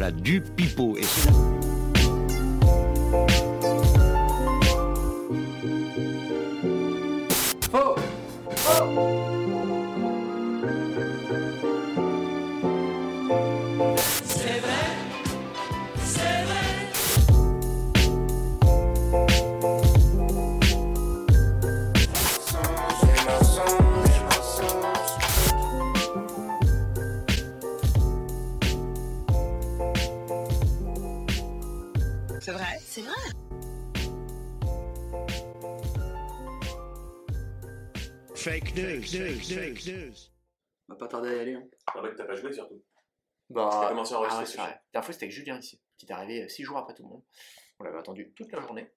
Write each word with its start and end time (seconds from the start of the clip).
voilà, 0.00 0.12
du 0.12 0.40
pipeau. 0.40 0.96
Et 0.96 1.04
C'est 33.00 33.06
vrai 33.06 33.14
Fake 38.34 38.74
news, 38.76 39.02
fake 39.02 39.86
news, 39.86 39.92
news. 39.92 40.14
On 40.88 40.92
va 40.94 40.98
pas 40.98 41.08
tarder 41.08 41.28
à 41.30 41.36
y 41.36 41.40
aller. 41.40 41.54
hein. 41.54 41.64
En 41.94 42.02
fait, 42.02 42.14
t'as 42.14 42.24
pas 42.24 42.34
joué 42.36 42.52
surtout. 42.52 42.82
Bah, 43.48 43.68
T'as 43.70 43.88
commencé 43.88 44.14
à 44.14 44.16
ah 44.16 44.20
enregistrer 44.20 44.40
ouais, 44.42 44.46
c'est 44.46 44.56
vrai. 44.58 44.70
La 44.70 44.80
dernière 44.92 45.04
fois, 45.04 45.12
c'était 45.14 45.24
avec 45.26 45.34
Julien 45.34 45.58
ici, 45.58 45.80
qui 45.98 46.06
est 46.06 46.12
arrivé 46.12 46.48
6 46.48 46.62
jours 46.64 46.78
après 46.78 46.94
tout 46.94 47.02
le 47.02 47.08
monde. 47.08 47.22
On 47.78 47.84
l'avait 47.84 47.98
attendu 47.98 48.32
toute 48.34 48.52
la 48.52 48.60
journée. 48.60 48.90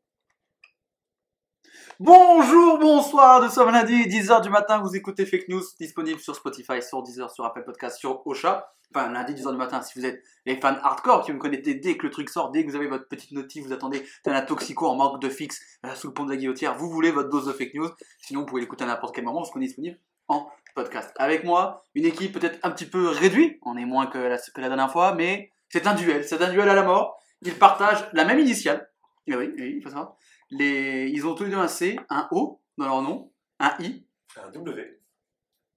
Bonjour, 2.06 2.80
bonsoir, 2.80 3.42
nous 3.42 3.50
sommes 3.50 3.72
lundi, 3.72 3.94
10h 3.94 4.42
du 4.42 4.50
matin, 4.50 4.80
vous 4.80 4.94
écoutez 4.94 5.26
Fake 5.26 5.48
News, 5.48 5.62
disponible 5.80 6.20
sur 6.20 6.36
Spotify, 6.36 6.82
sur 6.82 7.02
Deezer, 7.02 7.32
sur 7.32 7.46
Apple 7.46 7.64
Podcast, 7.64 7.98
sur 7.98 8.28
Ocha. 8.28 8.74
Enfin, 8.94 9.10
lundi, 9.10 9.36
10h 9.36 9.52
du 9.52 9.58
matin, 9.58 9.82
si 9.82 9.98
vous 9.98 10.06
êtes 10.06 10.22
les 10.46 10.60
fans 10.60 10.76
hardcore 10.84 11.24
qui 11.24 11.32
me 11.32 11.38
connaissez 11.38 11.76
dès 11.76 11.96
que 11.96 12.06
le 12.06 12.12
truc 12.12 12.30
sort, 12.30 12.52
dès 12.52 12.66
que 12.66 12.70
vous 12.70 12.76
avez 12.76 12.88
votre 12.88 13.08
petite 13.08 13.32
notif, 13.32 13.64
vous 13.64 13.72
attendez, 13.72 14.04
un 14.26 14.42
toxico 14.42 14.88
en 14.88 14.96
manque 14.96 15.22
de 15.22 15.30
fixe 15.30 15.62
euh, 15.86 15.96
sous 15.96 16.08
le 16.08 16.14
pont 16.14 16.26
de 16.26 16.32
la 16.32 16.36
guillotière, 16.36 16.76
vous 16.76 16.90
voulez 16.90 17.10
votre 17.10 17.30
dose 17.30 17.46
de 17.46 17.54
Fake 17.54 17.74
News. 17.74 17.90
Sinon, 18.20 18.42
vous 18.42 18.48
pouvez 18.48 18.60
l'écouter 18.60 18.84
à 18.84 18.88
n'importe 18.88 19.16
quel 19.16 19.24
moment 19.24 19.40
parce 19.40 19.52
qu'on 19.52 19.62
est 19.62 19.68
disponible 19.68 19.98
en 20.28 20.50
podcast. 20.76 21.10
Avec 21.18 21.46
moi, 21.46 21.86
une 21.96 22.04
équipe 22.04 22.34
peut-être 22.34 22.60
un 22.64 22.72
petit 22.72 22.86
peu 22.86 23.08
réduite, 23.08 23.60
on 23.62 23.78
est 23.78 23.86
moins 23.86 24.08
que 24.08 24.18
la, 24.18 24.38
la 24.58 24.68
dernière 24.68 24.92
fois, 24.92 25.16
mais 25.16 25.54
c'est 25.70 25.88
un 25.88 25.94
duel, 25.94 26.26
c'est 26.26 26.42
un 26.42 26.52
duel 26.52 26.68
à 26.68 26.74
la 26.74 26.84
mort. 26.84 27.18
Ils 27.44 27.54
partagent 27.54 28.10
la 28.12 28.26
même 28.26 28.40
initiale. 28.40 28.90
Et 29.26 29.36
oui, 29.36 29.54
oui, 29.58 29.76
il 29.78 29.82
faut 29.82 29.90
savoir. 29.90 30.18
Les, 30.58 31.10
ils 31.10 31.26
ont 31.26 31.36
tous 31.36 31.44
les 31.46 31.50
deux 31.50 31.58
un 31.58 31.68
C, 31.68 32.00
un 32.10 32.28
O 32.32 32.62
dans 32.78 32.86
leur 32.86 33.02
nom, 33.02 33.32
un 33.60 33.76
I. 33.80 34.06
Un 34.36 34.50
W. 34.52 35.00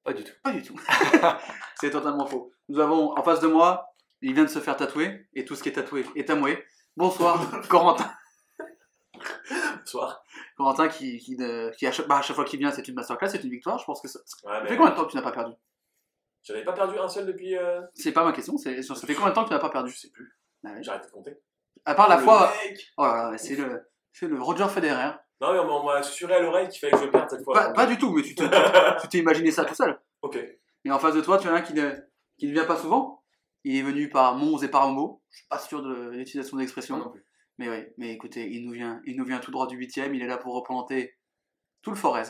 Pas 0.05 0.13
du 0.13 0.23
tout. 0.25 0.33
Pas 0.43 0.53
du 0.53 0.63
tout. 0.63 0.79
c'est 1.81 1.91
totalement 1.91 2.27
faux. 2.27 2.53
Nous 2.69 2.79
avons 2.81 3.17
en 3.17 3.23
face 3.23 3.41
de 3.41 3.47
moi, 3.49 3.95
il 4.23 4.35
vient 4.35 4.45
de 4.45 4.49
se 4.49 4.59
faire 4.61 4.77
tatouer, 4.77 5.29
et 5.35 5.45
tout 5.45 5.55
ce 5.57 5.63
qui 5.63 5.69
est 5.69 5.73
tatoué 5.73 6.05
est 6.15 6.31
amoué. 6.31 6.65
Bonsoir, 6.97 7.39
Corentin. 7.69 8.11
Bonsoir. 9.81 10.23
Corentin 10.57 10.89
qui, 10.89 11.19
qui, 11.19 11.37
ne- 11.37 11.71
qui 11.77 11.87
à, 11.87 11.93
chaque, 11.93 12.07
bah, 12.09 12.19
à 12.19 12.23
chaque 12.23 12.37
fois 12.37 12.45
qu'il 12.45 12.59
vient, 12.59 12.71
c'est 12.73 12.87
une 12.89 12.95
masterclass, 12.95 13.29
c'est 13.31 13.43
une 13.45 13.51
victoire. 13.51 13.79
Je 13.79 13.85
pense 13.85 14.01
que 14.01 14.09
ça, 14.09 14.19
ça 14.25 14.37
Ouais, 14.49 14.59
fait 14.67 14.71
mais 14.71 14.77
combien 14.77 14.91
de 14.93 14.97
temps 14.97 15.05
que 15.05 15.11
tu 15.11 15.17
n'as 15.17 15.23
pas 15.23 15.33
perdu? 15.33 15.55
J'en 16.43 16.55
avais 16.55 16.65
pas 16.65 16.73
perdu 16.73 16.99
un 16.99 17.09
seul 17.09 17.27
depuis. 17.27 17.57
euh, 17.57 17.83
C'est 17.95 18.13
pas 18.13 18.25
ma 18.25 18.33
question, 18.33 18.57
c'est 18.57 18.81
ça 18.83 18.95
fait 18.95 19.15
combien 19.15 19.31
de 19.31 19.35
temps 19.35 19.43
que 19.45 19.49
tu 19.49 19.55
n'as 19.55 19.61
pas 19.61 19.71
perdu? 19.71 19.91
Je 19.91 19.99
sais 19.99 20.11
plus. 20.11 20.33
Ah 20.65 20.71
ouais. 20.73 20.83
J'ai 20.83 20.91
arrêté 20.91 21.07
de 21.09 21.13
compter. 21.13 21.39
À 21.85 21.95
part 21.95 22.09
la 22.09 22.17
Le 22.17 22.23
fois, 22.23 22.53
mec 22.65 22.93
oh 22.97 23.05
là 23.05 23.31
là, 23.33 23.39
c'est 23.39 23.57
le, 23.57 23.83
c'est 24.19 24.27
le 24.29 24.41
Roger 24.41 24.67
Federer. 24.69 25.13
Non, 25.41 25.53
mais 25.53 25.59
on 25.59 25.85
m'a- 25.85 25.97
assuré 25.97 26.35
à 26.35 26.41
l'oreille 26.41 26.69
qu'il 26.69 26.79
fallait 26.81 26.93
que 26.93 26.99
je 26.99 27.11
perde 27.11 27.29
cette 27.29 27.45
fois. 27.45 27.73
Pas, 27.75 27.87
du 27.87 27.99
tout, 27.99 28.11
mais 28.13 28.23
tu 28.23 28.35
te- 28.35 28.43
tu 29.03 29.09
t'es 29.09 29.19
imaginé 29.19 29.51
ça 29.51 29.65
tout 29.65 29.75
seul. 29.75 30.01
Ok. 30.23 30.39
Et 30.85 30.91
en 30.91 30.99
face 30.99 31.15
de 31.15 31.21
toi, 31.21 31.37
tu 31.39 31.49
en 31.49 31.53
as 31.53 31.57
un 31.59 31.61
qui 31.63 31.75
ne, 31.75 31.91
qui 32.39 32.47
ne 32.47 32.53
vient 32.53 32.65
pas 32.65 32.77
souvent. 32.79 33.23
Il 33.65 33.77
est 33.77 33.83
venu 33.83 34.09
par 34.09 34.37
Mons 34.37 34.63
et 34.63 34.69
par 34.69 34.89
Mots. 34.91 35.23
Je 35.31 35.39
suis 35.39 35.47
pas 35.49 35.59
sûr 35.59 35.83
de 35.83 36.11
l'utilisation 36.11 36.57
Moi 36.57 36.63
d'expression. 36.63 36.97
non 36.99 37.11
plus. 37.11 37.25
Mais 37.59 37.69
oui, 37.69 37.85
mais 37.99 38.13
écoutez, 38.13 38.49
il 38.51 38.65
nous 38.65 38.73
vient, 38.73 39.01
il 39.07 39.17
nous 39.17 39.25
vient 39.25 39.39
tout 39.39 39.51
droit 39.51 39.67
du 39.67 39.77
8 39.77 39.97
Il 39.97 40.23
est 40.23 40.27
là 40.27 40.37
pour 40.39 40.55
représenter 40.55 41.17
tout 41.83 41.91
le 41.91 41.97
Forez. 41.97 42.23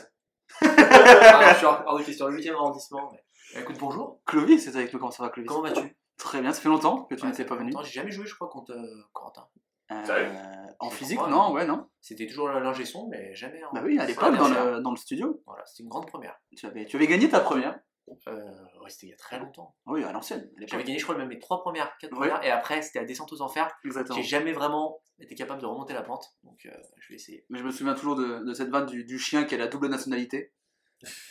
Ah, 0.61 1.53
je 1.53 1.57
suis 1.57 1.65
hors 1.65 1.97
de 1.99 2.03
question, 2.03 2.27
le 2.27 2.35
8 2.37 2.49
arrondissement. 2.49 3.09
mais- 3.11 3.23
Eh, 3.55 3.59
Écoute, 3.61 3.77
bonjour, 3.79 4.19
Clovis, 4.25 4.63
c'est 4.65 4.75
avec 4.75 4.91
nous, 4.91 4.99
comment 4.99 5.11
ça 5.11 5.23
va 5.23 5.29
Clovis? 5.29 5.47
Comment 5.47 5.61
vas-tu? 5.61 5.95
Très 6.17 6.41
bien, 6.41 6.51
ça 6.51 6.59
fait 6.61 6.67
longtemps 6.69 7.03
que 7.03 7.15
tu 7.15 7.23
Ouais, 7.23 7.29
n'étais 7.29 7.45
pas 7.45 7.55
venu. 7.55 7.71
J'ai 7.83 7.91
jamais 7.91 8.11
joué, 8.11 8.25
je 8.25 8.35
crois, 8.35 8.49
contre 8.49 8.71
euh, 8.73 9.03
Corentin. 9.13 9.47
Euh, 9.91 10.33
en 10.79 10.89
physique, 10.89 11.17
crois, 11.17 11.29
non, 11.29 11.47
oui. 11.49 11.61
ouais, 11.61 11.65
non. 11.65 11.87
C'était 12.01 12.27
toujours 12.27 12.49
l'ingé 12.49 12.85
son, 12.85 13.07
mais 13.07 13.33
jamais 13.35 13.63
en. 13.63 13.71
Bah 13.73 13.81
oui, 13.83 13.97
à 13.99 14.05
l'époque, 14.05 14.35
dans 14.35 14.47
le, 14.49 14.81
dans 14.81 14.91
le 14.91 14.97
studio, 14.97 15.41
Voilà, 15.47 15.65
c'était 15.65 15.83
une 15.83 15.89
grande 15.89 16.07
première. 16.07 16.39
tu 16.55 16.65
avais, 16.65 16.85
tu 16.85 16.95
avais 16.97 17.07
gagné 17.07 17.29
ta 17.29 17.39
première? 17.39 17.79
Euh, 18.27 18.35
ouais, 18.81 18.89
c'était 18.89 19.07
il 19.07 19.09
y 19.09 19.13
a 19.13 19.17
très 19.17 19.37
longtemps. 19.39 19.75
Oui, 19.85 20.03
à 20.03 20.11
l'ancienne. 20.13 20.49
J'avais 20.65 20.83
gagné, 20.83 20.97
je 20.99 21.03
crois, 21.03 21.17
même 21.17 21.27
mes 21.27 21.39
trois 21.39 21.61
premières, 21.61 21.97
quatre 21.99 22.13
Ouais. 22.13 22.29
premières, 22.29 22.43
et 22.43 22.51
après, 22.51 22.81
c'était 22.81 22.99
la 22.99 23.05
descente 23.05 23.31
aux 23.33 23.41
enfers. 23.41 23.69
Exactement. 23.83 24.17
J'ai 24.17 24.23
jamais 24.23 24.53
vraiment 24.53 25.01
été 25.19 25.35
capable 25.35 25.61
de 25.61 25.65
remonter 25.65 25.93
la 25.93 26.03
pente, 26.03 26.33
donc 26.43 26.65
euh, 26.65 26.71
je 26.99 27.09
vais 27.09 27.15
essayer. 27.15 27.45
Mais 27.49 27.59
je 27.59 27.63
me 27.65 27.71
souviens 27.71 27.95
toujours 27.95 28.15
de, 28.15 28.45
de 28.45 28.53
cette 28.53 28.69
vanne 28.69 28.85
du, 28.85 29.03
du 29.03 29.17
chien 29.19 29.43
qui 29.45 29.55
a 29.55 29.57
la 29.57 29.67
double 29.67 29.87
nationalité. 29.87 30.53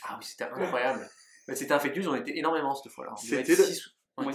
Ah 0.03 0.15
oui, 0.19 0.25
c'était 0.25 0.43
incroyable. 0.45 1.07
C'était 1.53 1.71
un 1.73 1.79
fake 1.79 1.95
news, 1.97 2.09
on 2.09 2.15
était 2.15 2.37
énormément 2.37 2.75
cette 2.75 2.91
fois-là. 2.91 3.13
On 3.17 3.31
le- 3.31 3.39
était 3.39 3.53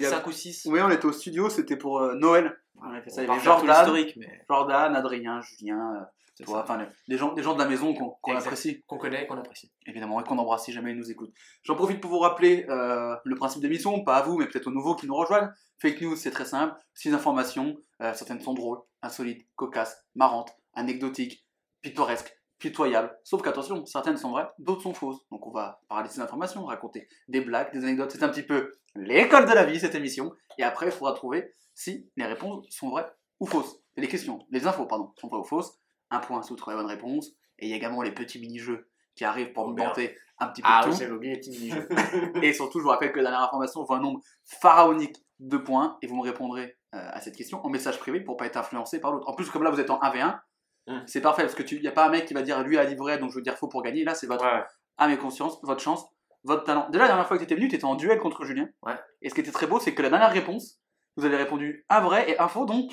y 0.02 0.06
a- 0.06 0.10
5 0.10 0.26
ou 0.26 0.32
6. 0.32 0.66
Oui, 0.66 0.80
on 0.80 0.90
était 0.90 1.04
au 1.06 1.12
studio, 1.12 1.48
c'était 1.50 1.76
pour 1.76 2.00
euh, 2.00 2.14
Noël. 2.14 2.58
On 2.84 2.90
avait 2.90 3.02
fait 3.02 3.10
ça, 3.10 3.22
il 3.22 3.26
y 3.26 3.28
on 3.28 3.34
avait 3.34 3.42
va 3.42 3.54
refaire 3.54 3.60
tout 3.60 3.66
Jordan, 3.66 3.94
l'historique, 3.94 4.16
mais 4.16 4.44
Jordan, 4.48 4.96
Adrien, 4.96 5.40
Julien, 5.40 5.94
euh, 5.96 6.44
toi, 6.44 6.62
enfin, 6.62 6.78
les, 6.78 6.86
les 7.08 7.18
gens, 7.18 7.32
des 7.32 7.42
gens 7.42 7.54
de 7.54 7.58
la 7.58 7.68
maison 7.68 7.94
qu'on 7.94 8.36
apprécie, 8.36 8.82
qu'on 8.86 8.98
connaît 8.98 9.26
qu'on 9.26 9.38
apprécie. 9.38 9.70
évidemment, 9.86 10.20
et 10.20 10.24
qu'on 10.24 10.38
embrasse 10.38 10.64
si 10.64 10.72
jamais 10.72 10.92
ils 10.92 10.96
nous 10.96 11.10
écoutent. 11.10 11.32
J'en 11.62 11.76
profite 11.76 12.00
pour 12.00 12.10
vous 12.10 12.18
rappeler 12.18 12.66
euh, 12.68 13.14
le 13.24 13.34
principe 13.36 13.62
d'émission, 13.62 14.02
pas 14.02 14.16
à 14.16 14.22
vous, 14.22 14.38
mais 14.38 14.46
peut-être 14.46 14.66
aux 14.66 14.72
nouveaux 14.72 14.96
qui 14.96 15.06
nous 15.06 15.14
rejoignent. 15.14 15.50
Fake 15.78 16.00
news, 16.00 16.16
c'est 16.16 16.30
très 16.30 16.44
simple, 16.44 16.74
six 16.94 17.12
informations, 17.12 17.76
euh, 18.00 18.14
certaines 18.14 18.40
sont 18.40 18.54
drôles, 18.54 18.78
insolites, 19.02 19.46
cocasses, 19.56 20.04
marrantes, 20.14 20.52
anecdotiques, 20.74 21.44
pittoresques, 21.82 22.34
pitoyables, 22.62 23.12
sauf 23.24 23.42
qu'attention, 23.42 23.84
certaines 23.86 24.16
sont 24.16 24.30
vraies, 24.30 24.48
d'autres 24.58 24.82
sont 24.82 24.94
fausses. 24.94 25.18
Donc 25.30 25.46
on 25.46 25.50
va 25.50 25.80
parler 25.88 26.08
de 26.08 26.12
ces 26.12 26.20
informations, 26.20 26.64
raconter 26.64 27.08
des 27.28 27.40
blagues, 27.40 27.72
des 27.72 27.82
anecdotes, 27.84 28.12
c'est 28.12 28.22
un 28.22 28.28
petit 28.28 28.44
peu 28.44 28.72
l'école 28.94 29.46
de 29.46 29.52
la 29.52 29.64
vie, 29.64 29.80
cette 29.80 29.94
émission, 29.96 30.32
et 30.58 30.62
après, 30.62 30.86
il 30.86 30.92
faudra 30.92 31.12
trouver 31.14 31.52
si 31.74 32.08
les 32.16 32.24
réponses 32.24 32.64
sont 32.70 32.90
vraies 32.90 33.10
ou 33.40 33.46
fausses. 33.46 33.76
Les 33.96 34.06
questions, 34.08 34.46
les 34.50 34.66
infos, 34.66 34.86
pardon, 34.86 35.12
sont 35.20 35.28
vraies 35.28 35.40
ou 35.40 35.44
fausses. 35.44 35.78
Un 36.10 36.20
point 36.20 36.42
sous 36.42 36.56
la 36.66 36.76
bonne 36.76 36.86
réponse. 36.86 37.30
Et 37.58 37.66
il 37.66 37.70
y 37.70 37.72
a 37.72 37.76
également 37.76 38.02
les 38.02 38.12
petits 38.12 38.38
mini-jeux 38.38 38.88
qui 39.14 39.24
arrivent 39.24 39.52
pour 39.52 39.66
Oh, 39.66 39.74
vanter 39.74 40.16
un 40.38 40.48
petit 40.48 40.62
peu 40.62 40.68
Ah 40.70 40.82
tout. 40.84 40.92
j'avais 40.92 41.10
oublié 41.10 41.34
les 41.34 41.40
petits 41.40 41.50
mini-jeux. 41.50 41.88
Et 42.42 42.52
surtout, 42.52 42.78
je 42.78 42.84
vous 42.84 42.90
rappelle 42.90 43.12
que 43.12 43.18
la 43.18 43.30
dernière 43.30 43.42
information 43.46 43.82
vaut 43.82 43.94
un 43.94 44.00
nombre 44.00 44.20
pharaonique 44.44 45.16
de 45.40 45.56
points. 45.56 45.96
Et 46.02 46.06
vous 46.06 46.16
me 46.16 46.22
répondrez 46.22 46.76
euh, 46.94 46.98
à 47.12 47.20
cette 47.20 47.36
question 47.36 47.64
en 47.64 47.70
message 47.70 47.98
privé 47.98 48.20
pour 48.20 48.36
pas 48.36 48.46
être 48.46 48.56
influencé 48.58 49.00
par 49.00 49.12
l'autre. 49.12 49.28
En 49.28 49.34
plus, 49.34 49.48
comme 49.50 49.62
là, 49.62 49.70
vous 49.70 49.80
êtes 49.80 49.90
en 49.90 49.98
1v1, 50.00 50.38
Mm. 50.88 50.98
c'est 51.06 51.20
parfait 51.20 51.42
parce 51.42 51.54
qu'il 51.54 51.80
n'y 51.80 51.86
a 51.86 51.92
pas 51.92 52.06
un 52.06 52.10
mec 52.10 52.26
qui 52.26 52.34
va 52.34 52.42
dire 52.42 52.60
lui 52.62 52.76
a 52.78 52.84
dit 52.86 52.96
vrai, 52.96 53.18
donc 53.18 53.30
je 53.30 53.36
veux 53.36 53.42
dire 53.42 53.56
faux 53.56 53.68
pour 53.68 53.82
gagner. 53.82 54.02
Là, 54.04 54.14
c'est 54.14 54.26
votre 54.26 54.44
Ouais. 54.44 54.64
âme 54.98 55.10
et 55.12 55.18
conscience, 55.18 55.58
votre 55.62 55.80
chance, 55.80 56.04
votre 56.44 56.64
talent. 56.64 56.88
Déjà, 56.90 57.04
la 57.04 57.08
dernière 57.08 57.26
fois 57.28 57.36
que 57.36 57.42
tu 57.42 57.44
étais 57.44 57.54
venu, 57.54 57.68
tu 57.68 57.76
étais 57.76 57.84
en 57.84 57.94
duel 57.94 58.18
contre 58.18 58.44
Julien. 58.44 58.68
Ouais. 58.82 58.94
Et 59.20 59.28
ce 59.30 59.34
qui 59.34 59.40
était 59.42 59.52
très 59.52 59.66
beau, 59.68 59.78
c'est 59.78 59.94
que 59.94 60.02
la 60.02 60.10
dernière 60.10 60.32
réponse, 60.32 60.80
vous 61.16 61.24
avez 61.24 61.36
répondu 61.36 61.84
un 61.88 62.00
vrai 62.00 62.28
et 62.30 62.38
un 62.40 62.48
faux, 62.48 62.64
donc 62.66 62.90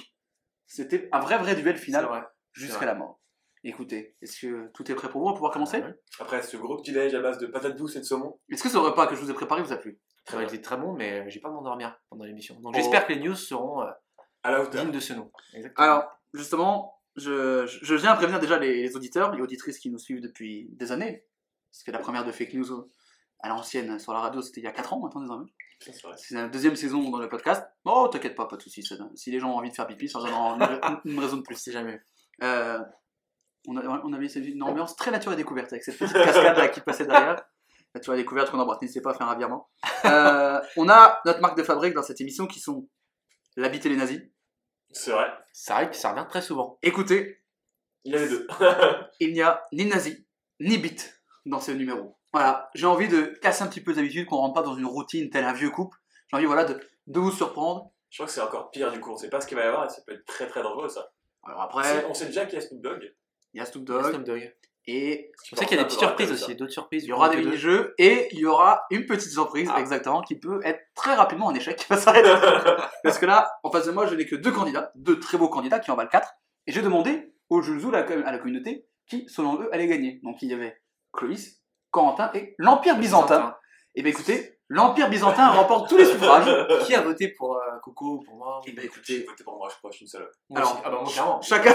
c'était 0.67 1.09
un 1.11 1.19
vrai, 1.19 1.37
vrai 1.39 1.55
duel 1.55 1.77
final 1.77 2.07
jusqu'à 2.53 2.85
la 2.85 2.93
mort. 2.95 3.19
Écoutez, 3.63 4.15
est-ce 4.21 4.39
que 4.45 4.67
tout 4.73 4.89
est 4.89 4.95
prêt 4.95 5.09
pour 5.09 5.19
vous 5.21 5.27
On 5.27 5.29
va 5.31 5.33
pouvoir 5.35 5.51
commencer 5.51 5.81
Ah 5.83 5.87
ouais. 5.87 5.93
Après, 6.19 6.41
ce 6.43 6.55
gros 6.57 6.77
petit 6.77 6.93
déj 6.93 7.13
à 7.13 7.19
base 7.21 7.39
de 7.39 7.47
patates 7.47 7.75
douces 7.75 7.95
et 7.97 7.99
de 7.99 8.05
saumon. 8.05 8.39
Est-ce 8.49 8.63
que 8.63 8.69
ce 8.69 8.77
repas 8.77 9.07
que 9.07 9.15
je 9.15 9.21
vous 9.21 9.29
ai 9.31 9.33
préparé 9.33 9.61
vous 9.61 9.73
a 9.73 9.77
plu? 9.77 9.99
Ça 10.29 10.35
aurait 10.35 10.45
été 10.45 10.61
très 10.61 10.77
bon, 10.77 10.93
mais 10.93 11.29
j'ai 11.29 11.39
pas 11.41 11.49
m'endormir 11.49 11.99
pendant 12.09 12.23
l'émission. 12.23 12.55
Donc 12.61 12.73
Oh. 12.75 12.77
j'espère 12.77 13.05
que 13.07 13.13
les 13.13 13.19
news 13.19 13.35
seront 13.35 13.81
euh, 13.81 13.89
À 14.43 14.51
la 14.51 14.61
hauteur. 14.61 14.83
dignes 14.83 14.93
de 14.93 14.99
ce 15.01 15.11
nom. 15.13 15.29
Exactement. 15.53 15.85
Alors, 15.87 16.09
justement, 16.33 16.98
je, 17.15 17.95
viens 17.95 18.11
à 18.11 18.15
prévenir 18.15 18.39
déjà 18.39 18.57
les, 18.59 18.81
les 18.81 18.95
auditeurs 18.95 19.33
et 19.35 19.41
auditrices 19.41 19.79
qui 19.79 19.89
nous 19.89 19.99
suivent 19.99 20.21
depuis 20.21 20.67
des 20.71 20.91
années. 20.91 21.25
Parce 21.71 21.83
que 21.83 21.91
la 21.91 21.99
première 21.99 22.25
de 22.25 22.31
Fake 22.31 22.53
News 22.53 22.89
à 23.41 23.49
l'ancienne 23.49 23.99
sur 23.99 24.11
la 24.13 24.19
radio, 24.19 24.41
c'était 24.41 24.61
il 24.61 24.63
y 24.65 24.67
a 24.67 24.71
4 24.71 24.93
ans 24.93 24.99
maintenant 25.01 25.21
désormais. 25.21 25.49
C'est 26.17 26.35
la 26.35 26.47
deuxième 26.49 26.75
saison 26.75 27.09
dans 27.09 27.19
le 27.19 27.29
podcast. 27.29 27.65
Oh, 27.85 28.09
t'inquiète 28.11 28.35
pas, 28.35 28.47
pas 28.47 28.57
de 28.57 28.61
soucis. 28.61 28.83
Si 29.15 29.31
les 29.31 29.39
gens 29.39 29.51
ont 29.51 29.57
envie 29.57 29.69
de 29.69 29.75
faire 29.75 29.87
pipi, 29.87 30.09
ça 30.09 30.19
donne 30.19 30.33
une, 30.33 31.11
une 31.13 31.19
raison 31.19 31.37
de 31.37 31.41
plus. 31.41 31.55
C'est 31.55 31.71
jamais. 31.71 32.01
Euh, 32.43 32.79
on, 33.67 33.77
a- 33.77 34.01
on 34.03 34.11
avait 34.13 34.27
une 34.27 34.61
ambiance 34.63 34.95
très 34.97 35.11
nature 35.11 35.31
et 35.31 35.35
découverte 35.37 35.71
avec 35.71 35.83
cette 35.83 35.97
petite 35.97 36.13
cascade 36.13 36.57
là 36.57 36.67
qui 36.67 36.81
passait 36.81 37.05
derrière. 37.05 37.41
Nature 37.95 38.13
et 38.13 38.17
découverte 38.17 38.51
qu'on 38.51 38.59
embrasse, 38.59 38.81
n'hésitez 38.81 39.01
pas 39.01 39.11
à 39.11 39.13
faire 39.13 39.27
un 39.29 39.37
virement. 39.37 39.69
Euh, 40.05 40.59
on 40.77 40.89
a 40.89 41.19
notre 41.25 41.39
marque 41.39 41.57
de 41.57 41.63
fabrique 41.63 41.93
dans 41.93 42.03
cette 42.03 42.19
émission 42.21 42.45
qui 42.45 42.59
sont 42.59 42.87
l'habit 43.55 43.79
et 43.83 43.89
les 43.89 43.95
nazis. 43.95 44.21
C'est 44.91 45.11
vrai. 45.11 45.27
Ça 45.53 45.75
arrive, 45.77 45.93
ça 45.93 46.11
revient 46.11 46.25
très 46.29 46.41
souvent. 46.41 46.77
Écoutez, 46.81 47.41
Il 48.05 48.13
y 48.13 48.15
a 48.15 48.19
les 48.19 48.29
deux. 48.29 48.47
il 49.19 49.33
n'y 49.33 49.41
a 49.41 49.63
ni 49.71 49.85
nazi, 49.85 50.25
ni 50.59 50.77
bit 50.77 51.21
dans 51.45 51.59
ce 51.59 51.71
numéro. 51.71 52.17
Voilà, 52.33 52.69
j'ai 52.75 52.85
envie 52.85 53.07
de 53.07 53.21
casser 53.41 53.63
un 53.63 53.67
petit 53.67 53.81
peu 53.81 53.93
d'habitude, 53.93 54.25
qu'on 54.27 54.37
rentre 54.37 54.53
pas 54.55 54.61
dans 54.61 54.75
une 54.75 54.85
routine 54.85 55.29
tel 55.29 55.45
un 55.45 55.53
vieux 55.53 55.71
couple. 55.71 55.97
J'ai 56.29 56.37
envie 56.37 56.45
voilà, 56.45 56.63
de, 56.65 56.79
de 57.07 57.19
vous 57.19 57.31
surprendre. 57.31 57.91
Je 58.09 58.17
crois 58.17 58.25
que 58.27 58.31
c'est 58.31 58.41
encore 58.41 58.71
pire 58.71 58.91
du 58.91 58.99
coup. 58.99 59.11
On 59.11 59.17
sait 59.17 59.29
pas 59.29 59.41
ce 59.41 59.47
qu'il 59.47 59.57
va 59.57 59.63
y 59.63 59.67
avoir 59.67 59.85
et 59.85 59.89
ça 59.89 60.01
peut 60.05 60.13
être 60.13 60.25
très 60.25 60.47
très 60.47 60.61
dangereux 60.63 60.89
ça. 60.89 61.11
Alors 61.43 61.69
C'est- 61.83 61.89
après, 61.89 62.05
On 62.09 62.13
sait 62.13 62.25
déjà 62.27 62.45
qu'il 62.45 62.55
y 62.55 62.61
a 62.61 62.65
Snoop 62.65 62.81
Dogg. 62.81 63.13
il 63.53 63.57
y 63.59 63.61
a 63.61 63.65
Snoop 63.65 63.87
Il 63.87 63.91
y 63.93 63.97
a 63.97 64.01
Dogg, 64.01 64.11
Snoop 64.13 64.23
Dogg. 64.25 64.55
Et 64.91 65.31
sais 65.43 65.65
qu'il 65.65 65.77
y 65.77 65.79
a 65.79 65.83
des 65.83 65.87
petites 65.87 65.99
surprises 65.99 66.31
aussi, 66.31 66.55
d'autres 66.55 66.71
surprises. 66.71 67.03
il 67.03 67.09
y 67.09 67.13
aura 67.13 67.29
des 67.29 67.37
mini-jeux 67.37 67.93
et 67.99 68.27
il 68.31 68.39
y 68.39 68.45
aura 68.47 68.85
une 68.89 69.05
petite 69.05 69.29
surprise, 69.29 69.69
Ah. 69.71 69.79
exactement, 69.79 70.21
qui 70.21 70.33
peut 70.33 70.59
être 70.63 70.79
très 70.95 71.13
rapidement 71.13 71.49
un 71.49 71.53
échec 71.53 71.75
qui 71.77 71.85
va 71.89 71.97
s'arrêter. 71.97 72.33
Parce 73.03 73.19
que 73.19 73.27
là, 73.27 73.51
en 73.63 73.69
face 73.69 73.85
de 73.85 73.91
moi, 73.91 74.07
je 74.07 74.15
n'ai 74.15 74.25
que 74.25 74.35
deux 74.35 74.51
candidats, 74.51 74.91
deux 74.95 75.19
très 75.19 75.37
beaux 75.37 75.47
candidats 75.49 75.79
qui 75.79 75.91
en 75.91 75.95
valent 75.95 76.09
quatre. 76.09 76.33
Et 76.65 76.71
j'ai 76.71 76.81
demandé 76.81 77.33
aux 77.49 77.61
Jules 77.61 77.93
à 77.93 78.03
la, 78.03 78.27
à 78.27 78.31
la 78.31 78.39
communauté 78.39 78.87
qui, 79.07 79.25
selon 79.27 79.61
eux, 79.61 79.69
allait 79.71 79.87
gagner. 79.87 80.19
Donc 80.23 80.41
il 80.41 80.49
y 80.49 80.53
avait 80.55 80.81
Clovis, 81.13 81.61
Corentin 81.91 82.31
et 82.33 82.55
l'Empire 82.57 82.97
byzantin. 82.97 83.55
Et 83.93 84.01
bien 84.01 84.11
écoutez, 84.11 84.58
l'Empire 84.69 85.09
byzantin 85.09 85.49
remporte 85.49 85.89
tous 85.89 85.97
les 85.97 86.05
suffrages. 86.05 86.85
Qui 86.85 86.95
a 86.95 87.01
voté 87.01 87.29
pour 87.37 87.57
euh, 87.57 87.77
Coco 87.83 88.15
ou 88.15 88.19
pour 88.21 88.35
moi 88.37 88.61
Et 88.65 88.71
bien 88.71 88.83
Écoutez, 88.83 89.23
votez 89.27 89.43
pour 89.43 89.57
moi, 89.57 89.67
je 89.71 89.75
crois, 89.77 89.91
je 89.91 89.97
suis 89.97 90.05
une 90.05 90.09
salope. 90.09 90.31
Moi 90.49 90.59
Alors, 90.59 90.73
aussi. 90.73 90.81
Ah 90.85 90.89
bah 90.89 90.97
moi 91.01 91.11
clairement. 91.11 91.41
chacun. 91.41 91.73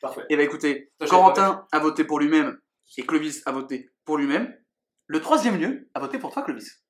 Parfait. 0.00 0.22
Et 0.28 0.36
bien 0.36 0.44
écoutez, 0.44 0.90
je 1.00 1.06
Corentin 1.06 1.66
a 1.72 1.78
voté 1.78 2.04
pour 2.04 2.18
lui-même 2.20 2.58
et 2.98 3.02
Clovis 3.06 3.42
a 3.46 3.52
voté 3.52 3.90
pour 4.04 4.18
lui-même. 4.18 4.54
Le 5.06 5.20
troisième 5.20 5.58
lieu 5.58 5.88
a 5.94 6.00
voté 6.00 6.18
pour 6.18 6.32
toi, 6.32 6.42
Clovis. 6.42 6.82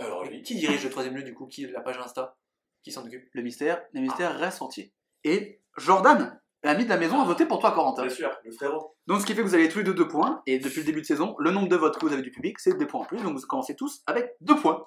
Alors 0.00 0.24
lui, 0.24 0.42
Qui 0.42 0.56
dirige 0.56 0.82
le 0.84 0.90
troisième 0.90 1.16
lieu 1.16 1.22
du 1.22 1.34
coup? 1.34 1.46
Qui 1.46 1.66
la 1.68 1.80
page 1.80 1.98
Insta? 1.98 2.36
Qui 2.82 2.92
s'en 2.92 3.04
occupe? 3.04 3.28
Le 3.32 3.42
mystère, 3.42 3.82
le 3.92 4.00
mystère 4.00 4.36
reste 4.38 4.60
entier. 4.60 4.92
Et 5.24 5.60
Jordan, 5.78 6.40
l'ami 6.64 6.84
de 6.84 6.88
la 6.88 6.96
maison, 6.96 7.20
a 7.20 7.24
voté 7.24 7.46
pour 7.46 7.58
toi, 7.60 7.70
Corentin. 7.72 8.02
bien 8.02 8.14
sûr, 8.14 8.30
le 8.44 8.50
frérot. 8.52 8.94
Donc 9.06 9.20
ce 9.20 9.26
qui 9.26 9.34
fait 9.34 9.42
que 9.42 9.46
vous 9.46 9.54
avez 9.54 9.68
tous 9.68 9.78
les 9.78 9.84
deux 9.84 9.94
deux 9.94 10.08
points. 10.08 10.42
Et 10.46 10.58
depuis 10.58 10.80
le 10.80 10.86
début 10.86 11.00
de 11.00 11.06
saison, 11.06 11.36
le 11.38 11.50
nombre 11.50 11.68
de 11.68 11.76
votes 11.76 11.96
que 11.98 12.06
vous 12.06 12.12
avez 12.12 12.22
du 12.22 12.30
public, 12.30 12.58
c'est 12.58 12.76
deux 12.76 12.86
points 12.86 13.00
en 13.02 13.04
plus. 13.04 13.22
Donc 13.22 13.36
vous 13.38 13.46
commencez 13.46 13.76
tous 13.76 14.02
avec 14.06 14.34
deux 14.40 14.56
points. 14.56 14.84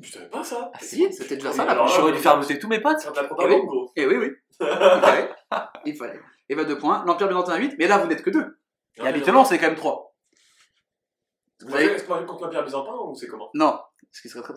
Je 0.00 0.10
savais 0.10 0.28
pas 0.28 0.42
ça. 0.42 0.70
Ah 0.72 0.78
si, 0.80 1.12
c'était 1.12 1.36
déjà 1.36 1.52
ça 1.52 1.64
Oui, 1.64 1.68
alors, 1.70 1.86
J'aurais 1.88 2.12
dû 2.12 2.18
faire 2.18 2.40
voter 2.40 2.58
tous 2.58 2.68
mes 2.68 2.80
potes. 2.80 3.04
La 3.14 3.24
propagande, 3.24 3.66
gros. 3.66 3.90
Et 3.94 4.06
oui, 4.06 4.16
oui. 4.20 4.30
Il 4.60 4.66
fallait. 4.66 5.30
Il 5.84 5.96
fallait. 5.96 6.20
Et 6.48 6.54
bah 6.54 6.64
deux 6.64 6.78
points. 6.78 7.04
L'Empire 7.06 7.28
byzantin 7.28 7.56
8, 7.58 7.74
mais 7.78 7.86
là 7.86 7.98
vous 7.98 8.06
n'êtes 8.08 8.22
que 8.22 8.30
deux. 8.30 8.58
Et 8.96 9.06
habituellement 9.06 9.44
c'est 9.44 9.58
quand 9.58 9.66
même 9.66 9.76
trois. 9.76 10.14
Vous 11.60 11.74
avez- 11.74 11.90
avez 11.90 11.96
est 11.96 12.26
contre 12.26 12.44
l'Empire 12.44 12.64
byzantin 12.64 12.92
ou 13.06 13.14
c'est 13.14 13.26
comment? 13.26 13.50
Non, 13.54 13.78
ce 14.10 14.22
qui 14.22 14.28
serait 14.28 14.42
très 14.42 14.54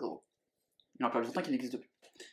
très 0.98 1.08
drôle. 1.08 1.20
L'Empire 1.20 1.20
byzantin 1.20 1.42
qui 1.42 1.50
n'existe 1.50 1.78
plus. 1.78 1.90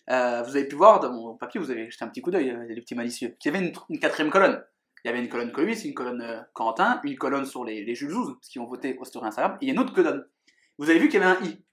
Euh, 0.10 0.42
vous 0.44 0.56
avez 0.56 0.68
pu 0.68 0.76
voir 0.76 1.00
dans 1.00 1.12
mon 1.12 1.36
papier, 1.36 1.60
vous 1.60 1.72
avez 1.72 1.90
jeté 1.90 2.06
un 2.06 2.08
petit 2.08 2.22
coup 2.22 2.32
d'œil, 2.32 2.52
euh, 2.52 2.66
les 2.68 2.82
petits 2.82 2.96
malicieux. 2.96 3.36
Il 3.44 3.52
y 3.52 3.56
avait 3.56 3.66
une, 3.66 3.74
une 3.90 4.00
quatrième 4.00 4.32
colonne. 4.32 4.64
Il 5.04 5.10
y 5.10 5.12
avait 5.12 5.20
une 5.20 5.30
colonne 5.30 5.52
Clovis, 5.52 5.84
une 5.84 5.94
colonne 5.94 6.22
euh, 6.22 6.42
Corentin, 6.54 7.02
une 7.04 7.18
colonne 7.18 7.46
sur 7.46 7.66
les, 7.66 7.84
les 7.84 7.96
Jules 7.96 8.10
Jouze, 8.10 8.38
qui 8.42 8.60
ont 8.60 8.66
voté 8.66 8.98
au 8.98 9.04
story 9.06 9.28
Instagram, 9.28 9.58
et 9.60 9.66
il 9.66 9.68
y 9.68 9.72
a 9.72 9.74
une 9.74 9.80
autre 9.80 9.94
colonne. 9.94 10.26
Vous 10.78 10.90
avez 10.90 11.00
vu 11.00 11.10
qu'il 11.10 11.20
y 11.20 11.24
avait 11.24 11.38
un 11.38 11.44
i. 11.44 11.64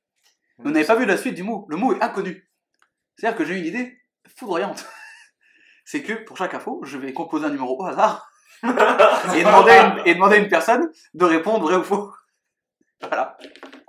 Vous 0.58 0.70
n'avez 0.70 0.84
pas 0.84 0.96
vu 0.96 1.06
la 1.06 1.16
suite 1.16 1.34
du 1.34 1.42
mot. 1.42 1.66
Le 1.70 1.76
mot 1.76 1.94
est 1.94 2.02
inconnu. 2.02 2.50
C'est-à-dire 3.16 3.38
que 3.38 3.44
j'ai 3.44 3.56
une 3.58 3.64
idée 3.64 3.98
foudroyante. 4.36 4.84
C'est 5.84 6.02
que 6.02 6.12
pour 6.24 6.36
chaque 6.36 6.54
info, 6.54 6.80
je 6.84 6.98
vais 6.98 7.12
composer 7.12 7.46
un 7.46 7.50
numéro 7.50 7.80
au 7.80 7.86
hasard 7.86 8.30
et 8.62 8.66
demander, 8.66 9.70
à 9.70 9.86
une, 9.86 10.06
et 10.06 10.14
demander 10.14 10.36
à 10.36 10.38
une 10.38 10.48
personne 10.48 10.90
de 11.14 11.24
répondre 11.24 11.64
vrai 11.66 11.76
ou 11.76 11.82
faux. 11.84 12.12
Voilà. 13.00 13.38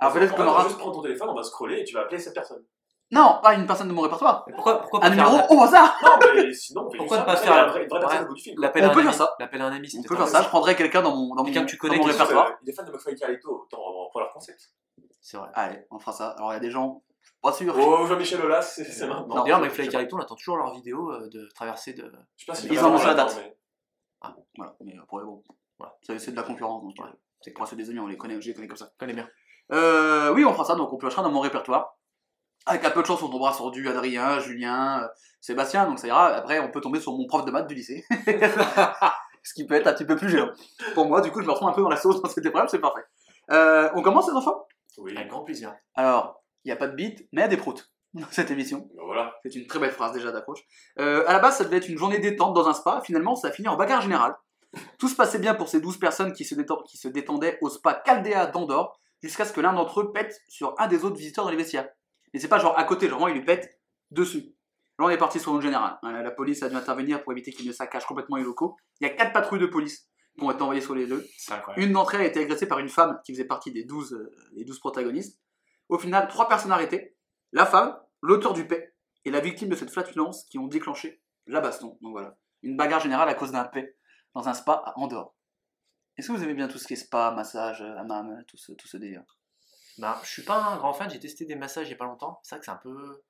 Alors 0.00 0.14
peut-être 0.14 0.34
qu'on 0.34 0.40
On 0.40 0.46
va 0.46 0.50
aura. 0.52 0.64
juste 0.64 0.78
prendre 0.78 0.94
ton 0.94 1.02
téléphone, 1.02 1.28
on 1.28 1.34
va 1.34 1.42
scroller 1.42 1.80
et 1.80 1.84
tu 1.84 1.92
vas 1.92 2.00
appeler 2.00 2.18
cette 2.18 2.32
personne. 2.32 2.64
Non, 3.12 3.38
pas 3.42 3.54
une 3.54 3.66
personne 3.66 3.88
de 3.88 3.92
mon 3.92 4.00
répertoire. 4.02 4.44
Mais 4.46 4.54
pourquoi, 4.54 4.80
pourquoi 4.80 5.00
Un 5.04 5.10
pas 5.10 5.14
faire 5.14 5.30
numéro 5.30 5.44
un- 5.52 5.56
au 5.56 5.62
hasard. 5.62 5.98
Non, 6.02 6.10
mais 6.34 6.52
sinon, 6.52 6.88
Pourquoi 6.96 7.18
ne 7.20 7.24
pas 7.24 7.36
faire 7.36 7.52
il 7.52 7.56
y 7.56 7.58
a 7.58 7.62
un- 7.62 7.66
une 7.66 7.70
vraie, 7.88 8.00
personne 8.00 8.24
au 8.24 8.28
bout 8.28 8.34
du 8.34 8.42
fil. 8.42 8.54
quoi. 8.54 8.62
L'appel 8.62 8.82
à 8.84 8.86
On 8.86 8.90
un 8.90 8.94
peut 8.94 9.02
faire 9.02 9.14
ça. 9.14 9.34
L'appel 9.38 9.60
à 9.62 9.66
un 9.66 9.72
ami, 9.72 9.88
On 9.98 10.02
peut 10.02 10.08
pas 10.16 10.26
faire 10.26 10.28
ça. 10.28 10.42
Je 10.42 10.48
prendrai 10.48 10.74
quelqu'un 10.76 11.02
dans 11.02 11.14
mon, 11.14 11.34
dans 11.34 11.44
Quelqu'un 11.44 11.64
que 11.64 11.70
tu 11.70 11.76
dans 11.76 11.80
connais 11.82 11.98
mon 11.98 12.08
est 12.08 12.12
répertoire. 12.12 12.46
Euh, 12.48 12.52
Il 12.62 12.70
est 12.70 12.72
fan 12.72 12.86
de 12.86 12.90
McFly 12.90 13.14
Carlito, 13.16 13.50
autant 13.64 13.78
on 13.80 14.08
prend 14.10 14.20
leur 14.20 14.30
concept. 14.32 14.70
C'est 15.20 15.36
vrai. 15.36 15.48
Allez, 15.54 15.86
on 15.90 15.98
fera 15.98 16.12
ça. 16.12 16.30
Alors 16.30 16.52
il 16.52 16.54
y 16.54 16.56
a 16.56 16.60
des 16.60 16.70
gens 16.70 17.02
pas 17.42 17.52
sûrs. 17.52 17.74
Oh, 17.78 18.06
Jean-Michel 18.06 18.40
Aulas, 18.40 18.62
c'est 18.62 18.84
c'est 18.84 19.06
maintenant. 19.06 19.26
Non, 19.36 19.42
D'ailleurs, 19.42 19.60
McFly 19.60 19.86
et 19.86 19.88
Carlito, 19.88 20.16
on 20.16 20.20
attend 20.20 20.34
toujours 20.36 20.56
leur 20.56 20.72
vidéo 20.74 21.10
euh, 21.12 21.28
de 21.28 21.48
traversée 21.54 21.92
de. 21.92 22.10
Je 22.36 22.44
sais 22.44 22.50
pas 22.50 22.54
si 22.54 22.66
Ils 22.68 22.80
en 22.80 22.94
ont 22.94 23.04
la 23.04 23.14
date. 23.14 23.36
mais- 23.36 23.56
Voilà. 24.56 24.74
Mais 24.80 24.94
après 25.02 25.22
bon, 25.24 25.42
Voilà. 25.78 25.94
c'est 26.02 26.30
de 26.30 26.36
la 26.36 26.42
concurrence. 26.44 26.82
Donc, 26.82 26.92
Ouais, 26.98 27.10
euh, 27.10 27.16
c'est 27.40 27.52
quoi, 27.52 27.66
c'est 27.66 27.76
des 27.76 27.90
amis, 27.90 27.98
on 27.98 28.06
les 28.06 28.16
connaît, 28.16 28.40
je 28.40 28.46
les 28.48 28.54
connais 28.54 28.68
comme 28.68 28.76
ça. 28.76 28.88
Je 28.92 28.98
connais 28.98 29.12
bien. 29.14 29.28
Euh, 29.72 30.32
oui, 30.32 30.44
on 30.44 30.52
fera 30.52 30.64
ça. 30.64 30.74
Donc 30.76 30.92
on 30.92 30.96
piochera 30.96 31.22
dans 31.22 31.30
mon 31.30 31.40
répertoire. 31.40 31.98
Avec 32.66 32.84
un 32.84 32.90
peu 32.90 33.02
de 33.02 33.06
chance, 33.06 33.22
on 33.22 33.28
tombera 33.28 33.52
sur 33.52 33.70
du 33.70 33.88
Adrien, 33.88 34.38
Julien, 34.40 35.02
euh, 35.02 35.08
Sébastien. 35.40 35.86
Donc 35.86 35.98
ça 35.98 36.06
ira. 36.06 36.28
Après, 36.28 36.60
on 36.60 36.70
peut 36.70 36.80
tomber 36.80 37.00
sur 37.00 37.12
mon 37.12 37.26
prof 37.26 37.44
de 37.44 37.50
maths 37.50 37.66
du 37.66 37.74
lycée. 37.74 38.04
Ce 39.44 39.54
qui 39.54 39.66
peut 39.66 39.74
être 39.74 39.86
un 39.88 39.92
petit 39.92 40.04
peu 40.04 40.14
plus 40.16 40.28
gênant. 40.28 40.50
Pour 40.94 41.06
moi, 41.06 41.20
du 41.20 41.30
coup, 41.32 41.40
je 41.40 41.46
me 41.46 41.50
retrouve 41.50 41.68
un 41.68 41.72
peu 41.72 41.82
dans 41.82 41.88
la 41.88 41.96
sauce 41.96 42.22
dans 42.22 42.28
cette 42.28 42.46
épreuve, 42.46 42.68
c'est 42.68 42.78
parfait. 42.78 43.02
Euh, 43.50 43.90
on 43.94 44.02
commence 44.02 44.28
les 44.28 44.34
enfants? 44.34 44.66
Oui, 44.98 45.16
Avec 45.16 45.28
grand 45.28 45.42
plaisir. 45.42 45.74
Alors, 45.94 46.42
il 46.64 46.68
n'y 46.68 46.72
a 46.72 46.76
pas 46.76 46.86
de 46.86 46.94
beat, 46.94 47.26
mais 47.32 47.40
il 47.40 47.44
y 47.44 47.46
a 47.46 47.48
des 47.48 47.56
proutes 47.56 47.90
dans 48.14 48.26
cette 48.30 48.50
émission. 48.52 48.88
bah 48.94 49.02
voilà. 49.04 49.34
C'est 49.42 49.54
une 49.56 49.66
très 49.66 49.80
belle 49.80 49.90
phrase 49.90 50.12
déjà 50.12 50.30
d'approche. 50.30 50.60
Euh, 51.00 51.24
à 51.26 51.32
la 51.32 51.38
base, 51.40 51.56
ça 51.56 51.64
devait 51.64 51.78
être 51.78 51.88
une 51.88 51.98
journée 51.98 52.18
détente 52.20 52.54
dans 52.54 52.68
un 52.68 52.74
spa. 52.74 53.00
Finalement, 53.04 53.34
ça 53.34 53.48
a 53.48 53.50
fini 53.50 53.66
en 53.66 53.76
bagarre 53.76 54.00
générale. 54.02 54.36
Tout 54.98 55.08
se 55.08 55.16
passait 55.16 55.38
bien 55.40 55.54
pour 55.54 55.68
ces 55.68 55.80
12 55.80 55.98
personnes 55.98 56.32
qui 56.32 56.44
se, 56.44 56.54
détend- 56.54 56.82
qui 56.84 56.96
se 56.96 57.08
détendaient 57.08 57.58
au 57.62 57.68
spa 57.68 57.94
Caldea 57.94 58.46
d'Andorre, 58.46 59.00
jusqu'à 59.22 59.44
ce 59.44 59.52
que 59.52 59.60
l'un 59.60 59.72
d'entre 59.72 60.00
eux 60.02 60.12
pète 60.12 60.40
sur 60.48 60.74
un 60.78 60.86
des 60.86 61.04
autres 61.04 61.16
visiteurs 61.16 61.44
dans 61.44 61.50
les 61.50 61.56
vestiaires. 61.56 61.88
Mais 62.32 62.40
c'est 62.40 62.48
pas 62.48 62.58
genre 62.58 62.78
à 62.78 62.84
côté, 62.84 63.08
genre 63.08 63.28
il 63.28 63.34
lui 63.34 63.44
pète 63.44 63.80
dessus. 64.10 64.54
Là, 64.98 65.06
on 65.06 65.10
est 65.10 65.18
parti 65.18 65.40
sur 65.40 65.54
une 65.54 65.62
générale. 65.62 65.98
Hein, 66.02 66.22
La 66.22 66.30
police 66.30 66.62
a 66.62 66.68
dû 66.68 66.76
intervenir 66.76 67.22
pour 67.22 67.32
éviter 67.32 67.50
qu'il 67.52 67.66
ne 67.66 67.72
saccage 67.72 68.04
complètement 68.04 68.36
les 68.36 68.44
locaux. 68.44 68.76
Il 69.00 69.06
y 69.06 69.10
a 69.10 69.14
quatre 69.14 69.32
patrouilles 69.32 69.60
de 69.60 69.66
police 69.66 70.08
qui 70.38 70.44
ont 70.44 70.50
été 70.50 70.62
envoyées 70.62 70.80
sur 70.80 70.94
les 70.94 71.06
deux. 71.06 71.26
Une 71.76 71.92
d'entre 71.92 72.14
elles 72.14 72.22
a 72.22 72.26
été 72.26 72.40
agressée 72.40 72.66
par 72.66 72.78
une 72.78 72.88
femme 72.88 73.20
qui 73.24 73.32
faisait 73.32 73.44
partie 73.46 73.72
des 73.72 73.84
12, 73.84 74.12
euh, 74.12 74.30
des 74.52 74.64
12 74.64 74.78
protagonistes. 74.78 75.40
Au 75.88 75.98
final, 75.98 76.28
trois 76.28 76.48
personnes 76.48 76.72
arrêtées. 76.72 77.16
La 77.52 77.66
femme, 77.66 77.98
l'auteur 78.22 78.54
du 78.54 78.66
paix, 78.66 78.94
et 79.24 79.30
la 79.30 79.40
victime 79.40 79.68
de 79.68 79.76
cette 79.76 79.90
flatulence 79.90 80.44
qui 80.44 80.58
ont 80.58 80.66
déclenché 80.66 81.22
la 81.46 81.60
baston. 81.60 81.98
Donc 82.00 82.12
voilà, 82.12 82.36
une 82.62 82.76
bagarre 82.76 83.00
générale 83.00 83.28
à 83.28 83.34
cause 83.34 83.52
d'un 83.52 83.64
paix 83.64 83.96
dans 84.34 84.48
un 84.48 84.54
spa 84.54 84.72
à 84.84 84.98
Andorre. 84.98 85.34
Est-ce 86.16 86.28
que 86.28 86.32
vous 86.32 86.42
aimez 86.42 86.54
bien 86.54 86.68
tout 86.68 86.78
ce 86.78 86.86
qui 86.86 86.94
est 86.94 86.96
spa, 86.96 87.32
massage, 87.34 87.82
euh, 87.82 87.96
hammam, 87.96 88.30
euh, 88.30 88.42
tout 88.46 88.56
ce, 88.56 88.72
tout 88.72 88.88
ce 88.88 88.96
délire? 88.96 89.22
Bah, 89.98 90.18
je 90.24 90.28
suis 90.30 90.42
pas 90.42 90.56
un 90.56 90.76
grand 90.76 90.92
fan, 90.92 91.10
j'ai 91.10 91.20
testé 91.20 91.44
des 91.44 91.54
massages 91.54 91.88
il 91.88 91.90
y 91.90 91.94
a 91.94 91.96
pas 91.96 92.04
longtemps. 92.04 92.40
C'est 92.42 92.54
vrai 92.54 92.60
que 92.60 92.64
c'est 92.64 92.70
un 92.72 92.76
peu. 92.76 93.22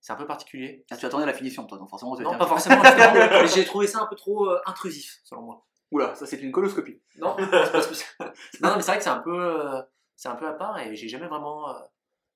C'est 0.00 0.12
un 0.12 0.16
peu 0.16 0.26
particulier. 0.26 0.84
ah, 0.90 0.96
Tu 0.96 1.04
attendais 1.06 1.26
la 1.26 1.32
finition, 1.34 1.66
toi, 1.66 1.78
donc 1.78 1.90
forcément, 1.90 2.16
Non, 2.20 2.38
pas 2.38 2.46
forcément, 2.46 2.80
mais 2.82 3.48
j'ai 3.48 3.64
trouvé 3.64 3.86
ça 3.88 4.00
un 4.02 4.06
peu 4.06 4.14
trop 4.14 4.48
euh, 4.50 4.60
intrusif, 4.66 5.20
selon 5.24 5.42
moi. 5.42 5.66
Oula, 5.90 6.14
ça 6.14 6.26
c'est 6.26 6.36
une 6.40 6.52
coloscopie. 6.52 7.00
Non, 7.16 7.34
c'est 7.38 7.72
pas 7.72 7.82
spécial. 7.82 8.08
non, 8.20 8.26
non, 8.70 8.76
mais 8.76 8.82
c'est 8.82 8.90
vrai 8.92 8.98
que 8.98 9.04
c'est 9.04 9.10
un 9.10 9.18
peu, 9.18 9.36
euh, 9.36 9.82
c'est 10.14 10.28
un 10.28 10.36
peu 10.36 10.46
à 10.46 10.52
part 10.52 10.78
et 10.78 10.94
j'ai 10.94 11.08
jamais 11.08 11.26
vraiment 11.26 11.70
euh, 11.70 11.78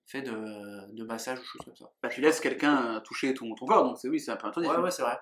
fait 0.06 0.22
de, 0.22 0.92
de 0.94 1.04
massage 1.04 1.38
ou 1.38 1.44
choses 1.44 1.62
comme 1.64 1.76
ça. 1.76 1.92
Bah, 2.02 2.08
tu 2.08 2.20
laisses 2.20 2.40
quelqu'un 2.40 3.00
toucher 3.04 3.34
ton, 3.34 3.54
ton 3.54 3.66
corps, 3.66 3.84
donc 3.84 3.98
c'est 3.98 4.08
oui, 4.08 4.18
c'est 4.18 4.32
un 4.32 4.36
peu 4.36 4.48
intrusif. 4.48 4.70
Ouais, 4.70 4.78
ouais, 4.78 4.90
c'est 4.90 5.02
vrai. 5.02 5.18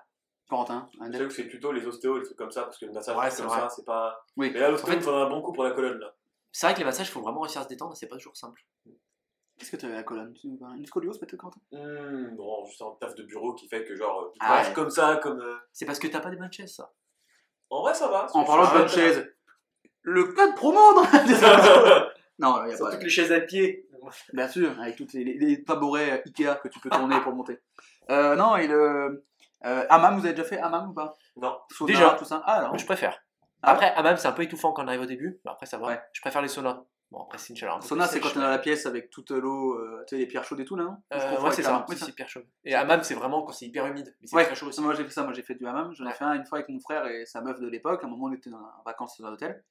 Corentin, 0.49 0.89
un 0.99 1.11
que 1.11 1.29
c'est 1.29 1.43
plutôt 1.43 1.71
les 1.71 1.85
ostéos, 1.85 2.17
les 2.17 2.23
trucs 2.25 2.37
comme 2.37 2.51
ça, 2.51 2.63
parce 2.63 2.79
que 2.79 2.85
le 2.87 2.91
massage 2.93 3.15
Ouais, 3.15 3.29
comme 3.29 3.31
c'est 3.31 3.47
ça, 3.47 3.69
c'est 3.69 3.85
pas. 3.85 4.25
Oui. 4.35 4.49
Mais 4.51 4.59
là, 4.59 4.71
l'ostéo, 4.71 4.87
En 4.89 4.91
fait- 4.93 4.97
il 4.97 5.03
faudrait 5.03 5.21
un 5.21 5.29
bon 5.29 5.43
coup 5.43 5.53
pour 5.53 5.63
la 5.63 5.71
colonne, 5.71 5.99
là. 5.99 6.15
C'est 6.51 6.65
vrai 6.67 6.73
que 6.73 6.79
les 6.79 6.85
massages, 6.85 7.07
il 7.07 7.11
faut 7.11 7.21
vraiment 7.21 7.41
réussir 7.41 7.61
à 7.61 7.63
se 7.63 7.69
détendre 7.69 7.95
c'est 7.95 8.07
pas 8.07 8.17
toujours 8.17 8.35
simple. 8.37 8.61
Qu'est-ce 9.57 9.71
que 9.71 9.77
tu 9.77 9.85
as 9.85 9.89
à 9.89 9.91
la 9.93 10.03
colonne 10.03 10.33
Une 10.43 10.85
scoliose 10.85 11.19
peut-être, 11.19 11.35
Corentin 11.37 11.59
Hum, 11.73 12.35
bon, 12.35 12.65
juste 12.65 12.81
un 12.81 12.95
taf 12.99 13.13
de 13.15 13.23
bureau 13.23 13.53
qui 13.53 13.67
fait 13.67 13.83
que, 13.85 13.95
genre, 13.95 14.21
euh, 14.21 14.29
tu 14.33 14.37
Ah 14.41 14.63
ouais. 14.65 14.73
comme 14.73 14.89
ça, 14.89 15.17
comme. 15.17 15.41
euh, 15.41 15.55
C'est 15.73 15.85
parce 15.85 15.99
que 15.99 16.07
t'as 16.07 16.21
pas 16.21 16.29
des 16.29 16.37
bonnes 16.37 16.51
chaises, 16.53 16.75
ça. 16.75 16.93
En 17.69 17.81
vrai, 17.81 17.93
ça 17.93 18.07
va. 18.07 18.27
En 18.33 18.43
parlant 18.45 18.63
de 18.63 18.69
Ah, 18.71 18.77
bonne 18.79 18.87
chaise, 18.87 19.31
le 20.01 20.23
code 20.33 20.55
promo. 20.55 20.79
Non, 22.39 22.63
il 22.65 22.71
y 22.71 22.73
a 22.73 22.77
pas. 22.77 22.95
les 22.95 23.09
chaises 23.09 23.33
à 23.33 23.41
pied. 23.41 23.85
Bien 24.31 24.47
sûr, 24.47 24.79
avec 24.79 24.95
tous 24.95 25.11
les, 25.13 25.25
les- 25.25 25.33
les 25.37 25.63
tabourets 25.65 26.23
Ikea 26.25 26.55
que 26.63 26.69
tu 26.69 26.79
peux 26.79 26.89
tourner 26.89 27.19
pour 27.19 27.33
monter. 27.33 27.59
Euh, 28.09 28.35
non, 28.37 28.55
et 28.55 28.65
le. 28.67 29.25
Euh, 29.65 29.85
hammam, 29.89 30.17
vous 30.17 30.25
avez 30.25 30.33
déjà 30.33 30.47
fait 30.47 30.57
hammam 30.57 30.89
ou 30.91 30.93
pas? 30.93 31.17
Non. 31.35 31.59
Sauna, 31.69 31.91
Déjà. 31.93 32.11
tout 32.17 32.23
ça? 32.23 32.41
Ah, 32.45 32.53
alors. 32.59 32.69
Moi, 32.69 32.77
je 32.77 32.85
préfère. 32.85 33.19
Ah 33.61 33.71
Après, 33.71 33.93
ah, 33.95 34.03
même 34.03 34.17
c'est 34.17 34.27
un 34.27 34.31
peu 34.31 34.43
étouffant 34.43 34.71
quand 34.71 34.83
on 34.83 34.87
arrive 34.87 35.01
au 35.01 35.05
début, 35.05 35.39
mais 35.45 35.51
après 35.51 35.65
ça 35.65 35.77
va. 35.77 35.87
Ouais. 35.87 36.01
Je 36.13 36.21
préfère 36.21 36.41
les 36.41 36.47
saunas. 36.47 36.83
Bon, 37.11 37.23
après, 37.23 37.39
c'est 37.39 37.49
une 37.49 37.55
chaleur. 37.57 37.81
Sauna, 37.81 38.05
c'est 38.05 38.19
quand 38.19 38.29
on 38.35 38.39
est 38.39 38.43
dans 38.43 38.49
la 38.49 38.59
pièce 38.59 38.85
avec 38.85 39.09
toute 39.09 39.31
l'eau, 39.31 39.73
euh, 39.73 40.03
tu 40.07 40.15
sais, 40.15 40.17
les 40.19 40.27
pierres 40.27 40.43
chaudes 40.43 40.59
et 40.59 40.65
tout 40.65 40.75
là, 40.75 40.95
Euh, 41.11 41.41
ouais, 41.41 41.51
c'est 41.51 41.63
ça, 41.63 41.83
Oui, 41.89 41.95
c'est 41.97 42.07
hyper 42.09 42.29
chaud. 42.29 42.41
Et 42.63 42.75
hammam, 42.75 43.01
c'est 43.01 43.15
vraiment 43.15 43.41
quand 43.41 43.51
c'est 43.51 43.65
hyper 43.65 43.87
humide, 43.87 44.15
mais 44.21 44.27
c'est 44.27 44.35
Ouais, 44.35 44.45
très 44.45 44.53
chaud 44.53 44.67
aussi. 44.67 44.79
moi 44.79 44.93
j'ai 44.93 45.03
fait 45.03 45.09
ça, 45.09 45.23
moi 45.23 45.33
j'ai 45.33 45.41
fait 45.41 45.55
du 45.55 45.65
hammam, 45.65 45.91
j'en 45.95 46.03
ai 46.05 46.09
Ouais. 46.09 46.13
fait 46.13 46.23
un 46.23 46.33
une 46.33 46.45
fois 46.45 46.59
avec 46.59 46.69
mon 46.69 46.79
frère 46.79 47.07
et 47.07 47.25
sa 47.25 47.41
meuf 47.41 47.59
de 47.59 47.67
l'époque, 47.67 48.03
à 48.03 48.05
un 48.07 48.09
moment 48.11 48.25
on 48.27 48.31
était 48.33 48.51
en 48.53 48.83
vacances 48.85 49.19
dans 49.19 49.27
un 49.27 49.33
hôtel, 49.33 49.63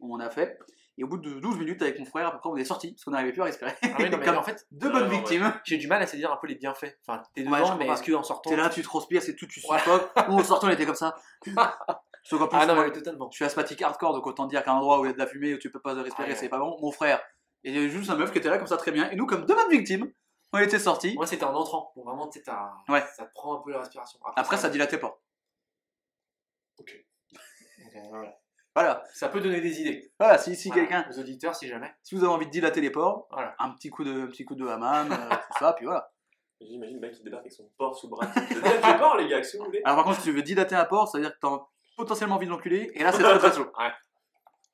on 0.00 0.14
en 0.14 0.20
a 0.20 0.30
fait, 0.30 0.58
et 0.96 1.04
au 1.04 1.06
bout 1.08 1.18
de 1.18 1.38
12 1.40 1.58
minutes 1.58 1.80
avec 1.82 1.98
mon 1.98 2.04
frère, 2.04 2.26
à 2.28 2.32
peu 2.32 2.38
près 2.38 2.50
on 2.50 2.56
est 2.56 2.64
sorti, 2.64 2.92
parce 2.92 3.04
qu'on 3.04 3.10
n'arrivait 3.12 3.32
plus 3.32 3.42
à 3.42 3.46
respirer. 3.46 3.72
Ah 3.82 3.88
oui, 3.98 4.10
non, 4.10 4.18
mais 4.18 4.24
Comme 4.24 4.38
en 4.38 4.42
fait, 4.42 4.66
deux 4.70 4.86
Ouais, 4.88 4.92
bonnes 4.92 5.02
ouais, 5.04 5.08
ouais. 5.10 5.16
victimes. 5.16 5.52
j'ai 5.64 5.76
du 5.78 5.86
mal 5.86 6.02
à 6.02 6.06
saisir 6.06 6.32
un 6.32 6.36
peu 6.36 6.46
les 6.46 6.56
bienfaits. 6.56 6.98
Enfin, 7.06 7.22
t'es 7.34 7.42
Ouais, 7.42 7.46
dedans, 7.46 7.58
comprends 7.58 7.76
mais 7.78 7.86
est-ce 7.88 8.10
qu'en 8.10 8.22
sortant. 8.22 8.50
T'es 8.50 8.56
là, 8.56 8.68
tu 8.68 8.82
transpires, 8.82 9.22
c'est 9.22 9.34
tout, 9.36 9.46
tu 9.46 9.60
Ouais. 9.68 9.78
suffoques. 9.78 10.10
Nous 10.28 10.34
en 10.34 10.42
sortant 10.44 10.66
on 10.66 10.70
était 10.70 10.86
comme 10.86 10.94
ça. 10.94 11.14
Sauf 12.24 12.40
qu'en 12.40 12.48
plus, 12.48 12.58
Ah 12.60 12.66
non, 12.66 12.74
moi, 12.74 12.84
mais 12.84 12.92
totalement. 12.92 13.30
je 13.30 13.36
suis 13.36 13.44
asthmatique 13.44 13.80
hardcore, 13.80 14.12
donc 14.12 14.26
autant 14.26 14.46
dire 14.46 14.62
qu'à 14.64 14.72
un 14.72 14.76
endroit 14.76 15.00
où 15.00 15.04
il 15.04 15.08
y 15.08 15.10
a 15.10 15.14
de 15.14 15.18
la 15.18 15.26
fumée, 15.26 15.54
où 15.54 15.58
tu 15.58 15.70
peux 15.70 15.80
pas 15.80 15.94
respirer, 15.94 16.26
Ah 16.28 16.30
ouais. 16.32 16.36
c'est 16.36 16.48
pas 16.48 16.58
bon. 16.58 16.76
Mon 16.80 16.90
frère, 16.90 17.20
et 17.64 17.70
il 17.70 17.74
y 17.74 17.78
avait 17.78 17.88
juste 17.88 18.06
sa 18.06 18.16
meuf 18.16 18.32
qui 18.32 18.38
était 18.38 18.50
là 18.50 18.58
comme 18.58 18.66
ça 18.66 18.76
très 18.76 18.90
bien, 18.92 19.08
et 19.10 19.16
nous 19.16 19.24
comme 19.26 19.46
deux 19.46 19.54
bonnes 19.54 19.70
victimes, 19.70 20.12
on 20.52 20.58
était 20.58 20.78
sortis. 20.78 21.14
Moi, 21.14 21.26
c'était 21.26 21.44
en 21.44 21.54
entrant. 21.54 21.92
Bon, 21.96 22.04
vraiment, 22.04 22.28
tu 22.28 22.42
t'as- 22.42 22.74
Ouais. 22.88 23.04
ça 23.16 23.24
te 23.24 23.32
prend 23.34 23.58
un 23.58 23.62
peu 23.62 23.70
la 23.70 23.78
respiration. 23.80 24.18
Après 24.36 24.56
ça 24.58 24.68
dilatait 24.68 24.98
pas. 24.98 25.18
Donc, 26.78 26.90
euh, 26.90 27.98
voilà. 28.10 28.38
Voilà, 28.78 29.02
Ça 29.12 29.28
peut 29.28 29.40
donner 29.40 29.60
des 29.60 29.80
idées. 29.80 30.12
voilà, 30.20 30.38
si, 30.38 30.54
si 30.54 30.68
Voilà. 30.68 30.82
quelqu'un, 30.86 31.10
Aux 31.10 31.18
auditeurs, 31.18 31.54
si 31.56 31.66
jamais. 31.66 31.92
si 32.02 32.14
vous 32.14 32.22
avez 32.22 32.32
envie 32.32 32.46
de 32.46 32.50
dilater 32.50 32.80
les 32.80 32.90
pores, 32.90 33.26
Voilà. 33.32 33.54
un 33.58 33.70
petit 33.70 33.90
coup 33.90 34.04
de, 34.04 34.22
un 34.22 34.26
petit 34.28 34.44
coup 34.44 34.54
de 34.54 34.66
hammam, 34.66 35.10
euh, 35.10 35.28
tout 35.30 35.58
ça, 35.58 35.72
puis 35.72 35.84
voilà. 35.86 36.12
J'imagine 36.60 36.94
le 36.96 37.00
mec 37.00 37.12
qui 37.12 37.22
débarque 37.24 37.42
avec 37.42 37.52
son 37.52 37.68
porc 37.76 37.96
sous 37.96 38.08
bras. 38.08 38.26
Vous 38.26 38.40
êtes 38.40 38.84
le 38.86 38.98
porc, 38.98 39.16
les 39.16 39.28
gars, 39.28 39.42
si 39.42 39.56
vous 39.58 39.64
voulez. 39.64 39.80
Alors 39.84 39.96
par 39.96 40.04
contre, 40.04 40.18
si 40.18 40.24
tu 40.24 40.32
veux 40.32 40.42
dilater 40.42 40.74
un 40.76 40.84
port, 40.84 41.08
ça 41.08 41.18
veut 41.18 41.24
dire 41.24 41.32
que 41.34 41.38
t'as 41.40 41.58
potentiellement 41.96 42.36
envie 42.36 42.46
de 42.46 42.50
l'enculer, 42.52 42.90
et 42.94 43.02
là 43.02 43.10
c'est 43.12 43.22
très 43.22 43.38
très 43.38 43.52
chaud. 43.52 43.66
Ouais. 43.78 43.90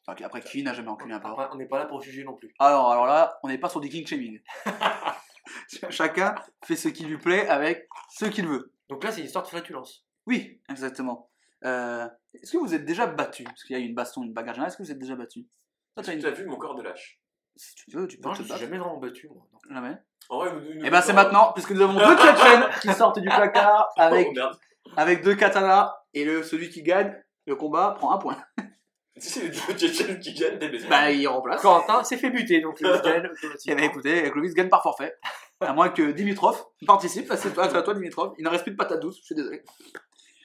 Ok, 0.06 0.20
après, 0.20 0.42
qui 0.42 0.62
n'a 0.62 0.74
jamais 0.74 0.90
enculé 0.90 1.14
un 1.14 1.18
porc 1.20 1.30
Après, 1.30 1.48
on 1.52 1.56
n'est 1.56 1.64
pas 1.66 1.78
là 1.78 1.86
pour 1.86 2.02
juger 2.02 2.24
non 2.24 2.34
plus. 2.34 2.52
alors, 2.58 2.92
alors 2.92 3.06
là, 3.06 3.38
on 3.42 3.48
n'est 3.48 3.56
pas 3.56 3.70
sur 3.70 3.80
du 3.80 3.88
king 3.88 4.06
shaming. 4.06 4.38
Chacun 5.90 6.34
fait 6.64 6.76
ce 6.76 6.88
qui 6.88 7.04
lui 7.04 7.16
plaît 7.16 7.48
avec 7.48 7.88
ce 8.10 8.26
qu'il 8.26 8.46
veut. 8.46 8.72
Donc 8.90 9.02
là, 9.02 9.10
c'est 9.12 9.20
une 9.20 9.26
histoire 9.26 9.44
de 9.44 9.48
flatulence. 9.48 10.04
Oui, 10.26 10.60
exactement. 10.68 11.30
Euh, 11.64 12.06
Est-ce 12.42 12.52
que 12.52 12.58
vous 12.58 12.74
êtes 12.74 12.84
déjà 12.84 13.06
battu? 13.06 13.44
Parce 13.44 13.62
qu'il 13.64 13.76
y 13.76 13.80
a 13.80 13.82
eu 13.82 13.86
une 13.88 13.94
baston, 13.94 14.22
une 14.22 14.32
bagarre 14.32 14.54
générale. 14.54 14.68
Est-ce 14.68 14.76
que 14.78 14.82
vous 14.82 14.90
êtes 14.90 14.98
déjà 14.98 15.14
battu? 15.16 15.46
Toi, 15.94 16.02
Tu 16.04 16.12
une- 16.12 16.24
as 16.26 16.30
vu 16.30 16.44
mon 16.46 16.56
corps 16.56 16.74
de 16.74 16.82
lâche? 16.82 17.20
Si 17.56 17.74
tu 17.76 17.90
veux, 17.96 18.08
tu 18.08 18.18
peux 18.18 18.28
Non, 18.28 18.32
te 18.32 18.38
je 18.38 18.42
me 18.42 18.44
suis 18.46 18.52
battre. 18.52 18.64
jamais 18.64 18.78
vraiment 18.78 18.98
battu, 18.98 19.28
moi. 19.28 19.46
non. 19.52 19.74
Jamais. 19.74 19.96
En 20.28 20.38
vrai, 20.38 20.52
nous- 20.52 20.74
nous- 20.80 20.84
Et 20.84 20.90
ben 20.90 21.00
c'est 21.00 21.12
maintenant, 21.12 21.52
puisque 21.52 21.70
nous 21.70 21.82
avons 21.82 21.94
deux 21.94 22.16
Tchétchènes 22.16 22.64
qui 22.82 22.92
sortent 22.92 23.20
du 23.20 23.28
placard 23.28 23.88
avec, 23.96 24.28
Oh 24.30 24.34
merde. 24.34 24.58
avec 24.96 25.22
deux 25.22 25.34
katanas, 25.36 25.94
et 26.14 26.24
le, 26.24 26.42
celui 26.42 26.68
qui 26.70 26.82
gagne 26.82 27.14
le 27.46 27.54
combat 27.56 27.94
prend 27.98 28.12
un 28.12 28.18
point. 28.18 28.36
Si 29.16 29.28
c'est 29.30 29.42
les 29.42 29.48
deux 29.50 29.78
Tchétchènes 29.78 30.18
qui 30.18 30.34
gagnent, 30.34 30.58
t'es 30.58 30.68
baisé. 30.68 30.88
Bah, 30.88 31.08
il 31.12 31.24
remplace. 31.28 31.62
Quentin 31.62 32.02
s'est 32.02 32.16
fait 32.16 32.30
buter, 32.30 32.60
donc 32.60 32.80
le 32.80 33.00
gagne 33.00 33.24
Et 33.26 33.28
automatiquement. 33.30 33.76
bah 33.76 33.82
écoutez, 33.84 34.30
Clovis 34.32 34.54
gagne 34.54 34.68
par 34.68 34.82
forfait. 34.82 35.14
À 35.60 35.72
moins 35.72 35.88
que 35.90 36.10
Dimitrov 36.10 36.60
participe, 36.84 37.32
c'est 37.36 37.54
toi, 37.54 37.68
c'est 37.70 37.76
à 37.76 37.82
toi 37.82 37.94
Dimitrov. 37.94 38.34
Il 38.38 38.44
ne 38.44 38.48
reste 38.48 38.64
plus 38.64 38.72
de 38.72 38.76
patate 38.76 38.98
douce, 39.00 39.18
je 39.20 39.24
suis 39.26 39.34
désolé. 39.36 39.62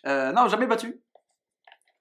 Euh, 0.05 0.31
non, 0.33 0.47
jamais 0.49 0.67
battu. 0.67 1.01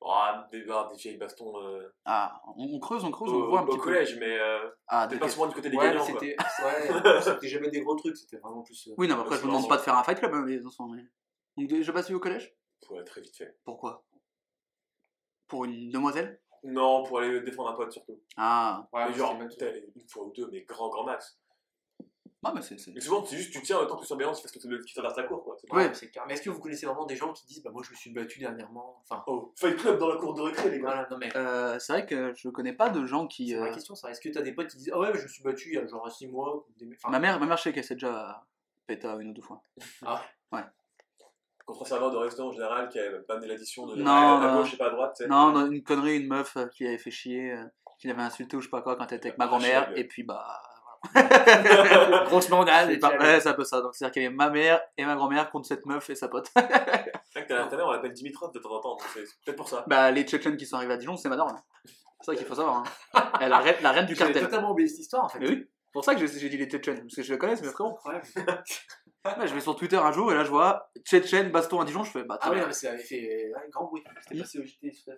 Oh, 0.00 0.14
des, 0.52 0.64
ah, 0.70 0.88
des 0.90 0.96
vieilles 0.96 1.16
bastons 1.16 1.60
euh, 1.60 1.92
Ah, 2.04 2.40
on, 2.56 2.76
on 2.76 2.78
creuse, 2.78 3.04
on 3.04 3.10
creuse, 3.10 3.30
on 3.32 3.34
au, 3.36 3.48
voit 3.48 3.60
un 3.60 3.62
au 3.64 3.66
petit 3.66 3.78
peu. 3.78 3.82
collège, 3.84 4.16
mais 4.18 4.38
euh, 4.38 4.70
Ah, 4.86 5.08
pas 5.18 5.28
souvent 5.28 5.48
du 5.48 5.54
côté 5.54 5.70
des 5.70 5.76
Ouais, 5.76 5.88
mais 5.88 5.90
gagnants. 5.98 6.04
c'était 6.04 6.36
ouais, 6.64 7.22
c'était 7.22 7.48
jamais 7.48 7.68
des 7.70 7.80
gros 7.80 7.96
trucs, 7.96 8.16
c'était 8.16 8.36
vraiment 8.36 8.62
plus. 8.62 8.88
euh, 8.88 8.94
Oui, 8.96 9.08
non, 9.08 9.16
mais 9.16 9.22
après, 9.22 9.36
je 9.36 9.40
vous 9.42 9.48
demande 9.48 9.68
pas 9.68 9.76
de 9.76 9.82
faire 9.82 9.96
un 9.96 10.04
fight 10.04 10.18
club, 10.18 10.32
hein, 10.34 10.44
les 10.46 10.64
enfants. 10.64 10.88
Mais... 10.88 11.02
Donc, 11.56 11.68
déjà 11.68 11.90
battu 11.92 12.14
au 12.14 12.20
collège? 12.20 12.54
Ouais, 12.90 13.02
très 13.02 13.20
vite 13.20 13.36
fait. 13.36 13.58
Pourquoi? 13.64 14.04
Pour 15.48 15.64
une 15.64 15.90
demoiselle? 15.90 16.40
Non, 16.62 17.02
pour 17.04 17.18
aller 17.18 17.40
défendre 17.40 17.70
un 17.70 17.74
pote 17.74 17.90
surtout. 17.92 18.20
Ah, 18.36 18.86
Ouais, 18.92 19.04
mais 19.06 19.10
mais 19.10 19.16
genre, 19.16 19.36
une 19.40 20.08
fois 20.08 20.26
ou 20.26 20.32
deux, 20.32 20.48
mais 20.52 20.62
grand, 20.62 20.88
grand 20.90 21.04
max. 21.04 21.38
Non, 22.44 22.52
mais 22.54 22.62
c'est. 22.62 22.78
c'est- 22.78 22.92
Mais 22.92 23.00
souvent, 23.00 23.24
c'est 23.24 23.36
juste, 23.36 23.52
tu 23.52 23.60
tiens 23.62 23.80
le 23.80 23.86
temps 23.88 23.96
que 23.96 24.02
qui 24.06 24.08
fasse 24.42 24.52
que 24.52 24.58
tu 24.58 24.84
qui 24.84 24.94
traverse 24.94 25.16
la 25.16 25.24
cour, 25.24 25.42
quoi. 25.42 25.56
C'est 25.60 25.72
Ouais. 25.72 25.88
Ouais, 25.88 25.94
c'est 25.94 26.08
clair. 26.10 26.24
Mais 26.28 26.34
est-ce 26.34 26.42
que 26.42 26.50
vous 26.50 26.60
connaissez 26.60 26.86
vraiment 26.86 27.04
des 27.04 27.16
gens 27.16 27.32
qui 27.32 27.44
disent 27.46 27.62
bah 27.62 27.70
moi 27.72 27.82
je 27.84 27.90
me 27.90 27.96
suis 27.96 28.10
battu 28.10 28.38
dernièrement 28.38 29.02
Enfin, 29.02 29.24
Oh, 29.26 29.52
fight 29.56 29.76
club 29.76 29.98
dans 29.98 30.08
la 30.08 30.16
cour 30.16 30.34
de 30.34 30.42
récré, 30.42 30.70
les 30.70 30.78
gars. 30.78 30.84
voilà, 30.84 31.08
non 31.10 31.18
mais. 31.18 31.36
Euh, 31.36 31.78
c'est 31.80 31.92
vrai 31.92 32.06
que 32.06 32.32
je 32.36 32.48
connais 32.48 32.72
pas 32.74 32.90
de 32.90 33.04
gens 33.06 33.26
qui. 33.26 33.48
C'est 33.50 33.56
ma 33.58 33.66
euh, 33.66 33.72
question 33.72 33.94
ça. 33.96 34.10
Est-ce 34.10 34.20
que 34.20 34.28
t'as 34.28 34.42
des 34.42 34.52
potes 34.52 34.68
qui 34.68 34.76
disent 34.76 34.90
ah 34.94 34.98
ouais 35.00 35.10
mais 35.12 35.18
je 35.18 35.24
me 35.24 35.28
suis 35.28 35.42
battu 35.42 35.68
il 35.70 35.74
y 35.74 35.78
a 35.78 35.86
genre 35.86 36.10
6 36.10 36.28
mois 36.28 36.56
ou 36.56 36.66
des... 36.78 36.88
enfin, 36.94 37.10
Ma 37.10 37.18
mère, 37.18 37.40
ma 37.40 37.46
mère, 37.46 37.56
je 37.56 37.62
sais 37.64 37.72
qu'elle 37.72 37.82
s'est 37.84 37.94
déjà 37.96 38.44
péta 38.86 39.16
une 39.16 39.30
ou 39.30 39.34
deux 39.34 39.42
fois. 39.42 39.62
Contre 41.66 41.82
un 41.82 41.84
serveur 41.84 42.10
de 42.10 42.16
restaurant 42.16 42.48
en 42.48 42.52
général 42.52 42.88
qui 42.88 42.98
a 42.98 43.10
pas 43.26 43.34
amené 43.34 43.48
l'addition 43.48 43.86
de 43.86 43.96
Non, 43.96 44.10
à 44.10 44.40
non. 44.52 44.60
gauche 44.60 44.72
et 44.72 44.78
pas 44.78 44.86
à 44.86 44.90
droite, 44.90 45.14
tu 45.18 45.24
sais. 45.24 45.28
Non, 45.28 45.52
non, 45.52 45.70
une 45.70 45.82
connerie, 45.82 46.16
une 46.18 46.26
meuf 46.26 46.56
euh, 46.56 46.66
qui 46.68 46.86
avait 46.86 46.96
fait 46.96 47.10
chier, 47.10 47.52
euh, 47.52 47.62
qui 47.98 48.06
l'avait 48.08 48.22
insulté 48.22 48.56
ou 48.56 48.60
je 48.62 48.66
sais 48.68 48.70
pas 48.70 48.80
quoi 48.80 48.96
quand 48.96 49.06
elle 49.12 49.18
était 49.18 49.28
avec 49.28 49.38
ma 49.38 49.44
Ah, 49.44 49.48
grand-mère, 49.48 49.92
et 49.94 50.04
puis 50.04 50.22
bah. 50.22 50.62
grosse 52.26 52.48
mandale. 52.48 52.88
C'est 53.00 53.14
et 53.14 53.18
ouais, 53.18 53.40
c'est 53.40 53.48
un 53.48 53.54
peu 53.54 53.64
ça. 53.64 53.80
Donc 53.80 53.94
c'est-à-dire 53.94 54.12
qu'il 54.12 54.22
y 54.22 54.26
avait 54.26 54.34
ma 54.34 54.50
mère 54.50 54.80
et 54.96 55.04
ma 55.04 55.14
grand-mère 55.14 55.50
contre 55.50 55.66
cette 55.68 55.86
meuf 55.86 56.08
et 56.10 56.14
sa 56.14 56.28
pote. 56.28 56.48
C'est 56.56 57.40
vrai 57.40 57.46
que 57.46 57.48
t'as- 57.48 57.66
ta 57.66 57.76
mère, 57.76 57.86
on 57.86 57.92
l'appelle 57.92 58.12
Dimitrov 58.12 58.52
de 58.52 58.58
temps 58.58 58.70
en 58.72 58.80
temps, 58.80 58.90
donc 58.92 59.02
c'est 59.12 59.24
c'est 59.26 59.34
peut-être 59.44 59.56
pour 59.56 59.68
ça. 59.68 59.84
bah, 59.86 60.10
les 60.10 60.22
Tchétchènes 60.24 60.56
qui 60.56 60.64
sont 60.66 60.76
arrivés 60.76 60.94
à 60.94 60.96
Dijon, 60.96 61.14
c'est 61.16 61.28
ma 61.28 61.36
daronne. 61.36 61.58
C'est 61.84 61.92
ça 62.32 62.34
qu'il 62.34 62.46
faut 62.46 62.54
savoir. 62.54 62.82
Hein. 63.14 63.30
Elle 63.40 63.50
la 63.50 63.58
reine, 63.58 63.76
la 63.82 63.92
reine 63.92 64.06
du 64.06 64.14
J'avais 64.14 64.32
cartel. 64.32 64.48
totalement 64.50 64.70
oublié 64.72 64.88
cette 64.88 65.00
histoire 65.00 65.24
en 65.24 65.28
fait. 65.28 65.38
Mais 65.38 65.48
oui, 65.48 65.66
c'est 65.68 65.92
pour 65.92 66.04
ça 66.04 66.14
que 66.14 66.26
j'ai 66.26 66.38
j'ai 66.38 66.48
dit 66.48 66.56
les 66.56 66.66
Tchétchènes, 66.66 67.00
parce 67.02 67.14
que 67.14 67.22
je 67.22 67.32
les 67.32 67.38
connais, 67.38 67.54
c'est 67.56 67.66
mes 67.66 67.72
frérots. 67.72 67.90
Incroyable. 67.98 68.26
Ouais, 69.38 69.46
je 69.48 69.52
vais 69.52 69.60
sur 69.60 69.76
Twitter 69.76 69.96
un 69.96 70.10
jour 70.12 70.32
et 70.32 70.34
là 70.34 70.42
je 70.44 70.48
vois 70.48 70.90
Tchétchène, 71.04 71.50
baston 71.50 71.80
à 71.80 71.84
Dijon, 71.84 72.02
je 72.02 72.10
fais 72.12 72.22
bah 72.22 72.38
Ah 72.40 72.50
bien. 72.50 72.60
non, 72.60 72.66
mais 72.68 72.72
ça 72.72 72.90
avait 72.90 72.98
fait 73.02 73.52
un 73.54 73.68
grand 73.68 73.84
bruit. 73.86 74.02
C'était 74.22 74.40
passé 74.40 74.58
au 74.58 74.64
JT 74.64 74.90
sur 74.92 75.12
la 75.12 75.16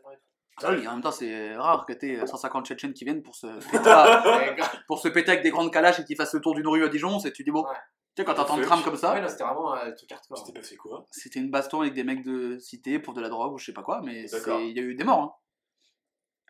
Ah 0.62 0.72
oui, 0.72 0.86
en 0.86 0.92
même 0.92 1.00
temps, 1.02 1.10
c'est 1.10 1.56
rare 1.56 1.86
que 1.86 1.92
t'aies 1.94 2.26
150 2.26 2.66
Tchétchènes 2.66 2.92
qui 2.92 3.04
viennent 3.04 3.22
pour 3.22 3.34
se 3.34 3.46
péter, 3.70 3.78
Ouais, 4.28 4.56
pour 4.86 4.98
se 5.00 5.08
péter 5.08 5.30
avec 5.30 5.42
des 5.42 5.50
grandes 5.50 5.72
calaches 5.72 6.00
et 6.00 6.04
qui 6.04 6.14
fassent 6.16 6.34
le 6.34 6.40
tour 6.40 6.54
d'une 6.54 6.68
rue 6.68 6.84
à 6.84 6.88
Dijon. 6.88 7.18
C'est 7.18 7.32
tu 7.32 7.42
dis 7.44 7.50
bon, 7.50 7.62
Ouais. 7.62 7.74
tu 8.14 8.20
sais, 8.22 8.24
quand 8.26 8.34
t'entends 8.34 8.56
le 8.58 8.64
tram 8.66 8.82
comme 8.82 8.96
ça, 8.96 9.14
Ouais, 9.14 9.26
c'était 9.28 9.44
vraiment 9.44 9.74
euh, 9.74 9.86
un 9.86 9.92
truc 9.92 10.12
hardcore. 10.12 10.36
C'était 10.38 10.58
passé 10.58 10.76
quoi 10.76 11.06
c'était 11.10 11.38
une 11.40 11.50
baston 11.50 11.80
avec 11.80 11.94
des 11.94 12.04
mecs 12.04 12.22
de 12.24 12.58
cité 12.58 12.98
pour 12.98 13.14
de 13.14 13.20
la 13.22 13.28
drogue 13.30 13.54
ou 13.54 13.58
je 13.58 13.64
sais 13.66 13.72
pas 13.72 13.82
quoi, 13.82 14.00
mais 14.04 14.24
il 14.26 14.76
y 14.76 14.80
a 14.80 14.82
eu 14.82 14.94
des 14.94 15.04
morts. 15.04 15.20
hein. 15.22 15.32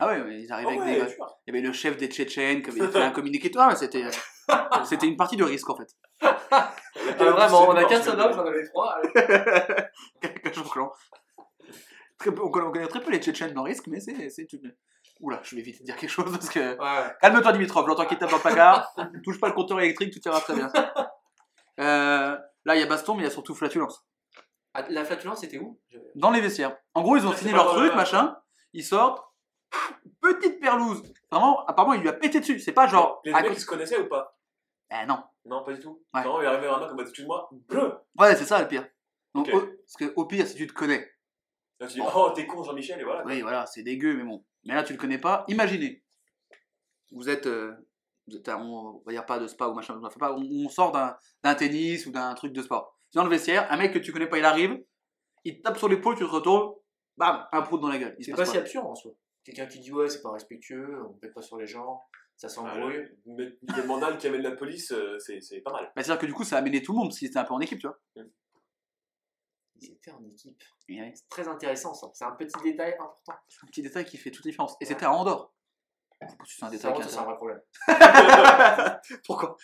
Ah 0.02 0.09
ouais, 0.09 0.21
ouais, 0.23 0.40
ils 0.40 0.47
Ah 0.50 0.54
arrivaient 0.54 0.71
avec 0.80 0.80
ouais, 1.02 1.07
des. 1.07 1.16
Il 1.47 1.54
y 1.54 1.59
avait 1.59 1.61
le 1.66 1.73
chef 1.75 1.99
des 1.99 2.07
Tchétchènes 2.09 2.62
qui 2.62 2.71
avait 2.71 2.88
fait 2.90 3.02
un 3.02 3.11
communiqué. 3.11 3.50
Ah, 3.59 3.69
mais 3.69 3.76
c'était. 3.76 4.04
C'était 4.87 5.07
une 5.07 5.16
partie 5.19 5.37
de 5.37 5.45
risque 5.45 5.69
en 5.71 5.76
fait. 5.76 5.88
Ah, 6.52 6.75
vraiment, 7.16 7.69
on 7.69 7.76
a 7.76 7.85
qu'un 7.85 8.02
seul 8.02 8.19
homme, 8.19 8.33
j'en 8.33 8.45
avais 8.45 8.64
trois. 8.66 8.99
of 9.04 10.71
Clans. 10.73 10.92
Très 12.21 12.33
peu- 12.33 12.43
on, 12.43 12.50
connaît, 12.50 12.67
on 12.67 12.71
connaît 12.71 12.87
très 12.89 13.00
peu 13.03 13.11
les 13.11 13.19
Tchétchènes 13.19 13.53
dans 13.55 13.62
risque, 13.65 13.87
mais 13.89 13.99
c'est. 14.00 14.53
une- 14.53 14.75
Oula, 15.21 15.41
je 15.43 15.55
vais 15.57 15.62
vite 15.62 15.83
dire 15.83 15.97
quelque 15.97 16.09
chose 16.11 16.31
parce 16.31 16.49
que. 16.49 16.79
Ouais. 16.79 17.12
Calme-toi 17.21 17.53
Dimitrov, 17.53 17.87
j'entends 17.87 18.07
qu'il 18.07 18.17
tape 18.19 18.31
dans 18.31 18.37
le 18.37 18.43
placard. 18.43 18.95
Touche 19.25 19.41
pas 19.41 19.49
le 19.49 19.55
compteur 19.55 19.81
électrique, 19.81 20.12
tout 20.15 20.21
ira 20.29 20.41
très 20.41 20.55
bien. 20.55 20.71
Euh, 21.79 22.37
là, 22.67 22.77
il 22.77 22.81
y 22.81 22.83
a 22.83 22.87
baston, 22.87 23.15
mais 23.15 23.23
il 23.23 23.25
y 23.25 23.29
a 23.29 23.31
surtout 23.31 23.55
flatulence. 23.55 24.05
Ah, 24.75 24.85
La 24.91 25.03
flatulence, 25.05 25.41
c'était 25.41 25.59
où? 25.59 25.81
Je- 25.89 25.97
Dans 26.15 26.31
les 26.31 26.43
vestiaires. 26.43 26.77
En 26.95 27.00
gros, 27.03 27.17
ils 27.17 27.27
ont 27.27 27.33
c'est 27.33 27.50
leur 27.53 27.75
truc, 27.75 27.95
machin. 27.95 28.37
Ils 28.75 28.85
sortent. 28.85 29.25
Petite 30.21 30.61
perlouse. 30.61 31.03
Vraiment, 31.31 31.65
apparemment, 31.67 31.95
il 31.95 32.03
lui 32.03 32.09
a 32.11 32.12
pété 32.12 32.41
dessus. 32.41 32.61
C'est 32.61 32.73
pas 32.73 32.87
genre. 32.87 33.23
Les 33.25 33.33
mecs, 33.33 33.43
côté- 33.45 33.55
ils 33.57 33.61
se 33.61 33.67
connaissaient 33.67 33.99
ou 33.99 34.09
pas? 34.09 34.37
Eh 34.91 35.07
non. 35.07 35.23
Non, 35.47 35.65
pas 35.65 35.73
du 35.73 35.81
tout. 35.81 36.03
Ouais. 36.12 36.23
Non, 36.25 36.41
il 36.43 36.45
est 36.45 36.49
arrivé 36.49 36.67
vraiment 36.67 36.87
comme 36.89 37.00
excuse-moi, 37.00 37.49
bleu 37.69 37.95
Ouais, 38.19 38.35
c'est 38.37 38.45
ça 38.45 38.61
le 38.61 38.69
pire. 38.69 38.87
Donc, 39.35 39.49
au- 39.53 39.61
parce 39.61 39.97
que 39.99 40.12
au 40.17 40.27
pire, 40.27 40.47
si 40.47 40.57
tu 40.57 40.67
te 40.67 40.73
connais, 40.75 41.11
Là, 41.80 41.87
tu 41.87 41.94
dis, 41.94 42.00
Bon. 42.00 42.08
oh, 42.14 42.30
t'es 42.34 42.46
con, 42.46 42.62
Jean-Michel, 42.62 43.00
et 43.00 43.04
voilà. 43.04 43.25
oui, 43.25 43.40
voilà, 43.40 43.66
c'est 43.66 43.82
dégueu, 43.82 44.14
mais 44.16 44.25
bon. 44.25 44.44
Mais 44.64 44.75
là, 44.75 44.82
tu 44.82 44.92
le 44.92 44.99
connais 44.99 45.18
pas. 45.18 45.44
Imaginez, 45.49 46.02
vous 47.12 47.28
êtes, 47.28 47.46
euh, 47.46 47.72
vous 48.28 48.37
êtes, 48.37 48.49
à- 48.49 48.58
on 48.58 49.02
va 49.06 49.12
dire 49.12 49.25
pas 49.26 49.38
de 49.38 49.46
spa 49.46 49.66
ou 49.68 49.75
machin, 49.75 49.99
on, 50.02 50.10
fait 50.10 50.18
pas, 50.18 50.34
on, 50.34 50.42
on 50.42 50.68
sort 50.68 50.92
d'un 50.92 51.16
d'un 51.42 51.54
tennis 51.54 52.06
ou 52.06 52.10
d'un 52.12 52.34
truc 52.34 52.52
de 52.52 52.62
sport. 52.62 52.99
Tu 53.10 53.16
es 53.16 53.20
dans 53.20 53.25
le 53.25 53.30
vestiaire, 53.30 53.66
un 53.72 53.76
mec 53.76 53.92
que 53.92 53.99
tu 53.99 54.12
connais 54.12 54.28
pas, 54.28 54.38
il 54.38 54.44
arrive, 54.44 54.78
il 55.44 55.56
te 55.56 55.62
tape 55.62 55.78
sur 55.78 55.88
l'épaule, 55.88 56.14
tu 56.16 56.25
te 56.25 56.28
retournes, 56.28 56.75
bam, 57.16 57.46
un 57.50 57.62
prout 57.62 57.80
dans 57.80 57.88
la 57.88 57.99
gueule. 57.99 58.14
Il 58.18 58.25
se 58.25 58.30
C'est 58.30 58.37
pas 58.37 58.44
pas. 58.44 58.50
si 58.50 58.58
absurde 58.58 58.87
en 58.87 58.94
soi. 58.94 59.12
Quelqu'un 59.42 59.66
qui 59.66 59.80
dit 59.80 59.90
ouais, 59.90 60.08
c'est 60.10 60.20
pas 60.22 60.32
respectueux, 60.32 61.02
on 61.08 61.14
pète 61.14 61.32
pas 61.32 61.40
sur 61.42 61.56
les 61.56 61.66
gens, 61.66 62.02
ça 62.37 62.46
Ah, 62.46 62.50
s'embrouille. 62.50 63.08
le- 63.26 63.58
Mais 63.64 63.75
le 63.76 63.87
mandal 63.87 64.18
qui 64.18 64.26
amène 64.26 64.42
la 64.42 64.52
police, 64.52 64.92
euh, 64.92 65.18
c'est 65.18 65.40
c'est 65.40 65.60
pas 65.62 65.72
mal. 65.72 65.84
Bah, 65.96 66.02
C'est-à-dire 66.02 66.20
que 66.20 66.26
du 66.26 66.34
coup, 66.34 66.44
ça 66.44 66.56
a 66.56 66.58
amené 66.58 66.82
tout 66.82 66.92
le 66.92 66.99
monde, 66.99 67.08
parce 67.08 67.18
qu'ils 67.18 67.28
étaient 67.28 67.38
un 67.38 67.44
peu 67.44 67.54
en 67.54 67.60
équipe, 67.60 67.80
tu 67.80 67.87
vois. 67.88 67.99
Ils 69.80 69.92
étaient 69.92 70.10
en 70.10 70.22
équipe. 70.25 70.62
Ouais, 70.88 71.12
C'est 71.14 71.28
très 71.28 71.49
intéressant 71.49 71.94
ça. 71.94 72.10
C'est 72.14 72.25
un 72.25 72.32
petit 72.32 72.60
détail 72.62 72.92
important. 72.94 73.32
C'est 73.49 73.64
un 73.64 73.66
petit 73.68 73.82
détail 73.82 74.04
qui 74.04 74.16
fait 74.18 74.30
toute 74.30 74.44
la 74.44 74.50
différence. 74.50 74.76
Et 74.80 74.84
c'était 74.84 75.06
à 75.06 75.12
Andorre. 75.12 75.52
C'est 76.44 76.64
un 76.64 76.70
détail 76.70 76.94
c'est 77.08 77.16
un 77.16 77.25
vrai 77.25 77.37
problème. 77.37 77.60
Pourquoi? 79.25 79.56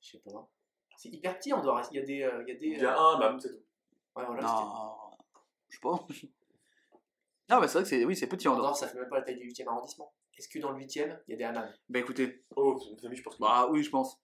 Je 0.00 0.10
sais 0.10 0.18
pas. 0.18 0.48
C'est 0.96 1.08
hyper 1.08 1.38
petit 1.38 1.52
en 1.52 1.62
dehors. 1.62 1.80
Il 1.92 1.96
y 1.96 2.00
a 2.00 2.04
des. 2.04 2.22
euh, 2.22 2.42
il 2.46 2.52
y 2.52 2.56
a 2.56 2.58
des 2.58 2.66
Il 2.66 2.78
y 2.78 2.84
a 2.84 2.92
euh, 2.94 2.98
un, 3.16 3.18
bah, 3.18 3.36
c'est 3.40 3.48
tout. 3.48 3.54
Ouais, 4.16 4.26
voilà, 4.26 4.42
Non, 4.42 4.96
je 5.68 5.76
sais 5.76 5.80
pas. 5.80 6.06
Non, 7.50 7.60
mais 7.60 7.68
c'est 7.68 7.74
vrai 7.74 7.82
que 7.84 7.88
c'est 7.88 8.04
oui, 8.04 8.14
c'est 8.16 8.26
petit 8.26 8.46
Andorre. 8.48 8.64
Andorre, 8.64 8.76
ça 8.76 8.88
fait 8.88 8.98
même 8.98 9.08
pas 9.08 9.18
la 9.20 9.22
taille 9.22 9.36
du 9.38 9.44
8 9.46 9.60
e 9.62 9.68
arrondissement. 9.68 10.12
Est-ce 10.36 10.48
que 10.48 10.58
dans 10.58 10.70
le 10.72 10.78
8 10.78 10.96
e 10.98 11.22
il 11.28 11.30
y 11.30 11.34
a 11.34 11.36
des 11.38 11.44
hammams 11.44 11.72
Bah 11.88 11.98
écoutez, 12.00 12.44
Oh, 12.56 12.78
je 13.02 13.22
pense 13.22 13.36
que. 13.36 13.40
bah 13.40 13.68
oui, 13.70 13.82
je 13.82 13.90
pense. 13.90 14.20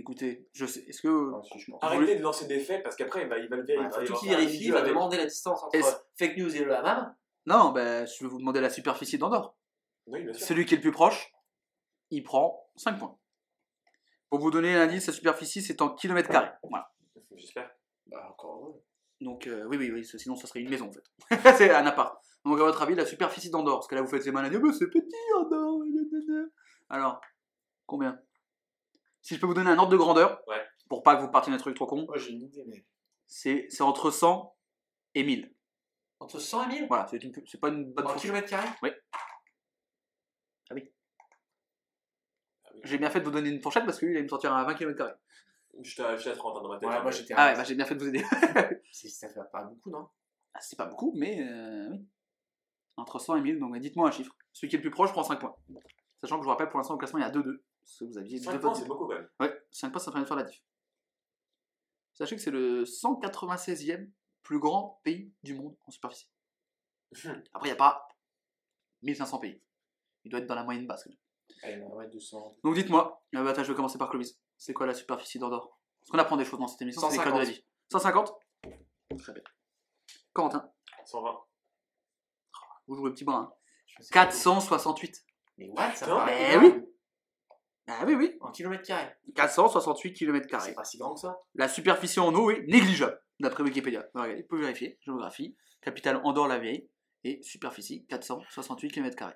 Écoutez, 0.00 0.48
je 0.54 0.64
sais, 0.64 0.80
est-ce 0.88 1.02
que 1.02 1.30
Ah, 1.34 1.42
si, 1.52 1.58
je 1.58 1.70
pense. 1.70 1.78
Arrêtez 1.84 2.16
de 2.16 2.22
lancer 2.22 2.46
des 2.46 2.58
faits 2.60 2.82
parce 2.82 2.96
qu'après, 2.96 3.26
bah, 3.26 3.36
il 3.38 3.48
va 3.50 3.56
le 3.56 3.62
Ouais, 3.62 3.66
vérifier. 3.76 3.90
faut 3.92 4.00
il 4.00 4.06
tout 4.06 4.12
va 4.14 4.18
qu'il 4.20 4.28
vérifie, 4.30 4.64
il 4.64 4.72
va 4.72 4.80
demander 4.80 5.18
la 5.18 5.26
distance 5.26 5.62
entre 5.62 5.76
Est-ce- 5.76 5.94
fake 6.18 6.38
news 6.38 6.56
et 6.56 6.64
le 6.64 6.74
hammam. 6.74 7.14
Non, 7.44 7.70
bah 7.70 8.06
je 8.06 8.24
vais 8.24 8.30
vous 8.30 8.38
demander 8.38 8.62
la 8.62 8.70
superficie 8.70 9.18
d'Andorre. 9.18 9.54
Oui, 10.06 10.22
bien 10.24 10.32
sûr. 10.32 10.46
Celui 10.46 10.64
qui 10.64 10.72
est 10.72 10.78
le 10.78 10.82
plus 10.82 10.90
proche, 10.90 11.32
il 12.10 12.22
prend 12.22 12.66
5 12.76 12.98
points. 12.98 13.18
Pour 14.30 14.38
vous 14.40 14.50
donner 14.50 14.74
un 14.74 14.80
indice, 14.82 15.04
sa 15.04 15.12
superficie 15.12 15.60
c'est 15.60 15.82
en 15.82 15.90
kilomètres 15.90 16.30
carrés. 16.30 16.50
Voilà. 16.62 16.90
J'espère. 17.36 17.70
Bah, 18.06 18.26
encore 18.30 18.62
ouais. 18.62 18.74
Donc 19.20 19.46
euh, 19.48 19.64
oui, 19.66 19.76
oui, 19.76 19.90
oui, 19.90 20.02
sinon 20.02 20.34
ça 20.34 20.46
serait 20.46 20.60
une 20.60 20.70
maison 20.70 20.88
en 20.88 20.92
fait. 20.92 21.04
c'est 21.58 21.70
un 21.70 21.84
appart. 21.84 22.18
Donc 22.46 22.58
à 22.58 22.64
votre 22.64 22.80
avis, 22.80 22.94
la 22.94 23.04
superficie 23.04 23.50
d'Andorre, 23.50 23.80
parce 23.80 23.88
que 23.88 23.94
là 23.96 24.00
vous 24.00 24.08
faites 24.08 24.22
ces 24.22 24.32
maladies, 24.32 24.56
oh, 24.56 24.66
bah, 24.66 24.72
c'est 24.72 24.88
petit 24.88 25.14
Andorre. 25.36 25.82
Alors, 26.88 27.20
combien? 27.86 28.18
Si 29.22 29.34
je 29.34 29.40
peux 29.40 29.46
vous 29.46 29.54
donner 29.54 29.70
un 29.70 29.78
ordre 29.78 29.92
de 29.92 29.96
grandeur, 29.96 30.42
Ouais. 30.46 30.62
pour 30.88 31.02
pas 31.02 31.16
que 31.16 31.22
vous 31.22 31.30
partiez 31.30 31.52
d'un 31.52 31.58
truc 31.58 31.76
trop 31.76 31.86
con, 31.86 32.04
Moi 32.06 32.16
j'ai 32.18 32.30
une 32.32 32.42
idée, 32.42 32.64
mais. 32.66 32.84
c'est 33.26 33.66
c'est 33.70 33.82
entre 33.82 34.10
100 34.10 34.56
et 35.14 35.22
1000. 35.24 35.54
Entre 36.20 36.38
100 36.38 36.64
et 36.64 36.68
1000 36.68 36.86
Voilà, 36.88 37.06
c'est 37.06 37.22
une- 37.22 37.32
c'est 37.46 37.60
pas 37.60 37.68
une 37.68 37.92
bonne 37.92 38.04
En 38.06 38.08
fourchette. 38.10 38.22
kilomètres 38.22 38.48
carrés 38.50 38.68
J'ai 42.84 42.96
bien 42.98 43.10
fait 43.10 43.20
de 43.20 43.24
vous 43.26 43.30
donner 43.30 43.50
une 43.50 43.60
fourchette 43.60 43.84
parce 43.84 43.98
que 43.98 44.06
lui, 44.06 44.12
il 44.12 44.16
allait 44.16 44.24
me 44.24 44.28
sortir 44.28 44.54
à 44.54 44.64
20 44.64 44.74
km. 44.74 45.18
J'étais 45.82 46.02
à 46.02 46.16
j'étais 46.16 46.30
à 46.30 46.36
30 46.36 46.56
ans 46.56 46.62
dans 46.62 46.68
ma 46.70 46.78
tête. 46.78 46.88
Ouais, 46.88 46.94
hein, 46.94 47.02
moi 47.02 47.10
j'étais 47.10 47.34
Ah 47.36 47.44
à 47.44 47.50
ouais, 47.50 47.56
bah, 47.56 47.64
j'ai 47.64 47.74
bien 47.74 47.84
fait 47.84 47.94
de 47.94 48.00
vous 48.02 48.08
aider. 48.08 48.22
C'est- 48.92 49.08
Ça 49.10 49.28
fait 49.28 49.40
pas 49.52 49.62
beaucoup, 49.64 49.90
non? 49.90 50.08
Ah, 50.54 50.60
c'est 50.60 50.76
pas 50.76 50.86
beaucoup, 50.86 51.12
mais 51.14 51.46
euh, 51.46 51.88
oui. 51.90 52.06
Entre 52.96 53.18
100 53.18 53.36
et 53.36 53.40
1000, 53.42 53.58
donc 53.60 53.76
dites-moi 53.78 54.08
un 54.08 54.10
chiffre. 54.10 54.34
Celui 54.52 54.68
qui 54.68 54.76
est 54.76 54.78
le 54.78 54.82
plus 54.82 54.90
proche 54.90 55.12
prend 55.12 55.22
5 55.22 55.38
points. 55.38 55.54
Sachant 56.20 56.36
que 56.36 56.40
je 56.42 56.44
vous 56.44 56.50
rappelle, 56.50 56.68
pour 56.70 56.78
l'instant, 56.78 56.94
au 56.94 56.98
classement, 56.98 57.18
il 57.18 57.22
y 57.22 57.24
a 57.24 57.30
2-2. 57.30 57.62
Parce 57.90 57.98
que 57.98 58.04
vous 58.04 58.18
aviez 58.18 58.38
5 58.38 58.52
deux 58.52 58.60
points, 58.60 58.74
c'est 58.74 58.86
beaucoup 58.86 59.06
quand 59.08 59.14
même. 59.14 59.28
Ouais, 59.40 59.62
5 59.72 59.90
points, 59.90 60.00
ça 60.00 60.12
permet 60.12 60.22
de 60.24 60.28
faire 60.28 60.36
la 60.36 60.44
diff. 60.44 60.62
Sachez 62.14 62.36
que 62.36 62.42
c'est 62.42 62.50
le 62.52 62.84
196e 62.84 64.08
plus 64.42 64.60
grand 64.60 65.00
pays 65.02 65.32
du 65.42 65.54
monde 65.54 65.76
en 65.86 65.90
superficie. 65.90 66.28
Après, 67.52 67.68
il 67.68 67.72
n'y 67.72 67.72
a 67.72 67.76
pas 67.76 68.06
1500 69.02 69.38
pays. 69.40 69.60
Il 70.24 70.30
doit 70.30 70.38
être 70.40 70.46
dans 70.46 70.54
la 70.54 70.62
moyenne 70.64 70.86
basse. 70.86 71.02
quand 71.04 71.10
même. 71.68 71.82
Allez, 71.82 71.82
ouais, 71.94 72.08
200. 72.08 72.58
Donc 72.62 72.74
dites-moi, 72.76 73.24
euh, 73.34 73.42
bah, 73.42 73.50
attends, 73.50 73.64
je 73.64 73.68
vais 73.72 73.74
commencer 73.76 73.98
par 73.98 74.08
Clovis. 74.08 74.38
C'est 74.56 74.72
quoi 74.72 74.86
la 74.86 74.94
superficie 74.94 75.38
d'Andorre 75.40 75.76
Parce 76.00 76.10
qu'on 76.10 76.18
apprend 76.18 76.36
des 76.36 76.44
choses 76.44 76.60
dans 76.60 76.68
cette 76.68 76.82
émission, 76.82 77.02
c'est 77.10 77.18
l'école 77.18 77.32
de 77.34 77.38
la 77.38 77.44
150. 77.44 77.56
vie. 77.56 77.66
150 77.90 79.18
Très 79.18 79.32
bien. 79.32 79.42
Corentin, 80.32 80.72
120. 81.06 81.40
vous 82.86 82.94
jouez 82.96 83.10
petit 83.12 83.24
brin. 83.24 83.52
hein. 83.52 83.54
Je 83.98 84.04
sais 84.04 84.10
pas. 84.12 84.26
468. 84.26 85.24
Mais 85.58 85.68
what 85.70 85.94
Ça 85.96 86.04
Putain, 86.06 86.16
paraît 86.16 86.58
mais 86.58 86.66
énorme. 86.68 86.86
Ah 87.88 88.04
oui, 88.06 88.14
oui. 88.14 88.36
En 88.40 88.50
kilomètres 88.50 88.86
carrés. 88.86 89.12
468 89.34 90.12
km. 90.12 90.60
C'est 90.60 90.74
pas 90.74 90.84
si 90.84 90.98
grand 90.98 91.14
que 91.14 91.20
ça. 91.20 91.38
La 91.54 91.68
superficie 91.68 92.20
en 92.20 92.34
eau 92.34 92.50
est 92.50 92.62
négligeable, 92.66 93.20
d'après 93.40 93.62
Wikipédia. 93.64 94.00
Alors, 94.14 94.24
regardez, 94.24 94.42
vous 94.42 94.48
pouvez 94.48 94.62
vérifier. 94.62 94.98
Géographie, 95.00 95.56
capitale 95.82 96.20
Andorre-la-Vieille, 96.24 96.88
et 97.24 97.42
superficie 97.42 98.06
468 98.06 98.90
km. 98.92 99.32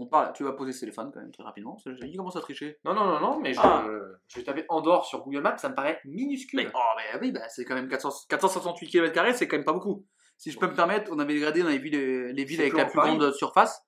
On 0.00 0.06
parle, 0.06 0.32
tu 0.32 0.44
vas 0.44 0.52
poser 0.52 0.70
ce 0.72 0.80
téléphone 0.80 1.10
quand 1.12 1.20
même 1.20 1.32
très 1.32 1.42
rapidement. 1.42 1.72
parce 1.84 1.98
que 1.98 2.04
Il 2.06 2.16
commence 2.16 2.36
à 2.36 2.40
tricher. 2.40 2.78
Non, 2.84 2.94
non, 2.94 3.04
non, 3.06 3.20
non, 3.20 3.40
mais 3.40 3.52
je, 3.52 3.60
Ah. 3.60 3.84
je 4.28 4.38
vais 4.38 4.44
taper 4.44 4.64
Andorre 4.68 5.04
sur 5.04 5.24
Google 5.24 5.40
Maps, 5.40 5.56
ça 5.58 5.68
me 5.70 5.74
paraît 5.74 6.00
minuscule. 6.04 6.60
Mais, 6.62 6.70
oh, 6.72 6.78
mais 6.96 7.18
oui, 7.20 7.32
bah, 7.32 7.48
c'est 7.48 7.64
quand 7.64 7.74
même 7.74 7.88
400 7.88 8.10
468 8.28 8.86
km, 8.88 9.34
c'est 9.36 9.48
quand 9.48 9.56
même 9.56 9.64
pas 9.64 9.72
beaucoup. 9.72 10.06
Si 10.36 10.52
je 10.52 10.58
peux 10.58 10.68
me 10.68 10.74
permettre, 10.74 11.10
on 11.12 11.18
avait 11.18 11.34
regardé, 11.34 11.62
on 11.64 11.66
avait 11.66 11.78
vu 11.78 11.88
les, 11.88 12.32
les 12.32 12.44
villes 12.44 12.58
C'est 12.58 12.62
avec 12.62 12.74
la 12.76 12.84
plus 12.84 12.94
Paris. 12.94 13.16
grande 13.16 13.32
surface. 13.32 13.82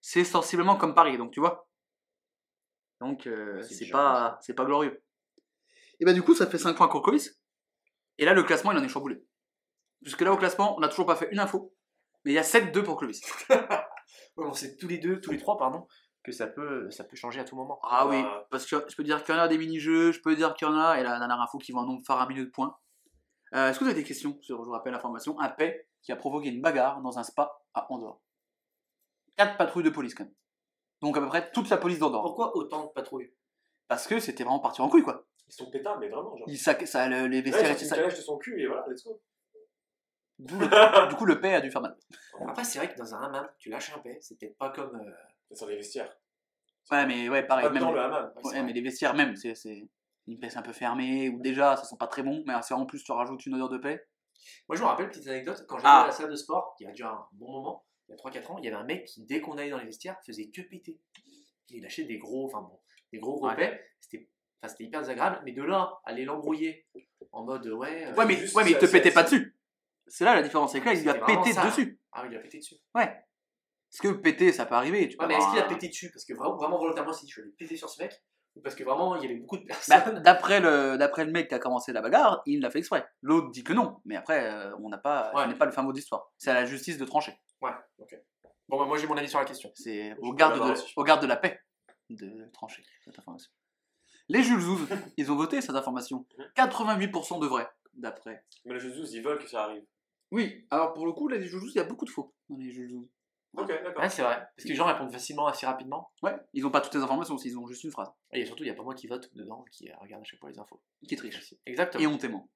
C'est 0.00 0.24
sensiblement 0.24 0.76
comme 0.76 0.94
Paris, 0.94 1.18
donc 1.18 1.32
tu 1.32 1.40
vois. 1.40 1.68
Donc 3.02 3.26
euh, 3.26 3.60
C'est 3.62 3.74
c'est 3.74 3.84
déjà 3.86 3.92
pas, 3.92 4.38
c'est 4.40 4.54
pas 4.54 4.64
glorieux. 4.64 5.02
Et 6.00 6.04
bah 6.04 6.12
du 6.12 6.22
coup, 6.22 6.34
ça 6.34 6.46
fait 6.46 6.58
5 6.58 6.74
points 6.76 6.88
pour 6.88 7.02
Clovis. 7.02 7.38
Et 8.18 8.24
là, 8.24 8.32
le 8.32 8.42
classement, 8.42 8.72
il 8.72 8.78
en 8.78 8.82
est 8.82 8.88
chamboulé. 8.88 9.24
Jusque 10.02 10.20
là, 10.20 10.32
au 10.32 10.36
classement, 10.36 10.76
on 10.76 10.80
n'a 10.80 10.88
toujours 10.88 11.06
pas 11.06 11.16
fait 11.16 11.28
une 11.32 11.38
info. 11.38 11.74
Mais 12.24 12.32
il 12.32 12.34
y 12.34 12.38
a 12.38 12.42
7-2 12.42 12.82
pour 12.82 12.96
Clovis. 12.98 13.20
Ouais, 14.36 14.46
on 14.46 14.52
sait 14.54 14.76
tous 14.76 14.88
les 14.88 14.96
deux, 14.98 15.20
tous 15.20 15.30
les 15.30 15.38
trois, 15.38 15.58
pardon, 15.58 15.86
que 16.22 16.32
ça 16.32 16.46
peut, 16.46 16.90
ça 16.90 17.04
peut 17.04 17.16
changer 17.16 17.40
à 17.40 17.44
tout 17.44 17.54
moment. 17.54 17.78
Ah 17.82 18.06
oui, 18.06 18.16
Ah. 18.24 18.46
parce 18.50 18.64
que 18.66 18.76
je 18.88 18.96
peux 18.96 19.02
dire 19.04 19.22
qu'il 19.24 19.34
y 19.34 19.38
en 19.38 19.40
a 19.42 19.48
des 19.48 19.58
mini-jeux, 19.58 20.10
je 20.12 20.20
peux 20.22 20.34
dire 20.34 20.54
qu'il 20.54 20.66
y 20.66 20.70
en 20.70 20.76
a, 20.78 20.98
et 20.98 21.02
la 21.02 21.18
dernière 21.18 21.40
info 21.40 21.58
qui 21.58 21.72
va 21.72 21.80
un 21.80 21.86
nombre 21.86 22.02
faramineux 22.06 22.46
de 22.46 22.50
points. 22.50 22.74
Euh, 23.54 23.68
Est-ce 23.68 23.78
que 23.78 23.84
vous 23.84 23.90
avez 23.90 24.00
des 24.00 24.06
questions 24.06 24.38
sur, 24.40 24.58
je 24.60 24.64
vous 24.64 24.70
rappelle 24.72 24.92
l'information, 24.92 25.38
un 25.38 25.50
paix 25.50 25.86
qui 26.02 26.12
a 26.12 26.16
provoqué 26.16 26.48
une 26.48 26.62
bagarre 26.62 27.02
dans 27.02 27.18
un 27.18 27.22
spa 27.24 27.52
à 27.74 27.90
Andorre? 27.92 28.20
4 29.36 29.56
patrouilles 29.58 29.84
de 29.84 29.90
police 29.90 30.14
quand 30.14 30.24
même. 30.24 30.34
Donc 31.02 31.16
à 31.16 31.20
peu 31.20 31.26
près 31.26 31.50
toute 31.52 31.68
la 31.68 31.76
police 31.76 31.98
d'Andorre. 31.98 32.22
Pourquoi 32.22 32.56
autant 32.56 32.86
de 32.86 32.90
patrouilles? 32.92 33.32
Parce 33.88 34.06
que 34.06 34.18
c'était 34.20 34.44
vraiment 34.44 34.60
parti 34.60 34.80
en 34.80 34.88
couille 34.88 35.02
quoi. 35.02 35.26
Ils 35.48 35.52
sont 35.52 35.70
pétards, 35.70 35.98
mais 35.98 36.08
vraiment, 36.08 36.34
genre. 36.36 36.48
Il 36.48 36.56
sac- 36.56 36.86
ça, 36.86 37.08
le- 37.08 37.26
les 37.26 37.38
Ouais, 37.38 37.42
vestiaires 37.42 37.76
ils 37.78 37.84
étaient 37.86 38.06
de 38.16 38.22
son 38.22 38.38
cul 38.38 38.62
et 38.62 38.66
voilà, 38.66 38.86
let's 38.88 39.04
go. 39.04 39.20
Du 40.38 40.54
coup, 40.54 40.58
du 41.10 41.14
coup, 41.16 41.24
le 41.26 41.40
paix 41.40 41.54
a 41.54 41.60
dû 41.60 41.70
faire 41.70 41.82
mal. 41.82 41.96
Après, 42.48 42.64
c'est 42.64 42.78
vrai 42.78 42.90
que 42.92 42.96
dans 42.98 43.14
un 43.14 43.22
hammam, 43.22 43.48
tu 43.58 43.68
lâches 43.68 43.92
un 43.94 43.98
paix, 43.98 44.18
c'est 44.22 44.38
peut-être 44.38 44.56
pas 44.56 44.70
comme. 44.70 44.94
euh, 44.96 45.10
C'est 45.48 45.56
sur 45.56 45.66
les 45.66 45.76
vestiaires. 45.76 46.16
Ouais, 46.90 47.06
mais 47.06 47.28
ouais, 47.28 47.42
pareil. 47.46 47.66
Pas 47.66 47.72
Même, 47.72 47.82
dans 47.82 47.92
le 47.92 48.00
hammam. 48.00 48.32
ouais, 48.44 48.50
ouais, 48.52 48.62
mais 48.62 48.72
les 48.72 48.80
vestiaires 48.80 49.14
même, 49.14 49.36
c'est 49.36 49.54
c'est 49.54 49.88
une 50.26 50.38
pièce 50.38 50.56
un 50.56 50.62
peu 50.62 50.72
fermée, 50.72 51.28
ou 51.28 51.40
déjà 51.40 51.76
ça 51.76 51.84
sent 51.84 51.96
pas 51.98 52.06
très 52.06 52.22
bon, 52.22 52.42
mais 52.46 52.54
si 52.62 52.72
en 52.72 52.86
plus 52.86 53.02
tu 53.04 53.12
rajoutes 53.12 53.44
une 53.46 53.54
odeur 53.56 53.68
de 53.68 53.78
paix. 53.78 54.08
Moi, 54.68 54.76
je 54.76 54.82
me 54.82 54.86
rappelle, 54.86 55.08
petite 55.10 55.26
anecdote, 55.28 55.64
quand 55.68 55.76
j'étais 55.76 55.88
Ah. 55.88 56.02
à 56.02 56.06
la 56.06 56.12
salle 56.12 56.30
de 56.30 56.36
sport, 56.36 56.74
il 56.80 56.84
y 56.84 56.86
a 56.86 56.90
déjà 56.90 57.10
un 57.10 57.26
bon 57.32 57.52
moment, 57.52 57.84
il 58.12 58.16
y 58.36 58.38
a 58.38 58.40
3-4 58.40 58.52
ans, 58.52 58.58
il 58.58 58.64
y 58.64 58.68
avait 58.68 58.76
un 58.76 58.84
mec 58.84 59.04
qui, 59.06 59.22
dès 59.22 59.40
qu'on 59.40 59.56
allait 59.58 59.70
dans 59.70 59.78
les 59.78 59.86
vestiaires, 59.86 60.16
faisait 60.26 60.46
que 60.48 60.62
péter. 60.62 60.98
Et 61.70 61.76
il 61.76 61.82
lâchait 61.82 62.04
des 62.04 62.18
gros, 62.18 62.46
enfin 62.46 62.60
bon, 62.62 62.78
des 63.12 63.18
gros 63.18 63.36
gros 63.36 63.48
Ouais. 63.48 63.82
C'était 64.00 64.28
enfin, 64.62 64.68
c'était 64.72 64.84
hyper 64.84 65.00
désagréable, 65.00 65.40
mais 65.44 65.52
de 65.52 65.62
là, 65.62 66.00
aller 66.04 66.24
l'embrouiller 66.24 66.86
en 67.32 67.44
mode 67.44 67.66
ouais. 67.66 68.06
euh, 68.06 68.14
Ouais, 68.14 68.26
mais, 68.26 68.36
juste, 68.36 68.54
ouais, 68.54 68.64
mais 68.64 68.72
il 68.72 68.78
te 68.78 68.86
pétait 68.86 69.10
pas 69.10 69.22
dessus. 69.22 69.56
C'est 70.06 70.24
là 70.24 70.34
la 70.34 70.42
différence, 70.42 70.72
c'est 70.72 70.80
que 70.80 70.86
là, 70.86 70.94
il 70.94 71.02
lui 71.02 71.08
a 71.08 71.14
pété 71.14 71.52
ça. 71.52 71.64
dessus. 71.66 71.98
Ah 72.12 72.22
oui, 72.22 72.28
il 72.32 72.36
a 72.36 72.40
pété 72.40 72.58
dessus. 72.58 72.76
Ouais. 72.94 73.06
Parce 73.90 74.00
que 74.00 74.08
péter, 74.20 74.52
ça 74.52 74.66
peut 74.66 74.74
arriver. 74.74 75.08
Tu 75.08 75.16
Ouais, 75.18 75.26
mais 75.26 75.34
est-ce 75.34 75.50
qu'il 75.50 75.58
a 75.58 75.64
pété 75.64 75.88
dessus? 75.88 76.10
Parce 76.10 76.24
que 76.24 76.34
vraiment, 76.34 76.56
vraiment 76.56 76.78
volontairement, 76.78 77.12
si 77.12 77.28
je 77.28 77.40
vais 77.40 77.48
péter 77.50 77.76
sur 77.76 77.88
ce 77.88 78.02
mec, 78.02 78.22
ou 78.56 78.60
parce 78.60 78.74
que 78.74 78.84
vraiment, 78.84 79.16
il 79.16 79.22
y 79.22 79.26
avait 79.26 79.36
beaucoup 79.36 79.56
de 79.56 79.62
Bah, 79.62 79.74
personnes. 79.74 80.20
d'après 80.24 80.60
le 80.60 80.96
d'après 80.98 81.24
le 81.24 81.30
mec 81.32 81.48
qui 81.48 81.54
a 81.54 81.58
commencé 81.58 81.92
la 81.92 82.02
bagarre, 82.02 82.42
il 82.46 82.60
l'a 82.60 82.70
fait 82.70 82.80
exprès. 82.80 83.06
L'autre 83.22 83.50
dit 83.50 83.64
que 83.64 83.72
non, 83.72 84.00
mais 84.04 84.16
après 84.16 84.44
euh, 84.50 84.74
on 84.82 84.88
n'a 84.90 84.98
pas 84.98 85.32
Ouais. 85.34 85.42
on 85.44 85.48
n'est 85.48 85.54
pas 85.54 85.64
le 85.66 85.72
fin 85.72 85.82
mot 85.82 85.92
d'histoire. 85.92 86.30
C'est 86.36 86.50
à 86.50 86.54
la 86.54 86.64
justice 86.66 86.98
de 86.98 87.04
trancher. 87.06 87.38
Ouais, 87.62 87.72
ok. 87.98 88.16
Bon, 88.68 88.78
bah, 88.78 88.86
moi, 88.86 88.98
j'ai 88.98 89.06
mon 89.06 89.16
avis 89.16 89.28
sur 89.28 89.38
la 89.38 89.44
question. 89.44 89.70
C'est 89.74 90.16
au 90.18 90.34
garde 90.34 90.54
de 90.54 90.74
au 90.96 91.04
garde 91.04 91.22
de 91.22 91.26
la 91.26 91.36
paix 91.36 91.60
de 92.10 92.50
trancher 92.52 92.82
cette 93.04 93.18
information. 93.18 93.50
Les 94.28 94.42
Jules 94.42 94.60
Zouz, 94.60 94.88
ils 95.16 95.30
ont 95.30 95.36
voté 95.36 95.60
cette 95.60 95.76
information. 95.76 96.26
88% 96.56 97.40
de 97.40 97.46
vrai 97.46 97.68
d'après. 97.94 98.44
Mais 98.64 98.74
les 98.74 98.80
jeux 98.80 98.92
ils 99.12 99.22
veulent 99.22 99.38
que 99.38 99.48
ça 99.48 99.64
arrive. 99.64 99.84
Oui, 100.30 100.66
alors 100.70 100.94
pour 100.94 101.06
le 101.06 101.12
coup, 101.12 101.28
les 101.28 101.42
Jules 101.42 101.60
Zouz, 101.60 101.72
il 101.74 101.78
y 101.78 101.80
a 101.80 101.84
beaucoup 101.84 102.04
de 102.04 102.10
faux 102.10 102.34
dans 102.48 102.56
les 102.56 102.70
Jules 102.70 102.90
Zouz. 102.90 103.08
Ok, 103.54 103.68
d'accord. 103.68 104.02
Ouais, 104.02 104.08
c'est 104.08 104.22
vrai. 104.22 104.36
Parce 104.36 104.64
que 104.64 104.68
les 104.68 104.74
gens 104.74 104.86
répondent 104.86 105.12
facilement, 105.12 105.46
assez 105.46 105.66
rapidement. 105.66 106.10
Ouais, 106.22 106.34
ils 106.54 106.64
ont 106.66 106.70
pas 106.70 106.80
toutes 106.80 106.94
les 106.94 107.02
informations, 107.02 107.36
ils 107.36 107.58
ont 107.58 107.66
juste 107.66 107.84
une 107.84 107.90
phrase 107.90 108.08
Et 108.32 108.46
surtout, 108.46 108.62
il 108.62 108.66
n'y 108.66 108.72
a 108.72 108.74
pas 108.74 108.82
moi 108.82 108.94
qui 108.94 109.06
vote 109.06 109.28
dedans, 109.34 109.64
qui 109.70 109.90
euh, 109.90 109.94
regarde 110.00 110.22
à 110.22 110.24
chaque 110.24 110.40
fois 110.40 110.50
les 110.50 110.58
infos. 110.58 110.82
qui 111.06 111.16
triche. 111.16 111.54
Exactement. 111.66 112.02
Et 112.02 112.06
on 112.06 112.16
t'aiment. 112.16 112.46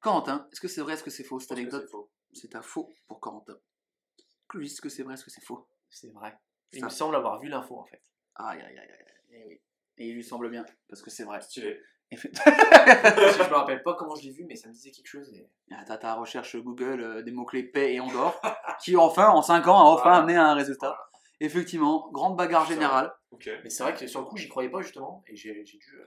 Corentin, 0.00 0.48
est-ce 0.52 0.60
que 0.60 0.68
c'est 0.68 0.80
vrai, 0.80 0.94
est-ce 0.94 1.02
que 1.02 1.10
c'est 1.10 1.24
faux? 1.24 1.40
Cette 1.40 1.50
Je 1.50 1.54
pense 1.54 1.70
que 1.70 1.76
anecdote 1.76 1.82
c'est 1.86 1.90
faux. 1.90 2.10
C'est 2.32 2.54
un 2.56 2.62
faux 2.62 2.92
pour 3.08 3.20
Corentin. 3.20 3.56
Est-ce 4.60 4.80
que 4.80 4.88
c'est 4.88 5.02
vrai, 5.02 5.14
est-ce 5.14 5.24
que 5.24 5.30
c'est 5.30 5.44
faux? 5.44 5.66
C'est 5.90 6.12
vrai. 6.12 6.36
Il 6.72 6.80
Ça. 6.80 6.86
me 6.86 6.90
semble 6.90 7.16
avoir 7.16 7.38
vu 7.40 7.48
l'info 7.48 7.78
en 7.78 7.84
fait. 7.84 8.02
Aïe 8.36 8.60
aïe 8.60 8.78
aïe 8.78 8.90
aïe. 8.90 9.06
Eh 9.30 9.44
oui. 9.46 9.60
Et 9.98 10.08
il 10.08 10.14
lui 10.14 10.24
semble 10.24 10.48
bien, 10.50 10.64
parce 10.88 11.02
que 11.02 11.10
c'est 11.10 11.24
vrai. 11.24 11.40
Stylé. 11.40 11.80
Je 12.12 13.48
me 13.48 13.54
rappelle 13.54 13.82
pas 13.82 13.94
comment 13.94 14.14
je 14.14 14.24
l'ai 14.24 14.32
vu, 14.32 14.44
mais 14.44 14.54
ça 14.56 14.68
me 14.68 14.72
disait 14.74 14.90
quelque 14.90 15.06
chose. 15.06 15.32
et- 15.32 15.48
Ah, 15.70 15.82
T'as 15.86 15.96
ta 15.96 16.14
recherche 16.14 16.56
Google 16.56 17.00
euh, 17.00 17.22
des 17.22 17.32
mots-clés 17.32 17.62
paix 17.64 17.94
et 17.94 18.00
Andorre, 18.00 18.38
qui 18.84 18.96
enfin, 18.96 19.28
en 19.30 19.40
5 19.42 19.66
ans, 19.68 19.78
a 19.78 19.82
enfin 19.84 20.02
Voilà. 20.02 20.16
amené 20.18 20.36
à 20.36 20.46
un 20.48 20.54
résultat. 20.54 20.88
Voilà. 20.88 21.08
Effectivement, 21.40 22.10
grande 22.12 22.36
bagarre 22.36 22.66
générale. 22.66 23.12
Ok. 23.30 23.48
Mais 23.64 23.70
c'est 23.70 23.82
vrai 23.82 23.94
que 23.94 24.06
sur 24.06 24.20
le 24.20 24.26
coup, 24.26 24.36
j'y 24.36 24.48
croyais 24.48 24.68
pas 24.70 24.82
justement, 24.82 25.24
et 25.26 25.34
j'ai 25.36 25.64
j'ai 25.64 25.78
dû. 25.78 25.96
euh, 25.98 26.04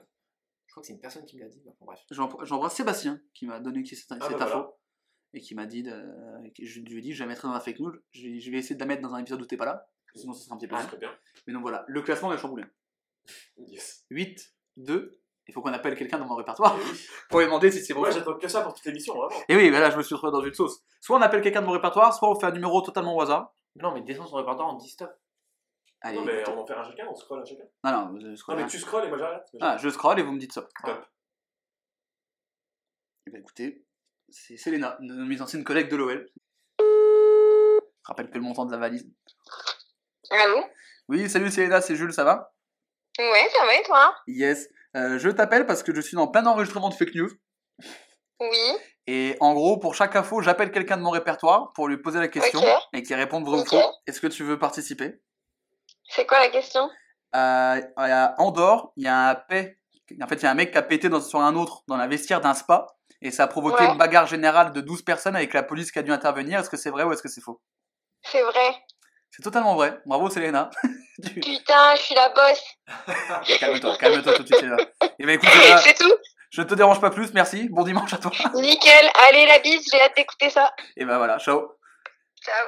Je 0.68 0.74
crois 0.74 0.82
que 0.82 0.88
c'est 0.88 0.94
une 0.94 1.00
personne 1.00 1.26
qui 1.26 1.38
me 1.38 1.42
l'a 1.44 1.50
dit. 1.50 1.62
Bon, 1.66 1.74
bref. 1.82 2.00
J'em- 2.12 2.30
J'embrasse 2.44 2.76
Sébastien, 2.76 3.20
qui 3.34 3.46
m'a 3.48 3.60
donné 3.60 3.84
cette, 3.86 3.98
cette 4.00 4.10
bah 4.20 4.26
info, 4.28 4.38
voilà. 4.38 4.70
Et 5.36 5.42
qui 5.42 5.54
m'a 5.54 5.66
dit, 5.66 5.84
de- 5.84 5.92
que 6.58 6.66
je 6.66 6.80
lui 6.80 6.98
ai 6.98 7.02
dit, 7.02 7.14
je 7.14 7.22
la 7.24 7.28
mettrai 7.28 7.48
dans 7.48 7.54
la 7.54 7.60
fake 7.60 7.80
news. 7.80 7.94
Je, 8.12 8.40
je 8.40 8.52
vais 8.52 8.58
essayer 8.58 8.76
de 8.76 8.80
la 8.80 8.86
mettre 8.86 9.02
dans 9.02 9.14
un 9.14 9.20
épisode 9.20 9.42
où 9.42 9.46
t'es 9.46 9.58
pas 9.58 9.66
là, 9.66 9.88
sinon 10.16 10.34
ça 10.34 10.44
sera 10.46 10.56
un 10.56 10.58
petit 10.58 10.68
peu 10.68 10.76
Ah, 10.78 10.96
bien. 10.98 11.12
Mais 11.46 11.54
donc 11.54 11.62
voilà, 11.62 11.84
le 11.88 12.02
classement 12.02 12.34
est 12.34 12.38
chamboulé. 12.38 12.64
Yes. 13.58 14.06
8, 14.10 14.54
2, 14.78 15.20
il 15.48 15.54
faut 15.54 15.62
qu'on 15.62 15.74
appelle 15.74 15.96
quelqu'un 15.96 16.18
dans 16.20 16.26
mon 16.26 16.36
répertoire 16.36 16.76
oui. 16.78 17.08
pour 17.30 17.40
lui 17.40 17.46
demander 17.48 17.72
si 17.72 17.84
c'est 17.84 17.94
bon. 17.94 18.00
Moi, 18.02 18.12
j'attends 18.12 18.36
que 18.38 18.48
ça 18.48 18.62
pour 18.62 18.74
toute 18.74 18.86
l'émission, 18.86 19.14
vraiment. 19.16 19.36
Et 19.50 19.56
oui, 19.56 19.70
mais 19.72 19.80
là 19.80 19.90
je 19.92 19.98
me 19.98 20.04
suis 20.04 20.16
retrouvé 20.16 20.32
dans 20.32 20.44
une 20.44 20.54
sauce. 20.54 20.82
Soit 21.02 21.18
on 21.18 21.22
appelle 21.22 21.42
quelqu'un 21.42 21.62
de 21.62 21.66
mon 21.68 21.74
répertoire, 21.74 22.14
soit 22.14 22.30
on 22.30 22.40
fait 22.40 22.46
un 22.48 22.52
numéro 22.52 22.82
totalement 22.82 23.16
au 23.16 23.22
hasard. 23.22 23.54
Non, 23.76 23.94
mais 23.94 24.02
descends 24.02 24.26
son 24.28 24.38
répertoire, 24.38 24.74
on 24.74 24.78
dit 24.78 24.90
stop. 24.90 25.12
Allez, 26.02 26.18
Non, 26.18 26.24
mais 26.26 26.48
on 26.50 26.60
en 26.60 26.66
fait 26.66 26.74
un 26.74 26.84
chacun, 26.84 27.08
on 27.10 27.16
scroll 27.16 27.42
un 27.42 27.46
chacun. 27.46 27.64
non, 27.84 27.92
non, 28.14 28.20
je 28.20 28.28
Non, 28.28 28.36
scroll. 28.36 28.56
mais 28.58 28.68
tu 28.68 28.78
scrolles 28.80 29.06
et 29.06 29.10
moi 29.10 29.18
j'arrête. 29.18 29.46
Ah, 29.60 29.76
je 29.78 29.90
scroll 29.90 30.20
et 30.20 30.24
vous 30.24 30.32
me 30.32 30.40
dites 30.40 30.54
ça. 30.54 30.68
Top. 30.86 31.06
Eh 33.28 33.32
ben, 33.32 33.42
écoutez, 33.42 33.85
c'est 34.30 34.58
Selena, 34.58 34.98
une 35.02 35.16
de 35.18 35.24
mes 35.24 35.42
anciennes 35.42 35.64
collègues 35.64 35.90
de 35.90 35.96
l'OL. 35.96 36.30
Je 36.80 38.08
rappelle 38.08 38.30
que 38.30 38.36
le 38.36 38.42
montant 38.42 38.66
de 38.66 38.72
la 38.72 38.78
valise. 38.78 39.08
Allô 40.32 40.64
Oui, 41.08 41.30
salut 41.30 41.52
Selena, 41.52 41.82
c'est 41.82 41.96
Jules, 41.96 42.14
ça 42.14 42.24
va? 42.24 42.54
Ouais, 43.18 43.50
ça 43.58 43.66
va 43.66 43.76
et 43.76 43.84
toi? 43.84 44.16
Yes. 44.28 44.68
Euh, 44.96 45.18
je 45.20 45.30
t'appelle 45.30 45.66
parce 45.66 45.84
que 45.84 45.94
je 45.94 46.02
suis 46.02 46.18
en 46.18 46.28
plein 46.28 46.46
enregistrement 46.46 46.90
de 46.90 46.94
fake 46.96 47.16
news. 47.16 47.30
Oui. 48.40 48.78
Et 49.08 49.38
en 49.40 49.54
gros, 49.54 49.78
pour 49.78 49.94
chaque 49.96 50.16
info, 50.16 50.42
j'appelle 50.42 50.72
quelqu'un 50.72 50.98
de 50.98 51.02
mon 51.04 51.12
répertoire 51.12 51.72
pour 51.74 51.88
lui 51.88 51.98
poser 51.98 52.20
la 52.20 52.28
question 52.28 52.60
et 52.94 53.04
qu'il 53.04 53.16
réponde 53.16 53.46
vrai 53.46 53.62
ou 53.62 53.66
faux. 53.66 53.82
Est-ce 54.08 54.20
que 54.20 54.28
tu 54.28 54.44
veux 54.44 54.58
participer? 54.60 55.22
C'est 56.10 56.26
quoi 56.26 56.40
la 56.40 56.50
question? 56.50 56.90
Euh, 57.36 57.82
À 57.98 58.42
Andorre, 58.42 58.92
il 58.96 59.04
y 59.04 59.08
a 59.08 59.30
un 59.30 59.36
paix. 59.36 59.80
En 60.22 60.28
fait, 60.28 60.36
il 60.36 60.44
y 60.44 60.46
a 60.46 60.52
un 60.52 60.56
mec 60.56 60.72
qui 60.72 60.78
a 60.78 60.82
pété 60.84 61.10
dans- 61.10 61.22
sur 61.22 61.40
un 61.42 61.56
autre 61.56 61.84
dans 61.88 61.98
la 61.98 62.08
vestiaire 62.08 62.42
d'un 62.42 62.54
spa. 62.54 62.88
Et 63.22 63.32
ça 63.32 63.44
a 63.44 63.48
provoqué 63.48 63.84
Ouais. 63.84 63.92
une 63.92 63.98
bagarre 63.98 64.28
générale 64.28 64.72
de 64.74 64.82
12 64.82 65.02
personnes 65.04 65.36
avec 65.36 65.54
la 65.54 65.64
police 65.64 65.92
qui 65.92 66.00
a 66.00 66.04
dû 66.04 66.12
intervenir. 66.12 66.60
Est-ce 66.60 66.70
que 66.70 66.78
c'est 66.78 66.90
vrai 66.90 67.04
ou 67.04 67.12
est-ce 67.14 67.22
que 67.24 67.30
c'est 67.30 67.42
faux? 67.42 67.62
C'est 68.24 68.42
vrai. 68.44 68.76
C'est 69.32 69.44
totalement 69.44 69.76
vrai. 69.76 70.00
Bravo, 70.06 70.30
Selena. 70.30 70.70
Putain, 71.24 71.96
je 71.96 72.02
suis 72.02 72.16
la 72.16 72.30
bosse. 72.30 72.64
calme-toi, 73.60 73.98
calme-toi 73.98 74.34
tout 74.34 74.44
de 74.44 74.48
suite, 74.48 74.60
Selena. 74.60 74.78
Et 75.20 75.26
ben 75.26 75.34
écoute, 75.34 75.50
Selena, 75.50 75.78
C'est 75.78 75.98
tout 75.98 76.14
je 76.52 76.62
ne 76.62 76.68
te 76.68 76.74
dérange 76.74 77.02
pas 77.02 77.10
plus. 77.10 77.34
Merci. 77.34 77.68
Bon 77.70 77.84
dimanche 77.84 78.14
à 78.14 78.18
toi. 78.18 78.32
Nickel. 78.54 79.10
Allez, 79.28 79.46
la 79.46 79.60
bise, 79.60 79.86
j'ai 79.92 80.00
hâte 80.02 80.16
d'écouter 80.16 80.50
ça. 80.50 80.74
Et 80.96 81.04
ben 81.04 81.18
voilà, 81.18 81.38
ciao. 81.38 81.74
Ciao. 82.42 82.68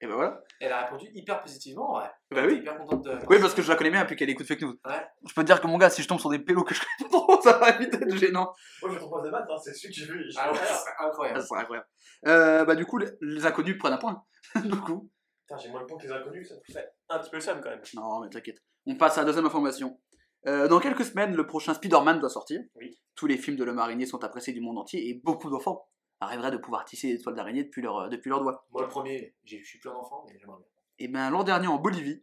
Et 0.00 0.06
ben 0.08 0.14
voilà. 0.14 0.40
Elle 0.60 0.72
a 0.72 0.84
répondu 0.84 1.08
hyper 1.14 1.42
positivement, 1.42 1.96
ouais. 1.96 2.04
Bah 2.30 2.40
Elle 2.42 2.46
oui. 2.50 2.54
hyper 2.58 2.78
contente 2.78 3.02
de. 3.04 3.18
Oui, 3.28 3.38
parce 3.40 3.54
que 3.54 3.62
je 3.62 3.68
la 3.68 3.76
connais 3.76 3.90
bien 3.90 4.02
depuis 4.02 4.16
qu'elle 4.16 4.30
écoute 4.30 4.46
fake 4.46 4.62
news. 4.62 4.78
Ouais. 4.86 5.06
Je 5.26 5.34
peux 5.34 5.42
te 5.42 5.46
dire 5.46 5.60
que 5.60 5.66
mon 5.66 5.78
gars, 5.78 5.90
si 5.90 6.02
je 6.02 6.08
tombe 6.08 6.20
sur 6.20 6.30
des 6.30 6.38
pélos 6.38 6.62
que 6.64 6.74
je 6.74 6.80
connais 6.80 7.10
pas 7.10 7.18
trop, 7.18 7.40
ça 7.42 7.58
va 7.58 7.72
vite 7.72 7.92
être 7.94 8.16
gênant. 8.16 8.52
Moi, 8.82 8.92
je 8.92 8.98
trouve 8.98 9.10
pas 9.20 9.26
de 9.26 9.30
maths, 9.30 9.46
hein, 9.50 9.56
c'est 9.62 9.74
celui 9.74 9.92
que 9.94 10.00
j'ai 10.00 10.06
vu. 10.06 10.24
Ah 10.36 10.52
ouais, 10.52 10.58
c'est 10.58 10.66
Ça 10.74 10.90
incroyable. 11.00 11.42
serait 11.42 11.60
incroyable. 11.60 11.88
Euh, 12.26 12.64
bah 12.64 12.74
du 12.76 12.86
coup, 12.86 12.98
les, 12.98 13.08
les 13.20 13.44
inconnus 13.46 13.76
prennent 13.78 13.92
un 13.94 13.98
point. 13.98 14.22
du 14.64 14.80
coup. 14.80 15.10
Putain, 15.46 15.58
j'ai 15.60 15.68
moins 15.70 15.80
de 15.82 15.86
points 15.86 15.98
que 15.98 16.06
les 16.06 16.12
inconnus, 16.12 16.48
ça 16.48 16.54
me 16.54 16.72
fait 16.72 16.88
un 17.10 17.18
petit 17.18 17.30
peu 17.30 17.36
le 17.36 17.42
seum 17.42 17.60
quand 17.60 17.70
même. 17.70 17.82
Non, 17.94 18.20
mais 18.20 18.30
t'inquiète. 18.30 18.58
On 18.86 18.96
passe 18.96 19.18
à 19.18 19.22
la 19.22 19.26
deuxième 19.26 19.46
information. 19.46 20.00
Euh, 20.46 20.68
dans 20.68 20.78
quelques 20.78 21.04
semaines, 21.04 21.34
le 21.34 21.46
prochain 21.46 21.74
Spider-Man 21.74 22.20
doit 22.20 22.28
sortir. 22.28 22.60
Oui. 22.76 22.98
Tous 23.14 23.26
les 23.26 23.36
films 23.38 23.56
de 23.56 23.64
l'homme 23.64 23.78
araignée 23.78 24.06
sont 24.06 24.22
appréciés 24.24 24.52
du 24.52 24.60
monde 24.60 24.78
entier 24.78 25.08
et 25.08 25.20
beaucoup 25.24 25.50
d'enfants 25.50 25.88
arriveraient 26.20 26.50
de 26.50 26.56
pouvoir 26.56 26.84
tisser 26.84 27.12
des 27.16 27.20
toiles 27.22 27.34
d'araignée 27.34 27.64
depuis 27.64 27.82
leurs 27.82 28.08
depuis 28.08 28.28
leurs 28.30 28.40
doigts. 28.40 28.66
Moi, 28.72 28.82
le 28.82 28.88
premier, 28.88 29.34
j'ai- 29.44 29.60
je 29.62 29.68
suis 29.68 29.78
plus 29.78 29.90
un 29.90 29.94
enfant, 29.94 30.24
mais 30.28 30.36
j'aimerais 30.38 30.58
bien. 30.58 30.66
Et 30.98 31.08
bien 31.08 31.30
l'an 31.30 31.44
dernier 31.44 31.66
en 31.66 31.78
Bolivie, 31.78 32.22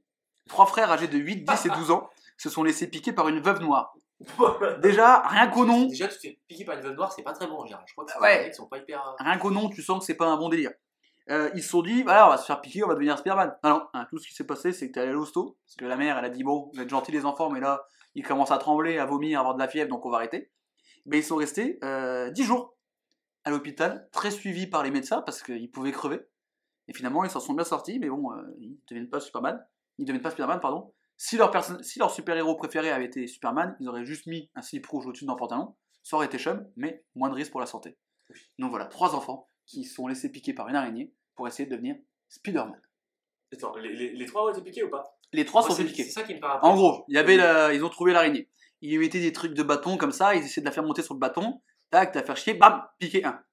Trois 0.49 0.65
frères 0.65 0.91
âgés 0.91 1.08
de 1.08 1.17
8, 1.19 1.43
10 1.45 1.65
et 1.67 1.69
12 1.69 1.91
ans 1.91 2.10
se 2.36 2.49
sont 2.49 2.63
laissés 2.63 2.88
piquer 2.89 3.13
par 3.13 3.27
une 3.27 3.39
veuve 3.39 3.62
noire. 3.62 3.93
Déjà, 4.82 5.19
rien 5.27 5.47
qu'au 5.47 5.65
nom, 5.65 5.86
Déjà, 5.86 6.08
tu 6.08 6.15
te 6.15 6.19
fais 6.21 6.39
piquer 6.47 6.65
par 6.65 6.75
une 6.75 6.82
veuve 6.82 6.95
noire, 6.95 7.12
c'est 7.13 7.21
pas 7.21 7.34
très 7.34 7.45
bon 7.47 7.60
en 7.60 7.65
général. 7.65 7.86
Je 7.88 7.93
crois 7.93 8.06
que 8.06 8.12
c'est 8.12 8.19
Ouais. 8.19 8.39
mecs 8.43 8.49
qui 8.51 8.56
sont 8.58 8.65
pas 8.67 8.80
hyper. 8.80 9.01
euh, 9.08 9.12
rien 9.23 9.38
qu'au 9.38 9.51
nom, 9.51 9.69
tu 9.69 9.82
sens 9.84 9.99
que 9.99 10.06
c'est 10.06 10.15
pas 10.15 10.25
un 10.27 10.38
bon 10.38 10.49
délire. 10.49 10.71
Euh, 11.30 11.51
ils 11.54 11.62
se 11.62 11.69
sont 11.69 11.84
dit, 11.84 12.01
voilà, 12.04 12.25
on 12.27 12.30
va 12.32 12.38
se 12.38 12.45
faire 12.45 12.60
piquer, 12.60 12.84
on 12.84 12.88
va 12.88 12.95
devenir 12.95 13.17
Spider-Man. 13.19 13.56
Non, 13.63 13.69
non, 13.69 13.88
hein, 13.93 14.08
tout 14.10 14.17
ce 14.17 14.27
qui 14.27 14.34
s'est 14.34 14.45
passé, 14.45 14.73
c'est 14.73 14.88
que 14.88 14.93
t'es 14.93 14.99
allé 14.99 15.12
à 15.12 15.13
l'hosto, 15.13 15.58
parce 15.65 15.75
que 15.75 15.86
la 15.86 15.95
mère, 15.95 16.17
elle 16.17 16.25
a 16.25 16.30
dit, 16.30 16.43
bon, 16.43 16.71
vous 16.73 16.82
êtes 16.82 16.89
gentils 16.89 17.12
les 17.12 17.25
enfants, 17.25 17.51
mais 17.51 17.60
là, 17.60 17.86
ils 18.15 18.25
commencent 18.25 18.51
à 18.51 18.58
trembler, 18.58 18.97
à 18.97 19.06
vomir, 19.06 19.38
à 19.38 19.41
avoir 19.41 19.56
de 19.56 19.60
la 19.60 19.67
fièvre, 19.67 19.89
donc 19.89 20.06
on 20.06 20.10
va 20.10 20.17
arrêter. 20.17 20.49
Mais 21.06 21.19
ils 21.19 21.23
sont 21.23 21.36
restés 21.38 21.77
euh, 21.84 22.32
10 22.32 22.43
jours 22.43 22.75
à 23.43 23.49
l'hôpital, 23.49 24.08
très 24.12 24.32
suivis 24.32 24.67
par 24.67 24.84
les 24.84 24.91
médecins, 24.91 25.21
parce 25.21 25.41
qu'ils 25.41 25.71
pouvaient 25.71 25.91
crever. 25.91 26.19
Et 26.88 26.93
finalement, 26.93 27.23
ils 27.23 27.30
s'en 27.30 27.39
sont 27.39 27.54
bien 27.54 27.63
sortis, 27.63 27.99
mais 27.99 28.10
bon, 28.10 28.32
euh, 28.32 28.41
ils 28.60 28.71
ne 28.71 28.75
deviennent 28.89 29.10
pas 29.10 29.19
Superman. 29.19 29.63
Ils 29.97 30.04
ne 30.04 30.08
deviennent 30.08 30.21
pas 30.23 30.32
Spider-Man, 30.32 30.60
pardon. 30.60 30.93
Si 31.17 31.38
leur, 31.38 31.51
perso- 31.51 31.82
si 31.84 31.99
leur 31.99 32.12
super-héros 32.12 32.56
préféré 32.56 32.91
avait 32.91 33.06
été 33.06 33.27
Superman, 33.27 33.75
ils 33.80 33.88
auraient 33.88 34.06
juste 34.06 34.25
mis 34.25 34.49
un 34.56 34.62
slip 34.62 34.86
rouge 34.88 35.06
au-dessus 35.06 35.25
de 35.25 35.30
leur 35.30 35.38
pantalon. 35.38 35.75
Ça 36.04 36.15
aurait 36.15 36.25
été 36.25 36.39
chum, 36.39 36.67
mais 36.75 37.04
moins 37.13 37.30
de 37.30 37.36
risque 37.36 37.51
pour 37.51 37.60
la 37.60 37.67
santé. 37.67 37.97
Donc 38.58 38.71
voilà, 38.71 38.86
trois 38.86 39.13
enfants 39.13 39.47
qui 39.65 39.84
sont 39.84 40.08
laissés 40.08 40.32
piquer 40.32 40.54
par 40.54 40.67
une 40.67 40.75
araignée 40.75 41.13
pour 41.36 41.47
essayer 41.47 41.67
de 41.67 41.71
devenir 41.75 41.95
Spider-Man. 42.30 42.82
Attends, 43.54 43.75
les, 43.75 43.93
les, 43.93 44.13
les 44.13 44.25
trois 44.25 44.45
ont 44.45 44.49
été 44.49 44.62
piqués 44.62 44.84
ou 44.84 44.89
pas? 44.89 45.17
Les 45.34 45.45
trois 45.45 45.62
moi, 45.62 45.69
sont 45.69 45.75
fait 45.75 45.88
c'est- 45.89 46.10
ça 46.10 46.23
qui 46.23 46.34
me 46.36 46.39
paraît. 46.39 46.60
En 46.63 46.73
gros, 46.73 47.06
il 47.08 47.15
y 47.15 47.17
avait 47.17 47.38
la- 47.38 47.73
ils 47.73 47.84
ont 47.84 47.89
trouvé 47.89 48.13
l'araignée. 48.13 48.49
Ils 48.82 48.91
lui 48.91 48.97
mettaient 48.97 49.19
des 49.19 49.32
trucs 49.34 49.54
de 49.54 49.62
bâton 49.63 49.97
comme 49.97 50.12
ça, 50.12 50.34
ils 50.36 50.43
essayaient 50.43 50.63
de 50.63 50.67
la 50.67 50.71
faire 50.71 50.84
monter 50.84 51.04
sur 51.04 51.13
le 51.13 51.19
bâton. 51.19 51.62
Tac, 51.91 52.13
t'as 52.13 52.23
faire 52.23 52.38
chier, 52.38 52.54
bam, 52.54 52.88
piquer 52.97 53.25
un. 53.25 53.43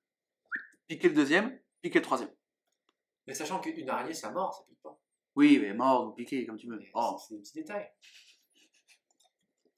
Piquer 0.86 1.08
le 1.08 1.14
deuxième, 1.14 1.60
piquer 1.82 1.98
le 1.98 2.04
troisième. 2.04 2.30
Mais 3.26 3.34
sachant 3.34 3.60
qu'une 3.60 3.90
araignée, 3.90 4.14
c'est 4.14 4.26
à 4.26 4.30
mort, 4.30 4.54
ça 4.54 4.62
pique 4.66 4.80
pas. 4.80 4.98
Oui, 5.34 5.58
mais 5.60 5.74
mort 5.74 6.06
ou 6.06 6.12
piquer, 6.12 6.46
comme 6.46 6.56
tu 6.56 6.68
veux. 6.68 6.80
Oh. 6.94 7.18
C'est 7.18 7.34
des 7.34 7.40
petits 7.40 7.52
détails. 7.54 7.90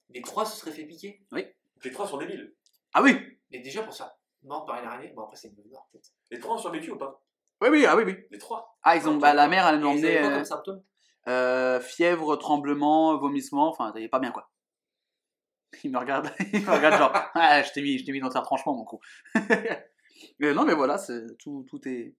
Les 0.09 0.21
trois 0.21 0.45
se 0.45 0.57
seraient 0.57 0.71
fait 0.71 0.85
piquer. 0.85 1.25
Les 1.31 1.91
trois 1.91 2.07
sont 2.07 2.17
débiles. 2.17 2.55
Ah 2.93 3.01
oui 3.01 3.17
Mais 3.49 3.59
déjà 3.59 3.81
pour 3.81 3.93
ça, 3.93 4.17
mort 4.43 4.65
par 4.65 4.79
une 4.79 4.87
araignée, 4.87 5.11
bon 5.13 5.23
après 5.23 5.37
c'est 5.37 5.47
une 5.47 5.69
noire 5.69 5.87
peut-être. 5.91 6.11
Les 6.29 6.39
trois 6.39 6.55
ont 6.55 6.59
survécu 6.59 6.91
ou 6.91 6.97
pas? 6.97 7.23
Oui, 7.61 7.69
oui, 7.69 7.85
ah 7.87 7.95
oui, 7.95 8.03
oui. 8.05 8.17
Les 8.29 8.37
trois. 8.37 8.77
Ah, 8.83 8.95
ils 8.95 9.07
ont, 9.07 9.17
bah, 9.17 9.33
la 9.33 9.47
mère, 9.47 9.67
elle 9.67 9.79
ils 9.79 9.85
emmené 9.85 10.17
euh, 10.19 10.35
comme 10.35 10.45
symptômes 10.45 10.83
euh, 11.27 11.79
fièvre, 11.79 12.35
tremblement, 12.35 13.17
vomissement, 13.17 13.69
enfin, 13.69 13.91
t'allais 13.91 14.09
pas 14.09 14.19
bien 14.19 14.31
quoi. 14.31 14.50
Il 15.83 15.91
me 15.91 15.97
regarde, 15.97 16.31
il 16.53 16.61
me 16.65 16.71
regarde 16.71 16.97
genre, 16.97 17.11
ah, 17.33 17.63
je 17.63 17.71
t'ai 17.71 17.81
mis, 17.81 17.97
je 17.97 18.05
t'ai 18.05 18.11
mis 18.11 18.19
dans 18.19 18.29
ta 18.29 18.41
tranchement, 18.41 18.75
mon 18.75 18.83
coup. 18.83 18.99
mais 20.39 20.53
non, 20.53 20.65
mais 20.65 20.73
voilà, 20.73 20.97
c'est, 20.97 21.37
tout, 21.37 21.65
tout 21.69 21.87
est. 21.87 22.15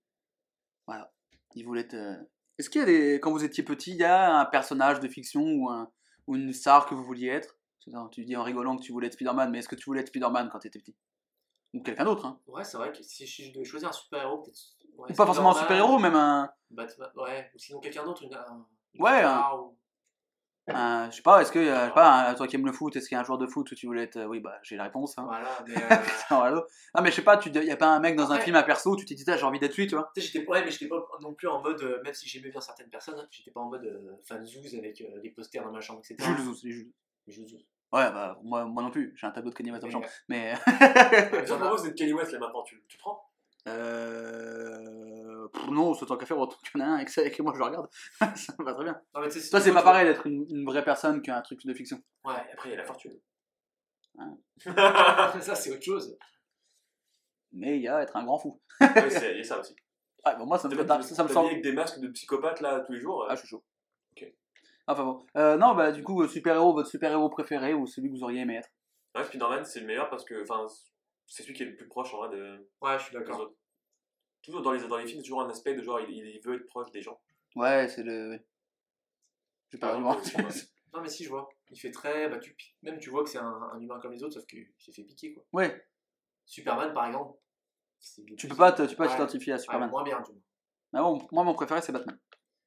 Voilà. 0.87 1.13
Il 1.55 1.65
voulait 1.65 1.83
être. 1.83 1.95
euh, 1.95 2.17
Est-ce 2.59 2.71
qu'il 2.71 2.81
y 2.81 2.85
a 2.85 2.87
des. 2.87 3.21
Quand 3.21 3.31
vous 3.31 3.45
étiez 3.45 3.63
petit, 3.63 3.91
il 3.91 3.99
y 3.99 4.05
a 4.05 4.39
un 4.39 4.45
personnage 4.47 5.01
de 5.01 5.09
fiction 5.09 5.43
ou, 5.43 5.69
un, 5.69 5.91
ou 6.27 6.37
une 6.37 6.53
star 6.53 6.87
que 6.87 6.95
vous 6.95 7.05
vouliez 7.05 7.29
être? 7.29 7.59
Tu 8.13 8.25
dis 8.25 8.37
en 8.37 8.43
rigolant 8.45 8.77
que 8.77 8.83
tu 8.83 8.93
voulais 8.93 9.09
être 9.09 9.15
Spider-Man, 9.15 9.51
mais 9.51 9.59
est-ce 9.59 9.69
que 9.69 9.75
tu 9.75 9.85
voulais 9.87 10.01
être 10.01 10.09
Spider-Man 10.09 10.49
quand 10.51 10.61
t'étais 10.61 10.79
petit? 10.79 10.97
Ou 11.75 11.83
quelqu'un 11.83 12.05
d'autre, 12.05 12.27
hein 12.27 12.39
Ouais, 12.47 12.65
c'est 12.65 12.77
vrai 12.77 12.93
que 12.93 13.03
si 13.03 13.27
je 13.27 13.53
devais 13.53 13.65
choisir 13.65 13.89
un 13.89 13.93
super-héros, 13.93 14.39
peut-être. 14.39 14.59
ouais, 14.99 15.11
Ou 15.11 15.15
pas 15.15 15.27
forcément 15.27 15.51
un 15.51 15.61
super-héros, 15.61 15.99
même 15.99 16.15
un. 16.15 16.49
Batman, 16.71 17.11
ouais, 17.17 17.51
ou 17.55 17.59
sinon 17.59 17.81
quelqu'un 17.81 18.05
d'autre, 18.05 18.23
une, 18.23 18.33
un, 18.35 18.67
une 18.95 19.03
Ouais, 19.03 19.25
ou- 19.25 19.77
un- 20.69 21.11
je 21.11 21.17
sais 21.17 21.23
pas, 21.23 21.43
est-ce 21.43 21.51
que, 21.51 21.59
euh, 21.59 21.81
je 21.83 21.87
sais 21.89 21.95
pas, 21.95 22.29
un- 22.31 22.35
toi 22.35 22.47
qui 22.47 22.57
aimes 22.57 22.67
le 22.67 22.73
foot, 22.73 22.95
est-ce 22.95 23.09
qu'il 23.09 23.17
y 23.17 23.19
a 23.19 23.21
un 23.21 23.25
joueur 23.25 23.39
de 23.39 23.47
foot 23.47 23.71
où 23.71 23.75
tu 23.75 23.87
voulais 23.87 24.05
être. 24.05 24.17
euh, 24.17 24.27
Oui, 24.27 24.41
bah, 24.41 24.59
j'ai 24.63 24.77
la 24.77 24.85
réponse. 24.85 25.19
Hein. 25.19 25.25
Voilà, 25.27 25.49
mais. 25.67 25.75
euh. 26.33 26.61
Non, 26.95 27.03
mais 27.03 27.11
je 27.11 27.17
sais 27.17 27.23
pas, 27.23 27.41
il 27.45 27.65
y 27.65 27.71
a 27.71 27.77
pas 27.77 27.89
un 27.89 27.99
mec 28.01 28.15
dans 28.17 28.31
un 28.33 28.39
film 28.39 28.55
à 28.57 28.63
perso 28.63 28.91
où 28.93 28.97
tu 28.97 29.05
t'es 29.05 29.15
dit, 29.15 29.25
Ah, 29.27 29.37
j'ai 29.37 29.45
envie 29.45 29.59
d'être 29.59 29.77
lui, 29.77 29.87
tu 29.87 29.95
vois. 29.97 30.11
J'étais 30.17 30.47
ouais, 30.47 30.65
mais 30.65 30.71
j'étais 30.71 30.89
pas 30.89 31.05
non 31.21 31.35
plus 31.35 31.49
en 31.49 31.61
mode, 31.63 31.83
euh, 31.83 32.01
même 32.05 32.15
si 32.15 32.29
j'aimais 32.29 32.51
bien 32.51 32.61
certaines 32.61 32.91
personnes, 32.91 33.19
hein, 33.19 33.27
j'étais 33.31 33.51
pas 33.51 33.61
en 33.61 33.69
mode 33.71 33.85
euh, 33.85 34.13
fan 34.25 34.45
zouz 34.45 34.75
avec 34.77 35.01
euh, 35.01 35.21
les 35.23 35.31
posters 35.31 35.65
dans 35.65 35.73
ma 35.73 35.81
chambre, 35.81 36.01
etc. 36.01 36.17
Jules 36.29 36.45
Zouz, 36.45 36.63
les 36.65 36.71
Jules. 36.73 36.93
Jules 37.27 37.49
Zouz. 37.49 37.67
Ouais, 37.93 38.11
bah, 38.11 38.39
moi, 38.43 38.65
moi 38.65 38.83
non 38.83 38.91
plus, 38.91 39.13
j'ai 39.17 39.27
un 39.27 39.31
tableau 39.33 39.51
de 39.51 39.55
Kanye 39.55 39.71
West 39.71 39.83
dans 39.83 39.89
ma 39.89 39.93
chambre. 39.93 40.07
Mais. 40.29 40.55
Moi, 41.59 41.77
c'est 41.79 41.95
Kelly 41.95 42.13
West 42.15 42.33
là 42.33 42.39
maintenant. 42.39 42.63
Tu, 42.63 42.83
tu 42.89 42.97
prends 42.99 43.21
euh. 43.69 45.12
Pff, 45.49 45.69
Non, 45.71 45.95
c'est 45.95 46.07
tant 46.07 46.17
qu'à 46.17 46.27
faire, 46.27 46.39
autant 46.39 46.57
qu'il 46.71 46.81
y 46.81 46.83
en 46.83 46.87
a 46.87 46.89
un 46.91 46.95
avec 46.97 47.09
ça 47.09 47.23
et 47.23 47.31
que 47.31 47.43
moi 47.43 47.53
je 47.55 47.59
le 47.59 47.65
regarde. 47.65 47.89
ça 48.37 48.55
me 48.59 48.65
va 48.65 48.75
très 48.75 48.85
bien. 48.85 49.01
Non, 49.15 49.21
mais 49.21 49.29
Toi, 49.29 49.61
c'est 49.61 49.73
pas 49.73 49.83
pareil 49.83 50.07
d'être 50.07 50.27
une, 50.27 50.47
une 50.51 50.65
vraie 50.65 50.85
personne 50.85 51.23
qu'un 51.23 51.41
truc 51.43 51.65
de 51.65 51.75
fiction. 51.75 52.01
Ouais, 52.25 52.35
Et 52.49 52.53
après, 52.53 52.69
il 52.69 52.73
y 52.73 52.75
a 52.75 52.79
la 52.79 52.85
fortune. 52.85 53.19
Ça 54.65 55.55
c'est 55.55 55.71
autre 55.73 55.83
chose. 55.83 56.17
Mais 57.53 57.77
il 57.77 57.83
y 57.83 57.89
a 57.89 58.03
être 58.03 58.17
un 58.17 58.25
grand 58.25 58.39
fou. 58.39 58.61
Il 58.81 58.87
y 58.87 59.41
a 59.41 59.45
ça 59.45 59.59
aussi. 59.61 59.75
Ouais, 60.25 60.37
bon, 60.37 60.47
moi, 60.47 60.59
ça 60.59 60.69
me, 60.69 60.77
fait- 60.77 60.87
pas- 60.87 61.03
ça 61.03 61.25
me 61.25 61.29
semble. 61.29 61.51
avec 61.51 61.63
des 61.63 61.73
masques 61.73 61.99
de 62.01 62.09
psychopathes 62.09 62.61
là 62.61 62.81
tous 62.81 62.93
les 62.93 63.01
jours. 63.01 63.23
euh, 63.25 63.27
Ah, 63.31 63.35
je 63.35 63.41
suis 63.41 63.49
chaud. 63.49 63.65
Ok. 64.17 64.33
Enfin 64.87 65.05
bon. 65.05 65.27
Euh, 65.37 65.57
non, 65.57 65.75
bah, 65.75 65.91
du 65.93 66.03
coup, 66.03 66.27
super-héros, 66.29 66.73
votre 66.73 66.89
super-héros 66.89 67.29
préféré 67.29 67.75
ou 67.75 67.87
celui 67.87 68.09
que 68.11 68.15
vous 68.17 68.23
auriez 68.23 68.41
aimé 68.41 68.57
être? 68.57 68.71
Ouais, 69.15 69.25
Spider-Man, 69.25 69.65
c'est 69.65 69.81
le 69.81 69.87
meilleur 69.87 70.09
parce 70.09 70.25
que 70.25 70.43
enfin, 70.43 70.67
c'est 71.27 71.43
celui 71.43 71.55
qui 71.55 71.63
est 71.65 71.67
le 71.67 71.77
plus 71.77 71.89
proche 71.89 72.15
en 72.15 72.19
vrai 72.19 72.31
de, 72.37 72.69
Ouais, 72.81 72.99
je 72.99 73.05
suis 73.05 73.13
d'accord. 73.15 73.51
Toujours 74.43 74.63
dans 74.63 74.73
les, 74.73 74.87
dans 74.87 74.97
les 74.97 75.07
films, 75.07 75.19
c'est 75.21 75.25
toujours 75.25 75.43
un 75.43 75.51
aspect 75.51 75.75
de 75.75 75.83
genre, 75.83 76.01
il, 76.01 76.11
il 76.11 76.41
veut 76.43 76.57
être 76.57 76.67
proche 76.67 76.91
des 76.91 77.01
gens. 77.03 77.21
Ouais, 77.55 77.89
c'est 77.89 78.03
le. 78.03 78.39
J'ai 79.71 79.79
pas 79.79 79.89
Ah, 79.89 79.93
vraiment. 79.93 80.17
Non, 80.95 81.01
mais 81.01 81.09
si, 81.09 81.25
je 81.25 81.31
vois. 81.31 81.49
Il 81.71 81.79
fait 81.81 81.91
très. 81.91 82.29
Bah, 82.29 82.39
tu... 82.39 82.55
Même 82.83 82.99
tu 82.99 83.09
vois 83.11 83.25
que 83.25 83.31
c'est 83.31 83.39
un, 83.39 83.71
un 83.73 83.81
humain 83.81 83.99
comme 84.01 84.13
les 84.13 84.23
autres, 84.23 84.35
sauf 84.35 84.47
qu'il 84.47 84.67
s'est 84.79 84.93
fait 84.93 85.05
piquer 85.05 85.33
quoi. 85.33 85.43
ouais, 85.53 85.87
Superman 86.45 86.93
par 86.93 87.07
exemple. 87.07 87.39
tu 88.37 88.49
peux 88.49 88.57
pas 88.57 88.73
tu 88.73 88.87
t'identifier 88.87 89.53
à 89.53 89.57
Ouais, 89.57 89.63
Superman. 89.63 89.91
moins 89.91 90.03
bien, 90.03 90.21
du 90.21 90.33
moins. 90.33 90.41
Mais 90.93 91.01
bon, 91.01 91.27
moi, 91.33 91.45
mon 91.45 91.55
préféré, 91.55 91.81
c'est 91.81 91.93
Batman. 91.93 92.19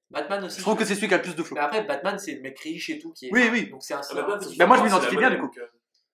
Batman 0.09 0.43
aussi. 0.45 0.57
Je 0.57 0.61
trouve 0.63 0.77
que 0.77 0.85
c'est 0.85 0.95
celui 0.95 1.07
qui 1.07 1.13
a 1.13 1.17
le 1.17 1.23
plus 1.23 1.35
de 1.35 1.43
flow. 1.43 1.55
Mais 1.55 1.61
après, 1.61 1.83
Batman, 1.83 2.17
c'est 2.17 2.35
le 2.35 2.41
mec 2.41 2.57
riche 2.59 2.89
et 2.89 2.97
tout 2.99 3.11
qui 3.11 3.27
est. 3.27 3.31
Oui, 3.33 3.49
oui. 3.51 3.69
Donc 3.69 3.83
c'est 3.83 3.93
un. 3.93 3.97
Ah, 3.99 4.03
c'est 4.03 4.15
bah, 4.15 4.39
un 4.63 4.67
moi, 4.67 4.77
je 4.77 4.83
m'identifie 4.83 5.17
bien, 5.17 5.29
du 5.29 5.39
coup. 5.39 5.51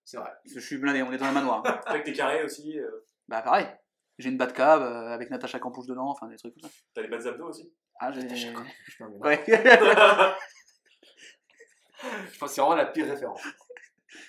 C'est 0.03 0.17
vrai. 0.17 0.31
Parce 0.43 0.53
que 0.55 0.59
Je 0.59 0.65
suis 0.65 0.77
blindé, 0.77 1.03
on 1.03 1.11
est 1.13 1.17
dans 1.17 1.27
le 1.27 1.33
manoir. 1.33 1.63
Avec 1.85 2.03
tes 2.03 2.13
carrés 2.13 2.43
aussi, 2.43 2.77
euh, 2.79 2.89
bah, 3.27 3.41
pareil. 3.41 3.67
J'ai 4.17 4.29
une 4.29 4.37
Batcave 4.37 4.81
euh, 4.83 5.13
avec 5.13 5.29
Natacha 5.31 5.59
Campouche 5.59 5.87
dedans, 5.87 6.09
enfin 6.09 6.27
des 6.27 6.35
trucs 6.37 6.53
comme 6.53 6.69
ça. 6.69 6.75
t'as 6.93 7.01
les 7.01 7.07
bas 7.07 7.25
abdos 7.27 7.47
aussi? 7.49 7.73
Ah, 7.99 8.11
j'ai. 8.11 8.21
Natacha 8.23 8.51
non. 8.51 9.17
Ouais. 9.19 9.43
Je 12.31 12.39
pense 12.39 12.49
que 12.49 12.55
c'est 12.55 12.61
vraiment 12.61 12.75
la 12.75 12.85
pire 12.87 13.05
référence. 13.07 13.41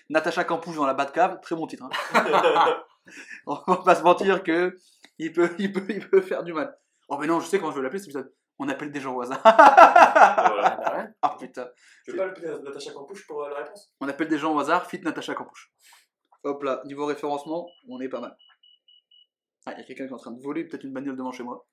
Natacha 0.08 0.44
Campouche 0.44 0.76
dans 0.76 0.86
la 0.86 0.94
Batcave, 0.94 1.40
très 1.40 1.54
bon 1.56 1.66
titre. 1.66 1.84
hein. 2.14 2.84
on 3.46 3.54
va 3.66 3.76
pas 3.78 3.94
se 3.94 4.02
mentir 4.02 4.42
que 4.42 4.76
il 5.18 5.32
peut, 5.32 5.54
il 5.58 5.72
peut, 5.72 5.84
il 5.88 6.06
peut 6.08 6.20
faire 6.20 6.42
du 6.42 6.52
mal. 6.52 6.76
Oh, 7.08 7.16
mais 7.18 7.26
non, 7.26 7.40
je 7.40 7.46
sais 7.46 7.58
comment 7.58 7.70
je 7.72 7.76
veux 7.76 7.82
l'appeler 7.82 7.98
cet 8.00 8.08
épisode. 8.08 8.32
On 8.58 8.68
appelle 8.68 8.92
des 8.92 9.00
gens 9.00 9.14
au 9.14 9.22
hasard. 9.22 9.40
voilà. 9.42 9.56
Ah 9.56 10.76
bah 10.76 10.96
ouais. 10.98 11.08
Ah 11.22 11.36
putain. 11.38 11.68
Tu 12.04 12.10
veux 12.12 12.16
pas 12.18 12.26
l'appeler 12.26 12.48
Natacha 12.62 12.92
Campouche 12.92 13.26
pour 13.26 13.42
euh, 13.44 13.50
la 13.50 13.56
réponse? 13.56 13.92
On 14.00 14.08
appelle 14.08 14.28
des 14.28 14.38
gens 14.38 14.54
au 14.54 14.60
hasard, 14.60 14.86
fit 14.86 15.00
Natacha 15.00 15.34
Campouche. 15.34 15.72
Hop 16.44 16.62
là, 16.62 16.82
niveau 16.84 17.06
référencement, 17.06 17.68
on 17.88 18.00
est 18.00 18.08
pas 18.08 18.20
mal. 18.20 18.36
Ah, 19.66 19.72
il 19.74 19.78
y 19.78 19.82
a 19.82 19.84
quelqu'un 19.84 20.06
qui 20.06 20.10
est 20.10 20.14
en 20.14 20.18
train 20.18 20.32
de 20.32 20.42
voler 20.42 20.64
peut-être 20.64 20.84
une 20.84 20.92
bagnole 20.92 21.16
devant 21.16 21.32
chez 21.32 21.42
moi. 21.42 21.66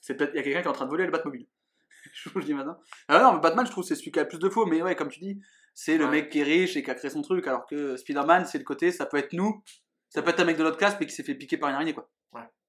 C'est 0.00 0.14
peut-être, 0.16 0.32
il 0.34 0.36
y 0.36 0.40
a 0.40 0.42
quelqu'un 0.42 0.60
qui 0.62 0.66
est 0.66 0.70
en 0.70 0.74
train 0.74 0.84
de 0.86 0.90
voler 0.90 1.04
le 1.06 1.10
Batmobile. 1.12 1.46
je 2.12 2.28
vous 2.28 2.38
le 2.38 2.44
dis 2.44 2.54
maintenant. 2.54 2.78
Ah 3.08 3.22
non, 3.22 3.34
mais 3.34 3.40
Batman, 3.40 3.64
je 3.66 3.70
trouve, 3.70 3.84
c'est 3.84 3.94
celui 3.94 4.10
qui 4.12 4.18
a 4.18 4.22
le 4.22 4.28
plus 4.28 4.38
de 4.38 4.48
faux, 4.48 4.66
mais 4.66 4.82
ouais, 4.82 4.94
comme 4.96 5.08
tu 5.08 5.20
dis, 5.20 5.40
c'est 5.74 5.96
le 5.96 6.04
Ouais. 6.06 6.10
mec 6.10 6.30
qui 6.30 6.40
est 6.40 6.44
riche 6.44 6.76
et 6.76 6.82
qui 6.82 6.90
a 6.90 6.94
créé 6.94 7.10
son 7.10 7.22
truc, 7.22 7.46
alors 7.46 7.66
que 7.66 7.96
Spider-Man, 7.96 8.44
c'est 8.46 8.58
le 8.58 8.64
côté, 8.64 8.92
ça 8.92 9.06
peut 9.06 9.16
être 9.16 9.32
nous, 9.32 9.62
ça 10.08 10.22
peut 10.22 10.30
être 10.30 10.40
un 10.40 10.44
mec 10.44 10.56
de 10.56 10.62
notre 10.62 10.76
classe, 10.76 10.96
mais 11.00 11.06
qui 11.06 11.12
s'est 11.14 11.22
fait 11.22 11.34
piquer 11.34 11.56
par 11.56 11.68
une 11.70 11.76
araignée, 11.76 11.94
quoi. 11.94 12.10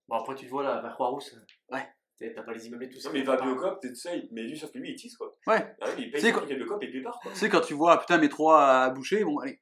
Bon, 0.07 0.17
après, 0.17 0.35
tu 0.35 0.45
te 0.45 0.51
vois 0.51 0.61
là, 0.63 0.81
vers 0.81 0.93
Croix-Rousse. 0.93 1.35
Ouais. 1.71 1.87
T'as 2.19 2.43
pas 2.43 2.53
les 2.53 2.67
immeubles 2.67 2.83
et 2.85 2.89
tout 2.89 2.99
ça. 2.99 3.09
Non, 3.09 3.13
mais 3.13 3.19
il 3.21 3.25
va 3.25 3.33
à 3.33 3.41
Biocop, 3.41 3.81
tu 3.81 3.93
sais, 3.95 4.27
mais 4.31 4.43
lui, 4.43 4.55
sauf 4.57 4.71
que 4.71 4.77
lui, 4.77 4.91
il 4.91 4.95
tisse 4.95 5.17
quoi. 5.17 5.35
Ouais. 5.47 5.75
Ah, 5.81 5.87
oui, 5.97 6.03
il 6.05 6.11
paye 6.11 6.31
truc 6.31 6.49
à 6.51 6.55
Biocop 6.55 6.81
et 6.83 6.87
puis 6.89 6.99
il 6.99 7.03
part 7.03 7.19
quoi. 7.19 7.31
Tu 7.31 7.37
sais, 7.39 7.49
quand 7.49 7.61
tu 7.61 7.73
vois, 7.73 7.99
putain, 7.99 8.19
mes 8.19 8.29
trois 8.29 8.83
à 8.83 8.89
boucher, 8.91 9.23
bon, 9.25 9.39
allez. 9.39 9.59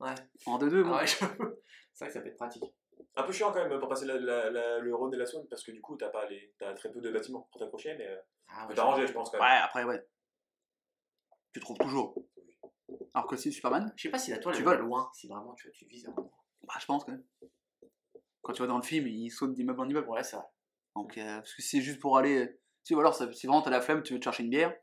Ouais. 0.00 0.14
En 0.46 0.58
deux, 0.58 0.68
deux, 0.68 0.82
bon. 0.82 0.92
Ah 0.94 0.98
ouais, 1.02 1.06
je- 1.06 1.14
C'est 1.94 2.04
vrai 2.04 2.08
que 2.08 2.12
ça 2.12 2.20
peut 2.20 2.26
être 2.28 2.36
pratique. 2.36 2.64
Un 3.16 3.22
peu 3.24 3.32
chiant 3.32 3.52
quand 3.52 3.66
même 3.66 3.78
pour 3.80 3.88
passer 3.88 4.06
la, 4.06 4.18
la, 4.18 4.50
la- 4.50 4.78
le 4.78 4.94
Rhône 4.94 5.12
et 5.14 5.16
la 5.16 5.26
Saône 5.26 5.46
parce 5.48 5.62
que 5.64 5.72
du 5.72 5.80
coup, 5.80 5.96
t'as 5.96 6.08
pas 6.10 6.26
les, 6.28 6.54
t'as 6.58 6.72
très 6.74 6.90
peu 6.90 7.00
de 7.00 7.10
bâtiments 7.10 7.48
pour 7.50 7.60
t'accrocher, 7.60 7.94
mais 7.96 8.06
euh, 8.06 8.16
Ah, 8.48 8.62
faut 8.62 8.68
ouais, 8.70 8.74
t'arranger, 8.74 9.06
je 9.06 9.12
pense 9.12 9.30
quand 9.30 9.38
Ouais, 9.38 9.44
même. 9.48 9.62
après, 9.64 9.84
ouais. 9.84 10.06
Tu 11.52 11.60
trouves 11.60 11.78
toujours. 11.78 12.14
Alors 13.14 13.26
que 13.26 13.36
si 13.36 13.52
Superman, 13.52 13.92
Je 13.96 14.02
sais 14.02 14.08
pas 14.10 14.18
si 14.18 14.30
la 14.30 14.38
toile 14.38 14.54
Tu 14.54 14.60
elle 14.60 14.66
va 14.66 14.76
voles. 14.76 14.84
loin, 14.86 15.10
si 15.14 15.26
vraiment 15.28 15.54
tu, 15.54 15.70
tu 15.72 15.86
vises. 15.86 16.06
un 16.06 16.10
endroit. 16.12 16.30
bah, 16.62 16.74
je 16.80 16.86
pense 16.86 17.04
quand 17.04 17.12
même. 17.12 17.24
Quand 18.42 18.52
tu 18.52 18.62
vas 18.62 18.68
dans 18.68 18.76
le 18.76 18.82
film, 18.84 19.06
il 19.08 19.30
saute 19.30 19.52
d'immeuble 19.54 19.80
en 19.80 19.88
immeuble. 19.88 20.08
Ouais, 20.08 20.22
c'est 20.22 20.36
vrai. 20.36 20.46
Donc, 20.94 21.18
euh, 21.18 21.36
parce 21.38 21.54
que 21.54 21.62
si 21.62 21.68
c'est 21.78 21.82
juste 21.82 22.00
pour 22.00 22.16
aller. 22.18 22.38
euh, 22.46 22.60
Si, 22.84 22.94
ou 22.94 23.00
alors, 23.00 23.14
ça- 23.14 23.30
si 23.32 23.46
vraiment 23.46 23.60
t'as 23.62 23.70
la 23.70 23.80
flemme, 23.82 24.02
tu 24.02 24.14
veux 24.14 24.18
te 24.20 24.24
chercher 24.24 24.44
une 24.44 24.50
bière, 24.50 24.74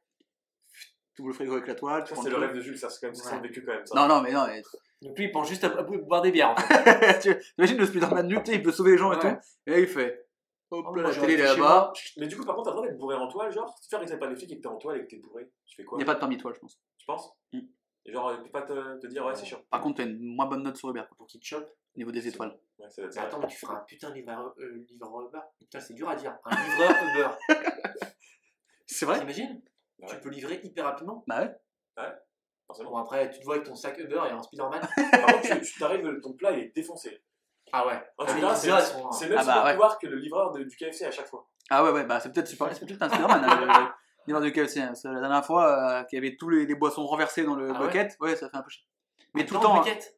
tu 1.15 1.21
ouvres 1.21 1.29
le 1.29 1.33
frigo 1.33 1.53
avec 1.53 1.67
la 1.67 1.73
toile, 1.75 2.03
tu 2.03 2.13
Ça, 2.15 2.21
c'est 2.21 2.29
le 2.29 2.35
rêve 2.37 2.53
de 2.53 2.61
Jules, 2.61 2.77
ça, 2.77 2.89
c'est 2.89 2.99
quand 2.99 3.07
même 3.07 3.15
Ouais. 3.15 3.31
son 3.31 3.41
vécu 3.41 3.65
quand 3.65 3.73
même. 3.73 3.85
Ça. 3.85 3.95
Non, 3.95 4.07
non, 4.07 4.21
mais 4.21 4.31
non, 4.31 4.45
mais. 4.45 4.61
Donc 5.01 5.17
lui, 5.17 5.25
il 5.25 5.31
pense 5.31 5.47
juste 5.49 5.63
à, 5.63 5.67
à 5.67 5.83
boire 5.83 6.21
des 6.21 6.31
bières 6.31 6.49
en 6.51 6.55
fait. 6.57 7.19
tu 7.19 7.35
imagines 7.57 7.77
le 7.77 7.85
Spider-Man 7.85 8.27
nu, 8.27 8.37
il 8.47 8.61
peut 8.63 8.71
sauver 8.71 8.91
les 8.91 8.97
gens 8.97 9.11
et 9.11 9.15
Ouais. 9.17 9.21
tout. 9.21 9.39
Et 9.67 9.71
là, 9.71 9.79
il 9.79 9.87
fait. 9.87 10.25
Hop 10.71 10.85
Oh, 10.89 10.95
là, 10.95 11.03
la 11.09 11.13
télé 11.15 11.37
là-bas. 11.37 11.93
Mais 12.17 12.27
du 12.27 12.35
coup, 12.35 12.43
par 12.43 12.55
contre, 12.55 12.65
t'as 12.65 12.71
le 12.71 12.75
droit 12.77 12.87
d'être 12.87 12.97
bourré 12.97 13.15
en 13.15 13.27
toile, 13.27 13.51
genre, 13.51 13.69
si 13.77 13.83
tu 13.83 13.89
fais 13.89 13.95
arrêter 13.97 14.17
pas 14.17 14.27
les 14.27 14.35
flics 14.35 14.51
et 14.51 14.57
que 14.57 14.61
t'es 14.61 14.67
en 14.67 14.77
toile 14.77 14.97
et 14.97 15.01
que 15.01 15.07
t'es 15.07 15.17
bourré, 15.17 15.47
tu 15.65 15.75
fais 15.75 15.83
quoi? 15.83 15.97
Il 15.97 15.99
n'y 15.99 16.03
a 16.03 16.05
pas 16.07 16.15
de 16.15 16.19
permis 16.19 16.37
toile, 16.37 16.55
je 16.55 16.59
pense. 16.59 16.79
Tu 16.97 17.05
penses? 17.05 17.31
Mm. 17.53 17.59
Et 18.07 18.11
genre, 18.11 18.33
il 18.33 18.43
peut 18.43 18.49
pas 18.49 18.63
te, 18.63 18.99
te 18.99 19.07
dire, 19.07 19.25
ouais, 19.25 19.35
c'est 19.35 19.45
chiant. 19.45 19.61
Par 19.69 19.79
contre, 19.81 19.97
t'as 19.97 20.09
une 20.09 20.17
moins 20.35 20.47
bonne 20.47 20.63
note 20.63 20.75
sur 20.77 20.89
Uber, 20.89 21.03
Pour 21.17 21.27
qu'il 21.27 21.39
te 21.39 21.45
chope? 21.45 21.67
au 21.67 21.97
niveau 21.99 22.11
des 22.11 22.27
étoiles. 22.27 22.57
Ouais, 22.79 22.89
ça 22.89 23.03
Mais 23.03 23.17
attends, 23.19 23.39
mais 23.39 23.47
tu 23.47 23.57
feras 23.57 23.75
un 23.75 23.83
putain 23.87 24.09
de 24.09 24.15
livreur, 24.15 24.53
euh, 24.59 24.85
livreur 24.89 25.27
Uber. 25.27 25.39
Putain, 25.59 25.79
c'est 25.79 25.93
dur 25.93 26.09
à 26.09 26.15
dire. 26.15 26.35
Un 26.45 26.55
livreur 26.55 26.91
Uber. 27.15 27.29
C'est 28.87 29.05
vrai? 29.05 29.19
T'imagines? 29.19 29.61
Tu 29.99 30.13
ouais. 30.13 30.21
peux 30.21 30.29
livrer 30.29 30.59
hyper 30.63 30.85
rapidement. 30.85 31.23
Bah 31.27 31.41
ouais. 31.97 32.03
Forcément. 32.67 32.91
Bon, 32.91 32.97
après, 32.97 33.29
tu 33.31 33.39
te 33.39 33.45
vois 33.45 33.55
avec 33.55 33.67
ton 33.67 33.75
sac 33.75 33.97
Uber 33.99 34.21
et 34.27 34.31
un 34.31 34.41
Spider-Man. 34.41 34.81
Par 35.11 35.25
contre, 35.35 35.41
tu, 35.41 35.61
tu 35.61 35.79
t'arrives, 35.79 36.19
ton 36.21 36.33
plat 36.33 36.51
il 36.51 36.59
est 36.59 36.75
défoncé. 36.75 37.21
ah 37.71 37.85
ouais. 37.87 37.93
Ah, 38.17 38.25
Ah, 38.27 38.55
c'est 38.55 38.69
sont- 38.81 39.11
c'est 39.11 39.29
même 39.29 39.37
Ah 39.41 39.43
bah 39.45 39.75
ouais. 39.77 39.95
que 40.01 40.07
le 40.07 40.17
livreur 40.17 40.51
de- 40.51 40.63
du 40.63 40.75
KFC 40.75 41.05
à 41.05 41.11
chaque 41.11 41.27
fois. 41.27 41.47
Ah 41.69 41.83
ouais, 41.83 41.91
ouais, 41.91 42.05
bah 42.05 42.19
c'est 42.19 42.31
peut-être 42.31 42.47
super, 42.47 42.73
c'est 42.75 42.85
peut-être 42.85 43.01
un 43.01 43.09
Spider-Man, 43.09 43.43
hein, 43.43 43.59
le- 43.61 43.87
livreur 44.27 44.41
de 44.43 44.49
KFC. 44.49 44.79
hein. 44.81 44.93
C'est 44.95 45.07
La 45.09 45.19
dernière 45.19 45.45
fois, 45.45 45.99
euh, 45.99 46.03
qu'il 46.05 46.17
y 46.17 46.25
avait 46.25 46.35
tous 46.37 46.49
les, 46.49 46.65
les 46.65 46.75
boissons 46.75 47.05
renversées 47.05 47.43
dans 47.43 47.55
le 47.55 47.69
Ah 47.69 47.79
ouais 47.81 47.87
bucket, 47.87 48.15
ouais. 48.19 48.35
ça 48.35 48.49
fait 48.49 48.57
un 48.57 48.61
peu 48.63 48.69
chier. 48.69 48.85
Mais 49.33 49.45
tout 49.45 49.53
le 49.55 49.59
temps, 49.59 49.75
hein. 49.75 49.81
bucket. 49.83 50.17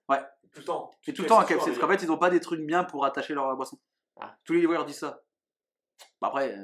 Tout 0.54 0.60
le 0.62 0.66
temps. 0.66 0.92
c'est 1.04 1.14
tout 1.14 1.22
le 1.22 1.28
temps 1.28 1.40
à 1.40 1.46
KFC, 1.46 1.66
parce 1.68 1.78
qu'en 1.80 1.88
fait, 1.88 2.02
ils 2.04 2.12
ont 2.12 2.18
pas 2.18 2.30
des 2.30 2.40
trucs 2.40 2.62
bien 2.62 2.84
pour 2.84 3.06
attacher 3.06 3.34
leur 3.36 3.56
boisson. 3.56 3.78
Ah. 4.20 4.36
Tous 4.46 4.54
les 4.54 4.60
livreurs 4.62 4.86
disent 4.86 5.00
ça. 5.00 5.22
Bah 6.22 6.30
après, 6.30 6.52
euh, 6.58 6.64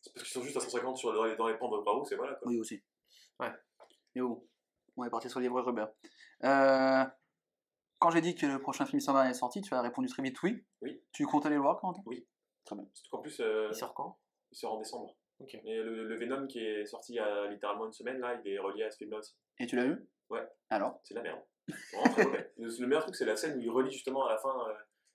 C'est 0.00 0.12
parce 0.14 0.24
qu'ils 0.24 0.32
sont 0.32 0.42
juste 0.42 0.56
à 0.56 0.60
150 0.60 0.96
sur, 0.96 1.12
dans, 1.12 1.24
les, 1.24 1.34
dans 1.36 1.48
les 1.48 1.56
pans 1.56 1.68
de 1.70 1.82
Bravo, 1.82 2.04
c'est 2.04 2.14
voilà 2.16 2.34
quoi. 2.34 2.46
oui 2.48 2.58
aussi. 2.60 2.80
Ouais. 3.40 3.50
Mais 4.14 4.20
bon, 4.22 4.44
on 4.96 5.04
est 5.04 5.10
parti 5.10 5.28
sur 5.30 5.40
les 5.40 5.46
livreurs 5.46 5.68
Uber. 5.68 5.86
Euh, 6.44 7.04
quand 7.98 8.10
j'ai 8.10 8.20
dit 8.20 8.34
que 8.34 8.46
le 8.46 8.58
prochain 8.60 8.84
film 8.86 9.00
Spider-Man 9.00 9.30
est 9.30 9.34
sorti, 9.34 9.60
tu 9.62 9.74
as 9.74 9.80
répondu 9.80 10.08
très 10.08 10.22
vite 10.22 10.40
oui. 10.42 10.64
Oui. 10.80 11.02
Tu 11.12 11.24
comptes 11.26 11.46
aller 11.46 11.54
le 11.56 11.62
voir, 11.62 11.80
Quentin? 11.80 12.02
Surtout 12.64 13.10
qu'en 13.10 13.18
plus, 13.22 13.40
euh, 13.40 13.68
Il 13.70 13.74
sort 13.76 13.94
quand? 13.94 14.18
il 14.50 14.56
sort 14.58 14.74
en 14.74 14.78
décembre. 14.78 15.16
Ok. 15.40 15.54
Et 15.54 15.76
le, 15.82 16.06
le 16.06 16.18
Venom 16.18 16.46
qui 16.46 16.58
est 16.64 16.84
sorti 16.86 17.12
il 17.12 17.16
y 17.16 17.20
a 17.20 17.46
littéralement 17.46 17.86
une 17.86 17.92
semaine, 17.92 18.18
là, 18.18 18.38
il 18.44 18.52
est 18.52 18.58
relié 18.58 18.84
à 18.84 18.90
ce 18.90 18.98
film-là 18.98 19.18
aussi. 19.18 19.34
Et 19.58 19.66
tu 19.66 19.76
l'as 19.76 19.84
vu? 19.84 20.06
Ouais. 20.30 20.46
Alors? 20.70 21.00
C'est 21.04 21.14
de 21.14 21.18
la 21.20 21.22
merde. 21.24 21.40
C'est 21.68 21.96
vraiment 21.96 22.12
très 22.12 22.24
mauvais. 22.26 22.52
Le, 22.58 22.68
le 22.80 22.86
meilleur 22.86 23.02
truc, 23.02 23.14
c'est 23.16 23.24
la 23.24 23.36
scène 23.36 23.58
où 23.58 23.60
il 23.60 23.70
relie 23.70 23.90
justement 23.90 24.26
à 24.26 24.30
la 24.32 24.38
fin 24.38 24.50
euh, 24.68 24.74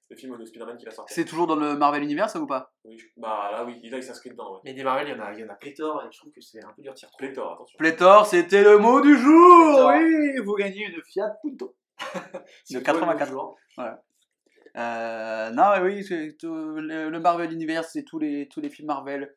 le 0.10 0.16
film 0.16 0.38
de 0.38 0.46
Spider-Man 0.46 0.78
qui 0.78 0.86
va 0.86 0.92
sortir. 0.92 1.14
C'est 1.14 1.26
toujours 1.26 1.48
dans 1.48 1.56
le 1.56 1.76
Marvel 1.76 2.04
Universe 2.04 2.34
ça, 2.34 2.40
ou 2.40 2.48
pas? 2.48 2.74
Oui, 2.86 2.98
je- 2.98 3.08
Bah 3.18 3.50
là, 3.52 3.66
oui, 3.66 3.80
là, 3.90 3.98
il 3.98 4.04
s'inscrit 4.04 4.30
dedans. 4.30 4.54
Ouais. 4.54 4.60
Mais 4.64 4.74
des 4.74 4.84
Marvel, 4.84 5.08
il 5.08 5.12
y 5.12 5.20
en 5.20 5.24
a, 5.24 5.34
il 5.34 5.40
y 5.40 5.44
en 5.44 5.50
a 5.50 5.56
pléthore 5.56 6.04
et 6.04 6.12
je 6.12 6.18
trouve 6.18 6.32
que 6.32 6.42
c'est 6.42 6.64
un 6.64 6.72
peu 6.74 6.82
dur 6.82 6.94
de 6.94 7.00
retrouver. 7.00 7.18
Plector, 7.18 7.54
attention. 7.54 7.78
Pléthore, 7.78 8.26
c'était 8.26 8.64
le 8.64 8.78
mot 8.78 9.02
du 9.02 9.18
jour 9.18 9.74
Pléthore. 9.74 9.92
Oui, 9.98 10.38
vous 10.46 10.56
gagnez 10.56 10.86
une 10.86 11.02
Fiat 11.04 11.36
Punto. 11.44 11.76
De 12.00 12.78
vous 12.78 12.84
pouvez 12.84 12.84
84. 12.84 13.30
le 13.30 13.32
jour? 13.36 13.58
Euh, 14.78 15.50
non, 15.52 15.72
mais 15.76 15.82
oui, 15.82 16.06
le 16.44 17.18
Marvel 17.20 17.52
Universe, 17.52 17.90
c'est 17.94 18.04
tous 18.04 18.20
les, 18.20 18.48
tous 18.48 18.62
les 18.62 18.70
films 18.70 18.88
Marvel. 18.88 19.36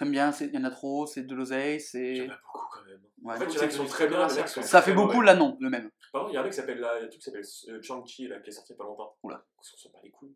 T'aimes 0.00 0.10
bien, 0.12 0.32
c'est- 0.32 0.46
il 0.46 0.54
y 0.54 0.58
en 0.58 0.64
a 0.64 0.70
trop, 0.70 1.06
c'est 1.06 1.22
de 1.24 1.34
l'oseille, 1.34 1.76
Il 1.76 1.80
c'est... 1.80 2.14
y 2.16 2.20
en 2.22 2.32
a 2.32 2.38
beaucoup 2.42 2.66
quand 2.72 2.84
même. 2.86 3.00
Ouais. 3.22 3.34
En 3.34 3.38
fait, 3.38 3.44
il 3.44 3.54
y 3.54 3.58
en 3.58 3.62
a 3.62 3.66
qui 3.68 3.76
sont 3.76 3.84
très 3.84 4.08
bien, 4.08 4.26
il 4.28 4.48
sont 4.48 4.62
Ça 4.62 4.80
très 4.80 4.90
fait 4.92 4.96
beaucoup, 4.96 5.12
mauvais. 5.16 5.26
là 5.26 5.34
non, 5.34 5.58
le 5.60 5.68
même. 5.68 5.90
Par 6.10 6.22
contre, 6.22 6.32
il 6.32 6.36
y 6.36 6.38
en 6.38 6.42
a 6.44 6.48
qui 6.48 6.54
s'appelle 6.54 6.80
là, 6.80 6.92
il 6.96 7.00
y 7.00 7.02
a 7.02 7.04
un 7.04 7.08
truc 7.08 7.20
qui 7.20 7.24
s'appelle 7.30 7.44
euh, 7.68 7.82
Shang-Chi 7.82 8.28
là, 8.28 8.40
qui 8.40 8.48
est 8.48 8.52
sorti 8.52 8.72
il 8.72 8.76
y 8.76 8.78
a 8.78 8.82
pas 8.82 8.84
longtemps. 8.88 9.14
Oula. 9.22 9.44
S'en 9.60 9.76
sort 9.76 9.92
pas 9.92 9.98
les 10.02 10.10
couilles. 10.10 10.34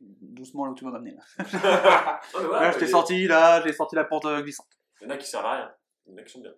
Doucement 0.00 0.64
là 0.66 0.72
où 0.72 0.74
tu 0.74 0.84
vas 0.84 0.90
m'amener. 0.90 1.12
Là. 1.14 1.22
non, 2.34 2.40
mais 2.40 2.46
voilà, 2.46 2.60
Là, 2.66 2.72
je 2.72 2.78
t'ai 2.78 2.84
il 2.86 2.90
sorti, 2.90 3.26
là, 3.28 3.62
j'ai 3.64 3.72
sorti 3.72 3.94
la 3.94 4.04
porte 4.04 4.24
euh, 4.26 4.42
glissante. 4.42 4.66
Il 5.00 5.04
y 5.04 5.06
en 5.06 5.10
a 5.10 5.16
qui 5.16 5.26
servent 5.28 5.46
à 5.46 5.52
rien. 5.56 5.74
Il 6.06 6.12
y 6.12 6.14
en 6.16 6.18
a 6.18 6.22
qui 6.24 6.32
sont 6.32 6.40
bien. 6.40 6.52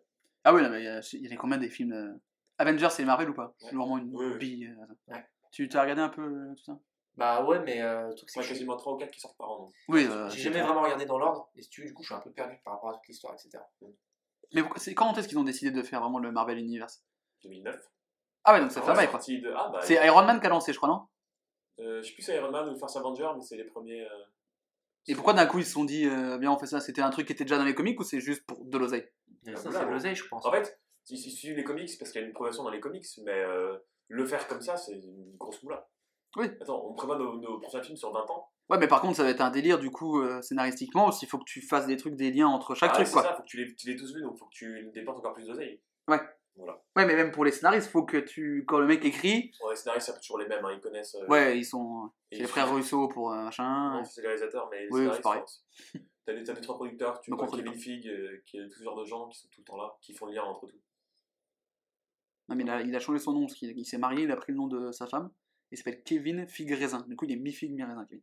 Ah 0.45 0.55
oui, 0.55 0.63
non, 0.63 0.71
mais 0.71 0.81
il 0.81 0.85
y, 0.85 0.89
a- 0.89 1.01
il 1.13 1.31
y 1.31 1.33
a 1.33 1.37
combien 1.37 1.59
des 1.59 1.69
films 1.69 1.93
euh, 1.93 2.13
Avengers, 2.59 2.89
c'est 2.91 3.05
Marvel 3.05 3.29
ou 3.31 3.35
pas? 3.35 3.49
Ouais. 3.61 3.69
C'est 3.71 3.77
vraiment 3.77 3.99
une 3.99 4.11
Oui, 4.17 4.27
oui. 4.33 4.39
bille. 4.39 4.67
euh, 4.67 5.13
Ouais. 5.15 5.25
Tu 5.53 5.69
t'as 5.69 5.83
regardé 5.83 6.01
un 6.03 6.09
peu 6.09 6.55
tout 6.57 6.65
ça? 6.65 6.79
Bah 7.17 7.45
ouais, 7.45 7.59
mais 7.61 7.83
euh, 7.83 8.09
le 8.09 8.15
truc, 8.15 8.31
c'est 8.31 8.41
C'est 8.41 8.49
que 8.49 8.53
quasiment 8.55 8.77
3 8.77 8.95
ou 8.95 8.97
4 8.97 9.11
qui 9.11 9.21
sortent 9.21 9.37
par 9.37 9.51
an. 9.51 9.59
donc. 9.59 9.75
Oui, 9.89 10.07
euh, 10.11 10.29
j'ai 10.31 10.41
jamais 10.41 10.55
clair. 10.55 10.67
vraiment 10.67 10.83
regardé 10.83 11.05
dans 11.05 11.19
l'ordre. 11.19 11.51
Et 11.57 11.63
si 11.63 11.69
tu 11.69 11.83
veux, 11.83 11.87
du 11.87 11.93
coup, 11.95 12.03
je 12.03 12.07
suis 12.09 12.15
un 12.15 12.21
peu 12.21 12.31
perdu 12.33 12.59
par 12.65 12.75
rapport 12.75 12.91
à 12.91 12.95
toute 12.95 13.07
l'histoire, 13.09 13.35
etc. 13.35 13.63
Mais 14.55 14.63
c'est 14.77 14.95
quand 14.95 15.17
est-ce 15.17 15.29
qu'ils 15.29 15.39
ont 15.39 15.45
décidé 15.45 15.71
de 15.71 15.83
faire 15.83 16.01
vraiment 16.01 16.19
le 16.19 16.31
Marvel 16.33 16.59
Universe? 16.59 17.03
2009. 17.45 17.77
Ah 18.45 18.55
ouais, 18.55 18.61
donc 18.61 18.71
ça 18.73 18.81
Ah 18.83 18.87
fait 18.87 18.91
ouais, 18.91 18.97
bail 18.97 19.11
quoi. 19.11 19.19
de... 19.21 19.53
Ah 19.57 19.71
bah. 19.73 19.81
C'est 19.83 19.95
Iron 20.07 20.25
Man 20.25 20.41
qui 20.41 20.47
a 20.47 20.51
lancé, 20.51 20.73
je 20.73 20.79
crois, 20.79 20.89
non? 20.89 21.07
Euh, 21.81 22.03
je 22.03 22.09
sais 22.09 22.15
plus 22.15 22.23
si 22.23 22.27
c'est 22.27 22.37
Iron 22.37 22.51
Man 22.51 22.69
ou 22.69 22.79
First 22.79 22.97
Avenger, 22.97 23.29
mais 23.37 23.43
c'est 23.43 23.57
les 23.57 23.65
premiers. 23.65 24.03
euh, 24.03 24.09
Et 25.07 25.15
pourquoi 25.15 25.33
d'un 25.33 25.47
coup 25.47 25.59
ils 25.59 25.65
se 25.65 25.73
sont 25.73 25.85
dit, 25.85 26.07
euh, 26.07 26.39
bien 26.39 26.51
on 26.53 26.59
fait 26.59 26.67
ça? 26.67 26.81
C'était 26.81 27.01
un 27.03 27.11
truc 27.11 27.27
qui 27.27 27.33
était 27.33 27.45
déjà 27.45 27.57
dans 27.59 27.65
les 27.65 27.75
comics 27.75 27.99
ou 27.99 28.05
c'est 28.05 28.21
juste 28.21 28.45
pour 28.47 28.65
de 28.65 28.79
l'oseille? 28.79 29.09
Ah, 29.47 29.57
ça, 29.57 29.71
c'est 29.71 29.79
de 29.81 29.85
ouais. 29.85 29.91
l'oseille, 29.91 30.15
je 30.15 30.27
pense. 30.29 30.45
En 30.45 30.51
fait, 30.53 30.79
si 31.05 31.21
tu 31.23 31.31
suis 31.31 31.55
les 31.55 31.65
comics, 31.65 31.91
parce 31.99 32.11
qu'il 32.13 32.21
y 32.21 32.25
a 32.25 32.27
une 32.27 32.33
progression 32.35 32.63
dans 32.63 32.71
les 32.71 32.81
comics, 32.81 33.07
mais 33.25 33.33
euh, 33.33 33.77
le 34.09 34.25
faire 34.27 34.47
comme 34.49 34.61
ça, 34.61 34.77
c'est 34.77 34.93
une 34.93 35.37
grosse 35.37 35.63
moula. 35.63 35.89
Oui. 36.37 36.47
Attends, 36.61 36.85
on 36.87 36.95
prévoit 36.95 37.19
nos, 37.19 37.37
nos 37.37 37.59
prochains 37.61 37.83
films 37.83 37.97
sur 37.97 38.13
20 38.13 38.21
ans. 38.31 38.49
Ouais, 38.71 38.79
mais 38.79 38.89
par 38.89 39.01
contre, 39.03 39.17
ça 39.17 39.23
va 39.25 39.31
être 39.31 39.41
un 39.43 39.51
délire 39.51 39.79
du 39.79 39.91
coup 39.91 40.21
euh, 40.23 40.41
scénaristiquement 40.41 41.09
aussi. 41.09 41.27
Il 41.27 41.29
faut 41.29 41.39
que 41.39 41.45
tu 41.45 41.61
fasses 41.61 41.87
des 41.87 41.97
trucs, 41.97 42.15
des 42.17 42.31
liens 42.31 42.47
entre 42.49 42.75
chaque 42.75 42.91
Ah, 42.93 42.95
truc 42.95 43.07
c'est 43.07 43.13
quoi. 43.13 43.23
ça, 43.23 43.35
faut 43.35 43.43
que 43.43 43.49
tu 43.49 43.59
les, 43.59 43.75
tu 43.75 43.89
les 43.89 43.97
tous 43.97 44.15
vus, 44.15 44.23
donc 44.23 44.39
faut 44.39 44.47
que 44.47 44.55
tu 44.55 44.91
dépenses 44.95 45.19
encore 45.19 45.35
plus 45.35 45.47
d'oseille. 45.47 45.81
Ouais, 46.09 47.07
mais 47.07 47.17
même 47.17 47.33
pour 47.33 47.45
les 47.45 47.51
scénaristes, 47.51 47.89
faut 47.91 48.05
que 48.05 48.19
tu. 48.19 48.65
Quand 48.67 48.79
le 48.79 48.87
mec 48.87 49.05
écrit, 49.05 49.53
Bon, 49.61 49.71
les 49.71 49.77
scénaristes, 49.77 50.07
c'est 50.13 50.21
toujours 50.21 50.39
les 50.39 50.47
mêmes, 50.47 50.65
hein, 50.65 50.73
ils 50.75 50.81
connaissent. 50.81 51.15
euh, 51.15 51.27
ouais, 51.27 51.59
ils 51.59 51.65
sont. 51.65 52.11
C'est 52.31 52.39
les 52.41 52.47
frères 52.47 52.73
Russo 52.73 53.09
pour 53.09 53.33
euh, 53.33 53.45
machin. 53.45 53.95
Non, 53.99 54.05
c'est 54.05 54.21
les 54.21 54.29
réalisateurs, 54.29 54.69
mais 54.71 54.83
les 54.85 54.89
Oui, 54.91 54.99
scénaristes, 55.01 55.17
c'est 55.17 55.23
pareil. 55.23 55.43
T'as 56.25 56.35
des, 56.35 56.45
t'as 56.45 56.53
des 56.53 56.61
trois 56.61 56.77
producteurs, 56.77 57.21
tu 57.21 57.33
vois 57.35 57.49
Kevin 57.49 57.73
euh, 58.07 58.43
qui 58.47 58.57
est 58.57 58.69
tout 58.69 58.79
ce 58.79 58.85
genre 58.85 58.95
de 58.97 59.05
gens 59.05 59.27
qui 59.29 59.41
sont 59.41 59.49
tout 59.49 59.61
le 59.61 59.65
temps 59.65 59.77
là, 59.77 59.97
qui 60.01 60.15
font 60.15 60.27
le 60.27 60.35
lien 60.35 60.45
entre 60.45 60.69
tout. 60.69 60.77
Non, 62.49 62.55
mais 62.55 62.63
il 62.63 62.71
a, 62.71 62.81
il 62.83 62.95
a 62.95 63.01
changé 63.01 63.19
son 63.19 63.33
nom 63.33 63.41
parce 63.47 63.55
qu'il 63.55 63.77
il 63.77 63.85
s'est 63.85 63.99
marié, 63.99 64.23
il 64.23 64.31
a 64.31 64.37
pris 64.37 64.53
le 64.53 64.59
nom 64.59 64.69
de 64.69 64.93
sa 64.93 65.09
femme. 65.09 65.31
Il 65.73 65.79
s'appelle 65.79 66.03
Kevin 66.03 66.47
Figue 66.47 66.73
Raisin. 66.73 67.05
Du 67.09 67.17
coup, 67.17 67.25
il 67.25 67.33
est 67.33 67.37
mi-figue, 67.37 67.73
mi-raisin, 67.73 68.05
Kevin. 68.09 68.23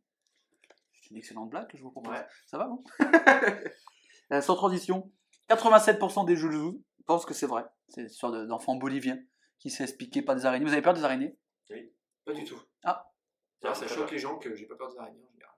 C'est 1.02 1.10
une 1.10 1.16
excellente 1.18 1.50
blague 1.50 1.68
que 1.68 1.76
je 1.76 1.82
vous 1.82 1.90
propose. 1.90 2.12
Ouais. 2.12 2.26
Ça 2.46 2.56
va, 2.58 2.66
vous 2.68 2.84
Euh, 4.32 4.40
Sans 4.40 4.54
transition, 4.54 5.10
87% 5.48 6.24
des 6.24 6.36
Jules 6.36 6.80
pensent 7.06 7.26
que 7.26 7.34
c'est 7.34 7.46
vrai. 7.46 7.64
C'est 7.88 8.02
une 8.02 8.06
histoire 8.06 8.30
de- 8.30 8.46
d'enfants 8.46 8.76
boliviens 8.76 9.18
qui 9.58 9.70
se 9.70 9.82
laissent 9.82 9.96
piquer 9.96 10.22
par 10.22 10.36
des 10.36 10.46
araignées. 10.46 10.64
Vous 10.64 10.72
avez 10.72 10.82
peur 10.82 10.94
des 10.94 11.02
araignées? 11.04 11.36
Pas 12.24 12.32
du 12.32 12.44
tout. 12.44 12.60
Ah. 12.84 13.10
Ça 13.74 13.88
choque 13.88 14.12
les 14.12 14.18
gens 14.18 14.38
que 14.38 14.54
j'ai 14.54 14.66
pas 14.66 14.76
peur 14.76 14.88
des 14.92 14.98
araignées 14.98 15.24
en 15.24 15.32
général. 15.32 15.54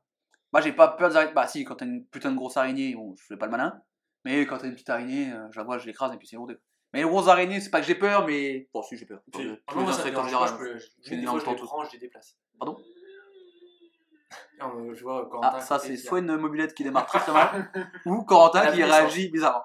Moi, 0.53 0.63
j'ai 0.63 0.73
pas 0.73 0.89
peur 0.89 1.11
des 1.11 1.17
araignées. 1.17 1.35
Bah, 1.35 1.47
si, 1.47 1.65
quand 1.65 1.77
t'as 1.77 1.85
une 1.85 2.07
putain 2.07 2.31
de 2.33 2.37
grosse 2.37 2.57
araignée, 2.57 2.95
bon, 2.95 3.15
je 3.17 3.25
fais 3.27 3.37
pas 3.37 3.47
le 3.47 3.53
malin. 3.53 3.83
Mais 4.25 4.47
quand 4.47 4.57
t'as 4.59 4.69
une 4.69 4.73
petite 4.75 4.89
araignée, 4.89 5.31
euh, 5.33 5.47
je 5.51 5.59
la 5.59 5.65
vois, 5.65 5.77
je 5.79 5.85
l'écrase 5.87 6.15
et 6.15 6.17
puis 6.17 6.27
c'est 6.27 6.37
lourd. 6.37 6.51
Mais 6.93 7.01
les 7.03 7.09
grosses 7.09 7.29
araignées, 7.29 7.61
c'est 7.61 7.71
pas 7.71 7.81
que 7.81 7.87
j'ai 7.87 7.95
peur, 7.95 8.27
mais. 8.27 8.69
Bon, 8.75 8.83
si, 8.83 8.97
j'ai 8.97 9.07
peur. 9.07 9.21
Ah 9.35 9.39
tous 9.73 9.79
les 9.81 9.87
insectes 9.87 10.17
en 10.19 10.25
général. 10.25 10.51
je 10.61 10.87
J'ai 11.11 11.17
des 11.17 11.27
fois, 11.27 11.39
les 11.47 11.55
prends, 11.57 11.85
je 11.85 11.93
les 11.93 11.99
déplace. 11.99 12.37
Pardon? 12.59 12.79
Je 14.61 15.03
vois 15.03 15.29
Corentin 15.29 15.57
Ah, 15.59 15.61
ça, 15.61 15.79
c'est 15.79 15.97
soit 15.97 16.21
une 16.21 16.37
mobilette 16.37 16.75
qui 16.75 16.85
démarre 16.85 17.07
très 17.07 17.19
très 17.19 17.33
mal, 17.33 17.71
ou 18.07 18.23
Corentin 18.25 18.71
qui 18.73 18.83
réagit 18.83 19.29
bizarrement. 19.31 19.65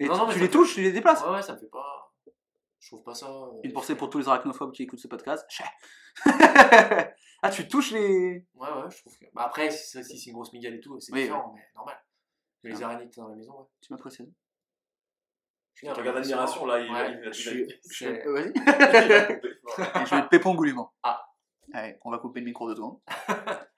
Et 0.00 0.06
Non, 0.06 0.14
tu, 0.14 0.20
non, 0.20 0.26
les 0.28 0.34
fait- 0.34 0.48
touches, 0.48 0.74
tu 0.74 0.82
les 0.82 0.90
déplaces. 0.92 1.22
Ouais, 1.24 1.30
ouais, 1.30 1.42
ça 1.42 1.54
me 1.54 1.58
fait 1.58 1.68
pas. 1.68 2.12
Je 2.80 2.88
trouve 2.88 3.04
pas 3.04 3.14
ça. 3.14 3.26
euh, 3.30 3.60
Une 3.62 3.72
pensée 3.72 3.94
pour 3.94 4.10
tous 4.10 4.18
les 4.18 4.26
arachnophobes 4.28 4.72
qui 4.72 4.82
écoutent 4.82 4.98
ce 4.98 5.08
podcast. 5.08 5.46
Ah, 7.44 7.50
tu 7.50 7.66
touches 7.66 7.90
les. 7.90 8.46
Ouais, 8.54 8.68
ouais, 8.68 8.90
je 8.90 8.98
trouve 9.00 9.18
que. 9.18 9.24
Bah 9.32 9.42
après, 9.46 9.68
si, 9.72 10.00
c'est- 10.04 10.26
une 10.26 10.32
grosse 10.34 10.52
migale 10.52 10.74
et 10.74 10.80
tout, 10.80 11.00
c'est 11.00 11.12
Oui, 11.12 11.22
différent, 11.22 11.52
mais 11.56 11.62
normal. 11.74 11.96
Mais 12.62 12.70
les 12.70 12.82
Ah. 12.82 12.86
araignées 12.86 13.08
que 13.10 13.14
t'as 13.16 13.22
dans 13.22 13.28
la 13.30 13.34
maison, 13.34 13.58
ouais. 13.58 13.66
Tu 13.80 13.92
m'apprécies 13.92 14.32
Regarde 15.90 16.16
l'admiration 16.16 16.66
là, 16.66 16.78
il, 16.80 16.92
Ouais, 16.92 17.12
il, 17.12 17.18
il- 17.18 17.24
je 17.24 17.28
il- 17.28 17.34
suis- 17.34 17.68
Je 17.90 17.96
c'est- 17.98 18.26
Euh, 18.26 18.32
Vas-y. 18.32 18.52
je 20.06 20.14
vais 20.16 20.28
pépon 20.30 20.54
goulûment. 20.54 20.92
Ah. 21.02 21.24
Allez, 21.74 21.98
on 22.04 22.10
va 22.10 22.18
couper 22.18 22.40
le 22.40 22.46
micro 22.46 22.68
de 22.68 22.74
secondes. 22.74 22.98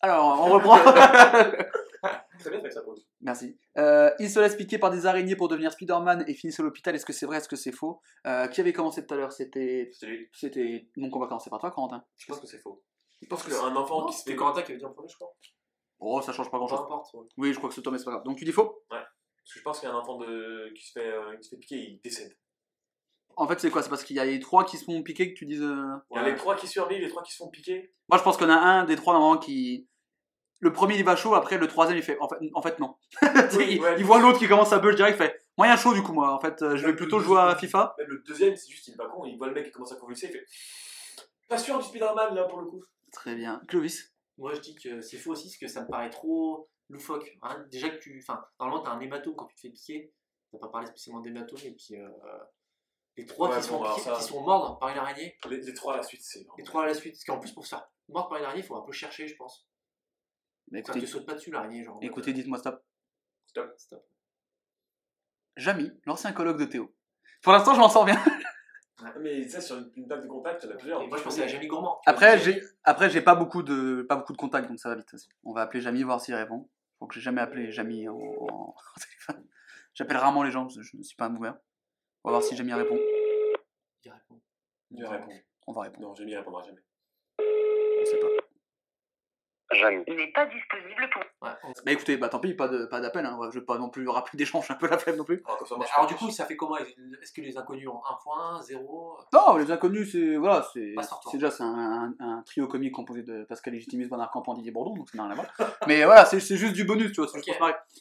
Alors, 0.00 0.40
on 0.40 0.52
reprend. 0.52 0.78
Très 2.38 2.50
bien 2.50 2.60
fait 2.62 2.70
ça 2.70 2.82
pose. 2.82 3.04
Merci. 3.20 3.58
Euh, 3.76 4.10
il 4.20 4.30
se 4.30 4.38
laisse 4.38 4.54
piquer 4.54 4.78
par 4.78 4.90
des 4.90 5.06
araignées 5.06 5.34
pour 5.34 5.48
devenir 5.48 5.72
Spider-Man 5.72 6.24
et 6.28 6.34
finissent 6.34 6.60
à 6.60 6.62
l'hôpital. 6.62 6.94
Est-ce 6.94 7.04
que 7.04 7.12
c'est 7.12 7.26
vrai 7.26 7.38
Est-ce 7.38 7.48
que 7.48 7.56
c'est 7.56 7.72
faux? 7.72 8.00
Euh, 8.26 8.46
Qui 8.46 8.60
avait 8.60 8.72
commencé 8.72 9.04
tout 9.04 9.12
à 9.12 9.16
l'heure? 9.16 9.32
C'était. 9.32 9.90
C'est 9.92 10.06
lui. 10.06 10.28
C'était. 10.32 10.88
Donc 10.96 11.14
on 11.16 11.18
va 11.20 11.26
commencer 11.26 11.50
par 11.50 11.58
toi, 11.58 11.72
Corentin. 11.72 12.04
Je 12.16 12.26
pense 12.26 12.38
que 12.40 12.46
c'est 12.46 12.58
faux. 12.60 12.82
Je 13.20 13.26
pense 13.26 13.42
qu'un 13.42 13.74
enfant 13.74 14.02
Non, 14.02 14.06
qui 14.06 14.12
se 14.12 14.18
c'était 14.20 14.30
fait. 14.32 14.36
Corentin 14.36 14.62
qui 14.62 14.70
avait 14.72 14.78
dit 14.78 14.84
en 14.84 14.92
premier, 14.92 15.08
je 15.08 15.16
crois. 15.16 15.34
Oh, 15.98 16.22
ça 16.22 16.32
change 16.32 16.48
pas 16.52 16.58
grand 16.58 16.68
Peu 16.68 16.76
chose. 16.76 16.84
importe. 16.84 17.12
ouais. 17.14 17.26
Oui, 17.36 17.52
je 17.52 17.58
crois 17.58 17.68
que 17.68 17.74
c'est 17.74 17.82
toi, 17.82 17.90
mais 17.90 17.98
c'est 17.98 18.04
pas 18.04 18.12
grave. 18.12 18.22
Donc 18.24 18.38
tu 18.38 18.44
dis 18.44 18.52
faux? 18.52 18.84
Parce 19.48 19.54
que 19.54 19.58
je 19.60 19.64
pense 19.64 19.80
qu'il 19.80 19.88
y 19.88 19.92
a 19.92 19.94
un 19.94 19.98
enfant 19.98 20.18
de... 20.18 20.70
qui, 20.74 20.86
se 20.86 20.92
fait, 20.92 21.08
euh, 21.08 21.34
qui 21.38 21.44
se 21.44 21.48
fait 21.48 21.56
piquer 21.56 21.76
et 21.76 21.88
il 21.92 22.00
décède. 22.02 22.36
En 23.34 23.48
fait, 23.48 23.58
c'est 23.58 23.70
quoi? 23.70 23.82
C'est 23.82 23.88
parce 23.88 24.04
qu'il 24.04 24.14
y 24.16 24.20
a 24.20 24.26
les 24.26 24.40
trois 24.40 24.66
qui 24.66 24.76
se 24.76 24.84
font 24.84 25.02
piquer 25.02 25.32
que 25.32 25.38
tu 25.38 25.46
dises. 25.46 25.62
euh, 25.62 25.96
Il 26.10 26.16
y 26.16 26.18
a 26.18 26.28
les 26.28 26.34
trois 26.34 26.54
qui 26.54 26.66
survivent, 26.66 27.00
les 27.00 27.08
trois 27.08 27.22
qui 27.22 27.32
se 27.32 27.38
font 27.38 27.48
piquer. 27.48 27.94
Moi, 28.10 28.18
je 28.18 28.22
pense 28.22 28.36
qu'il 28.36 28.46
y 28.46 28.50
en 28.50 28.52
a 28.52 28.58
un 28.58 28.84
des 28.84 28.94
trois 28.94 29.14
normalement 29.14 29.40
qui. 29.40 29.88
Le 30.60 30.70
premier 30.70 30.96
il 30.98 31.04
va 31.04 31.16
chaud, 31.16 31.34
après 31.34 31.56
le 31.56 31.66
troisième 31.66 31.96
il 31.96 32.02
fait. 32.02 32.18
En 32.20 32.28
fait, 32.28 32.36
en 32.52 32.60
fait 32.60 32.78
non. 32.78 32.96
il, 33.60 33.80
ouais. 33.80 33.94
il 33.96 34.04
voit 34.04 34.18
l'autre 34.18 34.38
qui 34.38 34.48
commence 34.48 34.72
à 34.72 34.80
bug 34.80 34.96
direct, 34.96 35.16
il 35.18 35.24
fait. 35.24 35.40
Moyen 35.56 35.76
chaud 35.76 35.94
du 35.94 36.02
coup, 36.02 36.12
moi. 36.12 36.34
En 36.34 36.40
fait, 36.40 36.60
euh, 36.62 36.76
je 36.76 36.84
vais 36.84 36.94
plutôt 36.94 37.18
le 37.18 37.24
jouer 37.24 37.40
à 37.40 37.54
FIFA. 37.56 37.94
Même 37.96 38.08
le 38.08 38.18
deuxième, 38.26 38.54
c'est 38.54 38.70
juste, 38.70 38.88
il 38.88 38.94
est 38.94 38.96
pas 38.96 39.08
con, 39.08 39.24
il 39.24 39.38
voit 39.38 39.46
le 39.46 39.54
mec 39.54 39.64
qui 39.66 39.70
commence 39.70 39.92
à 39.92 39.96
convulser, 39.96 40.26
il 40.26 40.32
fait. 40.32 40.44
Pas 41.48 41.56
sûr 41.58 41.78
du 41.78 41.84
Spider-Man 41.84 42.34
là 42.34 42.44
pour 42.44 42.60
le 42.60 42.66
coup. 42.66 42.82
Très 43.12 43.34
bien. 43.34 43.62
Clovis? 43.68 44.12
Moi, 44.36 44.52
je 44.54 44.60
dis 44.60 44.74
que 44.74 45.00
c'est 45.00 45.16
faux 45.16 45.30
aussi, 45.30 45.44
parce 45.46 45.56
que 45.58 45.68
ça 45.68 45.82
me 45.82 45.88
paraît 45.88 46.10
trop 46.10 46.68
loufoque. 46.88 47.36
hein. 47.42 47.64
Déjà 47.70 47.90
que 47.90 47.98
tu. 47.98 48.18
Enfin, 48.22 48.44
normalement, 48.60 48.82
t'as 48.84 48.90
un 48.92 49.00
hématome 49.00 49.34
quand 49.36 49.46
tu 49.46 49.54
te 49.56 49.60
fais 49.60 49.70
piquer. 49.70 50.12
On 50.52 50.58
va 50.58 50.66
pas 50.66 50.72
parler 50.72 50.86
spécialement 50.86 51.20
d'hématome, 51.20 51.58
et 51.64 51.72
puis. 51.72 51.96
euh, 51.96 52.08
Les 53.16 53.26
trois 53.26 53.50
Ouais, 53.50 53.60
qui, 53.60 53.68
bon, 53.70 53.82
piquer- 53.82 54.00
ça- 54.00 54.18
qui 54.26 54.32
mordre 54.34 54.78
par 54.78 54.88
une 54.90 54.98
araignée, 54.98 55.36
Les, 55.50 55.56
les 55.60 55.74
trois 55.74 55.94
à 55.94 55.96
la 55.98 56.02
suite, 56.04 56.22
c'est. 56.22 56.46
les 56.56 56.62
trois 56.64 56.84
à 56.84 56.86
la 56.86 56.94
suite. 56.94 57.14
Parce 57.14 57.24
qu'en 57.24 57.38
plus, 57.40 57.50
pour 57.52 57.64
se 57.64 57.70
faire 57.70 57.88
mordre 58.08 58.28
par 58.30 58.38
une 58.38 58.44
araignée, 58.44 58.62
il 58.62 58.66
faut 58.66 58.76
un 58.76 58.82
peu 58.82 58.92
chercher, 58.92 59.26
je 59.26 59.34
pense. 59.36 59.66
Bah, 60.70 60.78
Ça 60.78 60.92
écoutez, 60.92 61.00
te 61.00 61.06
saute 61.06 61.26
pas 61.26 61.34
dessus, 61.34 61.50
l'araignée, 61.50 61.82
genre. 61.84 61.96
en 61.96 62.00
écoutez 62.00 62.32
dites-moi 62.32 62.58
stop. 62.58 62.80
Stop. 63.46 63.74
Stop. 63.76 64.04
Jamy, 65.56 65.90
l'ancien 66.06 66.32
colloque 66.32 66.58
de 66.58 66.64
Théo. 66.66 66.94
Pour 67.42 67.52
l'instant, 67.52 67.74
je 67.74 67.80
m'en 67.80 67.88
sors 67.88 68.04
bien. 68.04 68.16
Mais 69.20 69.48
ça, 69.48 69.60
sur 69.60 69.76
une, 69.78 69.92
une 69.96 70.08
table 70.08 70.22
de 70.22 70.28
contact, 70.28 70.62
il 70.64 70.66
y 70.66 70.70
en 70.70 70.74
a 70.74 70.78
plusieurs. 70.78 71.02
Et 71.02 71.06
moi, 71.06 71.18
je 71.18 71.22
pensais 71.22 71.42
à 71.42 71.46
Jamie 71.46 71.66
Gourmand. 71.68 72.00
Après, 72.06 72.38
j'ai 72.38 72.60
après 72.82 73.08
j'ai 73.10 73.20
pas 73.22 73.34
beaucoup 73.36 73.62
de 73.62 74.02
pas 74.08 74.16
beaucoup 74.16 74.32
de 74.32 74.38
contacts, 74.38 74.68
donc 74.68 74.78
ça 74.80 74.88
va 74.88 74.96
vite 74.96 75.12
aussi. 75.14 75.28
On 75.44 75.52
va 75.52 75.62
appeler 75.62 75.80
Jamy 75.80 76.02
voir 76.02 76.20
s'il 76.20 76.34
répond. 76.34 76.68
Faut 76.98 77.06
que 77.06 77.14
j'ai 77.14 77.20
jamais 77.20 77.40
appelé 77.40 77.70
Jamy 77.72 78.08
en, 78.08 78.14
en- 78.16 78.74
en 78.76 79.00
téléphone. 79.00 79.46
J'appelle 79.94 80.16
rarement 80.16 80.42
les 80.42 80.50
gens, 80.50 80.62
parce 80.64 80.76
que 80.76 80.82
je 80.82 80.96
ne 80.96 81.02
suis 81.02 81.16
pas 81.16 81.26
un 81.26 81.30
boomer. 81.30 81.56
On 82.24 82.30
va 82.30 82.38
voir 82.38 82.42
si 82.42 82.56
Jamie 82.56 82.72
répond. 82.74 82.98
Il 84.04 84.10
répond. 84.12 84.40
Il 84.90 85.04
répond. 85.06 85.32
On 85.66 85.72
va 85.72 85.82
répondre. 85.82 86.08
Non, 86.08 86.14
Jamie 86.14 86.36
répondra 86.36 86.62
jamais. 86.64 86.82
On 87.40 88.04
sait 88.04 88.18
pas. 88.18 88.26
Jamie. 89.78 90.04
N'est 90.08 90.32
pas 90.32 90.46
disponible 90.46 91.08
pour. 91.12 91.22
Ouais, 91.42 91.54
Bah 91.84 91.92
écoutez, 91.92 92.16
bah 92.16 92.28
tant 92.28 92.38
pis, 92.40 92.54
pas 92.54 92.68
de 92.68 92.86
pas 92.86 93.00
d'appel. 93.00 93.24
Hein. 93.24 93.36
Ouais, 93.38 93.48
Je 93.52 93.58
vais 93.58 93.64
pas 93.64 93.78
non 93.78 93.88
plus 93.90 94.08
rappeler 94.08 94.36
d'échange, 94.36 94.64
j'ai 94.68 94.74
un 94.74 94.76
peu 94.76 94.88
la 94.88 94.98
flemme 94.98 95.16
non 95.16 95.24
plus. 95.24 95.42
Alors, 95.44 95.58
comme 95.58 95.66
ça, 95.66 95.74
Mais 95.74 95.78
moi, 95.78 95.86
je 95.88 95.94
alors 95.94 96.08
fais- 96.08 96.14
du 96.14 96.18
coup, 96.18 96.30
ça 96.30 96.44
fait 96.46 96.56
comment 96.56 96.76
Est-ce 96.76 97.32
que 97.32 97.40
les 97.40 97.56
inconnus 97.56 97.88
ont 97.88 98.00
un 98.04 98.18
point, 98.22 98.60
zéro? 98.62 99.18
Non, 99.32 99.56
les 99.56 99.70
inconnus, 99.70 100.12
c'est 100.12 100.36
voilà, 100.36 100.66
c'est 100.72 100.94
c'est 101.30 101.36
déjà 101.38 101.50
c'est 101.50 101.62
un, 101.62 102.14
un- 102.18 102.24
un 102.24 102.42
trio 102.42 102.66
comique 102.66 102.92
composé 102.94 103.22
de 103.22 103.44
Pascal 103.44 103.74
Légitimus, 103.74 104.08
Bernard 104.08 104.30
Campan, 104.30 104.54
Didier 104.54 104.72
Bourdon, 104.72 104.94
donc 104.94 105.08
ça 105.10 105.16
n'a 105.18 105.24
rien 105.24 105.32
à 105.32 105.34
voir. 105.36 105.46
Mais 105.88 106.04
voilà, 106.04 106.24
c'est 106.24 106.40
c'est 106.40 106.56
juste 106.56 106.74
du 106.74 106.84
bonus, 106.84 107.12
tu 107.12 107.20
vois, 107.20 107.28
c'est 107.28 107.42
juste. 107.42 107.58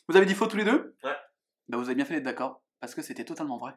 Vous 0.09 0.17
avez 0.17 0.25
dit 0.25 0.33
faux 0.35 0.47
tous 0.47 0.57
les 0.57 0.65
deux? 0.65 0.95
Ouais. 1.03 1.11
Bah 1.69 1.77
vous 1.77 1.85
avez 1.85 1.95
bien 1.95 2.05
fait 2.05 2.15
d'être 2.15 2.23
d'accord, 2.23 2.61
parce 2.79 2.95
que 2.95 3.01
c'était 3.01 3.25
totalement 3.25 3.57
vrai. 3.57 3.73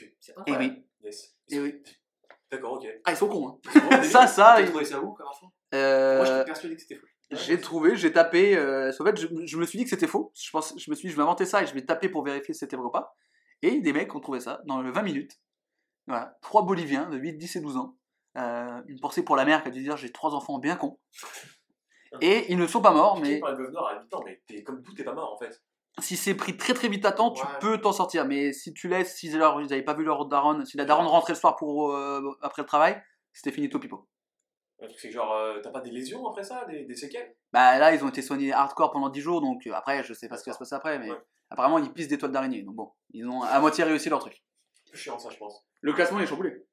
Et 0.00 0.14
incroyable. 0.36 0.64
oui, 0.74 0.84
Yes. 1.04 1.36
et 1.50 1.60
oui. 1.60 1.82
D'accord, 2.50 2.72
ok. 2.74 2.86
Ah, 3.04 3.12
ils 3.12 3.16
sont 3.16 3.28
cons, 3.28 3.48
hein. 3.48 3.58
Bon, 3.90 4.02
Ça, 4.02 4.26
ça, 4.26 4.54
T'as 4.56 4.60
il- 4.62 4.68
trouvé 4.68 4.84
ça 4.84 5.00
où 5.02 5.12
comme 5.12 5.26
info? 5.28 5.46
Euh, 5.74 6.16
Moi, 6.16 6.24
j'étais 6.26 6.44
persuadé 6.44 6.74
que 6.76 6.80
c'était 6.82 6.94
faux. 6.96 7.06
J'ai 7.30 7.60
trouvé, 7.60 7.94
j'ai 7.94 8.10
tapé. 8.10 8.56
euh, 8.56 8.90
en 8.98 9.04
fait, 9.04 9.20
je, 9.20 9.26
je 9.44 9.56
me 9.58 9.66
suis 9.66 9.76
dit 9.78 9.84
que 9.84 9.90
c'était 9.90 10.06
faux. 10.06 10.32
Je, 10.34 10.50
pense, 10.50 10.72
je 10.78 10.90
me 10.90 10.96
suis 10.96 11.08
dit, 11.08 11.12
je 11.12 11.16
vais 11.16 11.22
inventer 11.22 11.44
ça 11.44 11.62
et 11.62 11.66
je 11.66 11.74
vais 11.74 11.84
taper 11.84 12.08
pour 12.08 12.24
vérifier 12.24 12.54
si 12.54 12.60
c'était 12.60 12.76
vrai 12.76 12.86
ou 12.86 12.90
pas. 12.90 13.14
Et 13.60 13.80
des 13.80 13.92
mecs 13.92 14.14
ont 14.14 14.20
trouvé 14.20 14.40
ça 14.40 14.62
dans 14.64 14.80
le 14.80 14.90
20 14.90 15.02
minutes. 15.02 15.38
Voilà, 16.06 16.38
trois 16.40 16.62
Boliviens 16.62 17.10
de 17.10 17.18
8, 17.18 17.34
10 17.34 17.56
et 17.56 17.60
12 17.60 17.76
ans. 17.76 17.96
Euh, 18.38 18.80
une 18.86 18.98
pensée 18.98 19.22
pour 19.22 19.36
la 19.36 19.44
mère 19.44 19.62
qui 19.62 19.68
a 19.68 19.70
dû 19.70 19.82
dire 19.82 19.96
j'ai 19.98 20.10
trois 20.10 20.32
enfants 20.34 20.58
bien 20.58 20.76
cons. 20.76 20.98
Et 22.22 22.50
ils 22.50 22.56
ne 22.56 22.66
sont 22.66 22.80
pas 22.80 22.92
morts, 22.92 23.20
Mais... 23.20 23.38
par 23.40 23.58
noire 23.58 23.88
à 23.88 24.00
8 24.02 24.14
ans, 24.14 24.24
mais 24.24 24.62
comme 24.62 24.82
tout, 24.82 24.94
t'es 24.94 25.04
pas 25.04 25.12
mort 25.12 25.34
en 25.34 25.36
fait. 25.38 25.62
Si 26.00 26.16
c'est 26.16 26.34
pris 26.34 26.56
très 26.56 26.74
très 26.74 26.88
vite 26.88 27.04
à 27.04 27.12
temps, 27.12 27.30
tu 27.32 27.42
Ouais. 27.44 27.52
peux 27.60 27.80
t'en 27.80 27.92
sortir. 27.92 28.24
Mais 28.26 28.52
si 28.52 28.72
tu 28.72 28.88
laisses, 28.88 29.16
si 29.16 29.26
ils 29.28 29.38
n'avaient 29.38 29.82
pas 29.82 29.94
vu 29.94 30.04
leur 30.04 30.26
daronne, 30.26 30.64
si 30.66 30.76
la 30.76 30.84
daronne 30.84 31.06
rentrait 31.06 31.32
le 31.34 31.38
soir 31.38 31.56
pour, 31.56 31.92
euh, 31.92 32.20
après 32.42 32.62
le 32.62 32.66
travail, 32.66 33.02
c'était 33.32 33.52
fini 33.52 33.68
tout 33.68 33.78
pipo. 33.80 34.08
Le 34.80 34.86
truc, 34.86 35.00
c'est 35.00 35.08
que 35.08 35.14
genre, 35.14 35.32
euh, 35.34 35.60
t'as 35.60 35.70
pas 35.70 35.80
des 35.80 35.90
lésions 35.90 36.26
après 36.28 36.44
ça, 36.44 36.64
des, 36.66 36.84
des 36.84 36.94
séquelles? 36.94 37.34
Bah 37.52 37.78
là, 37.78 37.92
ils 37.94 38.04
ont 38.04 38.08
été 38.08 38.22
soignés 38.22 38.52
hardcore 38.52 38.92
pendant 38.92 39.08
10 39.08 39.20
jours, 39.20 39.40
donc 39.40 39.66
euh, 39.66 39.72
après, 39.74 40.04
je 40.04 40.14
sais 40.14 40.28
pas 40.28 40.36
ce 40.36 40.44
qui 40.44 40.50
va 40.50 40.54
se 40.54 40.58
passer 40.60 40.74
après, 40.76 40.98
mais 41.00 41.10
Ouais. 41.10 41.18
apparemment, 41.50 41.78
ils 41.78 41.92
pissent 41.92 42.06
des 42.08 42.16
toiles 42.18 42.30
d'araignée. 42.30 42.62
Donc 42.62 42.76
bon, 42.76 42.92
ils 43.10 43.26
ont 43.26 43.42
à 43.42 43.58
moitié 43.58 43.82
réussi 43.84 44.08
leur 44.08 44.20
truc. 44.20 44.40
C'est 44.74 44.90
plus 44.92 44.98
chiant 45.00 45.18
ça, 45.18 45.30
je 45.30 45.36
pense. 45.36 45.64
Le 45.80 45.92
classement 45.92 46.20
il 46.20 46.22
est 46.22 46.26
chamboulé. 46.28 46.64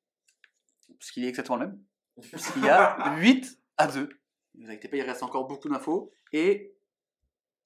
Parce 0.99 1.11
qu'il 1.11 1.25
est 1.25 1.29
exactement 1.29 1.57
le 1.57 1.67
même. 1.67 1.79
Puisqu'il 2.31 2.63
y 2.63 2.69
a 2.69 3.15
8 3.17 3.59
à 3.77 3.87
2. 3.87 4.07
Ne 4.55 4.65
vous 4.65 4.69
inquiétez 4.71 4.87
pas, 4.87 4.97
il 4.97 5.01
reste 5.01 5.23
encore 5.23 5.47
beaucoup 5.47 5.67
d'infos. 5.67 6.11
Et. 6.31 6.74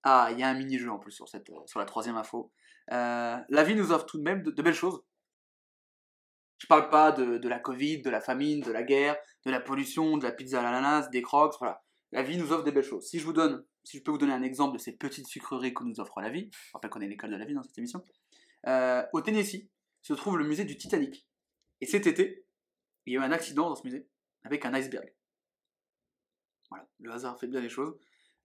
Ah, 0.03 0.29
il 0.31 0.39
y 0.39 0.43
a 0.43 0.49
un 0.49 0.53
mini-jeu 0.53 0.89
en 0.89 0.99
plus 0.99 1.11
sur, 1.11 1.27
cette, 1.27 1.49
sur 1.65 1.79
la 1.79 1.85
troisième 1.85 2.15
info. 2.15 2.51
Euh, 2.91 3.37
la 3.47 3.63
vie 3.63 3.75
nous 3.75 3.91
offre 3.91 4.05
tout 4.05 4.17
de 4.17 4.23
même 4.23 4.43
de, 4.43 4.61
belles 4.61 4.73
choses. 4.73 5.01
Je 6.57 6.67
parle 6.67 6.89
pas 6.89 7.11
de, 7.11 7.37
de 7.37 7.49
la 7.49 7.59
Covid, 7.59 8.01
de 8.01 8.09
la 8.09 8.21
famine, 8.21 8.61
de 8.61 8.71
la 8.71 8.83
guerre, 8.83 9.17
de 9.45 9.51
la 9.51 9.59
pollution, 9.59 10.17
de 10.17 10.23
la 10.23 10.31
pizza 10.31 10.59
à 10.59 10.63
l'ananas, 10.63 11.09
des 11.09 11.21
crocs, 11.21 11.55
voilà. 11.59 11.83
La 12.11 12.23
vie 12.23 12.37
nous 12.37 12.51
offre 12.51 12.63
des 12.63 12.71
belles 12.71 12.83
choses. 12.83 13.07
Si 13.07 13.19
je 13.19 13.25
vous 13.25 13.33
donne, 13.33 13.63
si 13.83 13.97
je 13.97 14.03
peux 14.03 14.11
vous 14.11 14.17
donner 14.17 14.33
un 14.33 14.41
exemple 14.41 14.77
de 14.77 14.81
ces 14.81 14.93
petites 14.93 15.27
sucreries 15.27 15.73
que 15.73 15.83
nous 15.83 15.99
offre 15.99 16.21
la 16.21 16.29
vie, 16.29 16.49
je 16.51 16.71
rappelle 16.73 16.89
qu'on 16.89 17.01
est 17.01 17.07
l'école 17.07 17.31
de 17.31 17.35
la 17.35 17.45
vie 17.45 17.53
dans 17.53 17.63
cette 17.63 17.77
émission, 17.77 18.03
euh, 18.67 19.03
au 19.13 19.21
Tennessee 19.21 19.69
se 20.01 20.13
trouve 20.13 20.37
le 20.37 20.45
musée 20.45 20.65
du 20.65 20.77
Titanic. 20.77 21.27
Et 21.81 21.85
cet 21.85 22.07
été, 22.07 22.45
il 23.05 23.13
y 23.13 23.17
a 23.17 23.21
eu 23.21 23.23
un 23.23 23.31
accident 23.31 23.69
dans 23.69 23.75
ce 23.75 23.83
musée 23.83 24.07
avec 24.43 24.65
un 24.65 24.73
iceberg. 24.73 25.13
Voilà, 26.69 26.87
le 26.99 27.11
hasard 27.11 27.39
fait 27.39 27.47
bien 27.47 27.61
les 27.61 27.69
choses. 27.69 27.97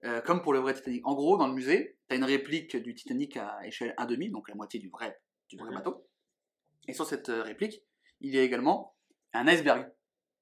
Euh, 0.05 0.21
comme 0.21 0.43
pour 0.43 0.53
le 0.53 0.59
vrai 0.59 0.75
Titanic. 0.75 1.07
En 1.07 1.15
gros, 1.15 1.37
dans 1.39 1.47
le 1.49 1.55
musée, 1.55 1.99
tu 2.09 2.15
as 2.15 2.19
une 2.19 2.25
réplique 2.25 2.77
du 2.77 2.95
Titanic 2.95 3.37
à 3.39 3.59
échelle 3.65 3.95
1,5, 3.99 4.31
donc 4.33 4.49
la 4.49 4.55
moitié 4.55 4.79
du 4.79 4.91
vrai, 4.91 5.19
du 5.49 5.57
vrai 5.57 5.73
bateau. 5.75 6.07
Et 6.89 6.93
sur 6.93 7.07
cette 7.07 7.31
euh, 7.31 7.43
réplique, 7.43 7.83
il 8.21 8.35
y 8.35 8.39
a 8.39 8.43
également 8.43 8.95
un 9.33 9.47
iceberg. 9.49 9.91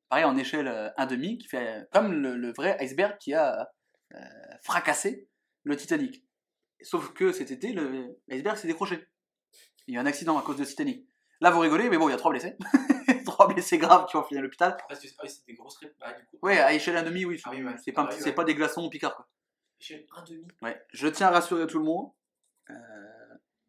Pareil 0.08 0.24
en 0.24 0.36
échelle 0.36 0.66
euh, 0.68 0.88
1,5, 0.98 1.38
qui 1.38 1.46
fait 1.48 1.68
euh, 1.80 1.84
comme 1.92 2.12
le, 2.12 2.36
le 2.36 2.52
vrai 2.52 2.76
iceberg 2.80 3.16
qui 3.18 3.34
a 3.34 3.70
euh, 4.14 4.18
fracassé 4.62 5.28
le 5.62 5.76
Titanic. 5.76 6.24
Sauf 6.80 7.12
que 7.14 7.30
cet 7.30 7.52
été, 7.52 7.72
l'iceberg 8.26 8.56
s'est 8.56 8.66
décroché. 8.66 9.06
Il 9.86 9.94
y 9.94 9.96
a 9.96 10.00
eu 10.00 10.02
un 10.02 10.06
accident 10.06 10.36
à 10.36 10.42
cause 10.42 10.56
de 10.56 10.64
Titanic. 10.64 11.06
Là, 11.40 11.50
vous 11.52 11.60
rigolez, 11.60 11.88
mais 11.88 11.98
bon, 11.98 12.08
il 12.08 12.12
y 12.12 12.14
a 12.14 12.18
trois 12.18 12.32
blessés. 12.32 12.56
trois 13.24 13.46
blessés 13.46 13.78
graves 13.78 14.06
qui 14.06 14.16
ont 14.16 14.24
fini 14.24 14.38
à 14.38 14.42
l'hôpital. 14.42 14.76
Ah 14.90 14.94
c'est 14.96 15.46
des 15.46 15.54
grosses 15.54 15.76
ré- 15.78 15.94
bah, 16.00 16.12
du 16.12 16.26
coup. 16.26 16.38
Ouais, 16.42 16.58
à 16.58 16.72
échelle 16.72 16.96
1,5, 16.96 17.24
oui. 17.26 17.40
Ah 17.44 17.50
oui, 17.52 17.62
ouais. 17.62 17.74
C'est 17.84 17.92
pas, 17.92 18.02
un 18.02 18.06
Ah 18.06 18.08
oui, 18.10 18.16
c'est 18.18 18.26
ouais. 18.30 18.34
pas 18.34 18.44
des 18.44 18.54
glaçons 18.56 18.88
Picard, 18.88 19.14
quoi. 19.14 19.28
Échelle 19.82 20.06
1,5. 20.16 20.44
Ouais. 20.62 20.80
Je 20.92 21.08
tiens 21.08 21.26
à 21.28 21.30
rassurer 21.30 21.66
tout 21.66 21.78
le 21.78 21.84
monde. 21.84 22.10
Euh, 22.70 22.74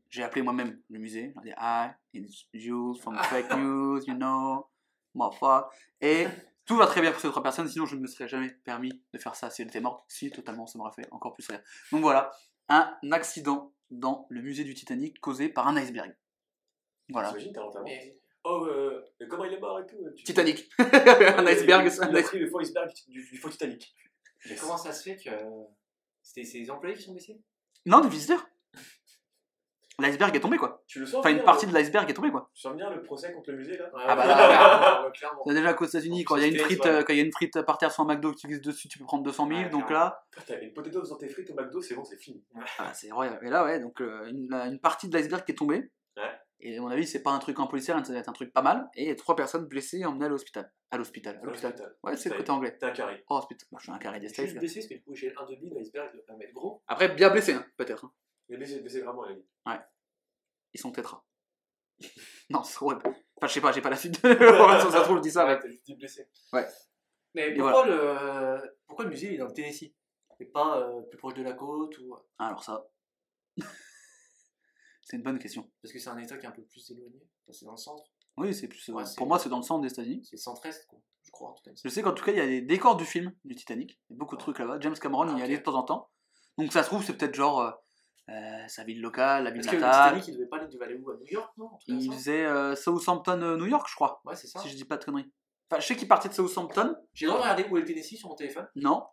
j'ai 0.10 0.24
appelé 0.24 0.44
moi-même 0.44 0.80
le 0.90 1.00
musée. 1.00 1.34
J'ai 1.44 1.50
dit, 1.50 1.56
hi, 1.60 1.90
it's 2.14 2.46
you 2.54 2.94
from 3.02 3.18
fake 3.24 3.50
news, 3.58 4.00
you 4.06 4.14
know, 4.14 4.68
my 5.16 5.28
fault. 5.40 5.66
Et 6.02 6.28
tout 6.66 6.78
va 6.78 6.86
très 6.86 7.02
bien 7.02 7.12
pour 7.12 7.20
ces 7.20 7.30
trois 7.30 7.42
personnes, 7.44 7.68
sinon 7.68 7.86
je 7.88 7.96
ne 7.96 8.02
me 8.02 8.08
serais 8.08 8.28
jamais 8.28 8.50
permis 8.64 8.92
de 9.12 9.18
faire 9.20 9.36
ça 9.36 9.50
si 9.50 9.64
elle 9.64 9.70
était 9.70 9.82
morte. 9.82 10.04
Si, 10.08 10.30
totalement, 10.30 10.68
ça 10.68 10.78
m'aurait 10.78 10.94
fait 10.94 11.08
encore 11.12 11.34
plus 11.34 11.48
rire. 11.48 11.62
Donc 11.92 12.02
voilà, 12.02 12.32
un 12.70 12.96
accident 13.12 13.74
dans 13.90 14.28
le 14.30 14.42
musée 14.42 14.64
du 14.64 14.74
Titanic 14.76 15.20
causé 15.20 15.50
par 15.50 15.68
un 15.68 15.76
iceberg. 15.78 16.16
Voilà. 17.10 17.34
Mais 17.84 18.18
Oh, 18.46 18.66
euh, 18.66 19.02
mais 19.22 19.28
comment 19.30 19.46
il 19.46 19.54
est 19.54 19.60
mort 19.60 19.80
et 19.80 19.86
tout 19.86 19.96
tu- 20.18 20.26
Titanic. 20.26 20.70
Un 20.78 21.46
iceberg, 21.48 21.86
il, 21.86 21.92
c'est 21.92 22.02
un 22.02 22.10
il 22.10 22.16
a 22.18 22.20
iceberg. 22.20 22.26
pris 22.26 22.40
le 22.40 22.50
faux 22.50 22.60
iceberg 22.60 22.92
du, 23.08 23.24
du 23.24 23.38
faux 23.38 23.48
Titanic. 23.50 23.96
mais 24.50 24.56
comment 24.58 24.76
ça 24.76 24.92
se 24.92 25.02
fait 25.04 25.16
que 25.16 25.30
c'était 26.24 26.46
ces 26.48 26.72
employés 26.72 26.96
qui 26.96 27.04
sont 27.04 27.12
blessés? 27.12 27.40
Non, 27.86 28.00
des 28.00 28.10
visiteurs. 28.10 28.48
L'iceberg 30.00 30.36
est 30.36 30.40
tombé, 30.40 30.58
quoi. 30.58 30.84
Tu 30.88 31.00
le 31.00 31.06
sens 31.06 31.20
Enfin, 31.20 31.30
une 31.30 31.36
venir, 31.36 31.46
partie 31.46 31.68
le- 31.68 31.72
de 31.72 31.78
l'iceberg 31.78 32.10
est 32.10 32.14
tombée, 32.16 32.32
quoi. 32.32 32.50
Tu 32.56 32.62
sens 32.62 32.76
bien 32.76 32.90
le 32.90 33.04
procès 33.04 33.32
contre 33.32 33.52
le 33.52 33.58
musée 33.58 33.78
là? 33.78 33.92
Ah 33.94 34.16
bah 34.16 34.26
là, 34.26 34.36
là, 35.04 35.12
clairement. 35.14 35.44
C'est 35.46 35.54
déjà 35.54 35.74
qu'aux 35.76 35.86
États-Unis, 35.86 36.24
quand 36.24 36.36
il 36.38 36.42
y 36.42 36.46
a 36.46 36.48
une 36.48 36.58
frite, 36.58 36.84
ouais. 36.86 36.90
euh, 36.92 37.04
quand 37.04 37.14
il 37.14 37.18
y 37.18 37.20
a 37.22 37.24
une 37.24 37.32
frite 37.32 37.62
par 37.62 37.78
terre 37.78 37.92
sur 37.92 38.02
un 38.04 38.08
McDo 38.08 38.32
qui 38.34 38.48
glisse 38.48 38.62
dessus, 38.62 38.88
tu 38.88 38.98
peux 38.98 39.06
prendre 39.06 39.24
200 39.24 39.48
000. 39.48 39.60
Ouais, 39.60 39.70
donc 39.70 39.86
clairement. 39.86 40.06
là, 40.06 40.26
T'as 40.48 40.60
une 40.60 40.74
potatoes 40.74 41.08
dans 41.10 41.16
tes 41.18 41.30
frites 41.30 41.52
au 41.52 41.54
McDo, 41.54 41.80
c'est 41.80 41.94
bon, 41.94 42.04
c'est 42.04 42.18
fini. 42.18 42.44
ah, 42.80 42.92
c'est 42.96 43.12
royal. 43.12 43.38
Et 43.44 43.50
là, 43.52 43.64
ouais, 43.66 43.80
donc 43.80 44.02
euh, 44.02 44.28
une, 44.32 44.52
une 44.52 44.80
partie 44.80 45.08
de 45.10 45.16
l'iceberg 45.16 45.46
qui 45.46 45.52
est 45.52 45.56
tombée. 45.56 45.92
Ouais. 46.18 46.24
Et 46.66 46.78
à 46.78 46.82
mon 46.82 46.88
avis, 46.88 47.06
c'est 47.06 47.22
pas 47.22 47.32
un 47.32 47.40
truc 47.40 47.60
en 47.60 47.68
policier, 47.68 47.94
ça 48.06 48.14
va 48.14 48.20
être 48.20 48.30
un 48.30 48.34
truc 48.34 48.54
pas 48.54 48.62
mal. 48.62 48.90
Et 48.96 49.04
il 49.04 49.08
y 49.10 49.12
a 49.12 49.16
trois 49.16 49.36
personnes 49.36 49.66
blessées 49.66 50.06
emmenées 50.06 50.26
à 50.26 50.30
l'hôpital. 50.30 50.72
À 50.92 50.98
l'hôpital. 50.98 51.38
À 51.42 51.46
l'hôpital. 51.46 51.98
Ouais, 52.04 52.16
c'est 52.16 52.30
le 52.30 52.38
côté 52.38 52.52
anglais. 52.52 52.78
T'es 52.78 52.86
un 52.86 52.92
carré. 52.92 53.22
Oh, 53.30 53.36
hospital. 53.38 53.68
Moi, 53.72 53.80
je 53.80 53.84
suis 53.84 53.92
un 53.92 53.98
carré 53.98 54.20
des 54.22 54.28
Je 54.30 54.34
States. 54.34 54.46
suis 54.48 54.54
gars. 54.56 54.60
blessé 54.62 54.80
parce 54.80 54.88
que 54.88 54.94
du 54.94 55.04
coup, 55.04 55.14
échelle 55.14 55.34
1,5, 55.34 55.74
l'iceberg 55.78 56.14
doit 56.14 56.26
pas 56.26 56.36
mettre 56.38 56.54
gros. 56.54 56.82
Après, 56.88 57.10
bien 57.10 57.30
blessé, 57.32 57.54
hein, 57.54 57.66
peut-être. 57.76 58.06
hein. 58.06 58.14
Il 58.48 58.56
est 58.56 58.58
blessé, 58.58 58.80
blessé 58.80 59.02
gravement, 59.02 59.26
elle 59.26 59.34
a 59.66 59.76
dit. 59.76 59.84
Ils 60.74 60.80
sont 60.80 60.92
tétra. 60.92 61.26
non, 62.50 62.64
c'est 62.64 62.82
horrible. 62.82 63.04
Enfin, 63.06 63.48
je 63.48 63.54
sais 63.54 63.62
pas, 63.62 63.72
j'ai 63.74 63.82
pas 63.82 63.90
la 63.90 63.98
suite 63.98 64.24
de 64.24 64.30
ça 64.30 64.90
se 65.00 65.04
trouve, 65.04 65.18
je 65.18 65.22
dis 65.22 65.32
ça. 65.32 65.46
Ouais, 65.46 65.60
dit 65.86 65.96
blessé. 65.96 66.30
Ouais. 66.54 66.66
Mais 67.36 67.50
Et 67.50 67.54
pourquoi, 67.58 67.86
le... 67.88 68.78
pourquoi 68.88 69.06
le 69.06 69.12
musée 69.12 69.34
est 69.34 69.38
dans 69.38 69.48
le 69.48 69.54
Tennessee? 69.54 69.94
Et 70.40 70.46
pas 70.46 70.80
euh, 70.80 71.02
plus 71.10 71.18
proche 71.18 71.34
de 71.34 71.44
la 71.44 71.54
côte 71.54 71.98
ou... 72.00 72.16
Ah, 72.40 72.48
alors 72.48 72.64
ça. 72.64 72.86
c'est 75.04 75.18
une 75.18 75.24
bonne 75.24 75.40
question. 75.40 75.70
Parce 75.82 75.94
que 75.94 76.00
c'est 76.00 76.10
un 76.10 76.18
état 76.18 76.38
qui 76.38 76.46
est 76.46 76.50
un 76.50 76.54
peu 76.54 76.64
plus 76.64 76.90
éloigné. 76.92 77.22
Enfin, 77.44 77.52
c'est 77.58 77.66
dans 77.66 77.72
le 77.72 77.78
centre. 77.78 78.04
Oui, 78.38 78.54
c'est 78.54 78.68
plus. 78.68 78.90
euh, 78.90 78.94
Ouais, 78.94 79.06
c'est- 79.06 79.16
pour 79.18 79.28
moi, 79.28 79.38
c'est 79.40 79.50
dans 79.50 79.58
le 79.58 79.64
centre 79.64 79.82
des 79.82 79.90
États-Unis. 79.92 80.22
C'est 80.30 80.38
centre-est, 80.38 80.88
quoi. 80.88 81.00
Je 81.24 81.32
crois, 81.32 81.50
en 81.50 81.54
tout 81.54 81.64
cas. 81.64 81.72
Je 81.84 81.90
sais 81.90 82.02
qu'en 82.02 82.14
tout 82.14 82.24
cas, 82.26 82.32
il 82.32 82.38
y 82.38 82.42
a 82.42 82.48
des 82.48 82.62
décors 82.62 82.96
du 82.98 83.06
film 83.06 83.34
du 83.46 83.56
Titanic. 83.56 84.00
Il 84.10 84.14
y 84.14 84.16
a 84.16 84.18
beaucoup 84.18 84.36
de 84.36 84.42
trucs 84.42 84.60
là-bas. 84.60 84.78
James 84.82 84.96
Cameron, 84.96 85.24
Ah, 85.28 85.32
il 85.32 85.38
y 85.38 85.42
ok. 85.42 85.44
allait 85.44 85.58
de 85.58 85.64
temps 85.64 85.76
en 85.76 85.84
temps. 85.84 86.10
Donc 86.58 86.72
ça 86.74 86.84
se 86.84 86.88
trouve, 86.90 87.04
c'est 87.04 87.16
peut-être 87.16 87.34
genre 87.36 87.62
euh, 87.62 87.72
euh, 88.30 88.68
sa 88.68 88.84
ville 88.84 89.02
locale, 89.02 89.44
la 89.46 89.52
ville 89.52 89.62
Parce 89.62 89.72
que 89.76 89.80
le 89.80 89.82
natale. 89.86 90.10
Titanic, 90.14 90.28
il 90.30 90.34
devait 90.38 90.48
pas 90.50 90.58
aller 90.58 90.68
du 90.68 90.78
Valley 90.78 90.96
à 90.96 90.98
New 90.98 91.28
York, 91.28 91.52
non 91.58 91.70
Il 91.88 92.06
ça 92.12 92.12
faisait 92.18 92.46
euh, 92.46 92.76
Southampton, 92.76 93.42
euh, 93.42 93.58
New 93.58 93.66
York, 93.68 93.88
je 93.90 93.96
crois. 93.96 94.22
Ouais, 94.26 94.36
c'est 94.36 94.48
ça. 94.48 94.60
Si 94.60 94.70
je 94.70 94.76
dis 94.76 94.86
pas 94.86 94.98
de 94.98 95.04
conneries. 95.06 95.32
Enfin, 95.70 95.80
je 95.80 95.88
sais 95.88 95.96
qu'il 95.96 96.08
partait 96.08 96.30
de 96.30 96.34
Southampton. 96.34 96.96
J'ai 97.14 97.26
le 97.26 97.32
droit 97.32 97.42
de 97.42 97.50
regarder 97.52 97.70
où 97.72 97.78
est 97.78 97.82
le 97.82 97.86
Tennessee 97.88 98.18
sur 98.18 98.30
mon 98.30 98.36
téléphone. 98.36 98.68
Non. 98.76 99.04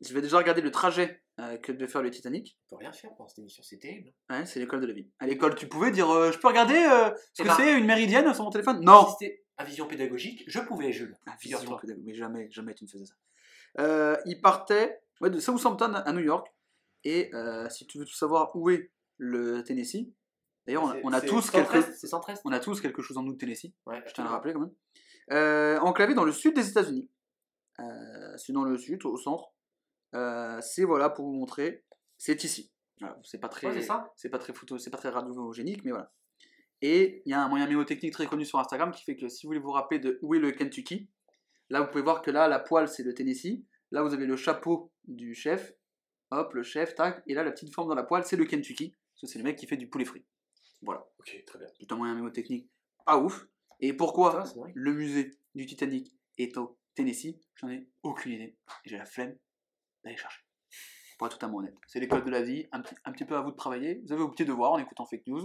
Je 0.00 0.12
vais 0.12 0.20
déjà 0.22 0.36
regarder 0.38 0.60
le 0.60 0.70
trajet 0.70 1.21
euh, 1.40 1.56
que 1.58 1.72
devait 1.72 1.88
faire 1.88 2.02
le 2.02 2.10
Titanic. 2.10 2.56
Je 2.64 2.68
peux 2.70 2.76
rien 2.76 2.92
faire 2.92 3.10
pendant 3.14 3.28
cette 3.28 3.38
émission, 3.38 3.62
c'est 3.62 3.78
terrible. 3.78 4.12
Ouais, 4.30 4.44
c'est 4.46 4.60
l'école 4.60 4.80
de 4.80 4.86
la 4.86 4.92
vie. 4.92 5.08
À 5.18 5.26
l'école, 5.26 5.54
tu 5.54 5.66
pouvais 5.68 5.90
dire 5.90 6.10
euh, 6.10 6.30
Je 6.32 6.38
peux 6.38 6.48
regarder 6.48 6.74
euh, 6.74 7.10
ce 7.32 7.42
Eh 7.42 7.42
que 7.42 7.48
ben- 7.48 7.54
c'est 7.56 7.78
une 7.78 7.86
méridienne 7.86 8.32
sur 8.34 8.44
mon 8.44 8.50
téléphone? 8.50 8.80
Non 8.84 9.06
Si 9.06 9.12
c'était 9.18 9.44
à 9.56 9.64
vision 9.64 9.86
pédagogique, 9.86 10.44
je 10.46 10.60
pouvais, 10.60 10.92
Jules. 10.92 11.16
Ah, 11.26 11.36
Figure-toi. 11.38 11.62
vision 11.64 11.78
pédagogique, 11.78 12.06
mais 12.06 12.14
jamais, 12.14 12.48
jamais 12.50 12.74
tu 12.74 12.84
ne 12.84 12.88
faisais 12.88 13.06
ça. 13.06 13.14
Euh, 13.80 14.16
il 14.26 14.40
partait 14.40 15.00
ouais, 15.20 15.30
de 15.30 15.38
Southampton 15.40 15.92
à 15.94 16.12
New 16.12 16.20
York. 16.24 16.48
Et 17.04 17.34
euh, 17.34 17.68
si 17.68 17.86
tu 17.86 17.98
veux 17.98 18.04
tout 18.04 18.14
savoir 18.14 18.54
où 18.54 18.70
est 18.70 18.90
le 19.18 19.62
Tennessee, 19.64 20.08
d'ailleurs, 20.66 20.84
on, 20.84 20.88
a- 20.88 20.94
C'est- 20.94 21.00
on 21.04 21.12
a 21.12 21.20
c'est 21.20 21.26
tous 21.26 21.50
quelque, 21.50 21.80
C'est 21.96 22.08
on 22.44 22.52
a 22.52 22.60
tous 22.60 22.80
quelque 22.80 23.02
chose 23.02 23.16
en 23.18 23.22
nous 23.22 23.32
de 23.32 23.38
Tennessee. 23.38 23.72
Ouais, 23.86 24.02
Je 24.06 24.12
tiens 24.12 24.24
à 24.24 24.28
le 24.28 24.32
rappeler 24.32 24.52
quand 24.52 24.60
même. 24.60 24.74
Euh, 25.32 25.78
enclavé 25.80 26.14
dans 26.14 26.24
le 26.24 26.32
sud 26.32 26.54
des 26.54 26.68
États-Unis. 26.68 27.08
Euh, 27.80 28.36
c'est 28.36 28.52
dans 28.52 28.64
le 28.64 28.76
sud, 28.76 29.04
au 29.06 29.16
centre. 29.16 29.51
Euh, 30.14 30.60
c'est 30.60 30.84
voilà 30.84 31.10
pour 31.10 31.26
vous 31.26 31.32
montrer. 31.32 31.84
C'est 32.18 32.44
ici. 32.44 32.70
Voilà, 33.00 33.18
c'est 33.24 33.38
pas 33.38 33.48
très, 33.48 33.66
Ouais, 33.66 33.80
c'est 34.16 34.28
pas 34.28 34.38
très 34.38 34.52
photo, 34.52 34.78
c'est 34.78 34.90
pas 34.90 34.96
très 34.98 35.08
radiogénique, 35.08 35.84
mais 35.84 35.90
voilà. 35.90 36.12
Et 36.82 37.22
il 37.26 37.30
y 37.30 37.32
a 37.32 37.42
un 37.42 37.48
moyen 37.48 37.66
mémotechnique 37.66 38.12
très 38.12 38.26
connu 38.26 38.44
sur 38.44 38.58
Instagram 38.58 38.92
qui 38.92 39.02
fait 39.04 39.16
que 39.16 39.28
si 39.28 39.44
vous 39.44 39.48
voulez 39.50 39.60
vous 39.60 39.70
rappeler 39.70 39.98
de 39.98 40.18
où 40.22 40.34
est 40.34 40.38
le 40.38 40.52
Kentucky, 40.52 41.08
là 41.70 41.80
vous 41.80 41.88
pouvez 41.88 42.02
voir 42.02 42.22
que 42.22 42.30
là 42.30 42.48
la 42.48 42.58
poêle 42.58 42.88
c'est 42.88 43.02
le 43.02 43.14
Tennessee, 43.14 43.64
là 43.90 44.02
vous 44.02 44.12
avez 44.14 44.26
le 44.26 44.36
chapeau 44.36 44.92
du 45.04 45.34
chef, 45.34 45.74
hop 46.30 46.54
le 46.54 46.62
chef, 46.62 46.94
tac, 46.94 47.22
et 47.26 47.34
là 47.34 47.42
la 47.44 47.52
petite 47.52 47.74
forme 47.74 47.88
dans 47.88 47.94
la 47.94 48.02
poêle 48.04 48.24
c'est 48.24 48.36
le 48.36 48.44
Kentucky, 48.44 48.96
parce 49.14 49.20
que 49.22 49.26
c'est 49.26 49.38
le 49.38 49.44
mec 49.44 49.56
qui 49.56 49.66
fait 49.66 49.76
du 49.76 49.88
poulet 49.88 50.04
frit. 50.04 50.24
Voilà, 50.82 51.06
Ok, 51.18 51.42
très 51.46 51.58
bien. 51.58 51.68
tout 51.78 51.94
un 51.94 51.96
moyen 51.96 52.14
mémotechnique 52.14 52.68
pas 53.04 53.18
ouf. 53.18 53.46
Et 53.80 53.92
pourquoi 53.92 54.44
Putain, 54.44 54.62
le 54.74 54.92
musée 54.92 55.36
du 55.54 55.66
Titanic 55.66 56.16
est 56.38 56.56
au 56.56 56.78
Tennessee? 56.94 57.36
J'en 57.56 57.68
ai 57.68 57.88
aucune 58.02 58.32
idée. 58.32 58.56
J'ai 58.84 58.96
la 58.96 59.04
flemme 59.04 59.36
d'aller 60.04 60.16
chercher. 60.16 60.40
Pour 61.18 61.26
être 61.26 61.34
totalement 61.34 61.58
honnête. 61.58 61.74
C'est 61.86 62.00
l'école 62.00 62.24
de 62.24 62.30
la 62.30 62.42
vie, 62.42 62.66
un 62.72 62.80
petit, 62.80 62.94
un 63.04 63.12
petit 63.12 63.24
peu 63.24 63.36
à 63.36 63.40
vous 63.42 63.50
de 63.52 63.56
travailler. 63.56 64.00
Vous 64.04 64.12
avez 64.12 64.22
vos 64.22 64.28
petits 64.30 64.44
devoirs 64.44 64.72
en 64.72 64.78
écoutant 64.78 65.06
fake 65.06 65.26
news. 65.26 65.40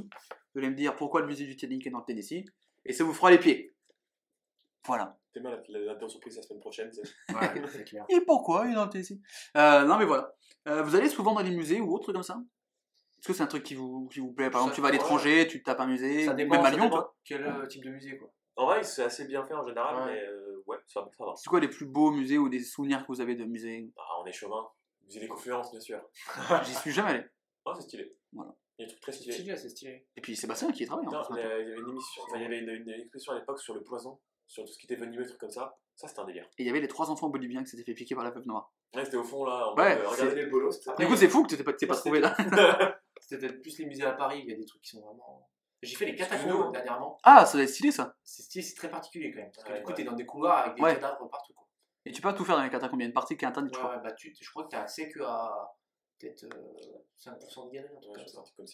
Vous 0.54 0.60
allez 0.60 0.70
me 0.70 0.76
dire 0.76 0.96
pourquoi 0.96 1.22
le 1.22 1.28
musée 1.28 1.46
du 1.46 1.56
Titanic 1.56 1.86
est 1.86 1.90
dans 1.92 2.00
le 2.00 2.06
Tennessee. 2.06 2.46
Et 2.86 2.94
ça 2.94 3.04
vous 3.04 3.14
fera 3.14 3.30
les 3.32 3.38
pieds. 3.38 3.76
Voilà. 4.86 5.18
T'es 5.34 5.40
mal 5.42 5.64
la, 5.70 5.80
la, 5.80 5.94
la 5.94 6.10
surprise 6.10 6.36
la 6.38 6.42
semaine 6.42 6.60
prochaine. 6.62 6.92
c'est- 6.92 7.02
Ouais, 7.36 7.68
c'est 7.68 7.84
clair. 7.84 8.06
Et 8.10 8.22
pourquoi 8.22 8.66
il 8.66 8.72
est 8.72 8.76
dans 8.76 8.86
le 8.86 8.90
Tennessee? 8.90 9.20
Euh, 9.56 9.84
Non 9.86 9.98
mais 9.98 10.06
voilà. 10.06 10.34
Euh, 10.68 10.82
vous 10.82 10.96
allez 10.96 11.10
souvent 11.10 11.34
dans 11.34 11.42
les 11.42 11.52
musées 11.52 11.82
ou 11.82 11.94
autres 11.94 12.04
trucs 12.04 12.16
comme 12.16 12.24
ça? 12.24 12.42
Est-ce 13.20 13.28
que 13.28 13.34
c'est 13.34 13.44
un 13.44 13.48
truc 13.48 13.64
qui 13.64 13.76
vous, 13.76 14.08
qui 14.08 14.20
vous 14.20 14.32
plaît? 14.32 14.50
Par 14.50 14.62
Ça 14.62 14.66
exemple, 14.68 14.76
tu 14.76 14.82
vas 14.82 14.88
à 14.88 14.92
l'étranger, 14.92 15.48
tu 15.48 15.62
tapes 15.64 15.80
un 15.80 15.88
musée, 15.88 16.26
Ça 16.26 16.34
dépend, 16.34 16.56
même 16.56 16.66
à 16.66 16.70
ça 16.70 16.76
Lyon, 16.76 16.86
dépend 16.86 16.96
toi. 16.98 17.16
quel 17.26 17.44
euh, 17.46 17.66
type 17.68 17.84
de 17.84 17.90
musée, 17.90 18.18
quoi. 18.18 18.32
En 18.56 18.66
vrai, 18.66 18.84
c'est 18.84 19.04
assez 19.04 19.26
bien 19.26 19.44
fait 19.46 19.54
en 19.56 19.64
général, 19.64 19.96
Ouais. 19.96 20.14
mais 20.14 20.20
euh, 20.22 20.37
ouais, 20.68 20.78
ça, 20.88 21.02
va- 21.02 21.10
ça 21.18 21.26
va. 21.26 21.34
C'est 21.36 21.50
quoi 21.50 21.60
les 21.60 21.68
plus 21.70 21.86
beaux 21.86 22.12
musées 22.12 22.38
ou 22.38 22.50
des 22.50 22.60
souvenirs 22.64 23.02
que 23.02 23.08
vous 23.08 23.22
avez 23.22 23.36
de 23.36 23.46
musées 23.46 23.92
Ah, 23.98 24.22
on 24.22 24.26
est 24.26 24.32
chauvin. 24.32 24.68
Musée 25.06 25.20
des 25.22 25.28
confluences, 25.28 25.72
bien 25.72 25.80
sûr. 25.80 26.02
J'y 26.64 26.74
suis 26.76 26.92
jamais 26.92 27.10
allé. 27.12 27.24
Ah, 27.66 27.74
c'est 27.76 27.84
stylé. 27.84 28.16
Voilà. 28.34 28.56
Il 28.78 28.84
y 28.84 28.86
a 28.86 28.88
des 28.88 28.92
trucs 28.94 29.02
très 29.02 29.12
C'est 29.12 29.18
stylés. 29.20 29.34
stylé, 29.36 29.58
c'est 29.58 29.70
stylé. 29.70 30.08
Et 30.16 30.22
puis 30.22 30.36
Sébastien 30.36 30.72
qui 30.72 30.84
y 30.84 30.86
travaille. 30.86 31.06
Non, 31.06 31.18
en 31.18 31.36
il 31.36 31.40
y 31.40 31.44
avait 31.44 31.64
une 31.80 31.90
émission, 31.90 32.24
enfin, 32.28 32.38
il 32.38 32.44
y 32.44 32.46
avait 32.46 32.60
une, 32.60 32.70
une 32.70 32.90
exposition 32.90 33.34
à 33.34 33.40
l'époque 33.40 33.60
sur 33.60 33.74
le 33.74 33.84
poison, 33.84 34.20
sur 34.46 34.64
tout 34.66 34.72
ce 34.72 34.78
qui 34.78 34.86
était 34.86 34.96
venimeux, 34.96 35.24
des 35.24 35.30
trucs 35.30 35.40
comme 35.40 35.50
ça. 35.52 35.78
Ça, 35.96 36.08
c'était 36.08 36.20
un 36.20 36.26
délire. 36.26 36.46
Et 36.60 36.64
il 36.64 36.68
y 36.68 36.70
avait 36.70 36.80
les 36.80 36.88
trois 36.88 37.10
enfants 37.10 37.30
boliviens 37.30 37.64
qui 37.64 37.70
s'étaient 37.72 37.84
fait 37.84 37.96
piquer 37.96 38.14
par 38.14 38.24
la 38.24 38.30
veuve 38.30 38.46
noire. 38.46 38.72
Ouais, 38.96 39.04
c'était 39.04 39.18
au 39.18 39.24
fond 39.24 39.46
là, 39.46 39.70
en 39.72 39.76
Ouais, 39.76 39.98
euh, 39.98 40.08
regardez 40.08 40.36
les 40.36 40.46
bolos. 40.46 40.80
Du 41.00 41.08
coup, 41.08 41.16
c'est 41.16 41.28
fou 41.28 41.44
que 41.44 41.50
tu 41.50 41.58
t'es 41.58 41.64
pas, 41.64 41.74
t'es 41.74 41.88
pas 41.88 41.96
trouvé 41.96 42.20
là. 42.20 42.36
C'était 43.20 43.48
peut-être 43.48 43.62
plus 43.62 43.80
les 43.80 43.86
musées 43.86 44.04
à 44.06 44.12
Paris, 44.14 44.42
il 44.44 44.50
y 44.50 44.54
a 44.54 44.56
des 44.58 44.66
trucs 44.66 44.82
qui 44.82 44.90
sont 44.92 45.02
vraiment. 45.02 45.50
J'ai 45.84 45.96
fait 45.96 46.06
les 46.06 46.16
catacombes 46.16 46.74
dernièrement. 46.74 47.18
Ah, 47.24 47.46
ça 47.46 47.54
doit 47.54 47.64
être 47.64 47.70
stylé 47.70 47.92
ça. 47.92 48.16
C'est 48.24 48.42
stylé, 48.44 48.64
c'est 48.64 48.76
très 48.76 48.90
particulier 48.90 49.32
quand 49.32 49.40
même. 49.42 49.52
Parce 49.54 49.64
que 49.68 49.72
Ouais, 49.72 49.78
du 49.80 49.84
coup, 49.84 49.90
ouais. 49.90 49.96
t'es 49.96 50.04
dans 50.04 50.14
des 50.14 50.26
couloirs 50.26 50.58
avec 50.60 50.76
des 50.76 50.82
Ouais. 50.82 50.94
cadavres 50.96 51.30
partout. 51.30 51.54
Quoi. 51.54 51.68
Et 52.06 52.12
tu 52.12 52.22
peux 52.22 52.30
pas 52.30 52.34
tout 52.34 52.46
faire 52.46 52.56
dans 52.58 52.64
les 52.64 52.70
catacombes. 52.70 53.00
Il 53.00 53.04
y 53.04 53.06
a 53.06 53.08
une 53.10 53.14
partie 53.14 53.38
qui 53.38 53.46
est 53.46 53.48
interdite, 53.48 53.74
je 53.74 53.80
Ouais, 53.80 53.86
crois. 53.86 53.98
ouais, 53.98 54.04
bah, 54.04 54.12
tu, 54.14 54.34
je 54.40 54.50
crois 54.50 54.64
que 54.64 54.70
t'as 54.70 54.82
accès 54.82 55.10
que 55.10 55.20
à 55.22 55.76
peut-être 56.20 56.46
euh, 56.46 56.98
5% 57.20 57.68
de 57.68 57.74
galère. 57.74 57.92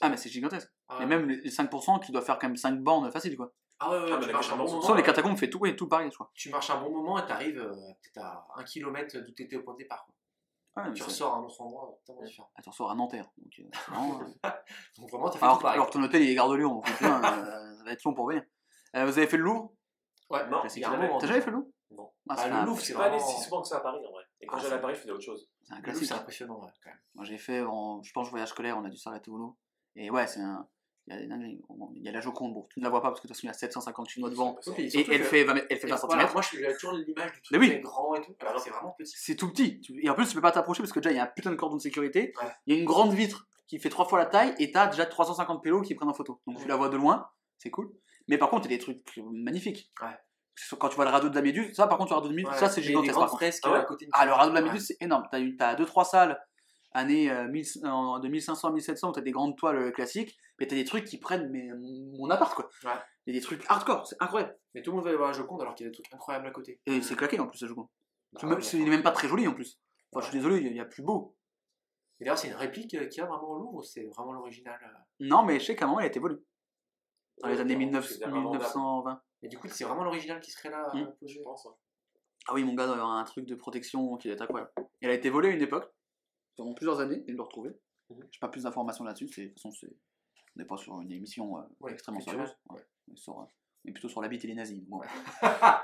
Ah, 0.02 0.10
mais 0.10 0.16
c'est 0.18 0.30
gigantesque. 0.30 0.70
Ah, 0.88 0.96
Et 0.96 1.00
ouais. 1.00 1.06
même 1.08 1.28
les 1.28 1.50
5% 1.50 2.00
qui 2.00 2.12
doivent 2.14 2.26
faire 2.26 2.40
quand 2.40 2.48
même 2.48 2.56
5 2.56 2.80
bornes 2.80 3.12
facile 3.12 3.36
quoi. 3.36 3.52
Ah 3.80 3.90
ouais, 3.92 3.98
ouais, 3.98 4.10
Ah, 4.14 4.18
mais 4.20 4.28
tu, 4.28 4.32
marches 4.32 4.52
un 4.52 4.56
bon 4.56 4.64
moment, 4.66 4.82
Sans 4.82 4.94
les 4.94 5.02
ouais. 5.02 5.06
catacombes, 5.06 5.38
fait 5.38 5.50
tout, 5.50 5.60
ouais, 5.60 5.76
tout 5.76 5.90
pareil, 5.90 6.10
je 6.10 6.16
crois. 6.16 6.32
tu 6.34 6.50
marches 6.50 6.70
un 6.70 6.80
bon 6.80 6.90
moment 6.92 7.18
et 7.22 7.26
t'arrives 7.26 7.60
euh, 7.60 7.74
peut-être 8.02 8.24
à 8.24 8.48
1 8.56 8.64
km 8.64 9.18
d'où 9.20 9.32
t'étais 9.32 9.58
au 9.58 9.64
point 9.64 9.74
de 9.74 9.80
départ. 9.80 10.06
quoi. 10.06 10.16
Mais 10.76 10.94
tu 10.94 11.04
ressors 11.04 11.34
à 11.36 11.38
un 11.38 11.44
autre 11.44 11.62
endroit 11.62 11.96
totalement 12.06 12.24
différent. 12.24 12.50
Ah, 12.56 12.62
tu 12.62 12.70
ressors 12.70 12.90
à 12.92 12.96
Nanterre. 12.96 13.30
Donc, 13.38 13.54
euh, 13.60 13.64
vraiment, 13.90 14.20
euh, 14.22 14.50
Donc 14.98 15.10
vraiment, 15.12 15.30
t'as 15.30 15.38
fait 15.40 15.44
alors, 15.46 15.58
tout 15.58 15.62
pareil. 15.64 15.80
alors 15.80 15.90
ton 15.92 16.02
hôtel 16.04 16.22
il 16.24 16.30
est 16.32 16.36
gare 16.36 16.50
de 16.50 16.56
Lyon, 16.56 16.74
donc 16.76 16.86
putain, 16.86 17.18
euh, 17.24 17.76
ça 17.78 17.84
va 17.84 17.92
être 17.92 18.04
long 18.04 18.14
pour 18.14 18.28
venir. 18.28 18.44
Euh, 18.96 19.06
vous 19.06 19.18
avez 19.18 19.28
fait 19.28 19.38
le 19.38 19.44
Louvre? 19.44 19.72
Ouais, 20.30 20.48
Non, 20.50 20.64
il 20.74 20.80
y 20.80 20.84
a 20.84 20.88
un 20.90 20.92
jamais. 20.94 21.08
moment. 21.08 21.20
T'as 21.20 21.28
jamais 21.28 21.42
fait 21.42 21.52
le 21.52 21.58
Louvre? 21.58 21.68
Non. 21.92 22.12
Ah, 22.30 22.36
Bah, 22.36 22.60
le 22.62 22.66
Louvre, 22.66 22.82
c'est 22.82 22.94
pas 22.94 23.06
allé 23.06 23.20
si 23.20 23.42
souvent 23.44 23.62
que 23.62 23.68
ça 23.68 23.78
à 23.78 23.82
Paris 23.82 24.00
en 24.08 24.12
vrai. 24.12 24.24
Et 24.42 24.46
quand 24.48 24.58
Ah, 24.58 24.62
j'allais 24.62 24.76
à 24.76 24.80
Paris, 24.80 24.96
je 24.96 25.00
faisais 25.02 25.12
autre 25.12 25.24
chose. 25.24 25.48
c'est 25.64 25.74
un 25.74 25.82
classique. 25.82 26.08
c'est 26.08 26.14
impressionnant, 26.16 26.60
ouais, 26.60 26.72
quand 26.84 26.90
même. 26.90 27.00
Moi 27.14 27.26
j'ai 27.26 27.38
fait, 27.38 27.62
en, 27.62 28.02
je 28.02 28.12
pense, 28.12 28.30
voyage 28.30 28.50
scolaire, 28.50 28.78
on 28.78 28.84
a 28.86 28.90
dû 28.90 28.98
s'arrêter 28.98 29.30
au 29.30 29.38
Louvre. 29.38 29.58
Et 29.96 30.10
ouais, 30.10 30.26
c'est 30.26 30.40
un. 30.42 30.68
Il 31.08 31.14
y, 31.14 31.18
a, 31.18 31.20
des 31.20 31.28
dingueries. 31.28 31.60
Bon, 31.68 31.92
il 31.96 32.04
y 32.04 32.08
a 32.08 32.14
la 32.14 32.22
Joconde, 32.22 32.54
bon, 32.54 32.66
tu 32.72 32.80
ne 32.80 32.86
la 32.86 32.90
vois 32.90 33.02
pas 33.02 33.10
parce 33.10 33.20
que 33.20 33.28
de 33.28 33.34
toute 33.34 33.36
façon 33.36 33.48
il 33.48 33.50
y 33.50 33.52
a 33.52 33.54
750 33.54 34.10
chinois 34.10 34.30
devant. 34.30 34.58
Et 34.78 34.90
elle 35.12 35.24
fait, 35.24 35.44
20 35.44 35.54
mètres- 35.54 35.68
elle 35.70 35.78
fait 35.78 35.88
Et 35.88 35.92
20 35.92 35.98
voilà, 36.06 36.24
cm. 36.24 36.34
moi, 36.34 36.42
je 36.42 36.58
j'ai 36.58 36.74
toujours 36.76 36.94
l'image 36.94 37.34
du 37.34 37.42
truc 37.42 37.60
oui. 37.60 37.80
grand 37.82 38.16
et 38.16 38.22
tout. 38.22 38.34
Alors, 38.40 38.62
c'est 38.62 38.70
vraiment 38.70 38.96
petit. 38.98 39.14
C'est 39.18 39.36
tout 39.36 39.50
petit. 39.52 39.82
Et 40.02 40.10
en 40.10 40.14
plus, 40.16 40.28
tu 40.28 40.36
peux 40.36 40.42
pas 40.42 40.52
t'approcher 40.54 40.82
parce 40.82 40.94
que 40.94 41.00
déjà 41.00 41.12
il 41.12 41.18
y 41.18 41.20
a 41.20 41.24
un 41.24 41.28
putain 41.28 41.52
de 41.52 41.56
cordon 41.56 41.76
de 41.76 41.82
sécurité. 41.82 42.34
Ouais. 42.42 42.50
Il 42.68 42.74
y 42.74 42.78
a 42.78 42.80
une 42.80 42.86
grande 42.86 43.14
vitre 43.14 43.48
qui 43.68 43.80
fait 43.80 43.90
trois 43.90 44.06
fois 44.06 44.18
la 44.18 44.28
taille 44.28 44.56
et 44.60 44.72
t'as 44.72 44.88
déjà 44.88 45.06
350 45.06 45.62
pélos 45.62 45.82
qui 45.82 45.94
prennent 45.94 46.10
en 46.10 46.14
photo. 46.14 46.42
Donc 46.48 46.62
tu 46.62 46.68
la 46.70 46.78
vois 46.78 46.88
de 46.88 46.96
loin, 46.96 47.28
c'est 47.58 47.70
cool. 47.70 47.92
Mais 48.30 48.38
par 48.38 48.50
contre, 48.50 48.68
il 48.68 48.72
y 48.72 48.76
a 48.76 48.78
des 48.78 48.84
trucs 48.84 49.04
magnifiques. 49.34 49.92
Ouais. 50.02 50.08
Quand 50.80 50.88
tu 50.88 50.96
vois 50.96 51.06
le 51.06 51.12
radeau 51.12 51.28
de 51.30 51.36
la 51.36 51.42
Méduse, 51.42 51.76
ça 51.76 51.88
par 51.88 51.98
contre, 51.98 52.12
le 52.12 52.16
radeau 52.16 52.28
de 52.30 52.34
la 52.34 52.38
Méduse, 52.38 52.54
Ouais, 52.54 52.60
ça 52.60 52.70
c'est 52.70 52.82
gigantesque. 52.82 53.16
Par 53.16 53.30
contre. 53.30 53.44
Ah 53.64 53.72
ouais 53.72 53.80
à 53.80 53.84
côté 53.84 54.06
de 54.06 54.12
Ah, 54.14 54.26
le 54.26 54.32
radeau 54.32 54.52
de 54.52 54.56
la 54.56 54.62
Ouais. 54.62 54.68
Méduse, 54.70 54.86
c'est 54.88 54.98
énorme. 55.02 55.28
T'as, 55.30 55.40
t'as 55.58 55.76
deux 55.76 55.86
trois 55.86 56.06
salles, 56.06 56.40
années 56.94 57.30
euh, 57.32 57.48
1000 57.48 57.66
euh, 57.86 58.20
de 58.20 58.28
1500 58.28 58.68
à 58.68 58.72
1700, 58.72 59.10
où 59.10 59.12
t'as 59.14 59.22
des 59.22 59.32
grandes 59.32 59.58
toiles 59.58 59.78
euh, 59.78 59.92
classiques, 59.92 60.38
mais 60.60 60.68
t'as 60.68 60.76
des 60.76 60.86
trucs 60.86 61.06
qui 61.06 61.18
prennent 61.20 61.50
mais, 61.50 61.70
mon 62.18 62.30
appart 62.30 62.54
quoi. 62.54 62.70
Ouais. 62.84 62.92
Il 63.26 63.34
y 63.34 63.38
a 63.38 63.40
des 63.40 63.44
trucs 63.46 63.64
hardcore, 63.70 64.06
c'est 64.08 64.18
incroyable. 64.20 64.58
Mais 64.74 64.82
tout 64.82 64.92
le 64.92 64.96
monde 64.98 65.04
va 65.06 65.10
aller 65.10 65.18
voir 65.18 65.30
la 65.32 65.38
Joconde 65.38 65.62
alors 65.62 65.76
qu'il 65.76 65.86
y 65.86 65.88
a 65.88 65.90
des 65.92 65.96
trucs 65.96 66.14
incroyables 66.14 66.48
à 66.48 66.52
côté. 66.52 66.80
Et 66.86 67.02
c'est 67.02 67.16
claqué 67.16 67.40
en 67.40 67.48
plus, 67.48 67.58
ce 67.60 67.68
jeu. 67.68 67.76
Bah 67.76 67.86
ouais, 68.48 68.62
c'est- 68.62 68.78
il 68.78 68.88
est 68.88 68.90
même 68.90 69.04
pas 69.04 69.12
très 69.12 69.28
joli 69.28 69.48
en 69.48 69.54
plus. 69.54 69.80
Enfin, 70.12 70.26
je 70.26 70.30
suis 70.32 70.38
désolé, 70.40 70.58
il 70.58 70.76
y 70.76 70.80
a- 70.80 70.86
plus 70.86 71.04
beau. 71.04 71.36
Et 72.20 72.26
d'ailleurs, 72.26 72.38
c'est 72.38 72.48
une 72.50 72.54
réplique 72.56 72.94
euh, 72.96 73.08
qu'il 73.08 73.22
y 73.22 73.22
a 73.22 73.28
vraiment 73.28 73.50
au 73.50 73.58
Louvre 73.60 73.74
ou 73.76 73.84
c'est 73.84 74.06
vraiment 74.06 74.34
l'original 74.34 74.80
euh? 74.84 74.98
Non, 75.22 75.44
mais 75.44 75.60
je 75.60 75.66
sais 75.66 75.76
qu'à 75.76 75.86
un 75.86 75.88
moment, 75.88 76.00
il 76.00 76.04
a 76.04 76.08
été 76.08 76.20
volé. 76.20 76.36
Dans 77.42 77.50
les 77.50 77.60
années 77.60 77.74
non, 77.76 77.80
19 77.86 78.08
c'est 78.08 78.24
vraiment 78.26 78.52
1920. 78.52 79.22
Et 79.42 79.48
du 79.48 79.58
coup, 79.58 79.68
c'est 79.68 79.84
vraiment 79.84 80.04
l'original 80.04 80.40
qui 80.40 80.52
serait 80.52 80.70
là 80.70 80.88
posé. 81.20 81.34
Je 81.34 81.42
pense. 81.42 81.66
hein. 81.66 81.74
Ah 82.48 82.54
oui, 82.54 82.64
mon 82.64 82.74
gars 82.76 82.86
doit 82.86 82.96
avoir 82.96 83.12
un 83.12 83.24
truc 83.24 83.46
de 83.46 83.56
protection 83.56 84.16
qui 84.18 84.30
est 84.30 84.42
incroyable. 84.42 84.72
Elle 85.02 85.10
a 85.10 85.14
été 85.14 85.30
volée 85.30 85.50
à 85.50 85.52
une 85.52 85.62
époque, 85.62 85.92
pendant 86.56 86.74
plusieurs 86.74 87.00
années, 87.00 87.24
et 87.28 87.32
de 87.32 87.38
le 87.38 87.42
retrouver. 87.44 87.72
Mhm. 88.10 88.28
J'ai 88.32 88.40
pas 88.40 88.50
plus 88.50 88.64
d'informations 88.64 89.04
là-dessus, 89.04 89.26
de 89.26 89.32
toute 89.48 89.54
façon, 89.54 89.72
c'est- 89.72 89.96
on 90.56 90.60
n'est 90.60 90.66
pas 90.66 90.78
sur 90.78 91.00
une 91.02 91.12
émission 91.12 91.58
euh, 91.58 91.62
Ouais, 91.80 91.92
extrêmement 91.94 92.20
sérieuse. 92.22 92.56
Ouais. 92.70 92.82
On, 93.10 93.14
est 93.14 93.18
sur, 93.18 93.40
euh, 93.40 93.44
on 93.86 93.90
est 93.90 93.92
plutôt 93.92 94.10
sur 94.10 94.22
la 94.22 94.28
bite 94.28 94.44
et 94.46 94.48
les 94.48 94.56
nazis. 94.56 94.80
bon. 94.84 95.02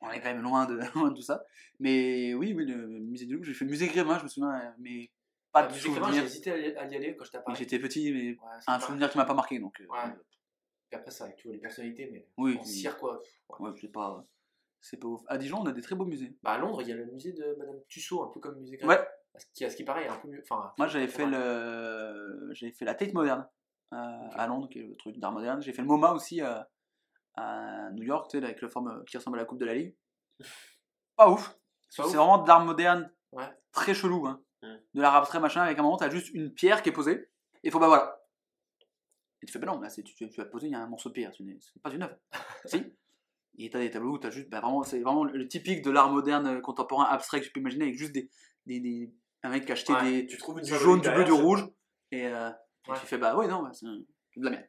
on 0.00 0.10
est 0.10 0.20
quand 0.20 0.32
même 0.32 0.42
loin 0.42 0.66
de, 0.66 0.78
loin 0.94 1.10
de 1.10 1.14
tout 1.16 1.22
ça. 1.22 1.44
Mais 1.80 2.34
oui, 2.34 2.52
oui, 2.52 2.66
le 2.66 2.76
musée 3.00 3.26
du 3.26 3.34
Louvre, 3.34 3.44
j'ai 3.44 3.54
fait 3.54 3.64
le 3.64 3.70
musée 3.70 3.86
Grévin, 3.88 4.18
je 4.18 4.24
me 4.24 4.28
souviens, 4.28 4.74
mais 4.78 5.10
pas 5.50 5.60
Ah, 5.60 5.66
de 5.66 5.72
Grévin, 5.72 5.82
souvenir. 5.94 6.12
J'ai 6.12 6.24
hésité 6.24 6.50
à 6.76 6.86
y- 6.86 6.94
aller 6.96 7.16
quand 7.16 7.24
j'étais 7.24 7.38
à 7.38 7.40
Paris. 7.40 7.56
J'étais 7.58 7.78
petit, 7.78 8.12
mais 8.12 8.36
un 8.66 8.78
pas- 8.78 8.86
souvenir 8.86 9.10
qui 9.10 9.16
m'a 9.18 9.24
pas 9.24 9.34
marqué. 9.34 9.58
Donc, 9.58 9.80
euh. 9.80 9.86
Et 10.90 10.94
après, 10.96 11.10
ça, 11.10 11.30
tu 11.32 11.46
vois 11.48 11.54
les 11.54 11.60
personnalités, 11.60 12.08
mais 12.12 12.26
Oui, 12.36 12.56
en 12.58 12.60
oui. 12.62 12.66
cire 12.68 12.98
quoi. 12.98 13.22
ouais, 13.60 13.70
c'est 13.80 13.88
pas, 13.90 14.26
c'est 14.80 14.98
pas 14.98 15.08
ouf. 15.08 15.22
À 15.26 15.38
Dijon, 15.38 15.60
on 15.60 15.66
a 15.66 15.72
des 15.72 15.80
très 15.80 15.94
beaux 15.94 16.04
musées. 16.04 16.36
Bah, 16.42 16.52
à 16.52 16.58
Londres, 16.58 16.82
il 16.82 16.88
y 16.88 16.92
a 16.92 16.96
le 16.96 17.06
musée 17.06 17.32
de 17.32 17.54
Madame 17.58 17.80
Tussaud, 17.88 18.22
un 18.24 18.28
peu 18.28 18.40
comme 18.40 18.58
musée 18.60 18.78
Ouais. 18.84 18.98
Grec. 19.34 19.48
Qui, 19.54 19.64
à 19.64 19.70
ce 19.70 19.76
qui 19.76 19.84
paraît, 19.84 20.08
un 20.08 20.16
peu 20.16 20.28
mieux. 20.28 20.42
Enfin, 20.42 20.72
Moi, 20.78 20.86
j'avais 20.88 21.08
fait 21.08 21.26
le, 21.26 22.50
j'avais 22.52 22.72
fait 22.72 22.84
la 22.84 22.94
Tate 22.94 23.12
moderne 23.14 23.48
euh, 23.92 24.28
à 24.32 24.46
Londres, 24.46 24.68
qui 24.68 24.80
est 24.80 24.86
le 24.86 24.96
truc 24.96 25.18
d'art 25.18 25.32
moderne. 25.32 25.62
J'ai 25.62 25.72
fait 25.72 25.82
le 25.82 25.88
MoMA 25.88 26.12
aussi 26.12 26.40
à, 26.40 26.68
à 27.34 27.90
New 27.92 28.04
York, 28.04 28.30
tu 28.30 28.38
sais, 28.38 28.44
avec 28.44 28.60
le 28.60 28.68
forme 28.68 29.04
qui 29.04 29.16
ressemble 29.16 29.38
à 29.38 29.42
la 29.42 29.46
coupe 29.46 29.58
de 29.58 29.64
la 29.66 29.74
Ligue. 29.74 29.94
Pas 31.16 31.30
ouf. 31.30 31.56
C'est 31.88 32.02
vraiment 32.02 32.38
d'art 32.38 32.64
moderne, 32.64 33.10
Ouais. 33.32 33.48
très 33.70 33.94
chelou, 33.94 34.26
hein. 34.26 34.42
Mm. 34.62 34.74
De 34.94 35.02
l'art 35.02 35.16
abstrait 35.16 35.40
machin. 35.40 35.62
Avec 35.62 35.78
un 35.78 35.82
moment, 35.82 35.96
t'as 35.96 36.10
juste 36.10 36.30
une 36.30 36.52
pierre 36.52 36.82
qui 36.82 36.88
est 36.88 36.92
posée. 36.92 37.30
Et 37.62 37.70
faut 37.70 37.78
bah 37.78 37.88
voilà. 37.88 38.18
Et 39.42 39.46
tu 39.46 39.52
fais 39.52 39.58
bah 39.58 39.66
non, 39.66 39.80
là, 39.80 39.88
c'est, 39.90 40.02
tu, 40.02 40.14
tu, 40.14 40.28
tu 40.30 40.40
vas 40.40 40.46
poser, 40.46 40.68
il 40.68 40.72
y 40.72 40.74
a 40.74 40.80
un 40.80 40.86
morceau 40.86 41.08
de 41.08 41.14
pierre. 41.14 41.34
Ce 41.34 41.42
n'est 41.42 41.58
c'est 41.60 41.82
pas 41.82 41.90
une 41.92 42.02
œuvre. 42.02 42.16
si. 42.64 42.82
Et 43.58 43.68
t'as 43.68 43.80
des 43.80 43.90
tableaux 43.90 44.12
où 44.12 44.18
t'as 44.18 44.30
juste, 44.30 44.48
bah 44.48 44.60
vraiment, 44.60 44.82
c'est 44.82 45.00
vraiment 45.00 45.24
le, 45.24 45.46
typique 45.46 45.82
de 45.82 45.90
l'art 45.90 46.10
moderne 46.10 46.46
euh, 46.46 46.60
contemporain 46.60 47.04
abstrait 47.04 47.40
que 47.40 47.46
je 47.46 47.52
peux 47.52 47.60
imaginer 47.60 47.84
avec 47.84 47.98
juste 47.98 48.12
des, 48.12 48.30
des, 48.64 48.80
des 48.80 49.12
un 49.42 49.50
mec 49.50 49.64
qui 49.64 49.72
a 49.72 49.74
acheté 49.74 49.92
Ouais, 49.92 50.02
des, 50.22 50.26
Tu 50.26 50.36
trouves 50.38 50.58
une 50.58 50.64
du 50.64 50.74
jaune, 50.74 51.00
du 51.00 51.10
bleu, 51.10 51.24
du 51.24 51.32
rouge. 51.32 51.66
Et, 52.10 52.26
euh, 52.26 52.50
et 52.86 52.90
Ouais. 52.90 52.98
tu 53.00 53.06
fais, 53.06 53.18
bah 53.18 53.36
ouais, 53.36 53.46
non, 53.48 53.62
bah, 53.62 53.70
c'est 53.72 53.86
de 53.86 54.04
la 54.44 54.50
merde. 54.50 54.66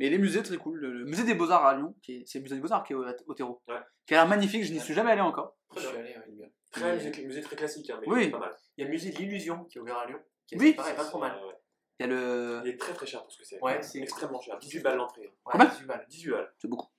Mais 0.00 0.08
les 0.10 0.18
musées, 0.18 0.42
très 0.42 0.56
cool. 0.56 0.78
Le, 0.78 0.92
le 0.92 1.04
musée 1.04 1.22
des 1.24 1.34
Beaux-Arts 1.34 1.64
à 1.66 1.76
Lyon, 1.76 1.94
c'est 2.04 2.34
le 2.34 2.40
musée 2.42 2.56
des 2.56 2.60
Beaux-Arts 2.60 2.82
qui 2.84 2.92
est 2.92 2.96
au, 2.96 3.04
au 3.26 3.34
terreau. 3.34 3.62
Ouais. 3.68 3.76
Qui 4.06 4.14
a 4.14 4.18
l'air 4.18 4.28
magnifique, 4.28 4.64
je 4.64 4.72
n'y 4.72 4.80
suis 4.80 4.94
jamais 4.94 5.12
allé 5.12 5.20
encore. 5.20 5.56
Je 5.76 5.80
suis 5.80 5.88
allé, 5.96 6.10
ouais, 6.16 6.24
il 6.28 6.32
est 6.34 6.36
bien. 6.36 6.48
Très 6.72 6.94
musée, 6.96 7.24
musée 7.26 7.40
très 7.42 7.56
classique, 7.56 7.88
hein, 7.90 7.98
mais 8.00 8.08
Oui. 8.08 8.30
pas 8.30 8.38
mal. 8.38 8.56
Il 8.76 8.80
y 8.80 8.84
a 8.84 8.86
le 8.86 8.92
musée 8.92 9.10
de 9.10 9.16
l'illusion 9.18 9.64
qui 9.64 9.78
est 9.78 9.80
ouvert 9.80 9.98
à 9.98 10.06
Lyon. 10.06 10.18
Qui 10.46 10.54
est 10.54 10.58
Oui. 10.58 10.72
pareil, 10.74 10.96
pas 10.96 11.04
trop 11.04 11.18
mal. 11.20 11.36
Ouais. 11.44 11.54
Il 12.00 12.02
y 12.02 12.04
a 12.06 12.12
le. 12.12 12.62
Il 12.64 12.70
est 12.70 12.76
très 12.80 12.94
très 12.94 13.06
cher 13.06 13.22
pour 13.22 13.30
ce 13.32 13.38
que 13.38 13.44
c'est. 13.44 13.60
Ouais, 13.62 13.82
c'est- 13.82 14.00
extrêmement 14.00 14.40
cher. 14.40 14.58
18 14.58 14.80
balles 14.80 14.96
l'entrée. 14.96 15.20
Ouais, 15.26 15.32
Combien 15.44 15.66
18 15.66 15.86
balles. 15.86 16.06
18 16.08 16.30
balles. 16.30 16.52
C'est 16.58 16.68
beaucoup. 16.68 16.86
En 16.86 16.90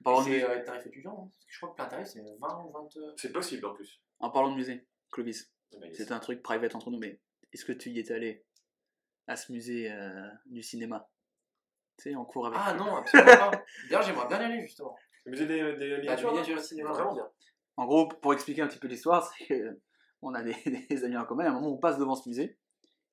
Et 0.00 0.04
parlant, 0.04 0.18
de 0.20 0.24
C'est 0.24 0.30
musée, 0.30 0.44
euh, 0.44 0.64
tarif 0.64 0.86
étudiant. 0.86 1.12
hein, 1.12 1.28
parce 1.32 1.44
que 1.44 1.52
je 1.52 1.56
crois 1.58 1.70
que 1.70 1.74
plein 1.74 1.86
tarif 1.86 2.06
c'est 2.06 2.20
20 2.40 2.64
ou 2.64 2.70
20. 2.70 2.96
euh, 2.98 3.12
C'est 3.16 3.32
possible 3.32 3.66
en 3.66 3.74
plus. 3.74 4.00
en 4.20 4.30
parlant 4.30 4.50
de 4.50 4.54
musée, 4.54 4.86
Clovis. 5.10 5.52
C'est 5.92 6.12
un 6.12 6.18
truc 6.18 6.42
private 6.42 6.74
entre 6.74 6.90
nous, 6.90 6.98
mais 6.98 7.20
est-ce 7.52 7.64
que 7.64 7.72
tu 7.72 7.90
y 7.90 7.98
étais 7.98 8.14
allé? 8.14 8.44
À 9.28 9.34
ce 9.34 9.50
musée 9.50 9.90
euh, 9.90 10.28
du 10.46 10.62
cinéma? 10.62 11.08
Tu 11.98 12.10
sais, 12.10 12.14
en 12.14 12.24
cours 12.24 12.46
avec. 12.46 12.58
Ah 12.62 12.74
non, 12.74 12.96
absolument 12.96 13.50
pas. 13.50 13.50
D'ailleurs, 13.90 14.02
j'aimerais 14.02 14.28
bien 14.28 14.40
y 14.40 14.44
aller 14.44 14.60
justement. 14.62 14.96
Le 15.24 15.32
musée 15.32 15.46
des, 15.46 15.74
des 15.76 15.98
miniatures. 15.98 16.32
au 16.32 16.58
cinéma. 16.58 16.92
Vraiment 16.92 17.14
bien. 17.14 17.28
En 17.76 17.86
gros, 17.86 18.06
pour 18.08 18.32
expliquer 18.34 18.62
un 18.62 18.68
petit 18.68 18.78
peu 18.78 18.86
l'histoire, 18.86 19.32
c'est 19.38 19.62
qu'on 20.20 20.32
a 20.34 20.42
des, 20.42 20.54
des 20.90 21.04
amis 21.04 21.16
en 21.16 21.24
commun. 21.24 21.44
À 21.46 21.48
un 21.50 21.54
moment, 21.54 21.72
on 21.72 21.78
passe 21.78 21.98
devant 21.98 22.14
ce 22.14 22.28
musée 22.28 22.56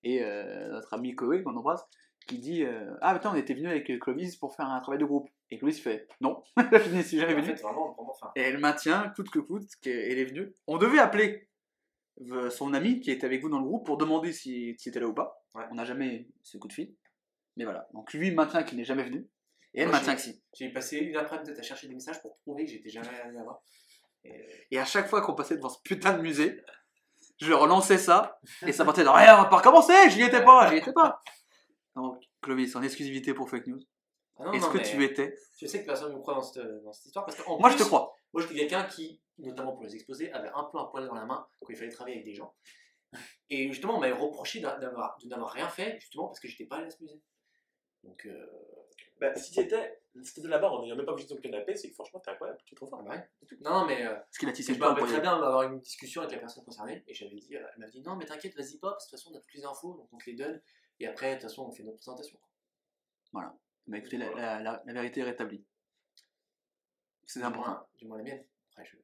et 0.03 0.23
euh, 0.23 0.69
notre 0.69 0.93
ami 0.93 1.15
Koé, 1.15 1.41
qu'on 1.43 1.55
embrasse, 1.55 1.83
qui 2.27 2.37
dit 2.37 2.63
euh, 2.63 2.93
Ah, 3.01 3.15
putain, 3.15 3.31
on 3.31 3.35
était 3.35 3.55
venu 3.55 3.67
avec 3.69 3.99
Clovis 3.99 4.35
pour 4.37 4.55
faire 4.55 4.67
un 4.67 4.79
travail 4.81 4.99
de 4.99 5.05
groupe. 5.05 5.29
Et 5.49 5.57
Clovis 5.57 5.81
fait 5.81 6.07
Non, 6.21 6.43
je 6.57 6.89
n'y 6.95 7.03
suis 7.03 7.17
jamais 7.19 7.33
En 7.33 7.37
venu. 7.37 7.47
fait, 7.55 7.61
vraiment, 7.63 7.93
vraiment, 7.93 8.11
enfin. 8.11 8.31
Et 8.35 8.41
elle 8.41 8.59
maintient, 8.59 9.11
coûte 9.15 9.29
que 9.31 9.39
coûte, 9.39 9.67
qu'elle 9.81 10.19
est 10.19 10.25
venue. 10.25 10.53
On 10.67 10.77
devait 10.77 10.99
appeler 10.99 11.47
son 12.49 12.73
ami 12.73 12.99
qui 12.99 13.11
était 13.11 13.25
avec 13.25 13.41
vous 13.41 13.49
dans 13.49 13.59
le 13.59 13.65
groupe 13.65 13.85
pour 13.85 13.97
demander 13.97 14.31
si, 14.33 14.75
si 14.77 14.89
était 14.89 14.99
là 14.99 15.07
ou 15.07 15.13
pas. 15.13 15.43
Ouais. 15.55 15.63
On 15.71 15.75
n'a 15.75 15.85
jamais 15.85 16.27
ce 16.43 16.57
coup 16.57 16.67
de 16.67 16.73
fil. 16.73 16.95
Mais 17.57 17.63
voilà. 17.63 17.87
Donc 17.93 18.13
lui 18.13 18.31
maintient 18.31 18.63
qu'il 18.63 18.77
n'est 18.77 18.83
jamais 18.83 19.03
venu. 19.03 19.27
Et 19.73 19.81
elle 19.81 19.89
Moi, 19.89 19.97
maintient 19.97 20.15
que 20.15 20.21
si. 20.21 20.43
J'ai 20.53 20.69
passé 20.69 20.97
une 20.97 21.15
après-midi 21.15 21.51
à 21.57 21.61
chercher 21.61 21.87
des 21.87 21.95
messages 21.95 22.21
pour 22.21 22.37
prouver 22.39 22.65
que 22.65 22.71
j'étais 22.71 22.89
jamais 22.89 23.07
allé 23.23 23.35
là-bas. 23.35 23.61
Et 24.23 24.67
Et 24.71 24.79
à 24.79 24.85
chaque 24.85 25.07
fois 25.07 25.21
qu'on 25.21 25.33
passait 25.33 25.57
devant 25.57 25.69
ce 25.69 25.79
putain 25.83 26.13
de 26.13 26.21
musée, 26.21 26.61
je 27.39 27.53
relançais 27.53 27.97
ça, 27.97 28.39
et 28.65 28.71
ça 28.71 28.85
partait 28.85 29.03
de 29.03 29.09
rien, 29.09 29.37
on 29.37 29.43
va 29.43 29.49
pas 29.49 29.57
recommencer, 29.57 29.93
j'y 30.09 30.21
étais 30.21 30.43
pas, 30.43 30.69
j'y 30.69 30.77
étais 30.77 30.93
pas. 30.93 31.21
Donc, 31.95 32.21
Clovis, 32.41 32.75
en 32.75 32.81
exclusivité 32.81 33.33
pour 33.33 33.49
Fake 33.49 33.67
News, 33.67 33.81
Ah 34.37 34.51
Est-ce 34.53 34.67
que 34.67 34.77
tu 34.77 35.03
étais 35.03 35.35
Je 35.59 35.67
sais 35.67 35.81
que 35.81 35.85
personne 35.85 36.11
ne 36.11 36.17
me 36.17 36.21
croit 36.21 36.35
dans 36.35 36.41
cette, 36.41 36.63
dans 36.83 36.91
cette 36.91 37.07
histoire. 37.07 37.25
Parce 37.25 37.37
que, 37.37 37.59
Moi, 37.59 37.69
je 37.69 37.77
te 37.77 37.83
crois. 37.83 38.12
Moi, 38.33 38.41
j'étais 38.41 38.55
quelqu'un 38.55 38.83
qui, 38.85 39.21
notamment 39.37 39.73
pour 39.73 39.83
les 39.83 39.95
exposés, 39.95 40.31
avait 40.33 40.49
un 40.53 40.63
peu 40.65 40.77
un 40.79 40.85
poil 40.85 41.05
dans 41.07 41.13
la 41.15 41.25
main 41.25 41.47
quand 41.59 41.69
il 41.69 41.75
fallait 41.75 41.91
travailler 41.91 42.17
avec 42.17 42.25
des 42.25 42.33
gens. 42.33 42.53
Et 43.49 43.67
justement, 43.69 43.97
on 43.97 43.99
m'avait 43.99 44.13
reproché 44.13 44.59
de 44.59 44.65
n'avoir 44.65 45.51
rien 45.51 45.69
fait, 45.69 45.99
justement 45.99 46.27
parce 46.27 46.39
que 46.39 46.47
j'étais 46.47 46.65
pas 46.65 46.77
allé 46.77 46.87
à 46.87 46.89
ce 46.89 47.01
musée. 47.01 47.21
Donc, 48.03 48.25
euh, 48.25 48.45
Bah, 49.19 49.33
si 49.35 49.53
t'étais 49.53 50.01
si 50.23 50.41
là-bas 50.41 50.69
en 50.71 50.81
n'ayant 50.81 50.95
même 50.95 51.05
pas 51.05 51.13
bougé 51.13 51.27
ton 51.27 51.37
canapé, 51.37 51.75
c'est 51.75 51.89
que 51.89 51.93
franchement, 51.93 52.19
t'es 52.19 52.31
incroyable, 52.31 52.59
tu 52.65 52.73
es 52.73 52.75
trop 52.75 52.87
ah 52.87 52.89
fort. 52.89 53.03
bah 53.03 53.11
ouais. 53.11 53.57
Non, 53.61 53.85
mais 53.85 54.05
euh, 54.05 54.15
Parce 54.15 54.37
qu'il 54.39 54.49
a 54.49 54.51
tissé 54.51 54.73
je 54.73 54.79
me 54.79 54.85
rappelle 54.85 55.05
très 55.05 55.21
bien 55.21 55.39
d'avoir 55.39 55.63
une 55.63 55.79
discussion 55.79 56.21
avec 56.21 56.33
la 56.33 56.39
personne 56.39 56.63
concernée. 56.65 57.03
Et 57.07 57.13
j'avais 57.13 57.35
dit, 57.35 57.55
euh, 57.55 57.65
elle 57.73 57.79
m'avait 57.79 57.91
dit, 57.91 58.01
non, 58.01 58.15
mais 58.15 58.25
t'inquiète, 58.25 58.55
vas-y, 58.55 58.77
pop, 58.79 58.91
de 58.97 59.01
toute 59.01 59.11
façon, 59.11 59.31
on 59.31 59.37
a 59.37 59.39
toutes 59.39 59.53
les 59.53 59.63
infos, 59.65 59.93
donc 59.93 60.09
on 60.11 60.17
te 60.17 60.25
les 60.29 60.35
donne. 60.35 60.61
Et 60.99 61.07
après, 61.07 61.29
de 61.29 61.33
toute 61.35 61.43
façon, 61.43 61.65
on 61.67 61.71
fait 61.71 61.83
notre 61.83 61.97
présentation. 61.97 62.37
Bah 63.87 63.97
écoutez, 63.97 64.17
la, 64.17 64.33
la- 64.33 64.59
la- 64.61 64.81
la 64.85 64.93
vérité 64.93 65.21
est 65.21 65.23
rétablie. 65.23 65.65
C'est 67.25 67.39
Du 67.39 67.45
important. 67.45 67.69
moins, 67.71 67.87
du 67.95 68.07
moins 68.07 68.17
la 68.17 68.23
mienne. 68.23 68.43
Après, 68.71 68.85
je... 68.85 68.97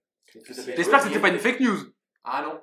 J'espère 0.76 1.00
que 1.00 1.08
c'était 1.08 1.20
pas 1.20 1.30
une 1.30 1.40
fake 1.40 1.60
news. 1.62 1.78
Ah 2.24 2.42
non. 2.44 2.62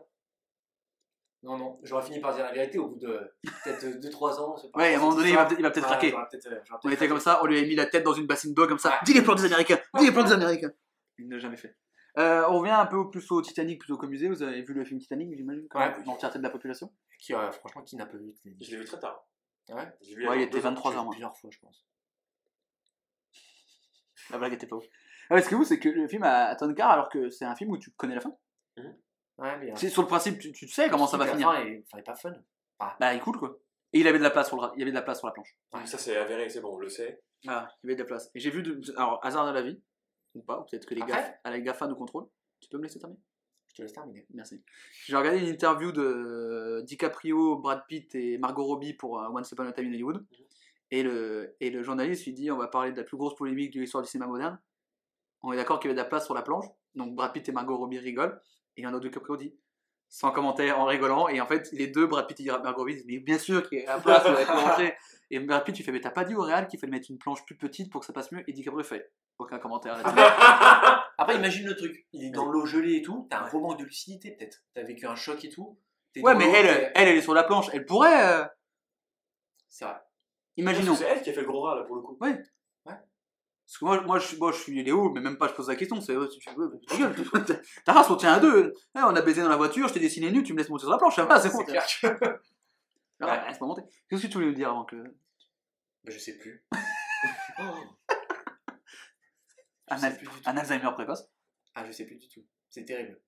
Non, 1.42 1.58
non, 1.58 1.80
j'aurais 1.82 2.02
fini 2.04 2.18
par 2.20 2.34
dire 2.34 2.44
la 2.44 2.52
vérité 2.52 2.78
au 2.78 2.88
bout 2.88 2.98
de 2.98 3.32
peut-être 3.64 3.84
2-3 4.00 4.40
ans. 4.40 4.56
c'est 4.56 4.70
pas- 4.72 4.78
Ouais, 4.80 4.94
à 4.94 4.96
un 4.96 5.00
moment 5.00 5.14
donné, 5.14 5.28
il 5.30 5.34
va 5.36 5.44
peut-être- 5.44 5.58
il 5.60 5.62
va 5.62 5.70
peut-être 5.70 5.84
Ouais, 5.88 6.10
craquer. 6.12 6.48
euh, 6.48 6.60
On 6.82 6.90
était 6.90 7.08
comme 7.08 7.20
ça, 7.20 7.40
on 7.42 7.46
lui 7.46 7.58
a 7.58 7.62
mis 7.62 7.74
la 7.76 7.86
tête 7.86 8.02
dans 8.02 8.14
une 8.14 8.26
bassine 8.26 8.52
d'eau 8.54 8.66
comme 8.66 8.78
ça. 8.78 8.98
Dis 9.04 9.12
les 9.14 9.22
plans 9.22 9.34
des 9.34 9.44
Américains 9.44 9.78
Dis 9.98 10.06
les 10.06 10.12
plans 10.12 10.24
des 10.24 10.32
Américains 10.32 10.72
Il 11.18 11.28
ne 11.28 11.34
l'a 11.34 11.40
jamais 11.40 11.56
fait. 11.56 11.76
Euh, 12.18 12.44
on 12.48 12.58
revient 12.60 12.70
un 12.72 12.86
peu 12.86 13.10
plus 13.10 13.30
au 13.30 13.42
Titanic 13.42 13.78
plutôt 13.80 13.96
qu'au 13.98 14.08
musée. 14.08 14.28
Vous 14.28 14.42
avez 14.42 14.62
vu 14.62 14.72
le 14.74 14.84
film 14.84 14.98
Titanic, 14.98 15.36
j'imagine 15.36 15.68
comme 15.68 15.82
Ouais. 15.82 15.94
L'entièreté 16.06 16.38
de 16.38 16.42
la 16.42 16.50
population 16.50 16.92
Qui, 17.20 17.34
euh, 17.34 17.52
franchement, 17.52 17.82
qui 17.82 17.94
n'a 17.96 18.06
pas 18.06 18.16
vu 18.16 18.34
Je 18.60 18.70
l'ai 18.70 18.78
vu 18.78 18.84
très 18.84 18.98
tard. 18.98 19.26
Ouais? 19.68 19.92
Vu 20.02 20.26
Ouais, 20.28 20.38
il 20.38 20.42
était 20.42 20.52
deux 20.58 20.66
ans. 20.66 20.70
23 20.70 20.92
J'ai 20.92 20.96
h 20.96 21.00
vu 21.00 21.04
moins. 21.04 21.12
Plusieurs 21.12 21.36
fois, 21.36 21.50
je 21.52 21.58
pense. 21.60 21.84
La 24.30 24.38
blague 24.38 24.54
était 24.54 24.66
pas 24.66 24.76
ouf. 24.76 24.84
Ah, 25.28 25.34
parce 25.34 25.48
que 25.48 25.54
vous, 25.54 25.64
c'est 25.64 25.78
que 25.78 25.88
le 25.88 26.08
film 26.08 26.22
a 26.22 26.46
a 26.46 26.56
tonne 26.56 26.74
quart 26.74 26.90
alors 26.90 27.08
que 27.08 27.30
c'est 27.30 27.44
un 27.44 27.54
film 27.56 27.70
où 27.70 27.78
tu 27.78 27.90
connais 27.92 28.14
la 28.14 28.20
fin. 28.20 28.34
Ouais, 29.38 29.58
mais. 29.58 29.72
C'est 29.76 29.88
sur 29.90 30.02
le 30.02 30.08
principe, 30.08 30.38
tu, 30.38 30.52
tu 30.52 30.68
sais 30.68 30.88
comment 30.88 31.06
ça 31.06 31.16
va 31.18 31.26
la 31.26 31.32
finir. 31.32 31.52
fin 31.52 31.60
est- 31.64 31.84
enfin, 31.86 31.98
est 31.98 32.02
pas 32.02 32.14
fun. 32.14 32.32
Bah, 33.00 33.14
il 33.14 33.20
coule 33.20 33.38
quoi. 33.38 33.58
Et 33.92 34.00
il 34.00 34.08
avait 34.08 34.18
de 34.18 34.22
la 34.24 34.30
place 34.30 34.48
sur, 34.48 34.60
le, 34.60 34.68
il 34.74 34.80
y 34.80 34.82
avait 34.82 34.90
de 34.90 34.96
la 34.96 35.02
place 35.02 35.18
sur 35.18 35.26
la 35.26 35.32
planche. 35.32 35.56
Ça, 35.84 35.98
c'est 35.98 36.16
avéré, 36.16 36.48
c'est 36.48 36.60
bon, 36.60 36.74
on 36.74 36.78
le 36.78 36.88
sait. 36.88 37.22
Ah, 37.46 37.68
il 37.82 37.86
y 37.86 37.90
avait 37.90 37.96
de 37.96 38.00
la 38.02 38.06
place. 38.06 38.30
Et 38.34 38.40
j'ai 38.40 38.50
vu, 38.50 38.62
de, 38.62 38.80
alors, 38.96 39.20
hasard 39.24 39.46
de 39.46 39.52
la 39.52 39.62
vie, 39.62 39.80
ou 40.34 40.42
pas, 40.42 40.60
ou 40.60 40.64
peut-être 40.64 40.86
que 40.86 40.94
les, 40.94 41.00
gars, 41.02 41.38
à 41.44 41.50
la 41.50 41.60
GAFA 41.60 41.86
nous 41.86 41.94
contrôlent. 41.96 42.28
Tu 42.60 42.68
peux 42.68 42.78
me 42.78 42.82
laisser 42.84 42.98
terminer? 42.98 43.20
Je 43.68 43.74
te 43.76 43.82
laisse 43.82 43.92
terminer. 43.92 44.26
Merci. 44.34 44.62
J'ai 45.06 45.16
regardé 45.16 45.38
une 45.40 45.46
interview 45.48 45.92
de 45.92 46.82
DiCaprio, 46.86 47.56
Brad 47.58 47.84
Pitt 47.86 48.14
et 48.14 48.38
Margot 48.38 48.64
Robbie 48.64 48.94
pour 48.94 49.20
euh, 49.20 49.28
Once 49.28 49.50
Upon 49.52 49.64
a 49.66 49.72
Time 49.72 49.86
in 49.86 49.90
Hollywood. 49.94 50.26
Et 50.90 51.02
le, 51.02 51.56
et 51.60 51.70
le 51.70 51.82
journaliste 51.82 52.24
lui 52.26 52.32
dit 52.32 52.50
on 52.50 52.56
va 52.56 52.68
parler 52.68 52.92
de 52.92 52.96
la 52.96 53.02
plus 53.04 53.16
grosse 53.16 53.34
polémique 53.34 53.74
de 53.74 53.80
l'histoire 53.80 54.02
du 54.02 54.08
cinéma 54.08 54.28
moderne. 54.30 54.58
On 55.48 55.52
est 55.52 55.56
d'accord 55.56 55.78
qu'il 55.78 55.88
y 55.88 55.90
avait 55.92 55.96
de 55.98 56.02
la 56.02 56.08
place 56.08 56.24
sur 56.24 56.34
la 56.34 56.42
planche. 56.42 56.66
Donc 56.94 57.14
Brad 57.14 57.32
Pitt 57.32 57.48
et 57.48 57.52
Margot 57.52 57.76
Robbie 57.76 57.98
rigolent. 57.98 58.36
Et 58.76 58.84
un 58.84 58.92
autre 58.92 59.04
DiCaprio 59.06 59.36
dit 59.36 59.54
sans 60.08 60.30
commentaire 60.30 60.78
en 60.78 60.84
rigolant. 60.86 61.28
Et 61.28 61.40
en 61.40 61.46
fait, 61.46 61.68
les 61.72 61.86
deux, 61.88 62.06
Brad 62.06 62.26
Pitt 62.26 62.38
et 62.40 62.44
Margot 62.46 62.80
Robbie, 62.80 62.94
disent 62.94 63.06
mais 63.06 63.18
bien 63.18 63.38
sûr 63.38 63.68
qu'il 63.68 63.78
y 63.80 63.86
a 63.86 63.96
la 63.96 64.00
place, 64.02 64.24
va 64.24 64.40
être 64.40 64.52
rentré. 64.52 64.96
Et 65.30 65.38
Brad 65.40 65.64
Pitt, 65.64 65.74
tu 65.74 65.82
fais 65.82 65.92
mais 65.92 66.00
t'as 66.00 66.10
pas 66.10 66.24
dit 66.24 66.34
au 66.34 66.42
Real 66.42 66.66
qu'il 66.68 66.78
fallait 66.80 66.90
mettre 66.92 67.10
une 67.10 67.18
planche 67.18 67.44
plus 67.44 67.56
petite 67.56 67.90
pour 67.90 68.00
que 68.00 68.06
ça 68.06 68.12
passe 68.12 68.30
mieux? 68.32 68.42
Et 68.48 68.52
DiCaprio 68.52 68.82
fait 68.84 69.10
aucun 69.38 69.58
commentaire 69.58 69.96
là-dessus. 69.96 70.14
Après, 71.18 71.36
imagine 71.36 71.66
le 71.66 71.76
truc. 71.76 72.06
Il 72.12 72.24
est 72.24 72.30
dans 72.30 72.46
l'eau 72.46 72.66
gelée 72.66 72.96
et 72.96 73.02
tout. 73.02 73.26
T'as 73.30 73.40
un 73.40 73.48
gros 73.48 73.60
manque 73.60 73.78
de 73.78 73.84
lucidité, 73.84 74.32
peut-être. 74.32 74.62
T'as 74.74 74.82
vécu 74.82 75.06
un 75.06 75.16
choc 75.16 75.44
et 75.44 75.48
tout. 75.48 75.78
Ouais, 76.16 76.34
mais 76.34 76.50
elle, 76.50 76.92
elle 76.94 77.08
est 77.08 77.20
sur 77.20 77.34
la 77.34 77.44
planche. 77.44 77.66
Elle 77.72 77.84
pourrait. 77.84 78.40
euh, 78.42 78.44
C'est 79.68 79.84
vrai. 79.84 79.96
Imaginons. 80.56 80.94
C'est 80.94 81.04
elle 81.04 81.22
qui 81.22 81.30
a 81.30 81.32
fait 81.34 81.42
le 81.42 81.46
gros 81.46 81.60
rat, 81.62 81.74
là, 81.76 81.84
pour 81.84 81.96
le 81.96 82.02
coup. 82.02 82.18
Parce 83.66 83.78
que 83.78 83.84
moi, 83.84 84.00
moi, 84.02 84.18
je, 84.20 84.26
suis- 84.28 84.36
moi, 84.38 84.52
je 84.52 84.58
suis 84.58 84.82
Léo, 84.84 85.10
mais 85.10 85.20
même 85.20 85.36
pas 85.38 85.48
je 85.48 85.54
pose 85.54 85.68
la 85.68 85.74
question. 85.76 86.00
C'est 86.00 86.14
tu 86.28 86.38
ta. 86.40 86.54
Ta 87.84 87.92
race, 87.92 88.08
on 88.10 88.16
tient 88.16 88.34
à 88.34 88.38
deux. 88.40 88.72
Ouais, 88.94 89.02
on 89.04 89.16
a 89.16 89.22
baisé 89.22 89.42
dans 89.42 89.48
la 89.48 89.56
voiture, 89.56 89.88
je 89.88 89.94
t'ai 89.94 90.00
dessiné 90.00 90.30
nu, 90.30 90.42
tu 90.44 90.52
me 90.52 90.58
laisses 90.58 90.68
monter 90.68 90.82
sur 90.82 90.90
la 90.90 90.98
planche. 90.98 91.18
Va, 91.18 91.40
c'est 91.40 91.50
bon. 91.50 91.64
Clair 91.64 91.84
que. 92.00 92.06
Ah, 93.18 93.26
ouais, 93.40 93.48
laisse-moi 93.48 93.68
monter. 93.68 93.82
Qu'est-ce 94.10 94.22
que 94.22 94.26
tu 94.26 94.34
voulais 94.34 94.48
me 94.48 94.52
dire 94.54 94.68
avant 94.68 94.84
que. 94.84 94.96
Bah, 94.96 96.12
je 96.12 96.18
sais 96.18 96.36
plus. 96.36 96.64
Un, 99.88 99.98
sais 99.98 100.18
tout. 100.18 100.30
un 100.44 100.56
Alzheimer 100.56 100.90
précoce. 100.94 101.28
Ah, 101.74 101.84
je 101.86 101.92
sais 101.92 102.04
plus 102.04 102.16
du 102.16 102.28
tout. 102.28 102.44
C'est 102.68 102.84
terrible. 102.84 103.18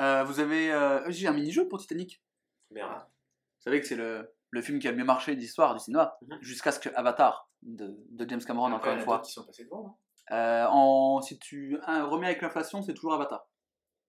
Euh, 0.00 0.24
vous 0.24 0.40
avez. 0.40 0.72
euh, 0.72 1.00
J'ai 1.10 1.26
un 1.28 1.32
mini-jeu 1.32 1.68
pour 1.68 1.78
Titanic. 1.78 2.22
Merde. 2.70 3.00
Vous 3.00 3.62
savez 3.64 3.80
que 3.80 3.86
c'est 3.86 3.96
le, 3.96 4.30
le 4.50 4.62
film 4.62 4.78
qui 4.78 4.88
a 4.88 4.90
le 4.92 4.96
mieux 4.96 5.04
marché 5.04 5.36
d'histoire 5.36 5.74
du 5.74 5.80
cinéma, 5.80 6.16
Mhm. 6.22 6.38
jusqu'à 6.40 6.72
ce 6.72 6.80
que 6.80 6.88
Avatar 6.94 7.50
de, 7.62 7.96
de 8.10 8.28
James 8.28 8.42
Cameron, 8.44 8.72
encore 8.72 8.92
une 8.94 9.00
fois. 9.00 9.20
qui 9.20 9.32
sont 9.32 9.44
passés 9.44 9.64
devant. 9.64 9.82
non 9.82 9.94
Euh, 10.36 10.66
en, 10.68 11.20
si 11.22 11.38
tu 11.38 11.78
un, 11.86 12.04
remets 12.04 12.26
avec 12.26 12.42
l'inflation, 12.42 12.82
c'est 12.82 12.94
toujours 12.94 13.14
Avatar. 13.14 13.48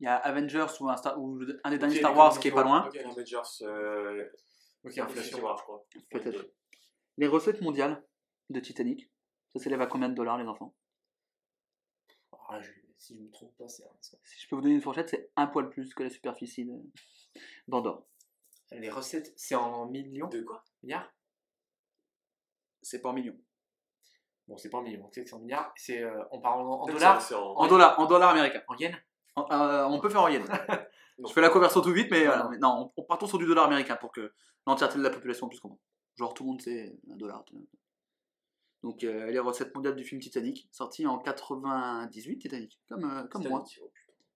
Il 0.02 0.06
y 0.06 0.08
a 0.08 0.16
Avengers 0.16 0.68
ou 0.80 0.90
un, 0.90 0.96
Star- 0.98 1.20
ou 1.20 1.40
un 1.64 1.70
des 1.72 1.78
derniers 1.78 1.98
Star 1.98 2.12
les 2.12 2.18
Wars 2.18 2.40
qui 2.40 2.48
est 2.48 2.52
pas 2.52 2.64
loin. 2.64 2.86
Ok, 2.88 2.94
les 2.94 3.00
Avengers. 3.06 3.42
Euh... 3.64 4.30
Ok, 4.86 4.98
inflation. 4.98 5.38
Je 5.38 5.42
crois. 5.42 5.86
Peut-être. 6.10 6.46
Les 7.18 7.28
recettes 7.28 7.60
mondiales 7.62 8.02
de 8.50 8.60
Titanic, 8.62 9.12
ça 9.52 9.60
s'élève 9.60 9.82
à 9.82 9.88
combien 9.88 10.08
de 10.10 10.14
dollars 10.16 10.38
les 10.38 10.48
enfants? 10.48 10.74
Ah, 12.50 12.60
je- 12.62 12.72
Si 12.98 13.16
je 13.16 13.22
me 13.22 13.30
trompe 13.32 13.56
pas, 13.58 13.68
c'est. 13.70 13.84
Si 14.02 14.42
je 14.42 14.50
peux 14.50 14.58
vous 14.58 14.62
donner 14.62 14.76
une 14.76 14.82
fourchette, 14.82 15.08
c'est 15.10 15.32
un 15.38 15.48
poil 15.48 15.70
plus 15.70 15.94
que 15.94 16.04
la 16.04 16.10
superficie 16.10 16.66
de- 16.66 16.82
d'Andorre. 17.68 18.04
Les 18.72 18.90
recettes, 18.90 19.34
c'est 19.36 19.56
en 19.56 19.86
millions 19.88 20.28
De 20.28 20.42
quoi? 20.42 20.64
Milliards? 20.84 21.12
C'est 22.82 23.02
pas 23.02 23.10
en 23.10 23.14
millions. 23.14 23.38
Bon, 24.48 24.58
c'est 24.58 24.70
pas 24.70 24.78
en 24.78 24.82
millions, 24.82 25.10
c'est 25.12 25.24
que 25.24 25.30
c'est 25.30 25.36
en 25.36 25.40
milliards. 25.40 25.74
C'est, 25.76 26.02
euh, 26.02 26.24
on 26.32 26.40
parle 26.42 26.62
en, 26.62 26.82
en 26.82 26.86
Peut-être 26.86 26.98
dollars 26.98 27.22
c'est 27.22 27.36
en- 27.36 27.56
En 27.56 27.68
dollars, 27.68 28.00
en 28.00 28.06
dollars 28.06 28.30
américains. 28.30 28.64
En 28.68 28.76
yens? 28.76 28.96
En- 29.36 29.52
euh, 29.52 29.86
on 29.86 30.00
peut 30.00 30.10
faire 30.10 30.22
en 30.22 30.28
yens. 30.30 30.48
Je 31.28 31.34
fais 31.34 31.42
la 31.42 31.50
conversion 31.50 31.82
tout 31.82 31.92
vite, 31.92 32.08
mais 32.12 32.22
Non, 32.22 32.26
voilà. 32.28 32.44
non. 32.44 32.50
Mais 32.50 32.58
non, 32.58 32.94
on, 32.98 33.02
on 33.02 33.04
partons 33.06 33.28
sur 33.28 33.38
du 33.38 33.46
dollar 33.46 33.66
américain 33.66 33.96
pour 33.98 34.12
que 34.12 34.34
l'entièreté 34.66 34.98
de 34.98 35.04
la 35.04 35.10
population 35.10 35.48
puisse 35.50 35.60
comprendre. 35.60 35.82
Genre 36.16 36.34
tout 36.34 36.44
le 36.44 36.50
monde 36.50 36.62
sait 36.62 36.98
un 37.12 37.16
dollar. 37.18 37.44
Donc 38.84 39.04
euh, 39.04 39.30
les 39.30 39.40
recettes 39.40 39.76
mondiales 39.76 39.96
du 39.96 40.06
film 40.06 40.22
Titanic, 40.22 40.70
sorti 40.72 41.06
en 41.06 41.18
98, 41.20 42.40
Titanic, 42.40 42.80
comme, 42.88 43.04
euh, 43.04 43.24
comme 43.28 43.46
moi. 43.48 43.64
Titanic, 43.64 43.92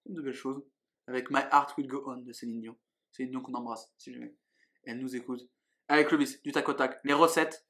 oh, 0.06 0.12
de 0.14 0.22
belles 0.22 0.34
choses. 0.34 0.64
Avec 1.08 1.30
My 1.32 1.40
Heart 1.52 1.78
Will 1.78 1.88
Go 1.88 2.04
On 2.08 2.18
de 2.18 2.34
Céline 2.34 2.60
Dion. 2.62 2.76
Céline 3.14 3.32
Dion 3.32 3.42
qu'on 3.42 3.54
embrasse, 3.54 3.90
si 3.98 4.14
jamais. 4.14 4.36
Elle 4.84 5.00
nous 5.00 5.16
écoute. 5.16 5.48
Avec 5.88 6.08
Clovis, 6.10 6.42
du 6.42 6.52
tac 6.52 6.68
au 6.68 6.74
tac. 6.74 7.00
Les 7.06 7.14
recettes 7.14 7.66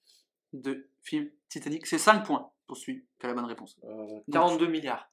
de 0.54 0.90
film 1.04 1.30
Titanic, 1.50 1.86
c'est 1.86 1.98
5 2.00 2.26
points 2.26 2.52
pour 2.66 2.78
celui 2.78 3.06
qui 3.20 3.26
a 3.26 3.30
la 3.30 3.36
bonne 3.36 3.46
réponse. 3.46 3.78
Euh, 3.84 4.20
42 4.32 4.68
milliards 4.68 5.12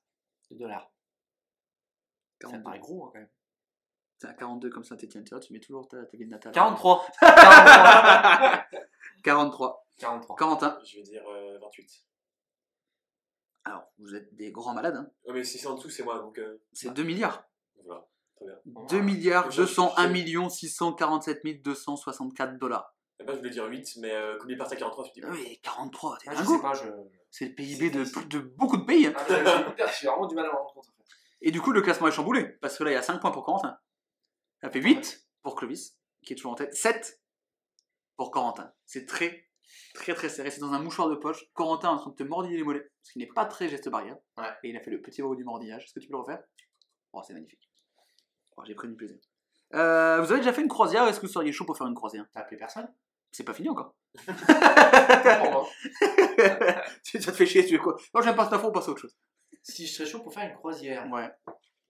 de 0.51 0.57
dollars. 0.57 0.91
Ça 2.43 2.49
42. 2.49 2.63
paraît 2.63 2.79
gros 2.79 3.05
hein, 3.07 3.11
quand 3.13 3.19
même. 3.19 3.29
C'est 4.19 4.29
à 4.29 4.35
42 4.35 4.69
comme 4.71 4.85
Saint-Etienne, 4.85 5.25
tu 5.25 5.31
vois, 5.31 5.41
tu 5.41 5.53
mets 5.53 5.61
toujours 5.61 5.89
ta, 5.89 6.05
ta 6.05 6.17
ville 6.17 6.29
natale. 6.29 6.53
43 6.53 7.07
43. 9.25 9.87
43. 9.99 10.37
Quentin. 10.37 10.79
Je 10.85 10.97
vais 10.97 11.03
dire 11.03 11.27
euh, 11.29 11.59
28. 11.59 12.05
Alors, 13.65 13.91
vous 13.99 14.15
êtes 14.15 14.35
des 14.35 14.53
grands 14.53 14.75
malades, 14.75 14.97
hein. 14.97 15.11
Ouais, 15.25 15.35
mais 15.35 15.45
si 15.45 15.59
c'est 15.59 15.67
en 15.67 15.75
dessous, 15.75 15.91
c'est 15.91 16.03
moi, 16.03 16.19
donc 16.19 16.39
euh, 16.39 16.63
C'est 16.73 16.93
2 16.93 17.03
milliards. 17.03 17.45
voilà. 17.85 18.07
Très 18.41 18.47
bien. 18.47 18.57
2 18.89 19.01
milliards 19.01 19.51
Je- 19.51 19.57
je- 19.57 19.63
201 19.63 20.09
je- 20.09 20.13
millions 20.13 20.49
647 20.49 21.63
264 21.63 22.59
dollars. 22.59 22.95
Et 23.19 23.25
ben, 23.25 23.35
je 23.35 23.39
voulais 23.39 23.51
dire 23.51 23.67
8, 23.67 23.97
mais 23.99 24.11
euh, 24.13 24.39
comme 24.39 24.49
il 24.51 24.55
est 24.55 24.57
parti 24.57 24.75
à 24.75 24.77
43, 24.79 25.05
je 25.05 25.11
me 25.11 25.15
dis. 25.15 25.21
Ah 25.25 25.31
oui, 25.31 25.61
43, 25.63 26.17
t'es 26.19 26.31
Ah, 26.31 26.35
je 26.35 26.39
dingo. 26.39 26.55
sais 26.57 26.63
pas, 26.63 26.73
je. 26.75 26.85
C'est 27.31 27.45
le 27.49 27.55
PIB 27.55 27.91
de, 27.91 28.05
de 28.29 28.39
beaucoup 28.39 28.79
de 28.79 28.85
pays. 28.85 29.07
hein. 29.07 29.13
Ah, 29.17 29.25
j'ai- 29.29 30.07
vraiment 30.09 30.27
du 30.27 30.35
mal 30.35 30.47
à 30.47 30.49
me 30.49 30.57
rendre 30.57 30.73
compte 30.73 30.89
en 30.89 30.93
fait. 30.93 31.05
Et 31.43 31.51
du 31.51 31.61
coup, 31.61 31.73
le 31.73 31.83
classement 31.83 32.09
est 32.09 32.13
chamboulé. 32.13 32.45
Parce 32.61 32.77
que 32.79 32.85
là, 32.85 32.91
il 32.91 32.95
y 32.95 32.97
a 32.97 33.03
5 33.03 33.19
points 33.21 33.31
pour 33.31 33.45
Corentin. 33.45 33.79
Ça 34.63 34.71
fait 34.71 34.81
8 34.81 35.27
pour 35.43 35.55
Clovis, 35.55 35.97
qui 36.25 36.33
est 36.33 36.37
toujours 36.37 36.53
en 36.53 36.55
tête. 36.55 36.75
7 36.75 37.21
pour 38.17 38.31
Corentin. 38.31 38.73
C'est 38.87 39.07
très, 39.07 39.49
très, 39.95 40.15
très 40.15 40.29
serré. 40.29 40.51
C'est 40.51 40.61
dans 40.61 40.73
un 40.73 40.79
mouchoir 40.83 41.09
de 41.09 41.15
poche. 41.15 41.45
Corentin 41.55 41.89
est 41.89 41.93
en 41.95 41.99
train 41.99 42.11
de 42.11 42.17
te 42.17 42.23
mordiller 42.23 42.57
les 42.57 42.63
mollets. 42.65 42.91
Parce 43.03 43.13
qu'il 43.13 43.21
n'est 43.23 43.29
pas 43.33 43.45
très 43.47 43.69
geste 43.69 43.89
barrière. 43.89 44.17
Ouais. 44.39 44.49
Et 44.65 44.71
il 44.71 44.77
a 44.77 44.81
fait 44.81 44.91
le 44.91 45.01
petit 45.01 45.23
robot 45.23 45.35
du 45.37 45.45
mordillage. 45.45 45.85
Est-ce 45.85 45.95
que 45.95 46.01
tu 46.01 46.09
peux 46.09 46.15
le 46.15 46.21
refaire? 46.21 46.43
Oh, 47.13 47.23
c'est 47.27 47.33
magnifique. 47.35 47.70
Oh, 48.57 48.63
J'ai 48.67 48.75
pris 48.75 48.89
du 48.89 48.95
plaisir. 48.95 49.17
Euh, 49.75 50.21
vous 50.21 50.31
avez 50.33 50.41
déjà 50.41 50.53
fait 50.53 50.63
une 50.63 50.69
croisière 50.69 51.07
Est-ce 51.07 51.21
que 51.21 51.27
vous 51.27 51.33
seriez 51.33 51.53
chaud 51.53 51.65
pour 51.65 51.77
faire 51.79 51.87
une 51.87 51.95
croisière? 51.95 52.25
T'as 52.35 52.41
appelé 52.41 52.57
personne? 52.57 52.93
C'est 53.33 53.45
pas 53.45 53.55
fini 53.55 53.69
encore. 53.69 53.95
Hein 54.27 54.35
ça 57.05 57.33
te 57.33 57.37
fait 57.37 57.47
chier, 57.47 57.65
tu 57.65 57.77
veux 57.77 57.83
quoi? 57.83 57.97
Non, 58.15 58.23
j'aime 58.23 58.35
pas 58.35 58.45
cette 58.45 58.55
info, 58.55 58.69
on 58.69 58.73
passe 58.73 58.89
à 58.89 58.91
autre 58.91 59.01
chose. 59.03 59.17
Si 59.63 59.87
je 59.87 59.93
serais 59.95 60.09
chaud 60.09 60.21
pour 60.21 60.33
faire 60.35 60.49
une 60.49 60.55
croisière, 60.57 61.07
Ouais. 61.11 61.31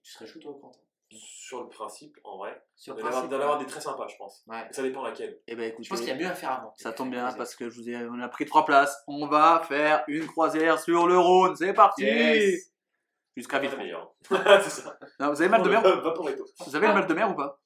tu 0.03 0.11
serais 0.11 0.27
chaud 0.27 0.39
toi, 0.39 0.55
Quentin? 0.61 0.79
Sur 1.13 1.63
le 1.63 1.67
principe, 1.69 2.17
en 2.23 2.37
vrai, 2.37 2.61
Sur 2.75 2.93
le 2.93 2.99
avoir- 2.99 3.11
principe, 3.11 3.27
il 3.27 3.29
doit 3.31 3.39
y 3.39 3.43
avoir 3.43 3.59
des 3.59 3.65
très 3.65 3.81
sympas, 3.81 4.07
je 4.07 4.15
pense. 4.17 4.43
Ouais. 4.47 4.65
Ça 4.71 4.81
dépend 4.81 5.03
laquelle. 5.03 5.39
Eh 5.47 5.55
ben 5.55 5.69
écoutez. 5.69 5.83
Je 5.83 5.89
pense 5.89 5.99
qu'il 5.99 6.07
y 6.07 6.11
a 6.13 6.15
mieux 6.15 6.27
à 6.27 6.35
faire 6.35 6.51
avant. 6.51 6.73
Ça 6.77 6.93
tombe 6.93 7.09
bien 7.11 7.29
parce 7.33 7.53
que 7.55 7.69
je 7.69 7.75
vous 7.81 7.89
ai, 7.89 7.97
on 8.05 8.19
a 8.21 8.29
pris 8.29 8.45
trois 8.45 8.63
places. 8.63 8.95
On 9.07 9.27
va 9.27 9.61
faire 9.67 10.05
une 10.07 10.25
croisière 10.25 10.79
sur 10.79 11.07
le 11.07 11.17
Rhône. 11.17 11.55
C'est 11.57 11.73
parti 11.73 12.03
Yes. 12.03 12.70
Jusqu'à 13.35 13.59
Villefranche. 13.59 13.83
meilleur. 13.83 14.13
c'est 14.63 14.69
ça. 14.81 14.97
Non, 15.19 15.29
Vous 15.29 15.41
avez 15.41 15.45
le 15.45 15.49
mal 15.51 15.63
de 15.63 15.69
mer 15.69 15.81
Vaporetto. 16.01 16.45
Vous 16.65 16.75
avez 16.75 16.87
le 16.87 16.93
mal 16.93 17.07
de 17.07 17.13
mer 17.13 17.31
ou 17.31 17.35
pas 17.35 17.61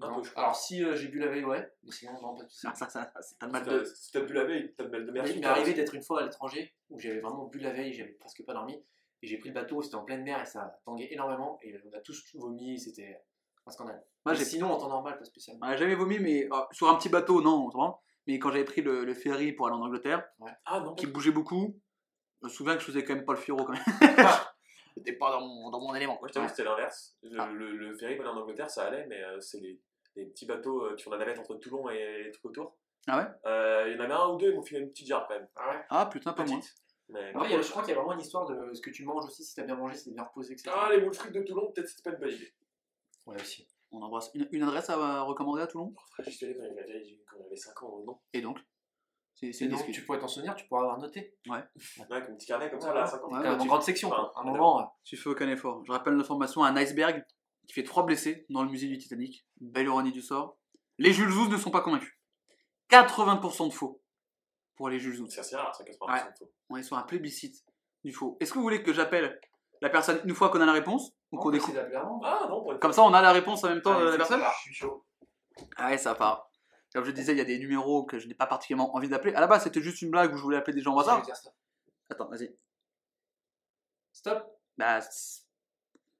Un 0.00 0.08
Non. 0.08 0.16
peu, 0.16 0.22
je 0.24 0.30
crois. 0.30 0.42
Alors, 0.44 0.56
si 0.56 0.84
euh, 0.84 0.94
j'ai 0.94 1.08
bu 1.08 1.18
la 1.18 1.28
veille, 1.28 1.44
ouais. 1.44 1.66
Mais 1.82 1.90
sinon, 1.92 2.12
non, 2.20 2.34
pas 2.36 2.44
de 2.44 2.48
soucis. 2.48 2.60
Ça, 2.66 2.74
ça, 2.74 2.88
ça, 2.88 3.12
c'est 3.20 3.36
Si 3.44 3.50
mal 3.50 3.64
t'as- 3.64 3.78
de. 3.78 3.84
Si 3.84 4.12
t'as 4.12 4.20
bu 4.20 4.32
la 4.34 4.44
veille, 4.44 4.74
t'as 4.76 4.84
de 4.84 4.88
mal 4.90 5.06
de 5.06 5.10
mer. 5.12 5.26
Il 5.26 5.40
m'est 5.40 5.46
arrivé 5.46 5.72
d'être 5.74 5.94
une 5.94 6.02
fois 6.02 6.20
à 6.20 6.24
l'étranger 6.24 6.74
où 6.90 6.98
j'avais 7.00 7.20
vraiment 7.20 7.46
bu 7.46 7.58
la 7.58 7.70
veille, 7.70 7.92
j'avais 7.94 8.12
presque 8.12 8.44
pas 8.44 8.52
dormi. 8.52 8.82
Et 9.22 9.26
j'ai 9.28 9.38
pris 9.38 9.48
le 9.50 9.54
bateau, 9.54 9.80
c'était 9.82 9.94
en 9.94 10.04
pleine 10.04 10.22
mer 10.24 10.42
et 10.42 10.46
ça 10.46 10.78
tanguait 10.84 11.08
énormément. 11.12 11.58
Et 11.62 11.74
on 11.90 11.96
a 11.96 12.00
tous 12.00 12.22
vomi, 12.34 12.78
c'était 12.78 13.18
un 13.66 13.70
scandale. 13.70 14.04
Moi, 14.26 14.32
Mais 14.34 14.38
j'ai 14.38 14.44
sinon, 14.44 14.70
en 14.72 14.76
temps 14.78 14.88
normal, 14.88 15.16
pas 15.16 15.24
spécialement. 15.24 15.66
Ouais, 15.66 15.78
jamais 15.78 15.94
vomi, 15.94 16.18
mais 16.18 16.48
euh, 16.52 16.56
sur 16.72 16.88
un 16.90 16.96
petit 16.96 17.08
bateau, 17.08 17.40
non, 17.40 17.70
tu 17.70 17.76
vois. 17.76 18.02
Mais 18.26 18.38
quand 18.38 18.50
j'avais 18.50 18.64
pris 18.64 18.82
le, 18.82 19.04
le 19.04 19.14
ferry 19.14 19.52
pour 19.52 19.66
aller 19.68 19.76
en 19.76 19.80
Angleterre, 19.82 20.24
Ah 20.66 20.80
non, 20.80 20.94
qui 20.96 21.06
bougeait 21.06 21.30
beaucoup, 21.32 21.80
je 22.42 22.46
me 22.48 22.52
souviens 22.52 22.74
que 22.74 22.80
je 22.80 22.86
faisais 22.86 23.04
quand 23.04 23.14
même 23.14 23.24
pas 23.24 23.32
le 23.34 23.38
furo 23.38 23.64
quand 23.64 23.72
même. 23.72 23.82
J'étais 24.96 25.12
pas 25.14 25.30
dans 25.30 25.40
mon, 25.46 25.70
dans 25.70 25.80
mon 25.80 25.94
élément. 25.94 26.20
Je 26.26 26.32
que 26.38 26.48
c'était 26.48 26.64
l'inverse. 26.64 27.16
Le, 27.22 27.40
Ah. 27.40 27.46
le, 27.52 27.72
le 27.76 27.94
ferry 27.96 28.16
pour 28.16 28.24
aller 28.26 28.34
en 28.34 28.40
Angleterre, 28.42 28.70
ça 28.70 28.84
allait, 28.86 29.06
mais 29.06 29.22
euh, 29.22 29.40
c'est 29.40 29.60
les, 29.60 29.80
les 30.16 30.26
petits 30.26 30.46
bateaux 30.46 30.84
euh, 30.86 30.94
qui 30.96 31.02
font 31.04 31.10
la 31.10 31.18
navette 31.18 31.38
entre 31.38 31.54
Toulon 31.56 31.88
et 31.90 32.24
les 32.24 32.30
trucs 32.30 32.44
autour. 32.46 32.76
Ah 33.08 33.18
ouais? 33.18 33.26
Euh, 33.50 33.88
Il 33.88 33.96
y 33.96 34.00
en 34.00 34.04
avait 34.04 34.12
un 34.14 34.28
ou 34.28 34.36
deux, 34.36 34.50
ils 34.50 34.54
m'ont 34.56 34.62
filé 34.62 34.80
une 34.80 34.90
petite 34.90 35.06
jarre 35.08 35.26
quand 35.26 35.34
même. 35.34 35.48
Ah 35.56 35.70
ouais? 35.70 35.84
Ah 35.90 36.06
putain, 36.06 36.32
pas. 36.32 36.44
Petite. 36.44 36.74
Mais... 37.08 37.32
A- 37.34 37.60
je 37.62 37.70
crois 37.70 37.82
qu'il 37.82 37.90
y 37.92 37.96
a 37.96 37.98
vraiment 37.98 38.12
une 38.14 38.20
histoire 38.20 38.46
de 38.46 38.72
ce 38.74 38.80
que 38.80 38.90
tu 38.90 39.04
manges 39.04 39.24
aussi, 39.26 39.44
si 39.44 39.54
t'as 39.54 39.64
bien 39.64 39.74
mangé, 39.76 39.96
si 39.96 40.04
t'es 40.04 40.14
bien 40.14 40.24
reposé, 40.24 40.52
etc. 40.54 40.70
Ah, 40.74 40.88
les 40.90 41.00
moules 41.02 41.12
frites 41.14 41.32
de 41.32 41.42
Toulon, 41.42 41.70
peut-être 41.72 41.88
c'était 41.88 42.02
pas 42.10 42.16
une 42.16 42.20
bonne 42.22 42.34
idée. 42.34 42.52
Ouais, 43.26 43.36
aussi. 43.36 43.66
On 43.90 44.00
embrasse. 44.00 44.30
Une, 44.34 44.48
une 44.52 44.62
adresse 44.62 44.88
à 44.88 45.22
recommander 45.22 45.62
à 45.62 45.66
Toulon? 45.66 45.92
J'y 46.20 46.32
suis 46.32 46.46
allé 46.46 46.56
quand 46.56 46.64
j'avais 46.74 47.18
quand 47.30 47.36
j'avais 47.42 47.56
5 47.56 47.82
ans, 47.82 48.02
non? 48.06 48.18
Et 48.32 48.40
donc? 48.40 48.58
C'est 49.50 49.66
donc, 49.66 49.84
tu 49.90 50.04
pourrais 50.04 50.18
t'en 50.20 50.28
souvenir, 50.28 50.54
tu 50.54 50.66
pourras 50.68 50.82
avoir 50.82 50.98
noté. 50.98 51.34
Ouais, 51.48 51.58
avec 52.10 52.28
un 52.30 52.34
petit 52.34 52.46
carnet 52.46 52.70
comme 52.70 52.80
ça, 52.80 52.94
là, 52.94 53.02
à 53.02 53.06
5 53.06 53.24
ans. 53.24 53.28
Ouais, 53.32 53.42
T'es 53.42 53.48
en 53.48 53.58
tu- 53.58 53.66
grande 53.68 53.82
section, 53.82 54.08
quoi. 54.10 54.32
Un 54.36 54.44
moment. 54.44 54.80
euh, 54.80 54.84
Tu 55.04 55.16
fais 55.16 55.28
aucun 55.30 55.48
effort. 55.48 55.82
Je 55.84 55.90
rappelle 55.90 56.14
l'information 56.14 56.62
un 56.62 56.76
iceberg 56.76 57.24
qui 57.66 57.72
fait 57.74 57.82
3 57.82 58.04
blessés 58.06 58.46
dans 58.50 58.62
le 58.62 58.68
musée 58.70 58.86
du 58.88 58.98
Titanic. 58.98 59.44
Belle 59.60 59.86
ironie 59.86 60.12
du 60.12 60.22
sort. 60.22 60.58
Les 60.98 61.12
Jules 61.12 61.30
Zouz 61.30 61.48
ne 61.48 61.56
sont 61.56 61.70
pas 61.72 61.80
convaincus. 61.80 62.16
80% 62.90 63.68
de 63.68 63.72
faux 63.72 64.00
pour 64.76 64.88
les 64.88 64.98
Jules 65.00 65.16
Zouz. 65.16 65.30
C'est 65.30 65.40
assez 65.40 65.56
rare, 65.56 65.74
ça, 65.74 65.82
80% 65.84 66.12
Ouais. 66.12 66.30
de 66.32 66.38
faux. 66.38 66.52
On 66.70 66.76
est 66.76 66.82
sur 66.82 66.96
un 66.96 67.02
plébiscite 67.02 67.64
du 68.04 68.12
faux. 68.12 68.36
Est-ce 68.40 68.52
que 68.52 68.58
vous 68.58 68.62
voulez 68.64 68.82
que 68.82 68.92
j'appelle 68.92 69.40
la 69.80 69.90
personne 69.90 70.20
une 70.24 70.34
fois 70.34 70.48
qu'on 70.50 70.60
a 70.60 70.66
la 70.66 70.72
réponse 70.72 71.10
ou 71.32 71.38
on 71.38 71.40
qu'on 71.40 71.50
découvre. 71.50 71.76
Ah 72.24 72.46
non, 72.48 72.78
Comme 72.78 72.92
ça, 72.92 73.02
on 73.02 73.12
a 73.14 73.20
la 73.22 73.32
réponse 73.32 73.64
en 73.64 73.68
même 73.70 73.82
temps 73.82 73.98
de 73.98 74.04
la 74.04 74.10
c'est 74.12 74.16
personne 74.18 74.40
Je 74.58 74.60
suis 74.62 74.74
chaud. 74.74 75.04
Ah 75.76 75.88
ouais, 75.90 75.98
ça 75.98 76.14
part. 76.14 76.48
Comme 76.94 77.04
je 77.04 77.10
disais, 77.10 77.32
il 77.32 77.38
y 77.38 77.40
a 77.40 77.44
des 77.44 77.58
numéros 77.58 78.04
que 78.04 78.18
je 78.18 78.28
n'ai 78.28 78.34
pas 78.34 78.46
particulièrement 78.46 78.94
envie 78.94 79.08
d'appeler. 79.08 79.34
À 79.34 79.40
la 79.40 79.46
base, 79.46 79.64
c'était 79.64 79.80
juste 79.80 80.02
une 80.02 80.10
blague 80.10 80.32
où 80.34 80.36
je 80.36 80.42
voulais 80.42 80.58
appeler 80.58 80.74
des 80.74 80.82
gens 80.82 80.94
au 80.94 81.00
hasard. 81.00 81.22
dire 81.22 81.34
stop. 81.34 81.54
Attends, 82.10 82.28
vas-y. 82.28 82.54
Stop. 84.12 84.58
Bah, 84.76 85.00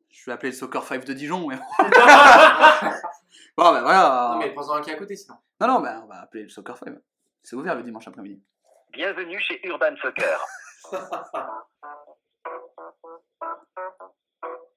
je 0.09 0.25
vais 0.27 0.33
appeler 0.33 0.51
le 0.51 0.57
Soccer 0.57 0.83
5 0.83 1.05
de 1.05 1.12
Dijon. 1.12 1.47
Mais... 1.47 1.57
bon, 3.57 3.73
bah 3.73 3.83
voilà. 3.83 4.31
Non, 4.33 4.39
mais 4.39 4.51
prends-en 4.53 4.77
un 4.77 4.81
qui 4.81 4.91
est 4.91 4.95
à 4.95 4.99
côté, 4.99 5.14
sinon. 5.14 5.37
Non, 5.61 5.68
non, 5.68 5.81
bah, 5.81 6.01
on 6.05 6.07
va 6.07 6.23
appeler 6.23 6.45
le 6.45 6.49
Soccer 6.49 6.77
5. 6.77 6.95
C'est 7.43 7.57
ouvert 7.57 7.75
le 7.75 7.83
dimanche 7.83 8.09
après-midi. 8.09 8.43
Bienvenue 8.93 9.39
chez 9.41 9.66
Urban 9.66 9.95
Soccer. 10.01 10.41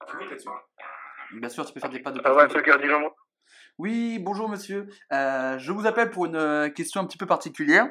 Tu 0.08 0.18
cliques 0.18 0.30
là-dessus. 0.30 0.50
Bien 1.34 1.50
sûr, 1.50 1.66
tu 1.66 1.74
peux 1.74 1.80
faire 1.80 1.89
des 1.89 2.00
pas 2.00 2.12
de 2.12 2.20
Urban 2.20 2.48
Soccer 2.50 2.80
Dijon. 2.80 3.12
Oui, 3.78 4.20
bonjour 4.20 4.50
monsieur. 4.50 4.88
Euh, 5.12 5.58
je 5.60 5.72
vous 5.72 5.86
appelle 5.86 6.10
pour 6.12 6.26
une 6.26 6.36
euh, 6.36 6.70
question 6.70 7.02
un 7.02 7.06
petit 7.06 7.18
peu 7.18 7.26
particulière. 7.26 7.88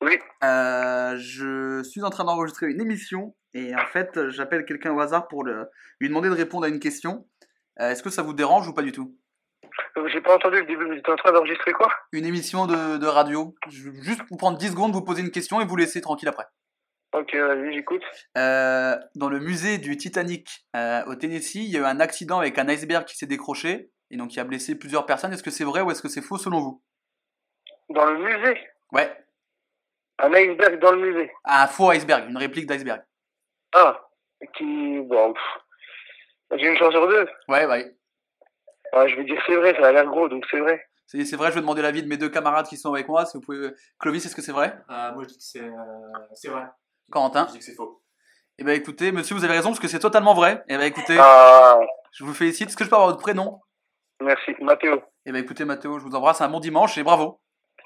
Oui. 0.00 0.18
Euh, 0.42 1.16
je 1.16 1.82
suis 1.84 2.02
en 2.02 2.10
train 2.10 2.24
d'enregistrer 2.24 2.66
une 2.70 2.80
émission 2.80 3.34
et 3.54 3.74
en 3.74 3.86
fait, 3.86 4.28
j'appelle 4.30 4.64
quelqu'un 4.64 4.92
au 4.92 5.00
hasard 5.00 5.28
pour 5.28 5.44
le- 5.44 5.68
lui 6.00 6.08
demander 6.08 6.28
de 6.28 6.34
répondre 6.34 6.64
à 6.66 6.68
une 6.68 6.80
question. 6.80 7.28
Euh, 7.80 7.90
Est-ce 7.90 8.02
que 8.02 8.10
ça 8.10 8.22
vous 8.22 8.32
dérange 8.32 8.68
ou 8.68 8.74
pas 8.74 8.82
du 8.82 8.92
tout? 8.92 9.16
Euh, 9.96 10.08
J'ai 10.08 10.20
pas 10.20 10.34
entendu 10.34 10.56
le 10.58 10.66
début, 10.66 10.84
vous 10.86 10.92
étiez 10.92 11.12
en 11.12 11.16
train 11.16 11.32
d'enregistrer 11.32 11.72
quoi? 11.72 11.88
Une 12.12 12.24
émission 12.26 12.66
de, 12.66 12.96
de 12.98 13.06
radio. 13.06 13.54
Je 13.68 13.90
juste 14.02 14.22
vous 14.30 14.36
prendre 14.36 14.58
10 14.58 14.70
secondes, 14.70 14.92
vous 14.92 15.02
poser 15.04 15.22
une 15.22 15.30
question 15.30 15.60
et 15.60 15.64
vous 15.64 15.76
laisser 15.76 16.00
tranquille 16.00 16.28
après. 16.28 16.46
Ok, 17.14 17.34
vas-y, 17.34 17.74
j'écoute. 17.74 18.02
Euh, 18.38 18.96
dans 19.14 19.28
le 19.28 19.38
musée 19.38 19.76
du 19.78 19.96
Titanic 19.98 20.66
euh, 20.74 21.04
au 21.06 21.14
Tennessee, 21.14 21.56
il 21.56 21.70
y 21.70 21.76
a 21.76 21.80
eu 21.80 21.84
un 21.84 22.00
accident 22.00 22.38
avec 22.38 22.58
un 22.58 22.66
iceberg 22.68 23.04
qui 23.04 23.16
s'est 23.16 23.26
décroché 23.26 23.90
et 24.12 24.16
donc 24.16 24.28
qui 24.30 24.38
a 24.38 24.44
blessé 24.44 24.76
plusieurs 24.78 25.06
personnes. 25.06 25.32
Est-ce 25.32 25.42
que 25.42 25.50
c'est 25.50 25.64
vrai 25.64 25.80
ou 25.80 25.90
est-ce 25.90 26.02
que 26.02 26.08
c'est 26.08 26.22
faux 26.22 26.38
selon 26.38 26.60
vous? 26.60 26.82
Dans 27.88 28.04
le 28.06 28.18
musée? 28.18 28.60
Ouais, 28.92 29.10
Un 30.18 30.32
iceberg 30.34 30.78
dans 30.78 30.92
le 30.92 30.98
musée. 31.10 31.32
un 31.44 31.66
faux 31.66 31.90
iceberg, 31.90 32.28
une 32.28 32.36
réplique 32.36 32.66
d'iceberg. 32.66 33.02
Ah, 33.74 34.00
qui... 34.56 35.00
Bon, 35.00 35.34
j'ai 36.54 36.68
une 36.68 36.76
chance 36.76 36.92
sur 36.92 37.08
deux. 37.08 37.26
Ouais, 37.48 37.64
ouais. 37.66 37.96
Ouais, 38.92 39.08
je 39.08 39.16
vais 39.16 39.24
dire 39.24 39.42
c'est 39.46 39.56
vrai, 39.56 39.74
ça 39.80 39.88
a 39.88 39.92
l'air 39.92 40.04
gros, 40.06 40.28
donc 40.28 40.44
c'est 40.50 40.60
vrai. 40.60 40.86
C'est 41.06 41.24
c'est 41.24 41.36
vrai, 41.36 41.48
je 41.50 41.54
vais 41.54 41.60
demander 41.62 41.82
l'avis 41.82 42.02
de 42.02 42.08
mes 42.08 42.16
deux 42.18 42.28
camarades 42.28 42.66
qui 42.66 42.76
sont 42.76 42.92
avec 42.92 43.08
moi. 43.08 43.24
Si 43.26 43.36
vous 43.36 43.42
pouvez... 43.42 43.70
Clovis, 43.98 44.24
est-ce 44.26 44.36
que 44.36 44.42
c'est 44.42 44.52
vrai? 44.52 44.76
Euh, 44.90 45.12
moi, 45.12 45.22
je 45.24 45.28
dis 45.28 45.36
que 45.38 45.42
c'est 45.44 45.60
euh, 45.64 46.12
c'est 46.34 46.48
vrai. 46.48 46.62
Corentin 47.10 47.46
Je 47.48 47.52
dis 47.52 47.58
que 47.58 47.64
c'est 47.64 47.74
faux. 47.74 48.02
Eh 48.58 48.64
ben 48.64 48.72
écoutez, 48.78 49.10
monsieur, 49.12 49.34
vous 49.34 49.44
avez 49.44 49.54
raison 49.54 49.70
parce 49.70 49.80
que 49.80 49.88
c'est 49.88 49.98
totalement 49.98 50.34
vrai. 50.34 50.62
Eh 50.68 50.76
ben 50.76 50.84
écoutez, 50.84 51.16
Ah, 51.18 51.78
je 52.12 52.24
vous 52.24 52.34
félicite. 52.34 52.68
Est-ce 52.68 52.76
que 52.76 52.84
je 52.84 52.90
peux 52.90 52.94
avoir 52.96 53.08
votre 53.10 53.20
prénom? 53.22 53.60
Merci. 54.22 54.52
Mathéo. 54.60 55.02
Eh 55.26 55.32
ben 55.32 55.42
écoutez, 55.42 55.64
Mathéo, 55.64 55.98
je 55.98 56.04
vous 56.04 56.14
embrasse. 56.14 56.40
Un 56.40 56.48
bon 56.48 56.60
dimanche 56.60 56.98
et 56.98 57.02
bravo. 57.02 57.40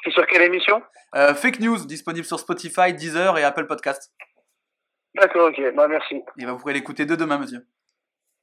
C'est 0.05 0.11
sur 0.11 0.27
quelle 0.27 0.43
émission? 0.43 0.83
Euh, 1.15 1.35
fake 1.35 1.61
News, 1.61 1.85
disponible 1.87 2.27
sur 2.27 2.39
Spotify, 2.39 2.93
Deezer 2.93 3.39
et 3.39 3.45
Apple 3.45 3.67
Podcast. 3.67 4.13
D'accord, 5.15 5.49
ok. 5.49 5.75
Bah, 5.75 5.89
merci. 5.89 6.17
Et 6.39 6.45
ben 6.45 6.53
vous 6.53 6.59
pourrez 6.59 6.75
l'écouter 6.75 7.07
dès 7.07 7.17
demain, 7.17 7.39
monsieur. 7.39 7.67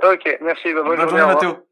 Ok, 0.04 0.38
merci. 0.42 0.74
Bah, 0.74 0.82
bonne, 0.84 0.98
Bonne 0.98 1.10
journée. 1.10 1.26
Mathéo. 1.26 1.68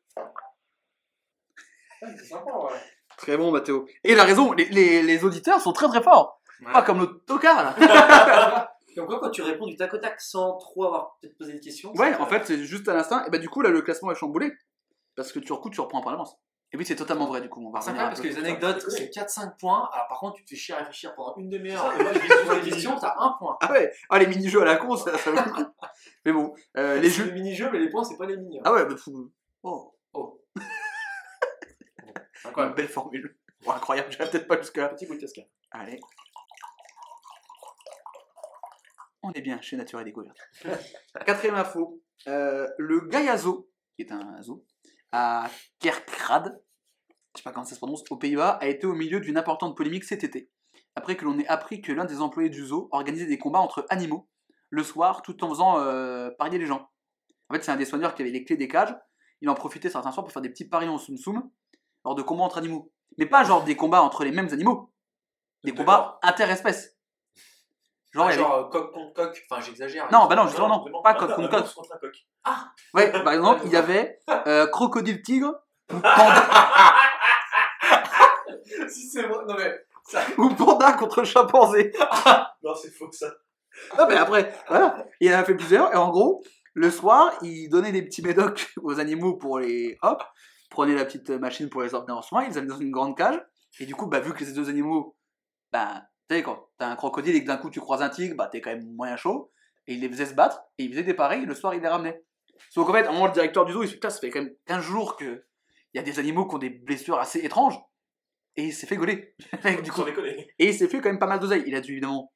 C'est 2.01 2.25
sympa, 2.25 2.51
ouais. 2.51 2.79
Très 3.17 3.37
bon, 3.37 3.51
Mathéo. 3.51 3.87
Et 4.03 4.13
il 4.13 4.19
a 4.19 4.23
raison, 4.23 4.53
les, 4.53 4.65
les, 4.65 5.03
les 5.03 5.23
auditeurs 5.23 5.59
sont 5.59 5.73
très 5.73 5.87
très 5.87 6.01
forts. 6.01 6.41
Ouais. 6.65 6.71
Pas 6.71 6.81
comme 6.81 6.99
notre 6.99 7.23
tocard, 7.25 7.75
là. 7.77 8.67
Donc, 8.97 9.07
quoi, 9.07 9.19
quand 9.19 9.29
tu 9.29 9.41
réponds 9.41 9.67
du 9.67 9.77
tac 9.77 9.93
au 9.93 9.97
tac 9.97 10.19
sans 10.19 10.57
trop 10.57 10.85
avoir 10.85 11.17
peut-être 11.21 11.37
posé 11.37 11.53
de 11.53 11.59
questions 11.59 11.93
Ouais, 11.93 12.13
en 12.15 12.25
fait, 12.25 12.45
c'est 12.45 12.57
juste 12.63 12.89
à 12.89 12.93
l'instant. 12.93 13.23
Et 13.25 13.29
ben 13.29 13.39
du 13.39 13.47
coup, 13.47 13.61
là, 13.61 13.69
le 13.69 13.81
classement 13.81 14.11
est 14.11 14.15
chamboulé. 14.15 14.51
Parce 15.15 15.31
que 15.31 15.39
tu 15.39 15.51
recoues, 15.53 15.69
tu 15.69 15.81
reprends 15.81 16.01
par 16.01 16.11
l'avance. 16.13 16.37
Et 16.73 16.77
oui, 16.77 16.85
c'est 16.85 16.95
totalement 16.95 17.25
vrai, 17.27 17.41
du 17.41 17.49
coup. 17.49 17.61
On 17.67 17.69
va 17.69 17.81
C'est 17.81 17.93
parce 17.93 18.21
que 18.21 18.27
les 18.27 18.37
anecdotes, 18.37 18.81
c'est 18.89 19.09
4-5 19.13 19.57
points. 19.57 19.89
Alors, 19.91 20.07
par 20.07 20.19
contre, 20.19 20.35
tu 20.37 20.45
te 20.45 20.49
fais 20.51 20.55
chier 20.55 20.73
à 20.73 20.77
réfléchir 20.77 21.13
pendant 21.15 21.35
une 21.35 21.49
demi-heure. 21.49 21.93
Et 21.99 22.01
moi, 22.03 22.13
je 22.13 22.19
vais 22.19 22.61
des 22.61 22.69
questions, 22.71 22.97
t'as 22.97 23.13
un 23.17 23.35
point. 23.37 23.57
Ah 23.61 23.71
ouais, 23.73 23.91
ah, 24.09 24.19
les 24.19 24.27
mini-jeux 24.27 24.61
à 24.61 24.65
la 24.65 24.77
con, 24.77 24.95
ça, 24.95 25.17
ça 25.17 25.31
vaut 25.31 25.37
le 25.37 25.51
coup. 25.51 25.69
Mais 26.25 26.31
bon, 26.31 26.53
euh, 26.77 26.97
les 27.01 27.09
C'est 27.09 27.17
jeux. 27.17 27.25
le 27.25 27.31
mini-jeu, 27.33 27.69
mais 27.71 27.79
les 27.79 27.89
points, 27.89 28.05
c'est 28.05 28.15
pas 28.17 28.25
les 28.25 28.37
mini. 28.37 28.59
hein. 28.59 28.63
Ah 28.65 28.71
ouais, 28.73 28.85
bah, 28.85 28.95
fou. 28.95 29.31
Oh, 29.63 29.97
Oh. 30.13 30.41
une 30.55 32.13
Incroyable. 32.45 32.75
belle 32.75 32.87
formule. 32.87 33.37
Bon, 33.65 33.71
incroyable, 33.71 34.09
j'irai 34.11 34.29
peut-être 34.29 34.47
pas 34.47 34.57
jusque-là. 34.57 34.89
Petit 34.89 35.05
bout 35.07 35.15
de 35.15 35.19
cascade. 35.19 35.47
Allez. 35.71 35.99
On 39.23 39.31
est 39.33 39.41
bien 39.41 39.59
chez 39.61 39.77
Nature 39.77 39.99
et 40.01 40.03
Découverte. 40.03 40.37
Quatrième 41.25 41.55
info. 41.55 42.01
Euh, 42.27 42.67
le 42.77 43.01
Gaïazo, 43.01 43.69
qui 43.95 44.03
est 44.03 44.11
un 44.11 44.41
zoo, 44.41 44.65
à 45.11 45.49
Kerkrade, 45.79 46.61
je 47.35 47.39
sais 47.39 47.43
pas 47.43 47.51
comment 47.51 47.65
ça 47.65 47.75
se 47.75 47.79
prononce, 47.79 48.03
aux 48.09 48.17
Pays-Bas, 48.17 48.57
a 48.61 48.67
été 48.67 48.85
au 48.87 48.93
milieu 48.93 49.19
d'une 49.19 49.37
importante 49.37 49.75
polémique 49.75 50.03
cet 50.03 50.23
été. 50.23 50.49
Après 50.95 51.15
que 51.15 51.25
l'on 51.25 51.39
ait 51.39 51.47
appris 51.47 51.81
que 51.81 51.91
l'un 51.91 52.05
des 52.05 52.21
employés 52.21 52.49
du 52.49 52.65
zoo 52.65 52.89
organisait 52.91 53.25
des 53.25 53.37
combats 53.37 53.59
entre 53.59 53.85
animaux 53.89 54.29
le 54.69 54.83
soir 54.83 55.21
tout 55.21 55.43
en 55.43 55.49
faisant 55.49 55.79
euh, 55.79 56.29
parier 56.37 56.57
les 56.57 56.65
gens. 56.65 56.89
En 57.49 57.53
fait, 57.53 57.63
c'est 57.63 57.71
un 57.71 57.77
des 57.77 57.85
soigneurs 57.85 58.15
qui 58.15 58.21
avait 58.21 58.31
les 58.31 58.43
clés 58.43 58.57
des 58.57 58.67
cages. 58.67 58.95
Il 59.41 59.49
en 59.49 59.53
profitait 59.53 59.89
certains 59.89 60.11
soirs 60.11 60.23
pour 60.23 60.31
faire 60.31 60.41
des 60.41 60.49
petits 60.49 60.67
paris 60.67 60.87
en 60.87 60.97
soum-soum 60.97 61.49
lors 62.05 62.15
de 62.15 62.21
combats 62.21 62.43
entre 62.43 62.57
animaux. 62.57 62.91
Mais 63.17 63.25
pas 63.25 63.43
genre 63.43 63.63
des 63.63 63.75
combats 63.75 64.01
entre 64.01 64.23
les 64.23 64.31
mêmes 64.31 64.49
animaux. 64.51 64.93
Des 65.63 65.73
combats 65.73 66.19
interespèces. 66.23 66.97
Genre, 68.13 68.25
avait- 68.27 68.35
Genre 68.35 68.53
euh, 68.53 68.63
coq 68.69 68.91
contre 68.93 69.13
coq. 69.13 69.41
Enfin, 69.49 69.61
j'exagère. 69.61 70.07
Non, 70.11 70.27
bah 70.27 70.35
non, 70.35 70.45
justement, 70.47 70.67
non. 70.67 70.81
Vraiment, 70.81 71.01
Pas 71.01 71.13
coq 71.13 71.33
contre 71.33 71.49
coq. 71.49 71.65
coq. 72.01 72.15
Ouais, 72.93 73.11
par 73.23 73.33
exemple, 73.33 73.61
il 73.65 73.71
y 73.71 73.75
avait 73.77 74.19
euh, 74.47 74.67
crocodile 74.71 75.21
tigre 75.21 75.53
ou 75.93 75.99
panda, 76.01 76.47
si 78.89 79.07
c'est 79.09 79.23
vrai. 79.23 79.45
Non, 79.47 79.55
mais. 79.57 79.79
ou 80.37 80.49
panda 80.55 80.93
contre 80.93 81.23
chimpanzé. 81.23 81.91
Non, 82.63 82.73
c'est 82.75 82.91
faux 82.91 83.09
ça. 83.11 83.27
Non, 83.97 84.05
mais 84.07 84.15
après, 84.17 84.53
voilà. 84.67 85.05
Il 85.19 85.33
en 85.33 85.37
a 85.39 85.43
fait 85.43 85.55
plusieurs. 85.55 85.93
Et 85.93 85.95
en 85.97 86.09
gros, 86.09 86.43
le 86.73 86.91
soir, 86.91 87.31
il 87.41 87.69
donnait 87.69 87.91
des 87.91 88.01
petits 88.03 88.21
médocs 88.21 88.73
aux 88.81 88.99
animaux 88.99 89.35
pour 89.37 89.59
les. 89.59 89.97
Hop, 90.01 90.21
prenait 90.69 90.95
la 90.95 91.05
petite 91.05 91.29
machine 91.29 91.69
pour 91.69 91.81
les 91.81 91.95
emmener 91.95 92.11
en 92.13 92.21
soin. 92.21 92.43
Ils 92.43 92.49
les 92.49 92.57
amenaient 92.57 92.73
dans 92.73 92.79
une 92.79 92.91
grande 92.91 93.17
cage. 93.17 93.41
Et 93.79 93.85
du 93.85 93.95
coup, 93.95 94.07
bah, 94.07 94.19
vu 94.19 94.33
que 94.33 94.43
ces 94.43 94.51
deux 94.53 94.67
animaux, 94.69 95.15
bah, 95.71 96.03
sais, 96.33 96.43
quand 96.43 96.69
t'as 96.77 96.87
un 96.87 96.95
crocodile 96.95 97.35
et 97.35 97.41
que 97.41 97.47
d'un 97.47 97.57
coup 97.57 97.69
tu 97.69 97.79
croises 97.79 98.01
un 98.01 98.09
tigre, 98.09 98.35
bah, 98.35 98.47
t'es 98.51 98.61
quand 98.61 98.71
même 98.71 98.87
moyen 98.95 99.15
chaud. 99.15 99.51
Et 99.87 99.93
il 99.93 100.01
les 100.01 100.09
faisait 100.09 100.27
se 100.27 100.33
battre. 100.33 100.61
Et 100.77 100.83
il 100.83 100.91
faisait 100.91 101.03
des 101.03 101.13
pareils. 101.13 101.45
Le 101.45 101.55
soir, 101.55 101.73
il 101.73 101.81
les 101.81 101.87
ramenait. 101.87 102.23
Sauf 102.69 102.85
qu'en 102.85 102.93
fait, 102.93 103.05
à 103.05 103.09
un 103.09 103.13
moment, 103.13 103.27
le 103.27 103.33
directeur 103.33 103.65
du 103.65 103.73
zoo, 103.73 103.83
il 103.83 103.87
se 103.87 103.93
dit, 103.93 103.95
putain, 103.97 104.09
ça 104.09 104.19
fait 104.19 104.29
quand 104.29 104.41
même 104.41 104.53
15 104.65 104.83
jours 104.83 105.15
que. 105.15 105.45
Il 105.93 105.97
y 105.97 105.99
a 105.99 106.03
des 106.03 106.19
animaux 106.19 106.47
qui 106.47 106.55
ont 106.55 106.59
des 106.59 106.69
blessures 106.69 107.19
assez 107.19 107.39
étranges. 107.39 107.77
Et 108.55 108.65
il 108.65 108.73
s'est 108.73 108.87
fait 108.87 108.95
gauler. 108.95 109.35
du 109.83 109.91
coup, 109.91 110.03
et 110.07 110.67
il 110.67 110.73
s'est 110.73 110.87
fait 110.87 111.01
quand 111.01 111.09
même 111.09 111.19
pas 111.19 111.27
mal 111.27 111.39
d'oseille. 111.39 111.63
Il 111.65 111.75
a 111.75 111.81
dû 111.81 111.93
évidemment 111.93 112.31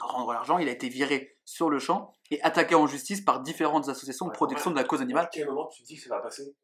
rendre 0.00 0.32
l'argent, 0.32 0.58
il 0.58 0.68
a 0.68 0.72
été 0.72 0.88
viré 0.88 1.38
sur 1.44 1.70
le 1.70 1.78
champ 1.78 2.12
et 2.30 2.40
attaqué 2.42 2.74
en 2.74 2.86
justice 2.86 3.20
par 3.20 3.40
différentes 3.40 3.88
associations 3.88 4.26
de 4.26 4.32
protection 4.32 4.70
de 4.70 4.76
la 4.76 4.84
cause 4.84 5.00
À 5.00 5.02
animale. 5.02 5.28
quel 5.32 5.46
moment 5.46 5.66
tu 5.66 5.82
te 5.82 5.88
dis 5.88 5.96
que 5.96 6.02
ça 6.02 6.10
va 6.10 6.20
passer? 6.20 6.54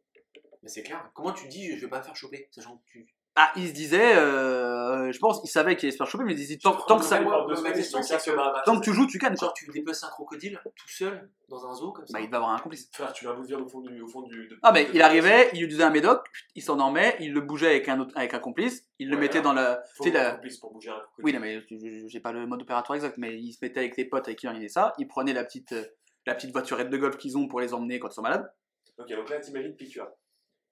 Mais 0.62 0.68
c'est 0.68 0.82
clair. 0.82 1.10
Comment 1.14 1.32
tu 1.32 1.48
dis 1.48 1.76
je 1.76 1.84
vais 1.84 1.90
pas 1.90 1.98
me 1.98 2.04
faire 2.04 2.16
choper, 2.16 2.48
sachant 2.50 2.76
que 2.76 2.82
tu. 2.86 3.14
Ah, 3.36 3.50
il 3.56 3.66
se 3.68 3.72
disait, 3.72 4.14
euh, 4.16 5.10
je 5.10 5.18
pense, 5.18 5.40
il 5.42 5.48
savait 5.48 5.74
qu'il 5.74 5.86
allait 5.86 5.90
se 5.92 5.96
faire 5.96 6.06
choper, 6.06 6.22
mais 6.22 6.34
il 6.34 6.36
disait 6.36 6.56
tant, 6.56 6.72
tant 6.86 6.98
que 6.98 7.04
ça, 7.04 7.20
moi, 7.20 7.44
ma 7.64 7.72
question, 7.72 8.00
c'est 8.00 8.16
que- 8.24 8.36
bah, 8.36 8.62
tant 8.64 8.78
que 8.78 8.84
tu 8.84 8.92
joues, 8.92 9.08
tu 9.08 9.18
gagnes. 9.18 9.36
Genre, 9.36 9.52
tu 9.54 9.68
dépeces 9.72 10.04
un 10.04 10.08
crocodile 10.08 10.60
tout 10.64 10.88
seul 10.88 11.28
dans 11.48 11.66
un 11.66 11.74
zoo 11.74 11.90
comme 11.90 12.06
ça. 12.06 12.12
Bah, 12.12 12.20
il 12.24 12.30
va 12.30 12.36
avoir 12.36 12.52
un 12.52 12.58
complice. 12.60 12.88
Frère, 12.92 13.12
tu 13.12 13.24
de 13.26 13.42
viande 13.46 13.62
au 13.62 13.68
fond 13.68 13.80
du. 13.80 14.00
Au 14.00 14.06
fond 14.06 14.22
du 14.22 14.46
de- 14.46 14.56
Ah, 14.62 14.70
mais 14.70 14.84
de- 14.84 14.90
il 14.94 15.02
arrivait, 15.02 15.50
il 15.52 15.60
lui 15.62 15.66
disait 15.68 15.82
un 15.82 15.90
médoc, 15.90 16.24
il 16.54 16.62
s'endormait, 16.62 17.16
il 17.18 17.32
le 17.32 17.40
bougeait 17.40 17.66
avec 17.70 17.88
un, 17.88 17.98
autre, 17.98 18.12
avec 18.14 18.34
un 18.34 18.38
complice, 18.38 18.86
il 19.00 19.08
le 19.08 19.16
Ouais, 19.16 19.22
mettait 19.22 19.38
alors, 19.40 19.52
dans 19.54 19.60
la. 19.60 19.82
Faut 19.96 20.04
tu 20.04 20.10
sais, 20.12 20.16
un 20.16 20.22
la- 20.22 20.30
complice 20.36 20.58
pour 20.58 20.72
bouger 20.72 20.90
un 20.90 21.00
crocodile. 21.00 21.24
Oui, 21.24 21.32
non, 21.32 21.40
mais 21.40 22.06
j'ai 22.08 22.20
pas 22.20 22.30
le 22.30 22.46
mode 22.46 22.62
opératoire 22.62 22.94
exact, 22.94 23.18
mais 23.18 23.36
il 23.36 23.52
se 23.52 23.58
mettait 23.62 23.80
avec 23.80 23.96
les 23.96 24.04
potes 24.04 24.28
avec 24.28 24.38
qui 24.38 24.46
il 24.46 24.48
organisait 24.48 24.72
ça, 24.72 24.92
il 24.98 25.08
prenait 25.08 25.32
la 25.32 25.42
petite, 25.42 25.72
euh, 25.72 25.84
la 26.26 26.36
petite 26.36 26.52
voiturette 26.52 26.88
de 26.88 26.96
golf 26.96 27.16
qu'ils 27.16 27.36
ont 27.36 27.48
pour 27.48 27.60
les 27.60 27.74
emmener 27.74 27.98
quand 27.98 28.10
ils 28.10 28.14
sont 28.14 28.22
malades. 28.22 28.48
Ok, 28.96 29.08
donc 29.10 29.28
là, 29.28 29.40
t'imagines 29.40 29.74
piqûre. 29.74 30.06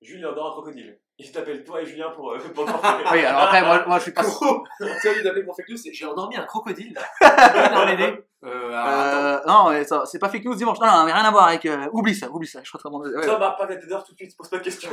Julien 0.03 0.33
dort 0.33 0.49
un 0.49 0.51
crocodile. 0.53 0.99
Il 1.19 1.31
t'appelle 1.31 1.63
toi 1.65 1.81
et 1.81 1.87
Julien 1.87 2.11
pour, 2.11 2.33
euh, 2.33 2.39
pour 2.39 2.65
le 2.67 2.73
porter. 2.73 2.89
Oui, 3.13 3.25
alors 3.25 3.43
après, 3.43 3.63
moi, 3.63 3.87
moi 3.87 3.99
je 3.99 4.03
suis 4.05 4.13
pas. 4.19 4.23
Gros, 4.23 4.65
tu 4.79 4.87
sais, 5.01 5.15
il 5.21 5.27
appelé 5.29 5.45
pour 5.45 5.55
fake 5.57 5.69
news, 5.69 5.77
c'est 5.77 5.93
j'ai 5.93 6.05
endormi 6.07 6.37
un 6.37 6.45
crocodile 6.45 6.95
là. 7.21 7.69
Dans 7.69 7.85
l'aider. 7.85 8.19
Euh, 8.45 8.69
alors. 8.73 8.89
Euh, 8.89 9.41
non, 9.47 9.71
mais 9.71 9.85
ça- 9.85 10.05
c'est 10.07 10.19
pas 10.19 10.29
fake 10.29 10.45
news 10.45 10.55
dimanche. 10.57 10.79
Non, 10.81 10.87
non, 10.87 11.05
mais 11.05 11.13
rien 11.13 11.23
à 11.25 11.31
voir 11.31 11.47
avec. 11.49 11.65
euh, 11.67 11.89
oublie 11.93 12.15
ça, 12.15 12.29
oublie 12.31 12.49
ça. 12.49 12.61
Je 12.65 12.71
train 12.77 12.91
de- 12.91 13.17
ouais. 13.17 13.23
Ça 13.27 13.39
m'a 13.39 13.53
pas 13.53 13.67
tête 13.67 13.87
d'heure 13.87 14.03
tout 14.05 14.13
de 14.13 14.17
suite, 14.19 14.37
pose 14.37 14.49
pas 14.49 14.59
de 14.59 14.65
questions. 14.65 14.91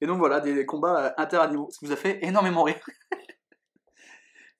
Et 0.00 0.06
donc 0.06 0.18
voilà, 0.18 0.40
des 0.40 0.66
combats 0.66 1.14
inter-animaux. 1.16 1.68
Ce 1.70 1.78
qui 1.78 1.86
vous 1.86 1.92
a 1.92 1.96
fait 1.96 2.18
énormément 2.24 2.64
rire. 2.64 2.76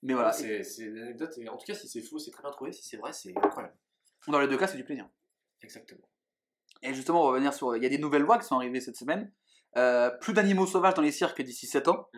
mais 0.03 0.15
voilà, 0.15 0.33
C'est 0.33 0.63
c'est 0.63 0.85
une 0.85 0.99
anecdote, 0.99 1.33
et 1.39 1.49
en 1.49 1.57
tout 1.57 1.67
cas, 1.67 1.75
si 1.75 1.89
c'est 1.89 2.01
faux, 2.01 2.19
c'est 2.19 2.31
très 2.31 2.43
bien 2.43 2.51
trouvé. 2.53 2.73
Si 2.73 2.83
c'est 2.85 2.97
vrai, 2.97 3.13
c'est 3.13 3.35
incroyable. 3.37 3.75
dans 4.29 4.41
les 4.41 4.49
deux 4.49 4.57
cas, 4.57 4.67
c'est 4.69 4.77
du 4.77 4.85
plaisir. 4.85 5.07
Exactement. 5.63 6.09
Et 6.83 6.95
justement, 6.95 7.21
on 7.23 7.25
va 7.27 7.31
revenir 7.33 7.53
sur. 7.55 7.77
Il 7.77 7.83
y 7.83 7.87
a 7.87 7.89
des 7.89 7.99
nouvelles 7.99 8.23
lois 8.23 8.39
qui 8.39 8.47
sont 8.47 8.57
arrivées 8.57 8.81
cette 8.81 8.97
semaine. 8.97 9.31
Euh, 9.77 10.11
plus 10.21 10.33
d'animaux 10.35 10.67
sauvages 10.67 10.95
dans 10.95 11.03
les 11.03 11.13
cirques 11.13 11.41
d'ici 11.43 11.67
7 11.67 11.89
ans. 11.89 12.09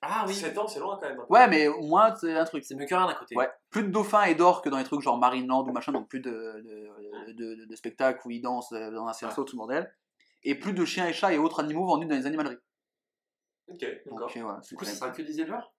Ah 0.00 0.24
oui, 0.26 0.34
7 0.34 0.56
ans, 0.58 0.66
c'est 0.66 0.80
loin 0.80 0.98
quand 1.00 1.08
même. 1.08 1.20
Ouais, 1.28 1.48
mais 1.48 1.68
au 1.68 1.82
moins, 1.82 2.14
c'est 2.14 2.34
un 2.36 2.44
truc. 2.44 2.64
c'est 2.64 2.74
mieux 2.74 2.86
que 2.86 2.94
rien 2.94 3.06
d'un 3.06 3.14
côté. 3.14 3.36
Ouais. 3.36 3.48
Plus 3.70 3.82
de 3.84 3.88
dauphins 3.88 4.24
et 4.24 4.34
d'orques 4.34 4.68
dans 4.68 4.78
les 4.78 4.84
trucs 4.84 5.00
genre 5.00 5.18
Marineland 5.18 5.66
ou 5.66 5.72
machin, 5.72 5.92
donc 5.92 6.08
plus 6.08 6.20
de, 6.20 6.30
de, 6.30 7.32
de, 7.32 7.54
de- 7.54 7.64
de 7.66 7.76
spectacles 7.76 8.20
où 8.26 8.30
ils 8.30 8.40
dansent 8.40 8.72
euh, 8.72 8.90
dans 8.90 9.06
un 9.06 9.12
cerceau, 9.12 9.44
tout 9.44 9.56
le 9.56 9.58
bordel. 9.58 9.94
Et 10.42 10.54
plus 10.54 10.72
de 10.74 10.84
chiens 10.84 11.06
et 11.06 11.12
chats 11.14 11.32
et 11.32 11.38
autres 11.38 11.60
animaux 11.60 11.86
vendus 11.86 12.06
dans 12.06 12.14
les 12.16 12.26
animaleries. 12.26 12.58
Ok, 13.68 13.80
d'accord. 14.06 14.30
euh, 14.36 14.42
voilà, 14.42 14.58
Du 14.60 14.68
c'est 14.68 14.76
coup, 14.76 14.84
ça 14.84 14.94
sera 14.94 15.10
que 15.10 15.22
des 15.22 15.40
éleveurs? 15.40 15.72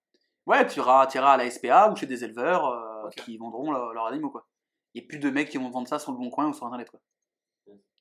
Ouais, 0.46 0.66
tu 0.66 0.78
iras, 0.80 1.06
tu 1.06 1.18
iras 1.18 1.32
à 1.34 1.36
la 1.36 1.48
SPA 1.50 1.90
ou 1.90 1.96
chez 1.96 2.06
des 2.06 2.24
éleveurs 2.24 2.66
euh, 2.66 3.08
qui 3.10 3.36
vendront 3.38 3.70
leur- 3.70 3.92
leurs 3.94 4.06
animaux, 4.06 4.30
quoi. 4.30 4.46
Et 4.94 5.02
plus 5.02 5.18
de 5.18 5.30
mecs 5.30 5.48
qui 5.50 5.58
vont 5.58 5.70
vendre 5.70 5.88
ça 5.88 5.98
sur 5.98 6.12
le 6.12 6.18
bon 6.18 6.30
coin 6.30 6.46
ou 6.48 6.52
sur 6.52 6.66
internet, 6.66 6.90
quoi. 6.90 7.00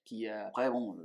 Qui, 0.05 0.29
euh, 0.29 0.47
après, 0.47 0.69
bon, 0.69 0.95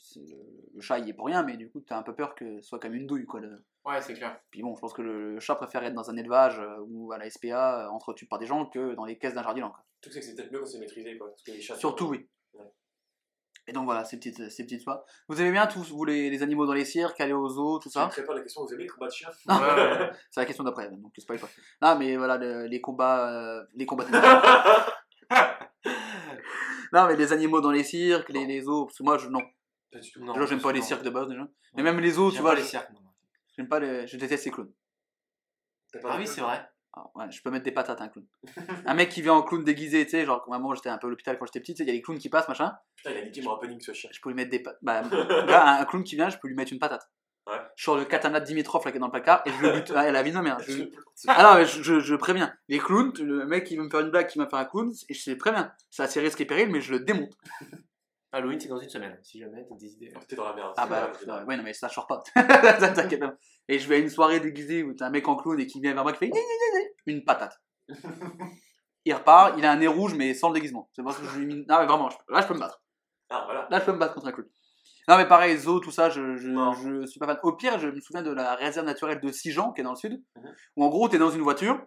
c'est 0.00 0.20
le, 0.20 0.36
le 0.74 0.80
chat 0.80 0.98
il 0.98 1.08
est 1.08 1.12
pour 1.12 1.26
rien, 1.26 1.42
mais 1.42 1.56
du 1.56 1.70
coup, 1.70 1.80
t'as 1.80 1.98
un 1.98 2.02
peu 2.02 2.14
peur 2.14 2.34
que 2.34 2.60
ce 2.60 2.68
soit 2.68 2.78
comme 2.80 2.94
une 2.94 3.06
douille, 3.06 3.26
quoi. 3.26 3.40
le- 3.40 3.64
Ouais, 3.84 4.00
c'est 4.00 4.14
clair. 4.14 4.40
Puis 4.50 4.62
bon, 4.62 4.74
je 4.74 4.80
pense 4.80 4.92
que 4.94 5.02
le 5.02 5.38
chat 5.40 5.54
préfère 5.54 5.84
être 5.84 5.94
dans 5.94 6.10
un 6.10 6.16
élevage 6.16 6.58
euh, 6.58 6.78
ou 6.88 7.12
à 7.12 7.18
la 7.18 7.28
SPA 7.30 7.84
euh, 7.84 7.88
entretenu 7.90 8.26
par 8.26 8.38
des 8.38 8.46
gens 8.46 8.66
que 8.66 8.94
dans 8.94 9.04
les 9.04 9.16
caisses 9.18 9.34
d'un 9.34 9.42
jardin, 9.42 9.68
quoi. 9.68 9.84
Truc, 10.00 10.12
c'est 10.14 10.20
que 10.20 10.26
c'est 10.26 10.34
peut-être 10.34 10.52
mieux 10.52 10.58
quand 10.60 10.66
c'est 10.66 10.78
maîtrisé, 10.78 11.16
quoi. 11.18 11.28
Parce 11.30 11.42
que 11.42 11.52
les 11.52 11.60
chats. 11.60 11.76
Surtout, 11.76 12.06
oui. 12.06 12.28
Ouais. 12.54 12.64
Et 13.68 13.72
donc 13.72 13.84
voilà, 13.84 14.04
ces 14.04 14.16
petites, 14.16 14.48
ces 14.50 14.64
petites. 14.64 14.84
Vous 15.28 15.40
aimez 15.40 15.52
bien 15.52 15.66
tous, 15.66 15.90
vous, 15.90 16.04
les, 16.04 16.30
les 16.30 16.42
animaux 16.42 16.66
dans 16.66 16.72
les 16.72 16.84
cirques, 16.84 17.20
aller 17.20 17.32
aux 17.32 17.48
zoos, 17.48 17.78
tout 17.78 17.88
Ça 17.90 18.08
ça 18.10 18.20
ne 18.22 18.26
pas 18.26 18.34
la 18.34 18.40
question, 18.40 18.64
vous 18.64 18.72
aimez 18.72 18.84
les 18.84 18.88
combats 18.88 19.06
de 19.08 19.12
chiens 19.12 19.30
Non. 19.48 19.56
Ouais. 19.56 20.10
C'est 20.30 20.40
la 20.40 20.46
question 20.46 20.64
d'après, 20.64 20.88
donc 20.90 21.12
je 21.14 21.20
spoil 21.20 21.38
pas. 21.38 21.48
Non, 21.82 21.98
mais 21.98 22.16
voilà, 22.16 22.36
le- 22.38 22.66
les 22.66 22.80
combats. 22.80 23.30
euh, 23.32 23.64
les 23.74 23.84
combats 23.86 24.06
Non, 26.92 27.06
mais 27.06 27.16
les 27.16 27.32
animaux 27.32 27.60
dans 27.60 27.70
les 27.70 27.84
cirques, 27.84 28.28
les, 28.30 28.46
les 28.46 28.60
zoos, 28.62 28.86
parce 28.86 28.98
que 28.98 29.02
moi, 29.02 29.18
je, 29.18 29.28
non. 29.28 29.40
Pas 29.92 29.98
du 30.00 30.10
tout. 30.10 30.24
Non, 30.24 30.32
déjà, 30.34 30.46
j'aime 30.46 30.60
pas 30.60 30.72
les 30.72 30.82
cirques 30.82 31.02
de 31.02 31.10
base, 31.10 31.28
déjà. 31.28 31.46
Mais 31.76 31.82
même 31.82 31.98
les 32.00 32.10
zoos, 32.10 32.30
tu 32.30 32.34
J'aime 32.36 32.42
vois, 32.42 32.52
pas 32.52 32.56
les 32.58 32.62
je- 32.64 32.68
cirques. 32.68 32.90
moi. 32.90 33.00
j'aime 33.56 33.68
pas 33.68 33.80
les, 33.80 34.06
je 34.06 34.16
déteste 34.16 34.44
les 34.46 34.50
clowns. 34.50 34.72
T'as 35.92 36.00
pas 36.00 36.10
Ah 36.12 36.16
oui, 36.18 36.26
c'est 36.26 36.40
vrai. 36.40 36.68
Ah, 36.98 37.04
ouais, 37.14 37.30
je 37.30 37.42
peux 37.42 37.50
mettre 37.50 37.64
des 37.64 37.72
patates 37.72 38.00
à 38.00 38.04
un 38.04 38.08
clown. 38.08 38.26
un 38.86 38.94
mec 38.94 39.10
qui 39.10 39.20
vient 39.20 39.34
en 39.34 39.42
clown 39.42 39.62
déguisé, 39.62 40.04
tu 40.06 40.12
sais, 40.12 40.24
genre, 40.24 40.42
comme 40.42 40.52
maman, 40.54 40.74
j'étais 40.74 40.88
un 40.88 40.96
peu 40.98 41.06
à 41.08 41.10
l'hôpital 41.10 41.38
quand 41.38 41.44
j'étais 41.46 41.60
petit, 41.60 41.74
tu 41.74 41.78
sais, 41.78 41.84
il 41.84 41.88
y 41.88 41.90
a 41.90 41.92
les 41.94 42.00
clowns 42.02 42.18
qui 42.18 42.30
passent, 42.30 42.48
machin. 42.48 42.72
Putain, 42.96 43.10
il 43.10 43.16
a 43.18 43.24
niqué 43.26 43.42
mon 43.42 43.54
happening 43.54 43.80
ce 43.80 43.92
chien. 43.92 44.08
Je 44.12 44.20
peux 44.20 44.30
lui 44.30 44.36
mettre 44.36 44.50
des 44.50 44.60
patates. 44.60 44.78
Bah, 44.82 45.02
là, 45.46 45.80
un 45.80 45.84
clown 45.84 46.02
qui 46.04 46.16
vient, 46.16 46.30
je 46.30 46.38
peux 46.38 46.48
lui 46.48 46.54
mettre 46.54 46.72
une 46.72 46.78
patate. 46.78 47.06
Ouais. 47.46 47.58
Je 47.76 47.84
sors 47.84 47.96
le 47.96 48.04
katana 48.04 48.40
de 48.40 48.44
Dimitrov 48.44 48.84
là 48.84 48.90
qui 48.90 48.96
est 48.96 49.00
dans 49.00 49.06
le 49.06 49.12
placard 49.12 49.42
et 49.46 49.50
je 49.50 49.62
le 49.62 49.72
bute 49.72 49.90
à 49.96 50.10
la 50.10 50.22
vie 50.22 50.30
de 50.30 50.36
ma 50.36 50.42
mère. 50.42 50.58
Je- 50.60 50.72
Je- 50.72 50.84
Ah 51.28 51.42
non, 51.44 51.54
mais 51.60 51.64
je, 51.64 51.82
je, 51.82 52.00
je 52.00 52.14
préviens. 52.16 52.52
Les 52.68 52.78
clowns, 52.78 53.12
le 53.20 53.46
mec 53.46 53.64
qui 53.64 53.76
veut 53.76 53.84
me 53.84 53.88
faire 53.90 54.00
une 54.00 54.10
blague, 54.10 54.26
qui 54.26 54.38
m'a 54.38 54.48
fait 54.48 54.56
un 54.56 54.64
clown, 54.64 54.90
et 55.08 55.14
je 55.14 55.22
sais 55.22 55.36
préviens. 55.36 55.72
C'est 55.90 56.02
assez 56.02 56.20
risque 56.20 56.40
et 56.40 56.44
péril, 56.44 56.70
mais 56.70 56.80
je 56.80 56.92
le 56.92 57.00
démonte. 57.00 57.32
Halloween, 58.32 58.58
c'est 58.60 58.68
dans 58.68 58.80
une 58.80 58.88
semaine. 58.88 59.16
Si 59.22 59.38
jamais 59.38 59.64
t'as 59.66 59.76
des 59.76 59.92
idées. 59.94 60.12
T'es 60.28 60.36
dans 60.36 60.44
la 60.48 60.54
merde. 60.54 60.74
Ah 60.76 60.86
bah, 60.86 61.12
ouais, 61.46 61.56
non, 61.56 61.62
mais 61.62 61.72
ça 61.72 61.88
sort 61.88 62.06
pas. 62.06 62.22
T'inquiète 62.34 63.20
pas. 63.20 63.34
Et 63.68 63.78
je 63.78 63.88
vais 63.88 63.94
à 63.94 63.98
une 63.98 64.10
soirée 64.10 64.40
déguisée 64.40 64.82
où 64.82 64.92
t'as 64.92 65.06
un 65.06 65.10
mec 65.10 65.26
en 65.28 65.36
clown 65.36 65.58
et 65.60 65.66
qui 65.66 65.80
vient 65.80 65.94
vers 65.94 66.02
moi 66.02 66.12
qui 66.12 66.18
fait 66.18 66.30
une 67.06 67.24
patate. 67.24 67.58
Il 69.04 69.14
repart, 69.14 69.54
il 69.56 69.64
a 69.64 69.70
un 69.70 69.76
nez 69.76 69.86
rouge, 69.86 70.14
mais 70.14 70.34
sans 70.34 70.48
le 70.48 70.54
déguisement. 70.54 70.90
C'est 70.94 71.02
parce 71.04 71.16
que 71.18 71.24
je 71.26 71.38
lui 71.38 71.46
mis. 71.46 71.64
Non, 71.66 71.78
mais 71.78 71.86
vraiment, 71.86 72.08
là 72.28 72.40
je 72.42 72.46
peux 72.48 72.54
me 72.54 72.58
battre. 72.58 72.82
Ah, 73.30 73.42
voilà. 73.46 73.68
Là 73.70 73.78
je 73.80 73.84
peux 73.84 73.92
me 73.92 73.98
battre 73.98 74.14
contre 74.14 74.26
un 74.26 74.32
clown. 74.32 74.48
Non, 75.08 75.16
mais 75.16 75.26
pareil, 75.28 75.56
zoo, 75.56 75.78
tout 75.80 75.90
ça, 75.92 76.10
je, 76.10 76.36
je, 76.36 76.48
Non. 76.48 76.72
je 76.72 77.06
suis 77.06 77.20
pas 77.20 77.26
fan. 77.26 77.38
Au 77.44 77.52
pire, 77.52 77.78
je 77.78 77.88
me 77.88 78.00
souviens 78.00 78.22
de 78.22 78.30
la 78.32 78.54
réserve 78.56 78.86
naturelle 78.86 79.20
de 79.20 79.30
Sijan, 79.30 79.72
qui 79.72 79.80
est 79.80 79.84
dans 79.84 79.90
le 79.90 79.96
sud, 79.96 80.20
Mhm. 80.36 80.54
où 80.76 80.84
en 80.84 80.88
gros, 80.88 81.08
t'es 81.08 81.18
dans 81.18 81.30
une 81.30 81.42
voiture, 81.42 81.80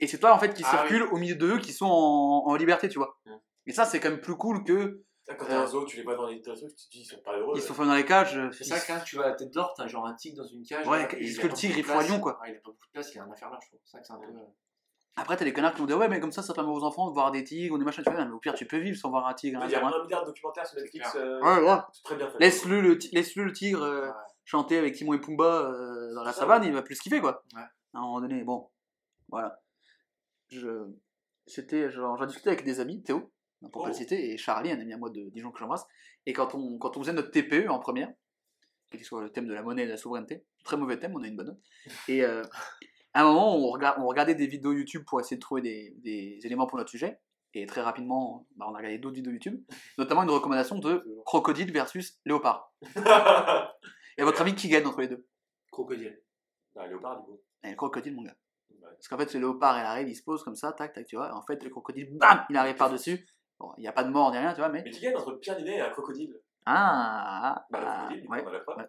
et 0.00 0.06
c'est 0.06 0.18
toi 0.18 0.32
en 0.34 0.38
fait 0.38 0.54
qui 0.54 0.62
Ah 0.66 0.70
circule 0.70 1.02
au 1.12 1.16
milieu 1.18 1.34
d'eux 1.34 1.58
qui 1.58 1.72
sont 1.72 1.86
en, 1.86 2.44
en 2.46 2.54
liberté, 2.56 2.88
tu 2.88 2.98
vois. 2.98 3.18
Mhm. 3.26 3.38
Et 3.66 3.72
ça, 3.72 3.84
c'est 3.84 4.00
quand 4.00 4.10
même 4.10 4.20
plus 4.20 4.36
cool 4.36 4.64
que. 4.64 5.02
Ah, 5.28 5.34
Quand 5.34 5.46
t'as 5.46 5.62
un 5.62 5.66
zoo, 5.66 5.84
tu 5.84 5.96
les 5.96 6.04
vois 6.04 6.14
dans 6.14 6.28
les 6.28 6.40
trucs, 6.40 6.56
tu 6.56 6.66
te 6.86 6.90
dis, 6.92 7.00
ils 7.00 7.04
sont 7.04 7.20
pas 7.24 7.36
heureux. 7.36 7.54
Ils 7.56 7.60
sont 7.60 7.74
faits 7.74 7.84
dans 7.86 7.94
les 7.96 8.04
cages. 8.04 8.36
euh, 8.38 8.50
C'est 8.52 8.62
ça 8.62 8.78
que 8.78 8.92
là, 8.92 9.00
tu 9.00 9.16
vas 9.16 9.24
à 9.24 9.28
la 9.30 9.34
tête 9.34 9.50
d'or, 9.52 9.74
t'as 9.76 9.88
genre 9.88 10.06
un 10.06 10.14
tigre 10.14 10.40
dans 10.42 10.48
une 10.48 10.62
cage. 10.62 10.86
Ouais, 10.86 11.02
est-ce 11.20 11.38
que 11.38 11.42
le 11.42 11.48
pas 11.48 11.54
tigre, 11.54 11.74
beaucoup 11.74 11.80
il 11.80 11.82
de 11.82 11.92
faut 11.92 11.98
à. 11.98 12.02
Lyon, 12.04 12.20
quoi. 12.20 12.38
Il 12.46 12.50
a 12.52 12.54
pas 12.54 12.60
beaucoup 12.66 12.86
de 12.86 12.92
place, 12.92 13.12
il 13.12 13.18
a 13.18 13.24
rien 13.24 13.32
à 13.32 13.36
faire 13.36 13.50
là, 13.50 13.58
je 13.60 13.66
trouve. 13.68 13.80
C'est 13.84 13.90
ça 13.96 14.00
que 14.00 14.06
c'est 14.06 14.12
un 14.12 14.18
peu. 14.18 14.26
Après, 15.18 15.36
t'as 15.36 15.44
des 15.46 15.52
connards 15.54 15.72
qui 15.72 15.80
vont 15.80 15.86
dire 15.86 15.96
Ouais, 15.98 16.08
mais 16.08 16.20
comme 16.20 16.32
ça, 16.32 16.42
ça 16.42 16.52
permet 16.52 16.70
aux 16.70 16.84
enfants 16.84 17.08
de 17.08 17.12
voir 17.14 17.30
des 17.30 17.42
tigres 17.42 17.74
ou 17.74 17.78
des 17.78 17.84
machins. 17.84 18.04
Tu 18.04 18.10
fais, 18.10 18.24
mais 18.24 18.30
au 18.30 18.38
pire, 18.38 18.54
tu 18.54 18.66
peux 18.66 18.76
vivre 18.78 18.98
sans 18.98 19.08
voir 19.10 19.26
un 19.26 19.34
tigre. 19.34 19.58
Il 19.62 19.64
un 19.64 19.68
y 19.70 19.74
a 19.74 19.86
hein. 19.86 19.92
un 19.94 20.02
milliard 20.04 20.22
de 20.22 20.26
documentaires 20.28 20.66
sur 20.66 20.78
Netflix. 20.78 21.14
euh, 21.16 21.40
Ouais, 21.40 21.62
ouais. 21.66 21.78
C'est 21.92 22.02
très 22.04 22.16
bien 22.16 22.28
fait. 22.30 22.38
Laisse-le 22.38 22.80
le, 22.82 22.98
laisse-le 23.12 23.44
le 23.44 23.52
tigre 23.52 23.82
euh, 23.82 24.06
ouais. 24.08 24.12
chanter 24.44 24.76
avec 24.76 24.94
Timon 24.94 25.14
et 25.14 25.20
Pumba 25.20 25.44
euh, 25.44 26.14
dans 26.14 26.22
la 26.22 26.32
Ça, 26.32 26.40
savane, 26.40 26.64
il 26.64 26.72
va 26.72 26.82
plus 26.82 26.98
kiffer, 26.98 27.20
quoi. 27.20 27.42
Ouais. 27.54 27.62
À 27.94 27.98
un 27.98 28.00
moment 28.02 28.20
donné, 28.20 28.44
bon. 28.44 28.68
Voilà. 29.30 29.58
Je. 30.50 30.86
C'était. 31.46 31.90
J'en 31.90 32.22
discutais 32.26 32.50
avec 32.50 32.64
des 32.64 32.80
amis, 32.80 33.02
Théo, 33.02 33.32
pour 33.72 33.82
pas 33.84 33.88
le 33.88 33.94
Oh. 33.94 33.96
citer, 33.98 34.32
et 34.32 34.36
Charlie, 34.36 34.70
un 34.70 34.78
ami 34.80 34.92
à 34.92 34.98
moi 34.98 35.08
de 35.10 35.30
Dijon 35.30 35.50
que 35.50 35.58
j'embrasse. 35.58 35.86
Et 36.26 36.32
quand 36.34 36.54
on, 36.54 36.76
quand 36.78 36.96
on 36.96 37.00
faisait 37.00 37.12
notre 37.14 37.30
TPE 37.30 37.68
en 37.70 37.78
première, 37.78 38.08
qui 38.90 38.96
était 38.98 39.04
sur 39.04 39.20
le 39.20 39.30
thème 39.30 39.46
de 39.46 39.54
la 39.54 39.62
monnaie 39.62 39.84
et 39.84 39.86
de 39.86 39.92
la 39.92 39.96
souveraineté, 39.96 40.44
très 40.64 40.76
mauvais 40.76 40.98
thème, 40.98 41.14
on 41.16 41.22
a 41.22 41.26
une 41.26 41.36
bonne 41.36 41.46
note. 41.46 41.60
Et 42.08 42.22
euh, 42.24 42.42
à 43.16 43.22
un 43.22 43.24
moment, 43.24 43.56
on, 43.56 43.70
rega- 43.70 43.96
on 43.98 44.06
regardait 44.06 44.34
des 44.34 44.46
vidéos 44.46 44.72
YouTube 44.72 45.04
pour 45.06 45.20
essayer 45.20 45.36
de 45.36 45.40
trouver 45.40 45.62
des, 45.62 45.94
des 45.98 46.38
éléments 46.44 46.66
pour 46.66 46.78
notre 46.78 46.90
sujet. 46.90 47.18
Et 47.54 47.64
très 47.66 47.80
rapidement, 47.80 48.46
bah, 48.56 48.66
on 48.68 48.74
a 48.74 48.78
regardé 48.78 48.98
d'autres 48.98 49.14
vidéos 49.16 49.32
YouTube, 49.32 49.64
notamment 49.96 50.22
une 50.24 50.30
recommandation 50.30 50.78
de 50.78 51.02
crocodile 51.24 51.72
versus 51.72 52.18
léopard. 52.26 52.72
Et 54.18 54.22
à 54.22 54.24
votre 54.24 54.40
avis, 54.42 54.54
qui 54.54 54.68
gagne 54.68 54.86
entre 54.86 55.00
les 55.00 55.08
deux? 55.08 55.26
Crocodile. 55.70 56.20
Ah, 56.76 56.86
léopard, 56.86 57.18
du 57.20 57.24
coup. 57.26 57.40
Et 57.64 57.70
le 57.70 57.76
crocodile, 57.76 58.14
mon 58.14 58.22
gars. 58.22 58.36
Ouais. 58.70 58.76
Parce 58.92 59.08
qu'en 59.08 59.16
fait, 59.18 59.32
le 59.34 59.40
léopard, 59.40 59.78
il 59.78 59.84
arrive, 59.84 60.08
il 60.08 60.14
se 60.14 60.22
pose 60.22 60.42
comme 60.44 60.54
ça, 60.54 60.72
tac, 60.72 60.92
tac, 60.92 61.06
tu 61.06 61.16
vois. 61.16 61.28
Et 61.28 61.32
en 61.32 61.42
fait, 61.42 61.62
le 61.64 61.70
crocodile, 61.70 62.08
bam, 62.18 62.44
il 62.50 62.56
arrive 62.56 62.76
par-dessus. 62.76 63.26
Bon, 63.58 63.72
il 63.78 63.82
n'y 63.82 63.88
a 63.88 63.92
pas 63.92 64.04
de 64.04 64.10
mort 64.10 64.30
ni 64.32 64.38
rien, 64.38 64.52
tu 64.52 64.60
vois, 64.60 64.68
mais. 64.68 64.82
Mais 64.84 64.90
qui 64.90 65.00
gagne 65.00 65.16
entre 65.16 65.32
Pierre 65.34 65.56
Ninet 65.58 65.76
et 65.76 65.80
un 65.80 65.90
crocodile 65.90 66.38
Ah, 66.66 67.64
Bah, 67.70 67.80
le 67.80 67.86
ah, 67.86 67.96
crocodile, 68.00 68.20
du 68.22 68.26
coup, 68.28 68.32
ouais, 68.34 68.42
on 68.44 68.48
a 68.48 68.52
la 68.52 68.60
preuve. 68.60 68.76
ouais. 68.78 68.84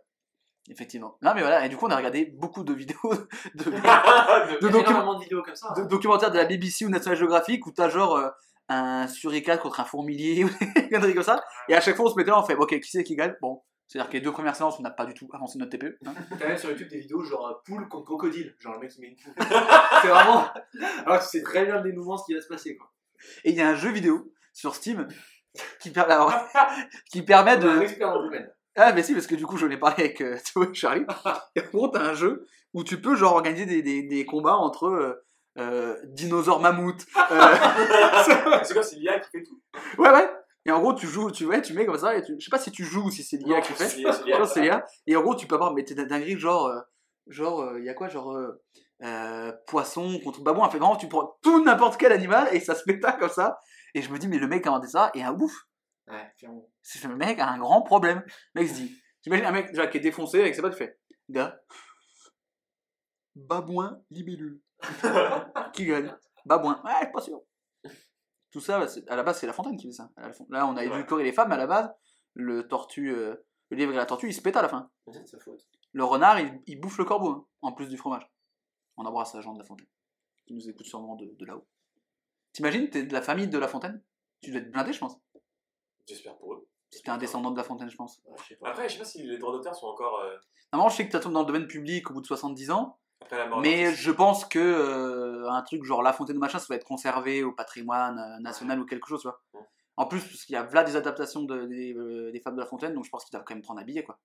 Effectivement. 0.70 1.18
Non, 1.22 1.34
mais 1.36 1.42
voilà, 1.42 1.66
et 1.66 1.70
du 1.70 1.78
coup, 1.78 1.86
on 1.88 1.90
a 1.92 1.96
regardé 1.98 2.26
beaucoup 2.26 2.64
de 2.64 2.74
vidéos, 2.74 2.98
de, 3.56 3.64
de, 3.64 3.72
Il 3.72 3.76
y 3.76 3.78
a 3.88 4.58
docu- 4.60 4.80
énormément 4.90 5.16
de 5.18 5.24
vidéos 5.24 5.44
comme 5.44 5.56
ça. 5.56 5.74
de 5.76 5.82
hein. 5.82 5.86
documentaires 5.86 6.32
de 6.32 6.38
la 6.38 6.46
BBC 6.46 6.86
ou 6.86 6.90
National 6.90 7.18
Geographic 7.18 7.66
où 7.66 7.72
t'as 7.72 7.90
genre 7.90 8.16
euh, 8.18 8.30
un 8.70 9.08
suricate 9.08 9.62
contre 9.62 9.80
un 9.80 9.86
fourmilier 9.86 10.44
ou 10.46 10.50
des 10.76 10.90
conneries 10.90 11.14
comme 11.14 11.24
ça. 11.24 11.44
Et 11.70 11.76
à 11.76 11.82
chaque 11.82 11.96
fois, 11.96 12.06
on 12.06 12.10
se 12.10 12.16
mettait 12.16 12.32
là, 12.32 12.40
on 12.40 12.44
fait, 12.44 12.56
ok, 12.56 12.80
qui 12.80 12.90
c'est 12.90 13.04
qui 13.04 13.16
gagne? 13.16 13.36
Bon. 13.42 13.62
C'est-à-dire 13.90 14.10
que 14.10 14.16
les 14.18 14.22
deux 14.22 14.34
premières 14.34 14.56
séances, 14.58 14.78
on 14.80 14.82
n'a 14.82 14.90
pas 14.92 15.06
du 15.06 15.14
tout 15.14 15.30
avancé 15.32 15.58
notre 15.58 15.72
TPE. 15.72 15.98
hein. 16.06 16.14
T'as 16.38 16.48
même 16.50 16.58
sur 16.58 16.70
YouTube 16.70 16.90
des 16.90 17.00
vidéos 17.00 17.24
genre 17.24 17.48
euh, 17.48 17.54
poule 17.66 17.88
contre 17.88 18.04
crocodile. 18.04 18.54
Genre 18.60 18.74
le 18.74 18.80
mec 18.82 18.92
il 18.98 19.02
met 19.02 19.08
une 19.08 19.16
poule. 19.16 19.34
c'est 20.02 20.08
vraiment. 20.10 20.46
Alors 21.06 21.22
tu 21.22 21.28
sais 21.30 21.42
très 21.42 21.64
bien 21.66 21.78
le 21.82 21.90
dénouement 21.90 22.18
ce 22.18 22.26
qui 22.26 22.34
va 22.34 22.42
se 22.42 22.48
passer 22.50 22.76
quoi. 22.76 22.92
Et 23.46 23.52
il 23.52 23.56
y 23.56 23.62
a 23.62 23.70
un 23.70 23.76
jeu 23.76 23.90
vidéo 23.92 24.34
sur 24.52 24.76
Steam 24.76 25.08
qui, 25.80 25.90
per- 25.92 26.02
alors, 26.02 26.34
qui 27.10 27.22
permet 27.22 27.58
On 27.58 27.62
a 27.62 27.72
un 27.72 27.80
de. 27.80 27.88
Ah, 28.80 28.94
mais 28.94 29.02
si, 29.02 29.14
parce 29.14 29.26
que 29.26 29.34
du 29.34 29.48
coup, 29.48 29.58
j'en 29.58 29.72
ai 29.72 29.78
parlé 29.78 30.04
avec 30.04 30.22
euh, 30.22 30.38
Théo 30.54 30.72
et 30.72 30.74
Charlie. 30.74 31.06
Et 31.56 31.62
en 31.62 31.70
gros, 31.74 31.88
t'as 31.88 32.02
un 32.02 32.14
jeu 32.14 32.46
où 32.74 32.84
tu 32.84 33.02
peux 33.02 33.16
genre 33.16 33.34
organiser 33.34 33.66
des, 33.66 33.82
des, 33.82 34.04
des 34.04 34.26
combats 34.26 34.56
entre 34.56 34.86
euh, 34.86 35.26
euh, 35.58 35.96
dinosaures 36.06 36.62
mammouths. 36.62 37.06
C'est 38.26 38.74
quoi, 38.74 38.84
c'est 38.84 38.98
l'IA 38.98 39.20
qui 39.20 39.32
fait 39.32 39.44
tout? 39.44 39.60
Ouais, 39.98 40.10
ouais. 40.12 40.30
Et 40.66 40.72
en 40.72 40.80
gros, 40.80 40.94
tu 40.94 41.08
joues, 41.08 41.32
tu, 41.32 41.46
ouais, 41.46 41.62
tu 41.62 41.74
mets 41.74 41.86
comme 41.86 41.98
ça, 41.98 42.16
et 42.16 42.22
tu... 42.22 42.36
je 42.38 42.44
sais 42.44 42.52
pas 42.52 42.60
si 42.60 42.72
tu 42.72 42.84
joues 42.84 43.06
ou 43.06 43.12
si 43.12 43.24
c'est 43.24 43.38
l'IA 43.38 43.62
qui 43.62 43.74
fait. 43.74 43.88
C'est 43.88 43.98
l'IA, 43.98 44.12
Je 44.12 44.60
l'IA. 44.60 44.86
Et 45.08 45.16
en 45.16 45.22
gros, 45.22 45.34
tu 45.34 45.48
peux 45.48 45.56
avoir 45.56 45.74
mais 45.74 45.84
t'es 45.84 45.96
dinguerie, 45.96 46.38
genre, 46.38 46.68
euh, 46.68 46.80
genre, 47.26 47.78
il 47.78 47.86
y 47.86 47.90
a 47.90 47.96
quoi, 47.96 48.10
genre, 48.10 48.38
poisson 49.66 50.20
contre 50.24 50.44
babouin. 50.44 50.68
En 50.68 50.70
fait, 50.70 50.78
vraiment, 50.78 50.98
tu 50.98 51.08
prends 51.08 51.38
tout 51.42 51.64
n'importe 51.64 51.98
quel 51.98 52.12
animal 52.12 52.48
et 52.52 52.60
ça 52.60 52.76
se 52.76 52.82
spectacle 52.82 53.20
comme 53.20 53.30
ça. 53.30 53.60
Et 53.96 54.04
je 54.04 54.12
me 54.12 54.20
dis, 54.20 54.28
mais 54.28 54.38
le 54.38 54.48
mec 54.48 54.68
a 54.68 54.70
inventé 54.70 54.88
ça 54.88 55.10
et 55.16 55.24
un 55.24 55.34
ouf. 55.34 55.54
Ouais, 56.08 56.34
clairement. 56.38 56.70
C'est 56.82 57.06
le 57.08 57.16
mec 57.16 57.40
a 57.40 57.50
un 57.50 57.60
grand 57.60 57.82
problème. 57.82 58.24
Le 58.54 58.62
mec 58.62 58.70
se 58.70 58.76
dit, 58.76 58.98
J'imagine 59.24 59.46
un 59.46 59.52
mec 59.52 59.68
déjà 59.68 59.88
qui 59.88 59.98
est 59.98 60.02
défoncé 60.02 60.40
avec 60.40 60.56
ses 60.56 60.62
potes 60.62 60.72
qui 60.72 60.78
fait 60.80 60.98
Gars, 61.30 61.60
babouin, 63.36 64.02
libellule. 64.10 64.62
qui 65.74 65.86
gagne? 65.86 66.16
Babouin. 66.46 66.82
Ouais, 66.86 66.92
je 67.00 67.04
suis 67.04 67.12
pas 67.12 67.22
sûr. 67.22 67.42
Tout 68.52 68.62
ça, 68.62 68.80
bah, 68.80 68.88
à 69.10 69.16
la 69.18 69.24
base, 69.24 69.40
c'est 69.40 69.48
la 69.48 69.52
fontaine 69.52 69.76
qui 69.76 69.88
fait 69.88 69.94
ça. 69.94 70.10
Là, 70.50 70.66
on 70.66 70.78
a 70.78 70.86
édulcoré 70.86 71.26
les 71.26 71.34
femmes, 71.34 71.50
mais 71.50 71.56
à 71.56 71.58
la 71.58 71.68
base, 71.68 71.92
le 72.36 72.68
tortue, 72.70 73.14
euh, 73.14 73.36
le 73.70 73.76
lièvre 73.76 73.92
et 73.92 73.98
la 73.98 74.06
tortue, 74.06 74.28
ils 74.28 74.34
se 74.34 74.42
pètent 74.42 74.56
à 74.56 74.62
la 74.62 74.70
fin. 74.70 74.90
C'est 75.12 75.28
sa 75.28 75.40
faute. 75.40 75.68
Le 75.92 76.06
renard, 76.06 76.40
il, 76.40 76.62
il 76.66 76.80
bouffe 76.80 76.98
le 76.98 77.04
corbeau, 77.04 77.32
hein, 77.32 77.46
en 77.62 77.74
plus 77.74 77.90
du 77.90 77.98
fromage. 77.98 78.32
On 78.96 79.06
embrasse 79.06 79.34
la 79.34 79.42
gens 79.42 79.54
de 79.54 79.60
la 79.60 79.66
fontaine, 79.66 79.88
qui 80.46 80.54
nous 80.54 80.70
écoute 80.70 80.86
sûrement 80.86 81.18
de, 81.18 81.26
de 81.38 81.46
là-haut. 81.46 81.68
T'imagines, 82.54 82.90
t'es 82.90 83.04
de 83.04 83.14
la 83.14 83.22
famille 83.22 83.50
de 83.50 83.58
la 83.58 83.68
fontaine? 83.68 84.02
Tu 84.42 84.52
dois 84.52 84.62
être 84.62 84.72
blindé, 84.72 84.94
je 84.94 85.00
pense. 85.00 85.20
J'espère 86.08 86.38
pour 86.38 86.54
eux. 86.54 86.68
Si 86.92 87.02
t'es 87.04 87.10
un 87.10 87.18
descendant 87.18 87.52
de 87.52 87.58
la 87.58 87.64
fontaine, 87.64 87.90
je 87.90 87.98
pense. 87.98 88.22
Ouais, 88.26 88.38
je 88.42 88.48
sais 88.50 88.56
pas. 88.56 88.70
Après, 88.70 88.88
je 88.88 88.94
sais 88.94 89.00
pas 89.00 89.06
si 89.06 89.24
les 89.24 89.38
droits 89.38 89.52
d'auteur 89.52 89.76
sont 89.76 89.88
encore. 89.88 90.20
euh, 90.22 90.36
Normalement, 90.72 90.90
je 90.90 90.96
sais 90.98 91.08
que 91.08 91.16
tu 91.16 91.22
tombes 91.22 91.34
dans 91.34 91.42
le 91.42 91.46
domaine 91.46 91.68
public 91.68 92.10
au 92.10 92.14
bout 92.14 92.22
de 92.22 92.26
70 92.28 92.72
ans, 92.72 92.98
après 93.22 93.38
la 93.38 93.48
mort. 93.48 93.58
de 93.62 93.64
mais 93.68 93.94
je 93.94 94.12
pense 94.12 94.46
que 94.46 94.58
euh, 94.60 95.50
un 95.50 95.62
truc 95.64 95.84
genre 95.84 96.02
La 96.02 96.14
Fontaine 96.14 96.38
ou 96.38 96.40
machin, 96.40 96.60
ça 96.60 96.66
va 96.70 96.76
être 96.76 96.86
conservé 96.86 97.44
au 97.44 97.52
patrimoine 97.52 98.18
euh, 98.20 98.40
national 98.42 98.80
ou 98.80 98.86
quelque 98.86 99.08
chose, 99.08 99.22
tu 99.22 99.28
vois. 99.28 99.42
Ouais. 99.54 99.62
En 99.98 100.06
plus, 100.06 100.22
parce 100.22 100.46
qu'il 100.46 100.54
y 100.54 100.56
a 100.58 100.64
là 100.72 100.84
des 100.84 100.96
adaptations 100.96 101.44
de- 101.44 101.66
des, 101.66 101.94
euh, 101.94 102.32
des 102.32 102.40
Fables 102.40 102.56
de 102.58 102.62
la 102.62 102.68
Fontaine, 102.68 102.94
donc 102.94 103.04
je 103.04 103.10
pense 103.10 103.26
qu'ils 103.26 103.32
doivent 103.32 103.44
quand 103.46 103.56
même 103.56 103.64
prendre 103.64 103.80
un 103.82 103.84
billet, 103.86 104.04
quoi. 104.04 104.18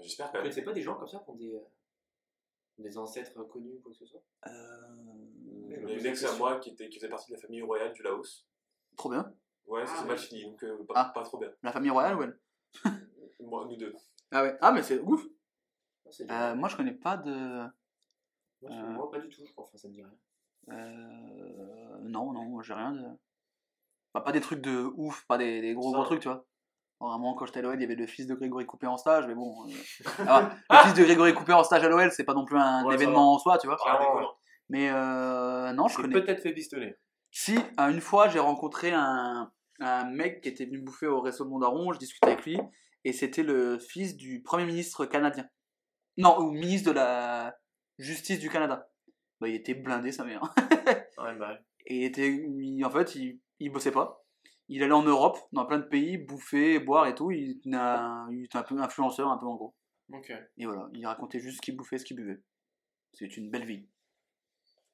J'espère 0.00 0.26
quand 0.26 0.32
Vous 0.32 0.36
même. 0.38 0.42
connaissez 0.44 0.62
pas 0.62 0.72
des 0.72 0.82
gens 0.82 0.94
comme 0.94 1.08
ça 1.08 1.18
qui 1.18 1.30
ont 1.30 1.34
des, 1.36 1.54
euh, 1.54 1.60
des 2.78 2.96
ancêtres 2.98 3.42
connus 3.44 3.74
ou 3.74 3.80
quoi 3.82 3.92
que 3.92 3.98
ce 3.98 4.06
soit? 4.06 4.22
Euh, 4.46 4.50
Il 5.68 5.70
y 5.70 5.74
a 5.74 5.98
une 5.98 6.06
ex 6.06 6.24
à 6.24 6.32
moi 6.36 6.58
qui, 6.60 6.70
était, 6.70 6.88
qui 6.88 6.98
faisait 6.98 7.08
partie 7.08 7.30
de 7.30 7.36
la 7.36 7.42
famille 7.42 7.62
royale 7.62 7.92
du 7.92 8.02
Laos. 8.02 8.46
Trop 8.96 9.10
bien. 9.10 9.32
Ouais, 9.66 9.84
Ah, 9.86 10.02
ouais. 10.02 10.08
mal 10.08 10.18
fini, 10.18 10.44
donc 10.44 10.62
euh, 10.64 10.84
pas, 10.86 10.94
Ah. 10.96 11.12
pas 11.14 11.22
trop 11.22 11.38
bien. 11.38 11.50
La 11.62 11.72
famille 11.72 11.90
royale, 11.90 12.16
ouais. 12.16 12.28
Moi, 13.40 13.66
nous 13.68 13.76
deux. 13.76 13.94
Ah 14.32 14.42
ouais. 14.42 14.56
Ah, 14.60 14.72
mais 14.72 14.82
c'est 14.82 15.00
ouf. 15.00 15.22
Ah, 16.04 16.08
c'est 16.10 16.30
Euh, 16.30 16.54
moi, 16.54 16.68
je 16.68 16.76
connais 16.76 16.92
pas 16.94 17.16
de. 17.16 17.30
Moi, 17.32 17.70
je- 18.62 18.66
euh, 18.72 18.86
moi, 18.90 19.10
pas 19.10 19.18
du 19.18 19.28
tout, 19.28 19.42
je 19.46 19.52
crois. 19.52 19.64
Enfin, 19.64 19.76
ça 19.78 19.88
me 19.88 19.92
dit 19.92 20.02
rien. 20.02 20.12
Euh, 20.70 21.98
non, 22.02 22.32
non, 22.32 22.60
j'ai 22.62 22.74
rien 22.74 22.92
de. 22.92 23.02
Enfin, 24.12 24.24
pas 24.24 24.32
des 24.32 24.40
trucs 24.40 24.60
de 24.60 24.90
ouf, 24.96 25.24
pas 25.26 25.38
des, 25.38 25.60
des 25.60 25.74
gros 25.74 25.90
Ça. 25.92 25.96
gros 25.98 26.04
trucs, 26.06 26.20
tu 26.20 26.28
vois. 26.28 26.44
Vraiment, 26.98 27.34
quand 27.34 27.44
j'étais 27.44 27.58
à 27.58 27.62
l'OL, 27.62 27.74
il 27.76 27.82
y 27.82 27.84
avait 27.84 27.94
le 27.94 28.06
fils 28.06 28.26
de 28.26 28.34
Grégory 28.34 28.64
Coupé 28.64 28.86
en 28.86 28.96
stage, 28.96 29.26
mais 29.26 29.34
bon. 29.34 29.66
euh, 29.66 29.68
le 30.70 30.76
fils 30.78 30.94
de 30.94 31.04
Grégory 31.04 31.34
Coupé 31.34 31.52
en 31.52 31.62
stage 31.62 31.84
à 31.84 31.88
l'OL, 31.88 32.10
c'est 32.10 32.24
pas 32.24 32.32
non 32.34 32.46
plus 32.46 32.56
un 32.58 32.84
Ouais, 32.84 32.96
ça 32.96 33.02
événement 33.02 33.34
en 33.34 33.38
soi, 33.38 33.58
tu 33.58 33.66
vois. 33.66 33.76
Ah. 33.86 34.22
Mais 34.70 34.88
euh, 34.90 35.72
non, 35.74 35.88
je 35.88 35.96
C'est 35.96 36.02
connais. 36.02 36.14
peut-être 36.22 36.40
fait 36.42 36.54
pistonner. 36.54 36.96
Si, 37.30 37.58
une 37.78 38.00
fois, 38.00 38.28
j'ai 38.28 38.38
rencontré 38.38 38.92
un, 38.94 39.52
un 39.80 40.10
mec 40.10 40.40
qui 40.42 40.48
était 40.48 40.66
venu 40.66 40.78
bouffer 40.78 41.06
au 41.06 41.20
resto 41.20 41.44
de 41.44 41.50
Mondaron, 41.50 41.92
je 41.92 41.98
discutais 41.98 42.28
avec 42.32 42.44
lui, 42.44 42.58
et 43.04 43.12
c'était 43.12 43.42
le 43.42 43.78
fils 43.78 44.16
du 44.16 44.42
Premier 44.42 44.64
ministre 44.66 45.06
canadien. 45.06 45.48
Non, 46.16 46.38
ou 46.40 46.50
ministre 46.50 46.90
de 46.90 46.94
la 46.96 47.56
Justice 47.98 48.38
du 48.40 48.48
Canada. 48.50 48.90
Bah, 49.40 49.48
il 49.48 49.54
était 49.54 49.74
blindé, 49.74 50.12
sa 50.12 50.24
mère. 50.24 50.42
Ouais, 51.18 51.34
bah. 51.36 51.58
Et 51.86 51.96
il 51.98 52.04
était, 52.04 52.28
il- 52.28 52.84
en 52.84 52.90
fait, 52.90 53.14
il, 53.14 53.40
il 53.58 53.70
bossait 53.70 53.90
pas. 53.92 54.22
Il 54.68 54.82
allait 54.82 54.92
en 54.92 55.02
Europe, 55.02 55.38
dans 55.52 55.64
plein 55.64 55.78
de 55.78 55.84
pays, 55.86 56.18
bouffer, 56.18 56.78
boire 56.78 57.06
et 57.06 57.14
tout. 57.14 57.30
Il, 57.30 57.58
n'a- 57.64 58.26
il 58.32 58.44
était 58.44 58.58
un 58.58 58.62
peu 58.62 58.78
influenceur, 58.78 59.28
un 59.28 59.38
peu 59.38 59.46
en 59.46 59.54
gros. 59.54 59.74
Ok. 60.12 60.30
Et 60.58 60.66
voilà, 60.66 60.88
il 60.92 61.06
racontait 61.06 61.38
juste 61.40 61.56
ce 61.56 61.62
qu'il 61.62 61.76
bouffait, 61.76 61.98
ce 61.98 62.04
qu'il 62.04 62.16
buvait. 62.16 62.40
C'est 63.14 63.36
une 63.36 63.50
belle 63.50 63.64
vie. 63.66 63.88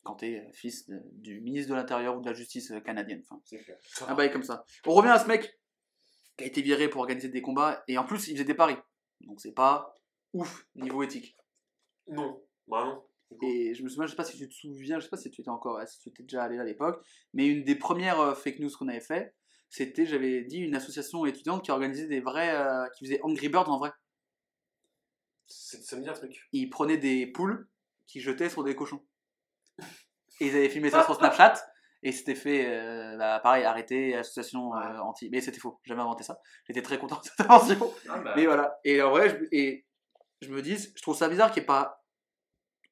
Quand 0.04 0.14
t'es 0.16 0.40
euh, 0.40 0.52
fils 0.52 0.88
de- 0.88 1.00
du 1.12 1.40
ministre 1.40 1.70
de 1.70 1.76
l'Intérieur 1.76 2.16
ou 2.16 2.20
de 2.20 2.26
la 2.28 2.34
Justice 2.34 2.70
euh, 2.72 2.80
canadienne. 2.80 3.22
Enfin, 3.28 3.40
C'est 3.44 3.58
clair. 3.62 3.78
un 4.08 4.14
bail 4.14 4.32
comme 4.32 4.42
ça. 4.42 4.64
On 4.86 4.94
revient 4.94 5.10
à 5.10 5.18
ce 5.18 5.28
mec 5.28 5.58
qui 6.36 6.44
a 6.44 6.46
été 6.46 6.60
viré 6.62 6.88
pour 6.88 7.02
organiser 7.02 7.28
des 7.28 7.42
combats. 7.42 7.84
Et 7.88 7.98
en 7.98 8.04
plus, 8.04 8.26
il 8.28 8.32
faisait 8.32 8.44
des 8.44 8.54
paris. 8.54 8.76
Donc 9.20 9.40
c'est 9.40 9.52
pas 9.52 9.94
ouf 10.32 10.66
niveau 10.74 11.02
éthique. 11.02 11.36
Non, 12.08 12.42
bah 12.66 12.84
non. 12.84 13.04
Et 13.42 13.74
je 13.74 13.82
me 13.84 13.88
souviens, 13.88 14.06
je 14.06 14.10
sais 14.10 14.16
pas 14.16 14.24
si 14.24 14.36
tu 14.36 14.48
te 14.48 14.54
souviens, 14.54 14.98
je 14.98 15.04
sais 15.04 15.10
pas 15.10 15.16
si 15.16 15.30
tu 15.30 15.40
étais 15.40 15.48
encore, 15.50 15.80
si 15.88 15.98
tu 16.00 16.08
étais 16.10 16.22
déjà 16.24 16.42
allé 16.42 16.56
là 16.56 16.62
à 16.62 16.66
l'époque, 16.66 17.02
mais 17.32 17.46
une 17.46 17.64
des 17.64 17.76
premières 17.76 18.20
euh, 18.20 18.34
fake 18.34 18.58
news 18.58 18.68
qu'on 18.76 18.88
avait 18.88 19.00
fait, 19.00 19.34
c'était, 19.70 20.04
j'avais 20.04 20.42
dit, 20.42 20.58
une 20.58 20.74
association 20.74 21.24
étudiante 21.24 21.64
qui 21.64 21.70
organisait 21.70 22.08
des 22.08 22.20
vrais, 22.20 22.54
euh, 22.54 22.86
qui 22.90 23.06
faisait 23.06 23.20
Angry 23.22 23.48
Birds 23.48 23.70
en 23.70 23.78
vrai. 23.78 23.90
C'est- 25.46 25.82
Ça 25.82 25.96
me 25.96 26.02
dit 26.02 26.08
un 26.08 26.12
truc. 26.14 26.46
Ils 26.52 26.68
prenaient 26.68 26.98
des 26.98 27.26
poules 27.26 27.68
qui 28.06 28.20
jetaient 28.20 28.50
sur 28.50 28.64
des 28.64 28.74
cochons. 28.74 29.02
Et 30.40 30.46
ils 30.46 30.56
avaient 30.56 30.68
filmé 30.68 30.90
ça 30.90 31.04
sur 31.04 31.14
Snapchat. 31.14 31.54
Et 32.04 32.10
c'était 32.10 32.34
fait, 32.34 32.66
euh, 32.66 33.16
bah, 33.16 33.38
pareil, 33.40 33.64
arrêté, 33.64 34.16
association 34.16 34.74
euh, 34.74 34.98
anti. 34.98 35.28
Mais 35.30 35.40
c'était 35.40 35.60
faux, 35.60 35.80
jamais 35.84 36.02
inventé 36.02 36.24
ça. 36.24 36.38
J'étais 36.66 36.82
très 36.82 36.98
content 36.98 37.16
de 37.20 37.24
cette 37.24 37.40
invention. 37.40 37.92
Ah, 38.08 38.18
bah, 38.18 38.32
Mais 38.34 38.46
voilà. 38.46 38.76
Et 38.84 39.00
en 39.02 39.10
vrai, 39.10 39.28
je, 39.28 39.36
et 39.52 39.86
je 40.40 40.50
me 40.50 40.60
dis, 40.62 40.76
je 40.76 41.02
trouve 41.02 41.16
ça 41.16 41.28
bizarre 41.28 41.52
qu'il 41.52 41.60
n'y 41.60 41.64
ait 41.64 41.66
pas. 41.66 42.02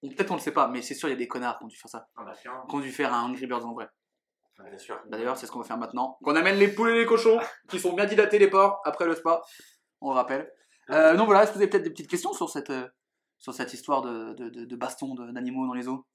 Peut-être 0.03 0.31
on 0.31 0.35
le 0.37 0.41
sait 0.41 0.53
pas, 0.53 0.69
mais 0.69 0.81
c'est 0.81 0.95
sûr, 0.95 1.09
il 1.09 1.13
y 1.13 1.15
a 1.15 1.19
des 1.19 1.29
connards 1.29 1.59
qui 1.59 1.65
ont 1.65 1.69
dû 1.69 1.77
faire 1.77 1.91
ça. 1.91 2.09
ah, 2.17 2.23
bah. 2.25 2.33
Qui 2.41 2.49
ont 2.75 2.81
dû 2.81 2.93
faire 2.93 3.13
un 3.13 3.25
Angry 3.25 3.47
Birds 3.47 3.67
en 3.67 3.75
vrai. 3.75 3.89
Bien 4.69 4.79
sûr. 4.79 4.97
Bah, 5.09 5.17
D'ailleurs, 5.19 5.37
c'est 5.37 5.47
ce 5.47 5.51
qu'on 5.53 5.59
va 5.61 5.65
faire 5.67 5.79
maintenant. 5.79 6.17
Qu'on 6.23 6.37
amène 6.37 6.57
les 6.57 6.69
poules 6.69 6.91
et 6.91 6.99
les 7.01 7.07
cochons, 7.07 7.41
qui 7.69 7.81
sont 7.81 7.95
bien 7.95 8.07
dilatés 8.07 8.39
les 8.39 8.49
porcs, 8.49 8.81
après 8.85 9.07
le 9.07 9.15
spa. 9.17 9.43
On 10.01 10.11
le 10.11 10.15
rappelle. 10.15 10.51
Euh, 10.91 11.17
donc 11.17 11.27
voilà, 11.27 11.43
est-ce 11.43 11.51
que 11.51 11.57
vous 11.57 11.63
avez 11.63 11.71
peut-être 11.71 11.85
des 11.85 11.91
petites 11.91 12.11
questions 12.11 12.33
sur 12.33 12.49
cette, 12.49 12.71
euh, 12.71 12.87
sur 13.39 13.53
cette 13.55 13.73
histoire 13.75 14.03
de, 14.03 14.35
de, 14.35 14.49
de, 14.51 14.65
de 14.67 14.77
baston 14.77 15.15
d'animaux 15.33 15.67
dans 15.67 15.75
les 15.75 15.89
eaux? 15.89 16.07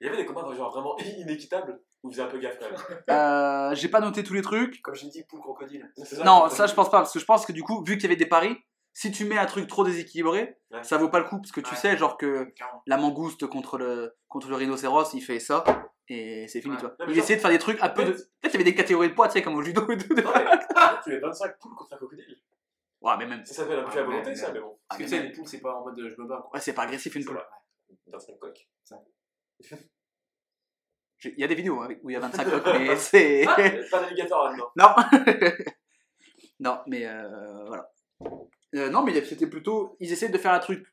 Il 0.00 0.06
y 0.06 0.08
avait 0.08 0.16
des 0.18 0.26
combats 0.26 0.42
genre 0.54 0.70
vraiment 0.72 0.96
inéquitables 1.18 1.80
où 2.02 2.08
vous 2.08 2.10
faisiez 2.12 2.24
un 2.24 2.28
peu 2.28 2.38
gaffe 2.38 2.58
quand 2.58 2.66
même. 2.70 3.02
euh, 3.10 3.74
J'ai 3.74 3.88
pas 3.88 4.00
noté 4.00 4.22
tous 4.22 4.34
les 4.34 4.42
trucs. 4.42 4.80
Comme 4.82 4.94
j'ai 4.94 5.08
dit, 5.08 5.24
poule 5.24 5.40
crocodile. 5.40 5.90
Non, 6.24 6.48
ça 6.48 6.66
je 6.66 6.74
pense 6.74 6.90
pas, 6.90 6.98
parce 6.98 7.12
que 7.12 7.18
je 7.18 7.24
pense 7.24 7.44
que 7.46 7.52
du 7.52 7.62
coup, 7.62 7.82
vu 7.84 7.94
qu'il 7.96 8.04
y 8.04 8.06
avait 8.06 8.16
des 8.16 8.26
paris, 8.26 8.56
si 8.94 9.10
tu 9.12 9.24
mets 9.24 9.38
un 9.38 9.46
truc 9.46 9.66
trop 9.68 9.84
déséquilibré, 9.84 10.56
Ouais. 10.70 10.82
ça 10.84 10.98
vaut 10.98 11.08
pas 11.08 11.18
le 11.18 11.24
coup, 11.24 11.38
parce 11.38 11.50
que 11.52 11.60
tu 11.60 11.70
Ouais. 11.70 11.76
sais, 11.76 11.96
genre 11.96 12.16
que 12.18 12.52
la 12.86 12.96
mangouste 12.98 13.46
contre 13.46 13.78
le, 13.78 14.14
contre 14.28 14.48
le 14.50 14.56
rhinocéros, 14.56 15.14
il 15.14 15.20
fait 15.22 15.40
ça, 15.40 15.64
et 16.08 16.46
c'est 16.48 16.60
fini, 16.60 16.74
Ouais. 16.74 16.80
tu 16.80 16.86
vois. 16.86 16.96
Non, 16.98 17.06
mais 17.06 17.12
Il 17.12 17.14
genre- 17.16 17.24
essayait 17.24 17.36
de 17.36 17.40
faire 17.40 17.50
des 17.50 17.58
trucs 17.58 17.82
un 17.82 17.88
peu 17.88 18.04
de... 18.04 18.10
Peut-être- 18.12 18.28
qu'il 18.42 18.52
y 18.52 18.54
avait 18.56 18.64
des 18.64 18.74
catégories 18.74 19.08
de 19.10 19.14
poids, 19.14 19.26
tu 19.28 19.34
sais, 19.34 19.42
comme 19.42 19.54
au 19.54 19.62
judo 19.62 19.82
et 19.90 19.96
tout. 19.98 20.14
Non, 20.14 20.22
mais 20.34 20.44
tu 21.04 21.10
mets 21.10 21.18
25 21.20 21.58
poules 21.58 21.74
contre 21.74 21.92
un 21.94 21.96
crocodile. 21.96 22.36
Ouais, 23.00 23.12
mais 23.18 23.26
même... 23.26 23.44
Ça 23.46 23.54
s'appelle 23.54 23.78
un 23.78 23.84
peu 23.84 24.00
volonté, 24.00 24.34
ça, 24.34 24.52
mais 24.52 24.60
bon. 24.60 24.78
Parce 24.88 24.98
que 24.98 25.04
tu 25.04 25.10
sais, 25.10 25.22
les 25.22 25.32
poules, 25.32 25.46
c'est 25.48 25.60
pas 25.60 25.74
en 25.74 25.84
mode 25.84 25.98
euh, 26.00 26.08
je 26.14 26.20
me 26.20 26.26
bats 26.28 26.38
quoi. 26.42 26.50
Ouais, 26.54 26.60
c'est 26.60 26.72
pas 26.74 26.82
agressif 26.82 27.14
une 27.14 27.24
poule. 27.24 27.34
vrai. 27.36 27.44
25 28.08 28.38
coques. 28.38 28.68
Il 31.24 31.34
y 31.36 31.44
a 31.44 31.48
des 31.48 31.54
vidéos 31.54 31.80
hein, 31.80 31.88
où 32.02 32.10
il 32.10 32.12
y 32.12 32.16
a 32.16 32.20
25 32.20 32.44
coques, 32.50 32.78
mais 32.78 32.96
c'est... 32.96 33.44
Ah, 33.46 33.56
pas 33.90 34.00
d'alligator 34.00 34.48
là-dedans. 34.48 34.70
Non 34.76 34.94
Non, 36.60 36.80
mais 36.86 37.06
euh, 37.06 37.64
voilà. 37.66 37.90
Euh, 38.74 38.90
non, 38.90 39.02
mais 39.02 39.24
c'était 39.24 39.46
plutôt... 39.46 39.96
Ils 40.00 40.12
essaient 40.12 40.28
de 40.28 40.38
faire 40.38 40.52
un 40.52 40.58
truc 40.58 40.86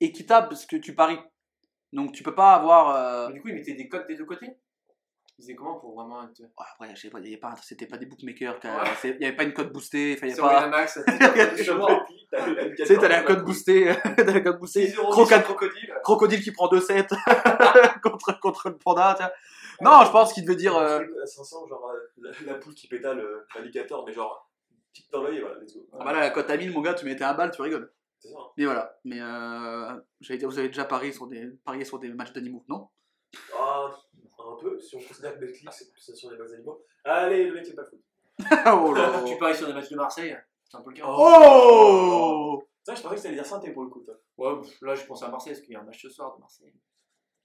équitable, 0.00 0.48
parce 0.48 0.66
que 0.66 0.76
tu 0.76 0.94
paries. 0.94 1.20
Donc 1.92 2.12
tu 2.12 2.22
peux 2.22 2.34
pas 2.34 2.54
avoir... 2.54 2.96
euh, 2.96 3.28
Mais 3.28 3.34
du 3.34 3.42
coup, 3.42 3.48
ils 3.48 3.54
mettaient 3.54 3.74
des 3.74 3.88
codes 3.88 4.06
des 4.06 4.16
deux 4.16 4.24
côtés? 4.24 4.56
Ils 5.38 5.42
faisaient 5.44 5.54
comment 5.54 5.80
pour 5.80 5.94
vraiment 5.94 6.22
être. 6.24 6.40
Ouais, 6.40 6.46
après, 6.74 6.94
je 6.94 7.00
sais 7.00 7.10
pas, 7.10 7.18
il 7.20 7.24
y 7.24 7.28
avait 7.28 7.36
pas, 7.38 7.54
c'était 7.62 7.86
pas 7.86 7.96
des 7.96 8.06
bookmakers, 8.06 8.60
Ouais. 8.64 8.70
il 9.18 9.22
y 9.22 9.24
avait 9.26 9.34
pas 9.36 9.44
une 9.44 9.52
code 9.54 9.72
boostée, 9.72 10.14
enfin, 10.16 10.26
il 10.26 10.30
y 10.30 10.32
avait 10.32 10.34
Sur 10.34 10.44
pas... 10.44 10.58
Winamax, 10.64 10.98
Tu 11.56 11.64
Tu 12.76 12.86
sais, 12.86 12.96
t'as 12.98 13.08
la 13.08 13.22
code 13.22 13.44
boostée, 13.44 13.92
t'as 14.16 14.24
la 14.24 14.40
code 14.40 14.58
boostée, 14.58 14.92
crocodile. 14.96 15.94
crocodile 16.04 16.42
qui 16.42 16.52
prend 16.52 16.68
2-7 16.68 17.08
contre, 18.02 18.38
contre 18.40 18.68
le 18.70 18.76
panda, 18.78 19.14
tu 19.16 19.22
vois. 19.22 19.32
Non, 19.80 20.04
je 20.04 20.10
pense 20.12 20.32
qu'il 20.32 20.44
devait 20.44 20.56
dire... 20.56 20.76
euh, 20.76 21.00
À 21.22 21.26
500, 21.26 21.66
genre 21.66 21.90
euh, 21.90 21.98
la, 22.46 22.52
la 22.52 22.58
poule 22.58 22.74
qui 22.74 22.86
pétale 22.88 23.18
euh, 23.20 23.46
l'alligator, 23.54 24.04
mais 24.06 24.12
genre, 24.12 24.48
petite 24.92 25.10
dans 25.12 25.22
l'œil, 25.22 25.40
voilà, 25.40 25.58
let's 25.60 25.74
go. 25.74 25.86
Ah 25.98 26.04
bah 26.04 26.12
là, 26.12 26.20
la 26.20 26.30
cote 26.30 26.48
à 26.50 26.56
1000, 26.56 26.70
mon 26.72 26.82
gars, 26.82 26.94
tu 26.94 27.04
mettais 27.06 27.24
un 27.24 27.34
balle, 27.34 27.50
tu 27.50 27.62
rigoles. 27.62 27.92
C'est 28.18 28.28
ça. 28.28 28.36
hein. 28.38 28.44
Mais 28.56 28.64
voilà, 28.66 28.96
mais 29.04 29.20
euh, 29.20 29.92
j'allais 30.20 30.38
dire, 30.38 30.48
vous 30.48 30.58
avez 30.58 30.68
déjà 30.68 30.84
parié 30.84 31.10
sur 31.10 31.26
des, 31.26 31.48
parié 31.64 31.84
sur 31.84 31.98
des 31.98 32.08
matchs 32.10 32.32
d'animaux, 32.32 32.64
non? 32.68 32.88
Ah, 33.58 33.90
un 34.48 34.56
peu, 34.56 34.78
si 34.80 34.96
on 34.96 35.00
considère 35.00 35.34
que 35.38 35.44
Netflix, 35.44 35.76
c'est 35.78 35.90
plus 35.90 36.14
sur 36.14 36.30
les 36.30 36.36
vrais 36.36 36.52
animaux. 36.54 36.84
Allez, 37.04 37.44
le 37.44 37.54
mec, 37.54 37.66
c'est 37.66 37.74
pas 37.74 37.84
fou. 37.84 37.96
Oh 38.66 38.92
là 38.94 39.22
Tu 39.26 39.36
paries 39.38 39.54
sur 39.56 39.66
des 39.66 39.72
matchs 39.74 39.90
de 39.90 39.96
Marseille 39.96 40.36
C'est 40.64 40.76
un 40.76 40.80
peu 40.80 40.90
le 40.90 40.96
cas. 40.96 41.04
Oh 41.06 42.62
Ça, 42.84 42.94
je 42.94 43.02
pensais 43.02 43.14
que 43.16 43.20
c'était 43.20 43.34
dire 43.34 43.46
synthé 43.46 43.70
pour 43.72 43.84
le 43.84 43.90
coup, 43.90 44.00
toi. 44.02 44.14
Ouais, 44.38 44.60
pff, 44.60 44.80
là, 44.82 44.94
je 44.94 45.04
pense 45.04 45.22
à 45.22 45.28
Marseille 45.28 45.52
parce 45.52 45.62
qu'il 45.64 45.72
y 45.74 45.76
a 45.76 45.80
un 45.80 45.84
match 45.84 46.00
ce 46.02 46.08
soir 46.08 46.34
de 46.34 46.40
Marseille. 46.40 46.72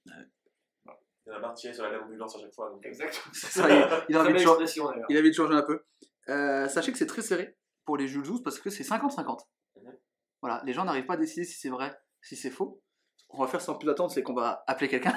Il 0.05 1.31
y 1.31 1.33
en 1.33 1.35
a 1.35 1.39
marre 1.39 1.53
de 1.53 1.57
tirer 1.59 1.73
sur 1.73 1.83
la 1.83 1.89
même 1.91 2.03
ambulance 2.03 2.35
à 2.37 2.39
chaque 2.39 2.53
fois. 2.53 2.69
Donc... 2.69 2.85
Exactement. 2.85 3.25
Ça, 3.33 3.69
il, 3.69 3.75
il 3.75 3.81
a 3.83 3.87
Très 3.87 4.17
envie 4.19 4.27
de 4.29 4.33
belle 4.33 4.39
changer. 4.39 4.63
expression 4.63 4.89
d'ailleurs. 4.89 5.05
Il 5.09 5.17
a 5.17 5.19
envie 5.19 5.29
de 5.29 5.35
changer 5.35 5.53
un 5.55 5.61
peu. 5.63 5.83
Euh, 6.29 6.67
sachez 6.69 6.91
que 6.93 6.97
c'est 6.97 7.05
très 7.05 7.21
serré 7.21 7.57
pour 7.85 7.97
les 7.97 8.07
Jules 8.07 8.23
Zouz 8.25 8.41
parce 8.41 8.59
que 8.59 8.69
c'est 8.69 8.83
50-50. 8.83 9.41
Mhm. 9.75 9.97
Voilà, 10.41 10.61
les 10.65 10.71
gens 10.73 10.85
n'arrivent 10.85 11.05
pas 11.05 11.15
à 11.15 11.17
décider 11.17 11.43
si 11.45 11.59
c'est 11.59 11.69
vrai, 11.69 11.97
si 12.21 12.37
c'est 12.37 12.49
faux. 12.49 12.81
On 13.29 13.41
va 13.41 13.47
faire 13.47 13.59
sans 13.59 13.75
plus 13.75 13.89
attendre, 13.89 14.09
c'est 14.11 14.23
qu'on 14.23 14.33
va 14.33 14.63
appeler 14.67 14.87
quelqu'un 14.87 15.13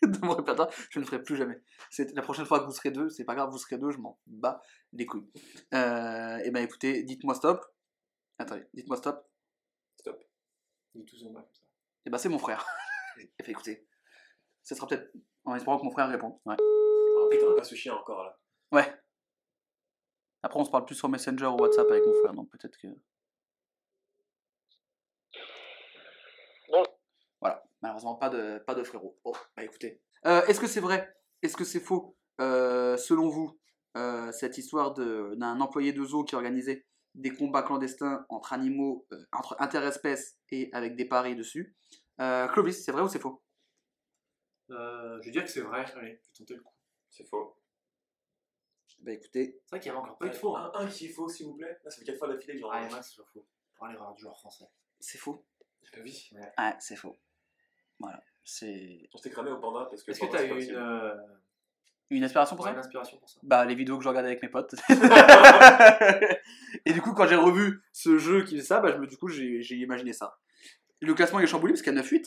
de 0.06 0.18
mon 0.24 0.34
répertoire. 0.34 0.70
Je 0.90 0.98
ne 0.98 1.04
ferai 1.04 1.22
plus 1.22 1.36
jamais. 1.36 1.60
C'est 1.90 2.14
la 2.14 2.22
prochaine 2.22 2.46
fois 2.46 2.60
que 2.60 2.64
vous 2.64 2.72
serez 2.72 2.90
deux, 2.90 3.10
c'est 3.10 3.24
pas 3.24 3.34
grave, 3.34 3.50
vous 3.50 3.58
serez 3.58 3.78
deux, 3.78 3.90
je 3.90 3.98
m'en 3.98 4.18
bats 4.26 4.62
les 4.92 5.06
couilles. 5.06 5.30
Euh, 5.74 6.38
et 6.38 6.50
ben 6.50 6.62
écoutez, 6.62 7.02
dites-moi 7.02 7.34
stop. 7.34 7.64
Attendez, 8.38 8.64
dites-moi 8.74 8.96
stop. 8.96 9.26
Ils 10.94 11.04
tous 11.04 11.24
en 11.24 11.30
bas 11.30 11.42
comme 11.42 11.54
ça. 11.54 11.62
Et 12.06 12.10
ben 12.10 12.18
c'est 12.18 12.28
mon 12.28 12.38
frère. 12.38 12.66
Et 13.18 13.42
fait 13.42 13.52
écoutez, 13.52 13.86
ce 14.62 14.74
sera 14.74 14.86
peut-être 14.86 15.12
en 15.44 15.54
espérant 15.54 15.78
que 15.78 15.84
mon 15.84 15.90
frère 15.90 16.08
réponde. 16.08 16.38
Ouais. 16.46 16.56
Ah, 16.58 17.26
putain, 17.30 17.54
pas 17.56 17.64
ce 17.64 17.74
chien 17.74 17.94
encore 17.94 18.24
là. 18.24 18.38
Ouais. 18.72 19.00
Après, 20.42 20.58
on 20.58 20.64
se 20.64 20.70
parle 20.70 20.86
plus 20.86 20.94
sur 20.94 21.08
Messenger 21.08 21.46
ou 21.46 21.58
WhatsApp 21.58 21.88
avec 21.90 22.04
mon 22.06 22.14
frère, 22.14 22.32
donc 22.32 22.50
peut-être 22.50 22.76
que. 22.78 22.88
Bon. 26.72 26.84
Voilà, 27.40 27.62
malheureusement 27.82 28.14
pas 28.16 28.28
de, 28.30 28.58
pas 28.66 28.74
de 28.74 28.82
frérot. 28.82 29.18
Bon, 29.24 29.32
bah 29.56 29.64
écoutez. 29.64 30.00
Euh, 30.26 30.44
Est-ce 30.46 30.60
que 30.60 30.66
c'est 30.66 30.80
vrai? 30.80 31.14
Est-ce 31.42 31.56
que 31.56 31.64
c'est 31.64 31.80
faux? 31.80 32.16
Euh, 32.40 32.96
Selon 32.96 33.28
vous, 33.28 33.58
euh, 33.96 34.30
cette 34.32 34.58
histoire 34.58 34.92
de- 34.94 35.34
d'un 35.36 35.60
employé 35.60 35.92
de 35.92 36.04
zoo 36.04 36.24
qui 36.24 36.34
organisait 36.34 36.86
des 37.14 37.30
combats 37.34 37.62
clandestins 37.62 38.24
entre 38.28 38.52
animaux, 38.52 39.06
euh, 39.12 39.24
entre 39.32 39.56
interespèces 39.60 40.38
et 40.50 40.70
avec 40.72 40.94
des 40.96 41.04
paris 41.06 41.34
dessus. 41.34 41.74
Euh, 42.20 42.46
Clovis, 42.48 42.84
c'est 42.84 42.92
vrai 42.92 43.02
ou 43.02 43.08
c'est 43.08 43.18
faux? 43.18 43.42
Euh, 44.70 45.18
je 45.20 45.26
vais 45.26 45.30
dire 45.32 45.44
que 45.44 45.50
c'est 45.50 45.62
vrai. 45.62 45.84
Allez, 45.96 46.20
je 46.22 46.28
vais 46.28 46.32
tenter 46.38 46.54
le 46.54 46.62
coup. 46.62 46.72
C'est 47.10 47.24
faux. 47.28 47.56
Bah 49.00 49.12
écoutez, 49.12 49.58
C'est 49.64 49.70
vrai 49.70 49.80
qu'il 49.80 49.88
y 49.88 49.90
avait 49.94 50.00
encore 50.04 50.18
pas 50.18 50.28
de 50.28 50.34
faux. 50.34 50.54
Hein. 50.56 50.70
Un, 50.74 50.80
un 50.80 50.86
qui 50.88 51.06
est 51.06 51.08
faux, 51.08 51.28
s'il 51.28 51.46
vous 51.46 51.54
plaît. 51.54 51.78
Là, 51.84 51.90
ça 51.90 51.98
fait 51.98 52.04
4 52.04 52.18
fois 52.18 52.28
d'affilée 52.28 52.54
que 52.54 52.60
j'en 52.60 52.70
Ah, 52.70 52.84
et 52.84 52.88
moi, 52.88 52.98
que 52.98 53.04
ce 53.06 53.12
soit 53.12 53.24
faux. 53.32 53.46
Pour 53.74 53.86
aller 53.86 53.96
voir 53.96 54.14
du 54.14 54.20
joueur 54.20 54.36
français. 54.38 54.66
c'est 55.00 55.16
faux. 55.18 55.42
Bah 55.92 55.98
oui. 56.04 56.30
Ouais, 56.32 56.74
c'est 56.78 56.96
faux. 56.96 57.16
Voilà, 58.00 58.22
c'est 58.44 59.08
On 59.14 59.18
s'est 59.18 59.30
cramé 59.30 59.50
au 59.50 59.58
panda 59.58 59.86
parce 59.88 60.02
que. 60.02 60.10
Est-ce 60.10 60.20
que 60.20 60.26
t'as 60.26 60.44
eu 60.44 60.64
une, 60.64 60.74
euh, 60.74 61.14
une 62.10 62.24
inspiration 62.24 62.56
pour 62.56 62.64
ouais, 62.64 62.72
ça 62.72 62.74
une 62.74 62.80
inspiration 62.80 63.18
pour 63.18 63.28
ça 63.28 63.38
Bah 63.42 63.64
les 63.64 63.74
vidéos 63.74 63.98
que 63.98 64.04
je 64.04 64.08
regardais 64.08 64.28
avec 64.28 64.42
mes 64.42 64.48
potes. 64.48 64.74
et 66.84 66.92
du 66.92 67.00
coup 67.00 67.12
quand 67.12 67.26
j'ai 67.26 67.36
revu 67.36 67.82
ce 67.92 68.18
jeu 68.18 68.44
qui 68.44 68.56
fait 68.56 68.64
ça, 68.64 68.80
bah 68.80 68.90
je 68.92 68.96
me, 68.98 69.06
du 69.06 69.16
coup 69.16 69.28
j'ai 69.28 69.62
j'ai 69.62 69.76
imaginé 69.76 70.12
ça. 70.12 70.38
Le 71.00 71.14
classement 71.14 71.38
il 71.38 71.44
est 71.44 71.46
chamboulé 71.46 71.72
parce 71.72 71.82
qu'il 71.82 71.94
y 71.94 71.98
a 71.98 72.02
9-8. 72.02 72.26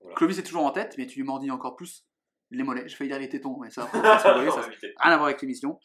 Voilà. 0.00 0.16
Clovis 0.16 0.38
est 0.38 0.42
toujours 0.42 0.64
en 0.64 0.72
tête, 0.72 0.96
mais 0.98 1.06
tu 1.06 1.18
lui 1.18 1.24
mordis 1.24 1.50
encore 1.50 1.76
plus 1.76 2.04
les 2.50 2.62
mollets. 2.62 2.88
Je 2.88 2.96
failli 2.96 3.08
dire 3.08 3.18
les 3.18 3.28
tétons, 3.28 3.56
mais 3.60 3.70
ça, 3.70 3.88
ça 3.92 4.34
rien 4.34 4.50
à 4.98 5.16
voir 5.16 5.24
avec 5.24 5.40
l'émission. 5.40 5.78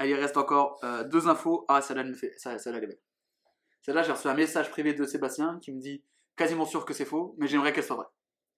Il 0.00 0.14
reste 0.14 0.36
encore 0.36 0.78
euh, 0.84 1.04
deux 1.04 1.28
infos. 1.28 1.64
Ah 1.68 1.80
celle-là 1.80 2.02
elle 2.02 2.10
me 2.10 2.14
fait, 2.14 2.32
ça, 2.36 2.58
celle-là 2.58 2.78
elle 2.78 2.84
est 2.84 2.88
belle. 2.88 3.00
Celle-là 3.82 4.02
j'ai 4.02 4.12
reçu 4.12 4.28
un 4.28 4.34
message 4.34 4.70
privé 4.70 4.94
de 4.94 5.04
Sébastien 5.04 5.58
qui 5.60 5.72
me 5.72 5.80
dit 5.80 6.04
quasiment 6.36 6.64
sûr 6.64 6.84
que 6.84 6.94
c'est 6.94 7.04
faux, 7.04 7.34
mais 7.38 7.46
j'aimerais 7.46 7.72
qu'elle 7.72 7.84
soit 7.84 7.96
vraie. 7.96 8.06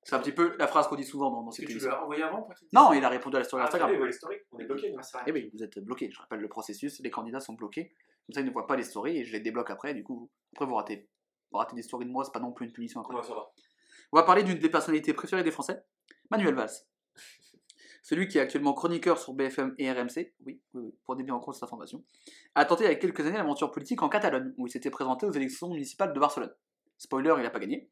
C'est 0.04 0.14
un 0.14 0.18
petit 0.20 0.32
peu 0.32 0.54
la 0.58 0.66
phrase 0.66 0.86
qu'on 0.86 0.96
dit 0.96 1.04
souvent 1.04 1.30
dans, 1.30 1.42
dans 1.42 1.50
cette 1.50 1.64
tu 1.66 1.72
émission. 1.72 1.90
l'as 1.90 2.02
envoyé 2.02 2.22
avant 2.22 2.42
pour 2.42 2.54
qu'il 2.54 2.66
dise 2.66 2.72
Non, 2.72 2.92
il 2.92 3.04
a 3.04 3.08
répondu 3.08 3.36
à 3.36 3.38
la 3.38 3.44
story 3.44 3.62
Ah, 3.62 3.66
Instagram. 3.66 3.96
Voit 3.96 4.06
l'historique. 4.06 4.42
On 4.52 4.58
est 4.58 4.66
bloqué. 4.66 4.94
Eh 5.26 5.32
oui, 5.32 5.50
vous 5.54 5.62
êtes 5.62 5.78
bloqué. 5.78 6.10
Je 6.12 6.18
rappelle 6.18 6.40
le 6.40 6.48
processus, 6.48 7.00
les 7.00 7.10
candidats 7.10 7.40
sont 7.40 7.54
bloqués. 7.54 7.94
Comme 8.26 8.34
ça, 8.34 8.40
ils 8.40 8.46
ne 8.46 8.50
voient 8.52 8.66
pas 8.66 8.76
les 8.76 8.84
stories 8.84 9.18
et 9.18 9.24
je 9.24 9.32
les 9.32 9.40
débloque 9.40 9.70
après. 9.70 9.94
Du 9.94 10.02
coup, 10.04 10.30
après, 10.52 10.66
vous 10.66 10.74
ratez, 10.74 11.08
vous 11.50 11.58
ratez 11.58 11.74
des 11.74 11.82
stories 11.82 12.06
de 12.06 12.10
moi, 12.10 12.24
c'est 12.24 12.32
pas 12.32 12.40
non 12.40 12.52
plus 12.52 12.66
une 12.66 12.72
punition 12.72 13.00
après. 13.00 13.12
Comment 13.12 13.22
ça 13.22 13.34
va 13.34 13.50
On 14.12 14.16
va 14.18 14.22
parler 14.24 14.42
d'une 14.42 14.58
des 14.58 14.68
personnalités 14.70 15.12
préférées 15.14 15.42
des 15.42 15.50
Français, 15.50 15.82
Manuel 16.30 16.54
Valls. 16.54 16.70
Celui 18.02 18.28
qui 18.28 18.36
est 18.36 18.42
actuellement 18.42 18.74
chroniqueur 18.74 19.18
sur 19.18 19.32
BFM 19.32 19.74
et 19.78 19.90
RMC, 19.90 20.10
oui, 20.16 20.34
oui, 20.44 20.60
oui, 20.74 20.94
prenez 21.04 21.22
bien 21.22 21.34
en 21.34 21.40
compte 21.40 21.54
cette 21.54 21.62
information, 21.62 22.04
a 22.54 22.66
tenté 22.66 22.84
il 22.84 22.88
y 22.88 22.90
a 22.90 22.94
quelques 22.96 23.20
années 23.20 23.38
l'aventure 23.38 23.70
politique 23.72 24.02
en 24.02 24.10
Catalogne, 24.10 24.52
où 24.58 24.66
il 24.66 24.70
s'était 24.70 24.90
présenté 24.90 25.24
aux 25.24 25.32
élections 25.32 25.70
municipales 25.70 26.12
de 26.12 26.20
Barcelone. 26.20 26.52
Spoiler, 26.98 27.32
il 27.38 27.42
n'a 27.42 27.50
pas 27.50 27.60
gagné. 27.60 27.90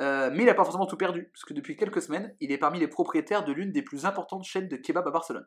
Euh, 0.00 0.30
mais 0.32 0.44
il 0.44 0.46
n'a 0.46 0.54
pas 0.54 0.64
forcément 0.64 0.86
tout 0.86 0.96
perdu, 0.96 1.30
parce 1.32 1.44
que 1.44 1.52
depuis 1.52 1.76
quelques 1.76 2.00
semaines, 2.00 2.34
il 2.40 2.52
est 2.52 2.58
parmi 2.58 2.78
les 2.78 2.88
propriétaires 2.88 3.44
de 3.44 3.52
l'une 3.52 3.70
des 3.72 3.82
plus 3.82 4.06
importantes 4.06 4.44
chaînes 4.44 4.68
de 4.68 4.76
kebab 4.76 5.06
à 5.06 5.10
Barcelone. 5.10 5.46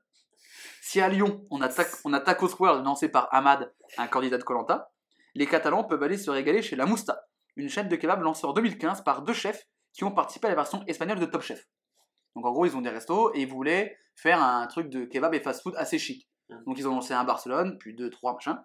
Si 0.81 1.01
à 1.01 1.09
Lyon, 1.09 1.45
on 1.49 1.61
a, 1.61 1.69
Tac- 1.69 1.99
on 2.05 2.13
a 2.13 2.19
Tacos 2.19 2.55
World 2.59 2.85
lancé 2.85 3.09
par 3.09 3.27
Ahmad, 3.33 3.73
un 3.97 4.07
candidat 4.07 4.37
de 4.37 4.43
Colanta, 4.43 4.91
les 5.33 5.47
Catalans 5.47 5.83
peuvent 5.83 6.03
aller 6.03 6.17
se 6.17 6.29
régaler 6.29 6.61
chez 6.61 6.75
La 6.75 6.85
Mousta, 6.85 7.27
une 7.55 7.69
chaîne 7.69 7.87
de 7.89 7.95
kebab 7.95 8.21
lancée 8.21 8.45
en 8.45 8.53
2015 8.53 9.03
par 9.03 9.23
deux 9.23 9.33
chefs 9.33 9.63
qui 9.91 10.03
ont 10.03 10.11
participé 10.11 10.47
à 10.47 10.49
la 10.49 10.55
version 10.55 10.83
espagnole 10.85 11.19
de 11.19 11.25
Top 11.25 11.41
Chef. 11.41 11.67
Donc 12.35 12.45
en 12.45 12.51
gros, 12.51 12.65
ils 12.65 12.75
ont 12.75 12.81
des 12.81 12.89
restos 12.89 13.33
et 13.35 13.41
ils 13.41 13.47
voulaient 13.47 13.97
faire 14.15 14.41
un 14.41 14.65
truc 14.67 14.89
de 14.89 15.05
kebab 15.05 15.33
et 15.33 15.39
fast-food 15.39 15.73
assez 15.77 15.97
chic. 15.97 16.29
Mhm. 16.49 16.63
Donc 16.65 16.77
ils 16.79 16.87
ont 16.87 16.93
lancé 16.93 17.13
un 17.13 17.21
à 17.21 17.23
Barcelone, 17.23 17.77
puis 17.79 17.95
deux, 17.95 18.09
trois, 18.09 18.33
machin. 18.33 18.63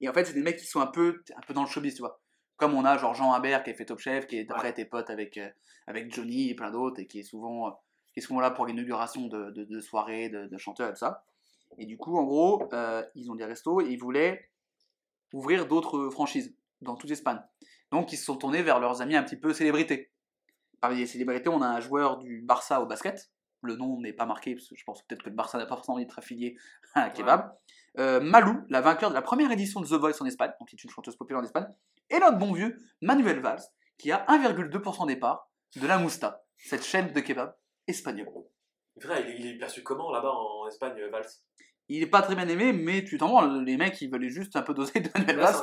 Et 0.00 0.08
en 0.08 0.12
fait, 0.12 0.24
c'est 0.24 0.34
des 0.34 0.42
mecs 0.42 0.58
qui 0.58 0.66
sont 0.66 0.80
un 0.80 0.86
peu, 0.86 1.22
un 1.36 1.40
peu 1.46 1.54
dans 1.54 1.62
le 1.62 1.68
showbiz, 1.68 1.94
tu 1.94 2.00
vois. 2.00 2.20
Comme 2.62 2.74
on 2.74 2.84
a 2.84 2.96
genre 2.96 3.12
Jean 3.12 3.32
Imbert 3.32 3.64
qui 3.64 3.70
a 3.70 3.74
fait 3.74 3.84
Top 3.84 3.98
Chef, 3.98 4.28
qui 4.28 4.38
est 4.38 4.48
après 4.48 4.68
Ouais. 4.68 4.72
tes 4.72 4.84
potes 4.84 5.10
avec, 5.10 5.36
euh, 5.36 5.48
avec 5.88 6.14
Johnny 6.14 6.48
et 6.48 6.54
plein 6.54 6.70
d'autres, 6.70 7.00
et 7.00 7.08
qui 7.08 7.18
est 7.18 7.24
souvent, 7.24 7.66
euh, 7.66 7.70
qui 8.14 8.20
est 8.20 8.22
souvent 8.22 8.38
là 8.38 8.52
pour 8.52 8.66
l'inauguration 8.66 9.26
de, 9.26 9.50
de, 9.50 9.64
de 9.64 9.80
soirées, 9.80 10.28
de, 10.28 10.46
de 10.46 10.58
chanteurs 10.58 10.88
et 10.88 10.92
tout 10.92 10.98
ça. 11.00 11.24
Et 11.78 11.86
du 11.86 11.96
coup, 11.98 12.16
en 12.16 12.22
gros, 12.22 12.68
euh, 12.72 13.02
ils 13.16 13.32
ont 13.32 13.34
des 13.34 13.44
restos 13.44 13.80
et 13.80 13.86
ils 13.90 13.98
voulaient 13.98 14.48
ouvrir 15.32 15.66
d'autres 15.66 16.08
franchises 16.10 16.54
dans 16.82 16.94
toute 16.94 17.10
l'Espagne. 17.10 17.40
Donc 17.90 18.12
ils 18.12 18.16
se 18.16 18.24
sont 18.26 18.36
tournés 18.36 18.62
vers 18.62 18.78
leurs 18.78 19.02
amis 19.02 19.16
un 19.16 19.24
petit 19.24 19.36
peu 19.36 19.52
célébrités. 19.52 20.12
Parmi 20.80 20.98
les 20.98 21.06
célébrités, 21.06 21.48
on 21.48 21.62
a 21.62 21.66
un 21.66 21.80
joueur 21.80 22.18
du 22.18 22.42
Barça 22.42 22.80
au 22.80 22.86
basket. 22.86 23.32
Le 23.62 23.74
nom 23.74 24.00
n'est 24.00 24.12
pas 24.12 24.26
marqué 24.26 24.54
parce 24.54 24.68
que 24.68 24.76
je 24.76 24.84
pense 24.84 25.02
peut-être 25.02 25.24
que 25.24 25.30
le 25.30 25.34
Barça 25.34 25.58
n'a 25.58 25.66
pas 25.66 25.74
forcément 25.74 25.96
envie 25.96 26.04
d'être 26.04 26.18
affilié 26.20 26.56
à 26.94 27.02
un 27.06 27.10
kebab. 27.10 27.52
Euh, 27.98 28.20
Malou, 28.20 28.54
la 28.68 28.80
vainqueur 28.80 29.10
de 29.10 29.14
la 29.14 29.22
première 29.22 29.50
édition 29.50 29.80
de 29.80 29.86
The 29.86 29.94
Voice 29.94 30.20
en 30.20 30.26
Espagne, 30.26 30.52
donc 30.60 30.68
qui 30.68 30.76
est 30.76 30.84
une 30.84 30.90
chanteuse 30.90 31.16
populaire 31.16 31.40
en 31.40 31.44
Espagne. 31.44 31.66
Et 32.12 32.18
notre 32.18 32.38
bon 32.38 32.52
vieux 32.52 32.78
Manuel 33.00 33.40
Valls, 33.40 33.62
qui 33.96 34.12
a 34.12 34.24
1,2% 34.28 35.06
des 35.06 35.16
parts 35.16 35.50
de 35.76 35.86
la 35.86 35.98
Mousta, 35.98 36.44
cette 36.58 36.84
chaîne 36.84 37.12
de 37.12 37.20
kebab 37.20 37.56
espagnole. 37.86 38.28
Vrai, 38.96 39.34
il 39.36 39.46
est, 39.46 39.58
perçu 39.58 39.82
comment 39.82 40.12
là-bas 40.12 40.30
en 40.30 40.68
Espagne, 40.68 40.94
Valls? 41.10 41.26
Il 41.88 42.02
est 42.02 42.06
pas 42.06 42.20
très 42.20 42.34
bien 42.34 42.46
aimé, 42.46 42.74
mais 42.74 43.02
tu 43.02 43.16
t'en 43.16 43.28
rends, 43.28 43.60
les 43.62 43.76
mecs 43.78 44.00
ils 44.02 44.10
veulent 44.10 44.28
juste 44.28 44.54
un 44.56 44.62
peu 44.62 44.74
doser 44.74 45.00
de 45.00 45.08
Manuel 45.14 45.36
Valls. 45.36 45.54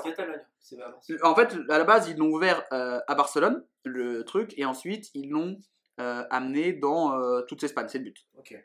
en. 1.24 1.30
En 1.30 1.36
fait, 1.36 1.56
à 1.70 1.78
la 1.78 1.84
base, 1.84 2.10
ils 2.10 2.18
l'ont 2.18 2.32
ouvert 2.32 2.64
euh, 2.74 3.00
à 3.08 3.14
Barcelone, 3.14 3.64
le 3.84 4.24
truc, 4.24 4.54
et 4.58 4.66
ensuite, 4.66 5.12
ils 5.14 5.30
l'ont 5.30 5.60
euh, 6.00 6.26
amené 6.32 6.74
dans 6.74 7.14
euh, 7.14 7.42
toute 7.44 7.62
l'Espagne, 7.62 7.88
c'est 7.88 8.00
le 8.00 8.06
but. 8.06 8.18
Ok. 8.38 8.56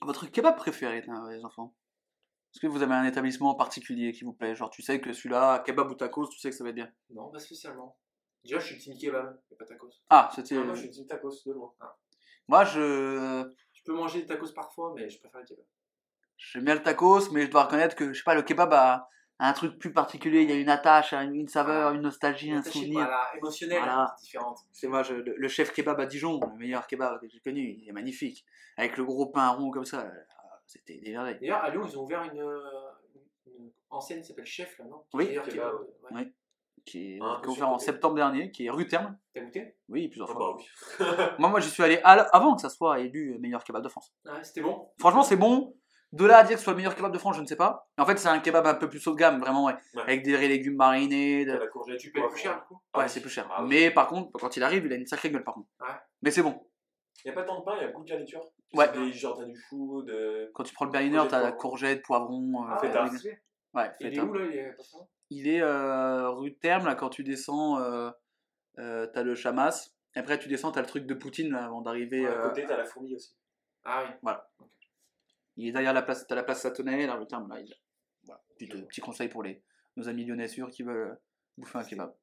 Votre 0.00 0.26
kebab 0.26 0.56
préféré, 0.56 1.04
les 1.30 1.44
enfants? 1.44 1.74
Est-ce 2.58 2.66
que 2.66 2.72
vous 2.72 2.82
avez 2.82 2.94
un 2.94 3.04
établissement 3.04 3.54
particulier 3.54 4.10
qui 4.10 4.24
vous 4.24 4.32
plaît? 4.32 4.56
Genre, 4.56 4.68
tu 4.68 4.82
sais 4.82 5.00
que 5.00 5.12
celui-là, 5.12 5.60
kebab 5.64 5.92
ou 5.92 5.94
tacos, 5.94 6.26
tu 6.28 6.40
sais 6.40 6.50
que 6.50 6.56
ça 6.56 6.64
va 6.64 6.70
être 6.70 6.74
bien. 6.74 6.90
Non, 7.10 7.28
pas 7.30 7.38
spécialement. 7.38 7.96
Déjà, 8.42 8.58
je 8.58 8.66
suis 8.66 8.78
team 8.78 8.98
kebab, 8.98 9.38
et 9.52 9.54
pas 9.54 9.64
tacos. 9.64 9.92
Ah, 10.10 10.28
c'était. 10.34 10.56
Ah, 10.56 10.64
Moi, 10.64 10.74
je 10.74 10.80
suis 10.80 10.90
team 10.90 11.06
tacos 11.06 11.30
de 11.46 11.52
loin. 11.52 11.72
Moi, 12.48 12.64
je. 12.64 13.48
Je 13.72 13.82
peux 13.84 13.92
manger 13.94 14.22
des 14.22 14.26
tacos 14.26 14.52
parfois, 14.52 14.92
mais 14.96 15.08
je 15.08 15.20
préfère 15.20 15.38
le 15.40 15.46
kebab. 15.46 15.64
J'aime 16.36 16.64
bien 16.64 16.74
le 16.74 16.82
tacos, 16.82 17.30
mais 17.30 17.42
je 17.46 17.50
dois 17.52 17.62
reconnaître 17.62 17.94
que, 17.94 18.12
je 18.12 18.18
sais 18.18 18.24
pas, 18.24 18.34
le 18.34 18.42
kebab 18.42 18.72
a, 18.72 19.08
un 19.38 19.52
truc 19.52 19.78
plus 19.78 19.92
particulier. 19.92 20.42
Il 20.42 20.50
y 20.50 20.52
a 20.52 20.56
une 20.56 20.68
attache, 20.68 21.12
une, 21.12 21.36
une 21.36 21.46
saveur, 21.46 21.92
une 21.92 22.00
nostalgie, 22.02 22.50
un 22.50 22.64
souvenir. 22.64 23.04
Voilà, 23.04 23.22
émotionnel, 23.36 23.78
Voilà. 23.78 24.16
c'est 24.18 24.24
différente. 24.24 24.58
C'est 24.72 24.88
moi, 24.88 25.04
je- 25.04 25.14
le, 25.14 25.36
le 25.36 25.48
chef 25.48 25.72
kebab 25.72 26.00
à 26.00 26.06
Dijon, 26.06 26.40
le 26.40 26.58
meilleur 26.58 26.88
kebab 26.88 27.20
que 27.20 27.28
j'ai 27.28 27.38
connu, 27.38 27.76
il 27.80 27.88
est 27.88 27.92
magnifique. 27.92 28.44
Avec 28.76 28.96
le 28.96 29.04
gros 29.04 29.26
pain 29.26 29.48
rond 29.50 29.70
comme 29.70 29.84
ça, 29.84 30.10
ah, 30.37 30.37
c'était 30.68 30.98
des 30.98 31.10
merveilles. 31.10 31.38
D'ailleurs, 31.40 31.64
à 31.64 31.70
Lyon, 31.70 31.82
ils 31.84 31.98
ont 31.98 32.04
ouvert 32.04 32.22
une, 32.22 32.40
une 33.46 33.70
enseigne 33.90 34.20
qui 34.20 34.28
s'appelle 34.28 34.46
Chef, 34.46 34.78
là, 34.78 34.84
non? 34.84 35.02
Oui. 35.14 35.36
Ouais. 35.36 35.42
Oui. 36.12 36.32
Qui 36.86 37.14
est, 37.14 37.18
Ah, 37.20 37.40
qui 37.42 37.48
ouvert 37.50 37.68
en 37.68 37.78
septembre 37.78 38.14
dernier, 38.14 38.50
qui 38.50 38.66
est 38.66 38.70
rue 38.70 38.86
Terme. 38.86 39.18
T'as 39.34 39.40
goûté? 39.42 39.76
Oui, 39.88 40.08
plusieurs 40.08 40.30
Ah 40.30 40.34
fois. 40.34 40.56
bah 40.56 40.56
oui. 40.56 41.06
Moi, 41.38 41.48
moi, 41.50 41.60
j'y 41.60 41.68
suis 41.70 41.82
allé 41.82 42.00
avant 42.04 42.54
que 42.54 42.62
ça 42.62 42.70
soit 42.70 43.00
élu 43.00 43.36
meilleur 43.40 43.64
kebab 43.64 43.82
de 43.82 43.88
France. 43.88 44.14
Ouais, 44.24 44.42
c'était 44.44 44.60
bon? 44.62 44.88
Franchement, 44.98 45.22
c'est 45.22 45.36
bon. 45.36 45.74
De 46.12 46.24
là 46.24 46.38
à 46.38 46.42
dire 46.44 46.52
que 46.54 46.58
ce 46.58 46.64
soit 46.64 46.72
le 46.72 46.78
meilleur 46.78 46.94
kebab 46.94 47.12
de 47.12 47.18
France, 47.18 47.36
je 47.36 47.42
ne 47.42 47.46
sais 47.46 47.56
pas. 47.56 47.86
En 47.98 48.06
fait, 48.06 48.16
c'est 48.16 48.28
un 48.28 48.38
kebab 48.38 48.66
un 48.66 48.74
peu 48.74 48.88
plus 48.88 49.06
haut 49.06 49.10
de 49.12 49.16
gamme, 49.18 49.40
vraiment, 49.40 49.64
ouais. 49.66 49.74
Ouais. 49.94 50.02
Avec 50.02 50.22
des 50.22 50.36
légumes 50.48 50.76
marinés. 50.76 51.44
de- 51.44 51.52
La 51.52 51.66
courgette, 51.66 51.98
Tu 51.98 52.10
payes 52.10 52.22
plus 52.26 52.38
cher, 52.38 52.54
du 52.54 52.66
coup? 52.68 52.80
Ah 52.94 53.00
Ouais, 53.00 53.08
c'est 53.08 53.20
plus 53.20 53.28
cher. 53.28 53.46
Ah. 53.54 53.62
Mais 53.62 53.90
par 53.90 54.06
contre, 54.08 54.30
quand 54.32 54.56
il 54.56 54.62
arrive, 54.62 54.86
il 54.86 54.92
a 54.92 54.96
une 54.96 55.06
sacrée 55.06 55.30
gueule, 55.30 55.44
par 55.44 55.52
contre. 55.54 55.68
Ouais. 55.80 55.94
Mais 56.22 56.30
c'est 56.30 56.42
bon. 56.42 56.58
Il 57.24 57.30
n'y 57.30 57.32
a 57.32 57.34
pas 57.34 57.42
tant 57.46 57.58
de 57.60 57.64
pain, 57.64 57.74
il 57.76 57.82
y 57.82 57.84
a 57.84 57.88
beaucoup 57.88 58.04
de 58.04 58.08
garniture. 58.08 58.40
Ouais. 58.74 58.90
Des, 58.92 59.12
genre, 59.12 59.38
t'as 59.38 59.44
du 59.46 59.56
chou, 59.68 60.02
de. 60.02 60.50
Quand 60.54 60.64
tu 60.64 60.74
prends 60.74 60.84
le 60.84 60.90
Berliner, 60.90 61.22
t'as 61.28 61.42
la 61.42 61.52
courgette, 61.52 62.02
poivron. 62.02 62.62
euh, 62.62 62.66
Ah, 62.70 62.78
feta. 62.78 63.04
ouais. 63.04 63.40
Ouais, 63.74 63.90
Il 64.00 64.06
est 64.14 64.20
où, 64.20 64.32
là 64.32 64.44
Il 65.30 65.48
est 65.48 65.56
Il 65.56 65.62
euh, 65.62 66.30
rue 66.30 66.56
Terme, 66.56 66.86
là, 66.86 66.94
quand 66.94 67.10
tu 67.10 67.22
descends, 67.24 67.78
euh, 67.80 68.10
euh, 68.78 69.06
t'as 69.12 69.22
le 69.22 69.34
Chamas. 69.34 69.90
Après, 70.14 70.38
tu 70.38 70.48
descends, 70.48 70.72
t'as 70.72 70.80
le 70.80 70.86
truc 70.86 71.06
de 71.06 71.14
Poutine, 71.14 71.50
là, 71.52 71.64
avant 71.66 71.80
d'arriver. 71.82 72.26
À 72.26 72.30
euh, 72.30 72.48
côté, 72.48 72.64
t'as 72.66 72.76
la 72.76 72.84
fourmi 72.84 73.14
aussi. 73.14 73.34
Ah 73.84 74.04
oui. 74.22 74.32
il 75.56 75.68
est 75.68 75.72
derrière 75.72 75.92
la 75.92 76.02
place, 76.02 76.26
t'as 76.26 76.34
la 76.34 76.42
place 76.42 76.62
Satonnet, 76.62 77.06
la 77.06 77.14
rue 77.14 77.26
Terme, 77.26 77.48
là. 77.48 77.60
Il... 77.60 77.72
Voilà. 78.24 78.42
Petit, 78.58 78.70
euh, 78.74 78.82
petit 78.82 79.00
conseil 79.00 79.28
pour 79.28 79.42
les, 79.42 79.62
nos 79.96 80.08
amis 80.08 80.24
lyonnais 80.24 80.48
sûrs 80.48 80.70
qui 80.70 80.82
veulent 80.82 81.10
euh, 81.10 81.14
bouffer 81.56 81.78
un 81.78 81.84
kebab. 81.84 82.14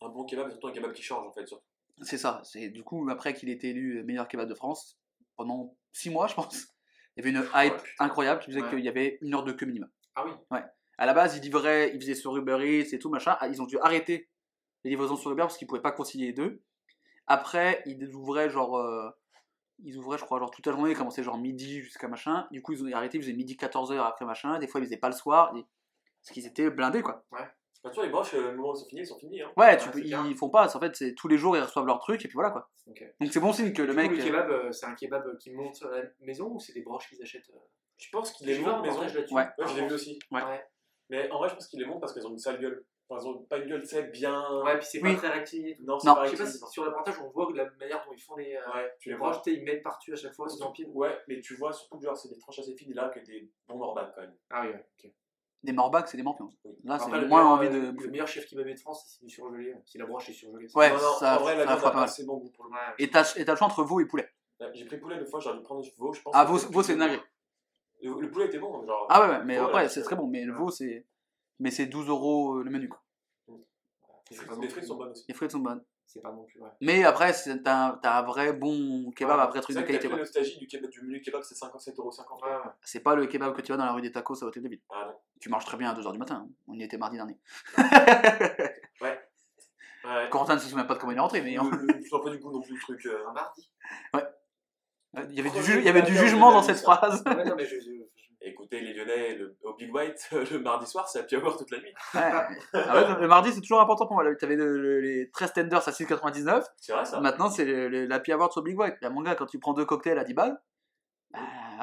Un 0.00 0.08
bon 0.08 0.24
kebab, 0.24 0.50
surtout 0.50 0.68
un 0.68 0.72
kebab 0.72 0.92
qui 0.92 1.02
change 1.02 1.26
en 1.26 1.32
fait. 1.32 1.46
Surtout. 1.46 1.64
C'est 2.02 2.18
ça. 2.18 2.40
C'est 2.44 2.68
du 2.70 2.82
coup, 2.82 3.08
après 3.10 3.34
qu'il 3.34 3.48
ait 3.50 3.54
été 3.54 3.70
élu 3.70 4.02
meilleur 4.04 4.28
kebab 4.28 4.48
de 4.48 4.54
France, 4.54 4.98
pendant 5.36 5.76
6 5.92 6.10
mois, 6.10 6.26
je 6.26 6.34
pense, 6.34 6.54
il 7.16 7.24
y 7.24 7.28
avait 7.28 7.30
une 7.38 7.48
hype 7.54 7.80
incroyable 7.98 8.40
qui 8.40 8.46
faisait 8.50 8.62
Ouais. 8.62 8.70
qu'il 8.70 8.80
y 8.80 8.88
avait 8.88 9.18
une 9.22 9.34
heure 9.34 9.44
de 9.44 9.52
queue 9.52 9.66
minimum. 9.66 9.90
Ah 10.14 10.24
oui. 10.24 10.58
À 10.98 11.04
la 11.04 11.12
base, 11.12 11.36
ils 11.36 11.42
livraient, 11.42 11.92
ils 11.94 12.00
faisaient 12.00 12.14
sur 12.14 12.34
Uber 12.36 12.56
Eats 12.62 12.94
et 12.94 12.98
tout, 12.98 13.10
machin. 13.10 13.36
Ah, 13.40 13.48
Ils 13.48 13.60
ont 13.60 13.66
dû 13.66 13.78
arrêter 13.80 14.30
les 14.82 14.90
livraisons 14.90 15.16
sur 15.16 15.30
Uber 15.30 15.42
parce 15.42 15.58
qu'ils 15.58 15.66
pouvaient 15.68 15.82
pas 15.82 15.92
concilier 15.92 16.26
les 16.28 16.32
deux. 16.32 16.62
Après, 17.26 17.82
ils 17.86 18.14
ouvraient 18.14 18.48
genre. 18.50 18.78
euh, 18.78 19.10
ils 19.84 19.98
ouvraient, 19.98 20.16
je 20.16 20.24
crois, 20.24 20.38
genre 20.38 20.50
toute 20.50 20.64
la 20.66 20.72
journée, 20.72 20.92
ils 20.92 20.96
commençaient 20.96 21.22
genre 21.22 21.36
midi 21.36 21.80
jusqu'à 21.82 22.08
machin. 22.08 22.46
Du 22.50 22.62
coup, 22.62 22.72
ils 22.72 22.82
ont 22.82 22.90
arrêté, 22.94 23.18
ils 23.18 23.22
faisaient 23.22 23.34
midi 23.34 23.56
14h 23.56 23.98
après 24.06 24.24
machin. 24.24 24.58
Des 24.58 24.66
fois, 24.66 24.80
ils 24.80 24.84
faisaient 24.84 24.96
pas 24.96 25.10
le 25.10 25.14
soir. 25.14 25.54
et- 25.54 25.66
Parce 26.22 26.32
qu'ils 26.32 26.46
étaient 26.46 26.70
blindés, 26.70 27.02
quoi. 27.02 27.26
Bah, 27.30 27.52
tu 27.90 27.94
vois, 27.96 28.04
les 28.04 28.10
broches, 28.10 28.34
euh, 28.34 28.50
le 28.50 28.56
moment 28.56 28.70
où 28.70 28.74
ils 28.74 28.78
sont 28.80 28.86
finis, 28.88 29.00
ils 29.02 29.06
sont 29.06 29.18
finis. 29.18 29.42
Hein. 29.42 29.50
Ouais, 29.56 29.76
tu 29.76 29.86
Ouais, 29.86 29.92
peux- 29.92 29.98
c'est 30.00 30.04
clair. 30.06 30.24
ils 30.26 30.36
font 30.36 30.48
pas. 30.50 30.74
En 30.76 30.80
fait, 30.80 30.94
c'est 30.96 31.14
tous 31.14 31.28
les 31.28 31.38
jours, 31.38 31.56
ils 31.56 31.62
reçoivent 31.62 31.86
leur 31.86 31.98
truc 32.00 32.24
et 32.24 32.28
puis 32.28 32.34
voilà, 32.34 32.50
quoi. 32.50 32.68
Donc, 32.86 33.32
c'est 33.32 33.40
bon 33.40 33.52
signe 33.52 33.72
que 33.72 33.82
le 33.82 33.92
mec. 33.94 34.10
le 34.10 34.18
euh, 34.20 34.24
kebab, 34.24 34.50
euh, 34.50 34.72
c'est 34.72 34.86
un 34.86 34.94
kebab 34.94 35.38
qui 35.38 35.50
monte 35.52 35.74
sur 35.74 35.88
la 35.90 36.02
maison 36.20 36.48
ou 36.52 36.60
c'est 36.60 36.72
des 36.72 36.82
broches 36.82 37.08
qu'ils 37.08 37.22
achètent 37.22 37.50
euh? 37.54 37.58
Je 37.98 38.08
pense 38.10 38.32
qu'il 38.32 38.46
J'ai 38.46 38.54
est 38.54 38.58
vu 38.58 38.64
bon 38.64 38.70
un 38.70 38.82
maison. 38.82 39.00
là-dessus. 39.00 39.32
Ouais. 39.34 39.46
Ouais, 39.58 39.66
je 39.68 39.74
l'ai 39.80 39.86
vu 39.88 39.94
aussi. 39.94 40.18
Ouais. 40.30 40.42
Ouais. 40.42 40.64
Mais 41.08 41.30
en 41.30 41.38
vrai, 41.38 41.48
je 41.48 41.54
pense 41.54 41.66
qu'il 41.68 41.80
est 41.82 41.86
bon 41.86 41.98
parce 41.98 42.12
qu'ils 42.12 42.26
ont 42.26 42.30
une 42.30 42.38
sale 42.38 42.60
gueule. 42.60 42.84
Par 43.08 43.18
exemple, 43.18 43.46
pas 43.46 43.58
une 43.58 43.68
gueule, 43.68 43.82
tu 43.82 43.86
sais, 43.86 44.02
bien. 44.02 44.44
Ouais, 44.64 44.76
puis 44.78 44.86
c'est 44.90 45.00
Oui. 45.00 45.14
pas 45.14 45.28
très 45.30 45.44
tout. 45.44 45.56
Non, 45.84 45.96
c'est 46.00 46.08
Non. 46.08 46.14
pas 46.16 46.24
Je 46.24 46.30
sais 46.32 46.36
pas 46.36 46.42
réactif. 46.42 46.66
si 46.66 46.72
sur 46.72 46.82
le 46.82 46.88
reportage 46.90 47.14
on 47.20 47.30
voit 47.30 47.48
la 47.54 47.70
manière 47.78 48.04
dont 48.04 48.12
ils 48.12 48.20
font 48.20 48.34
les, 48.34 48.56
euh, 48.56 48.74
Ouais, 48.74 48.92
tu 48.98 49.08
les 49.10 49.14
les 49.14 49.18
broches, 49.18 49.40
tu 49.42 49.52
sais, 49.52 49.56
ils 49.58 49.64
mettent 49.64 49.84
partout 49.84 50.12
à 50.12 50.16
chaque 50.16 50.34
fois, 50.34 50.48
ils 50.50 50.62
empilent. 50.64 50.88
Ouais, 50.92 51.16
mais 51.28 51.40
tu 51.40 51.54
vois 51.54 51.72
surtout 51.72 51.98
que 51.98 52.04
genre, 52.04 52.16
c'est 52.16 52.28
des 52.28 52.38
tranches 52.38 52.58
assez 52.58 52.74
fines 52.74 52.92
là 52.94 53.08
que 53.10 53.20
des 53.20 53.48
bons 53.68 53.76
morbacs 53.78 54.12
quand 54.16 54.22
même. 54.22 54.34
Ah 54.50 54.62
oui, 54.62 54.68
ouais. 54.72 54.84
ok. 55.04 55.10
Des 55.66 55.72
morbacs, 55.72 56.08
c'est 56.08 56.16
des 56.16 56.22
morpions. 56.22 56.48
Là, 56.84 56.96
c'est 57.00 57.10
le 57.10 57.26
moins 57.26 57.42
meilleur, 57.42 57.46
envie 57.46 57.66
euh, 57.66 57.92
de. 57.92 58.00
Le 58.00 58.10
meilleur 58.10 58.28
chef 58.28 58.46
kebabé 58.46 58.74
de 58.74 58.78
France, 58.78 59.04
c'est 59.18 59.24
du 59.26 59.28
surgelé. 59.30 59.74
Si 59.84 59.98
la 59.98 60.06
broche 60.06 60.28
est 60.28 60.32
surgelée. 60.32 60.68
c'est- 60.68 60.78
Ouais, 60.78 60.90
non, 60.90 60.96
non, 60.96 61.14
ça- 61.18 61.38
en 61.38 61.42
vrai, 61.42 61.56
la 61.56 61.72
a 61.72 61.76
pas 61.76 62.06
bon 62.24 62.36
goût 62.36 62.50
pour 62.50 62.66
le. 62.66 62.70
Ouais. 62.70 62.76
Et 62.98 63.10
t'as 63.10 63.24
le 63.34 63.44
choix 63.56 63.66
entre 63.66 63.82
veau 63.82 63.98
et 63.98 64.06
poulet. 64.06 64.28
J'ai 64.74 64.84
pris 64.84 64.98
poulet 64.98 65.16
une 65.18 65.26
fois, 65.26 65.40
j'aurais 65.40 65.56
dû 65.58 65.62
prendre 65.64 65.84
veau, 65.98 66.12
je 66.12 66.22
pense. 66.22 66.32
Ah, 66.36 66.44
veau, 66.44 66.56
c'est- 66.56 66.70
veau 66.72 66.82
c'est 66.84 66.94
dinguerie. 66.96 67.20
Le, 68.00 68.20
le 68.20 68.30
poulet 68.30 68.46
était 68.46 68.58
bon, 68.60 68.86
genre. 68.86 69.06
Ah 69.10 69.20
ouais, 69.22 69.28
ouais, 69.38 69.44
mais 69.44 69.56
après, 69.56 69.74
ouais, 69.74 69.88
c'est 69.88 70.02
très 70.02 70.14
bon. 70.14 70.28
Mais 70.28 70.44
le 70.44 70.52
veau, 70.52 70.70
c'est. 70.70 71.04
Mais 71.58 71.72
c'est 71.72 71.86
12 71.86 72.08
euros 72.08 72.62
le 72.62 72.70
menu. 72.70 72.88
Quoi. 72.88 73.02
Les 74.30 74.36
frites 74.68 74.84
sont 74.84 74.96
bonnes 74.96 75.10
aussi. 75.10 75.24
Les 75.26 75.34
frites 75.34 75.50
sont 75.50 75.58
bonnes. 75.58 75.82
C'est 76.08 76.22
pas 76.22 76.30
non 76.32 76.44
plus. 76.44 76.60
Ouais. 76.60 76.70
Mais 76.80 77.04
après, 77.04 77.32
c'est- 77.32 77.62
t'as 77.62 77.88
un, 77.88 77.90
t'as 77.98 78.18
un 78.18 78.22
vrai 78.22 78.52
bon 78.52 79.10
kebab 79.10 79.40
après 79.40 79.60
truc 79.60 79.74
de 79.76 79.80
vrai 79.82 79.86
qualité. 79.88 80.08
la 80.08 80.16
nostalgie 80.18 80.56
du, 80.58 80.66
kebab, 80.66 80.88
du 80.90 81.02
menu 81.02 81.20
kebab, 81.20 81.42
c'est 81.42 81.54
57,50€. 81.56 82.42
Ouais, 82.44 82.50
ouais. 82.50 82.56
C'est 82.82 83.00
pas 83.00 83.14
le 83.16 83.26
kebab 83.26 83.54
que 83.54 83.60
tu 83.60 83.72
vas 83.72 83.78
dans 83.78 83.84
la 83.86 83.92
rue 83.92 84.02
des 84.02 84.12
tacos 84.12 84.42
à 84.42 84.46
Hôtel 84.46 84.62
de 84.62 84.68
Ville. 84.68 84.80
Ah. 84.90 85.12
Tu 85.40 85.48
marches 85.48 85.64
très 85.66 85.76
bien 85.76 85.90
à 85.90 85.94
2h 85.94 86.12
du 86.12 86.18
matin. 86.18 86.46
hein. 86.46 86.50
On 86.68 86.74
y 86.74 86.82
était 86.84 86.96
mardi 86.96 87.16
dernier. 87.16 87.38
Ouais. 89.00 90.28
Corentin 90.30 90.54
ne 90.54 90.60
se 90.60 90.68
souvient 90.68 90.84
pas 90.84 90.94
de 90.94 91.00
comment 91.00 91.10
il 91.12 91.16
est 91.18 91.20
rentré, 91.20 91.42
mais 91.42 91.54
Le- 91.56 91.62
le- 91.92 92.00
Je 92.04 92.08
sens 92.08 92.22
pas 92.22 92.30
du 92.30 92.38
coup 92.38 92.52
non 92.52 92.60
plus 92.60 92.74
le 92.74 92.80
truc. 92.80 93.04
euh, 93.06 93.26
Un 93.28 93.32
mardi. 93.32 93.72
il 95.28 95.34
y 95.34 95.40
avait 95.40 95.48
du, 95.50 95.56
Premier 95.56 95.62
ju- 95.64 95.78
il 95.80 95.84
y 95.84 95.88
avait 95.88 96.02
du 96.02 96.12
kebab 96.12 96.24
jugement 96.24 96.52
dans 96.52 96.62
cette 96.62 96.78
phrase. 96.78 97.24
Ouais, 97.26 97.44
non, 97.44 97.56
mais 97.56 97.66
je- 97.66 97.74
Écoutez, 98.42 98.80
les 98.80 98.92
Lyonnais, 98.92 99.34
le, 99.34 99.56
au 99.62 99.74
Big 99.74 99.92
White, 99.92 100.28
le 100.52 100.58
mardi 100.58 100.86
soir, 100.86 101.08
c'est 101.08 101.20
happy 101.20 101.36
hour 101.36 101.56
toute 101.56 101.70
la 101.70 101.78
nuit. 101.78 101.92
Ouais. 102.14 102.30
Ah 102.74 103.16
le 103.18 103.26
mardi, 103.26 103.52
c'est 103.52 103.60
toujours 103.60 103.80
important 103.80 104.06
pour 104.06 104.14
moi. 104.16 104.34
Tu 104.36 104.44
avais 104.44 104.56
les 104.56 105.30
13 105.30 105.52
tenders 105.54 105.88
à 105.88 105.90
6,99. 105.90 106.64
C'est 106.78 106.92
vrai 106.92 107.04
ça 107.04 107.20
Maintenant, 107.20 107.50
c'est 107.50 107.64
le- 107.64 108.06
l'Happy 108.06 108.32
Award 108.32 108.52
sur 108.52 108.62
Big 108.62 108.78
White. 108.78 108.96
Là, 109.00 109.10
mon 109.10 109.22
gars, 109.22 109.34
quand 109.34 109.46
tu 109.46 109.58
prends 109.58 109.72
deux 109.72 109.84
cocktails 109.86 110.18
à 110.18 110.24
10 110.24 110.34
balles, 110.34 110.60
bah 111.30 111.40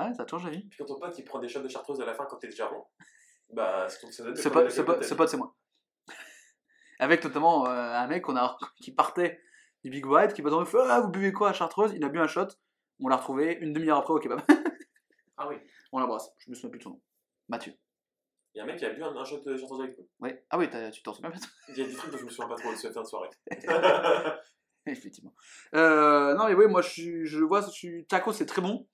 ouais, 0.08 0.14
ça 0.16 0.26
change 0.30 0.46
la 0.46 0.52
vie. 0.52 0.64
Puis 0.70 0.78
quand 0.80 0.86
ton 0.86 1.00
pote 1.00 1.18
il 1.18 1.24
prend 1.26 1.40
des 1.40 1.50
shots 1.50 1.62
de 1.62 1.68
chartreuse 1.68 2.00
à 2.02 2.06
la 2.06 2.14
fin 2.14 2.26
quand 2.26 2.38
t'es 2.38 2.48
déjà 2.48 2.68
rond, 2.68 2.86
bah 3.52 3.88
c'est 3.90 4.12
ça 4.12 4.24
Ce 4.36 4.50
pote, 4.50 4.70
ce 4.72 4.82
pote, 4.82 5.04
ce 5.04 5.14
pote, 5.14 5.30
c'est 5.30 5.38
moi. 5.38 5.56
Avec 7.00 7.24
notamment 7.24 7.68
euh, 7.68 7.70
un 7.70 8.08
mec 8.08 8.24
qu'on 8.24 8.38
a, 8.38 8.58
qui 8.82 8.94
partait 8.94 9.42
du 9.84 9.90
Big 9.90 10.06
White, 10.06 10.34
qui 10.34 10.42
le 10.42 10.66
feu, 10.66 10.80
ah, 10.88 11.02
vous 11.02 11.10
buvez 11.10 11.34
quoi 11.34 11.50
à 11.50 11.54
Chartreuse? 11.54 11.94
Il 11.94 12.04
a 12.06 12.10
bu 12.10 12.20
un 12.20 12.28
shot, 12.28 12.48
on 13.02 13.08
l'a 13.10 13.18
retrouvé 13.18 13.58
une 13.60 13.74
demi-heure 13.74 13.98
après 13.98 14.14
au 14.14 14.20
kebab. 14.20 14.42
Ah 15.38 15.48
oui. 15.50 15.56
On 15.94 16.00
l'embrasse, 16.00 16.30
je 16.40 16.50
me 16.50 16.56
souviens 16.56 16.70
plus 16.70 16.80
de 16.80 16.84
son 16.84 16.90
nom. 16.92 17.02
Mathieu. 17.50 17.74
Il 18.54 18.60
y 18.60 18.62
a 18.62 18.64
un 18.64 18.68
mec 18.68 18.78
qui 18.78 18.86
a 18.86 18.90
bu 18.92 19.04
un, 19.04 19.16
un 19.16 19.26
shot 19.26 19.40
de 19.42 19.82
avec 19.82 19.98
nous. 19.98 20.08
Ouais. 20.20 20.46
Ah 20.50 20.58
oui, 20.58 20.70
t'as- 20.70 20.92
tu 20.92 21.02
t'en 21.02 21.14
souviens 21.14 21.30
bien 21.32 21.40
Il 21.70 21.78
y 21.78 21.82
a 21.82 21.86
des 21.88 21.94
trucs 21.94 22.12
dont 22.12 22.18
je 22.18 22.26
me 22.26 22.30
souviens 22.30 22.48
pas 22.48 22.56
trop 22.56 22.72
de 22.72 22.76
cette 22.78 22.94
fin 22.94 23.02
de 23.02 23.08
soirée. 23.08 23.30
Effectivement. 24.86 25.34
Euh, 25.76 26.36
non, 26.36 26.46
mais 26.48 26.54
oui, 26.56 26.68
moi, 26.68 26.82
je, 26.82 26.90
suis- 26.90 27.26
je 27.26 27.40
vois, 27.40 27.62
je 27.62 27.70
suis... 27.70 28.06
tacos, 28.06 28.34
c'est 28.34 28.46
très 28.46 28.62
bon. 28.62 28.88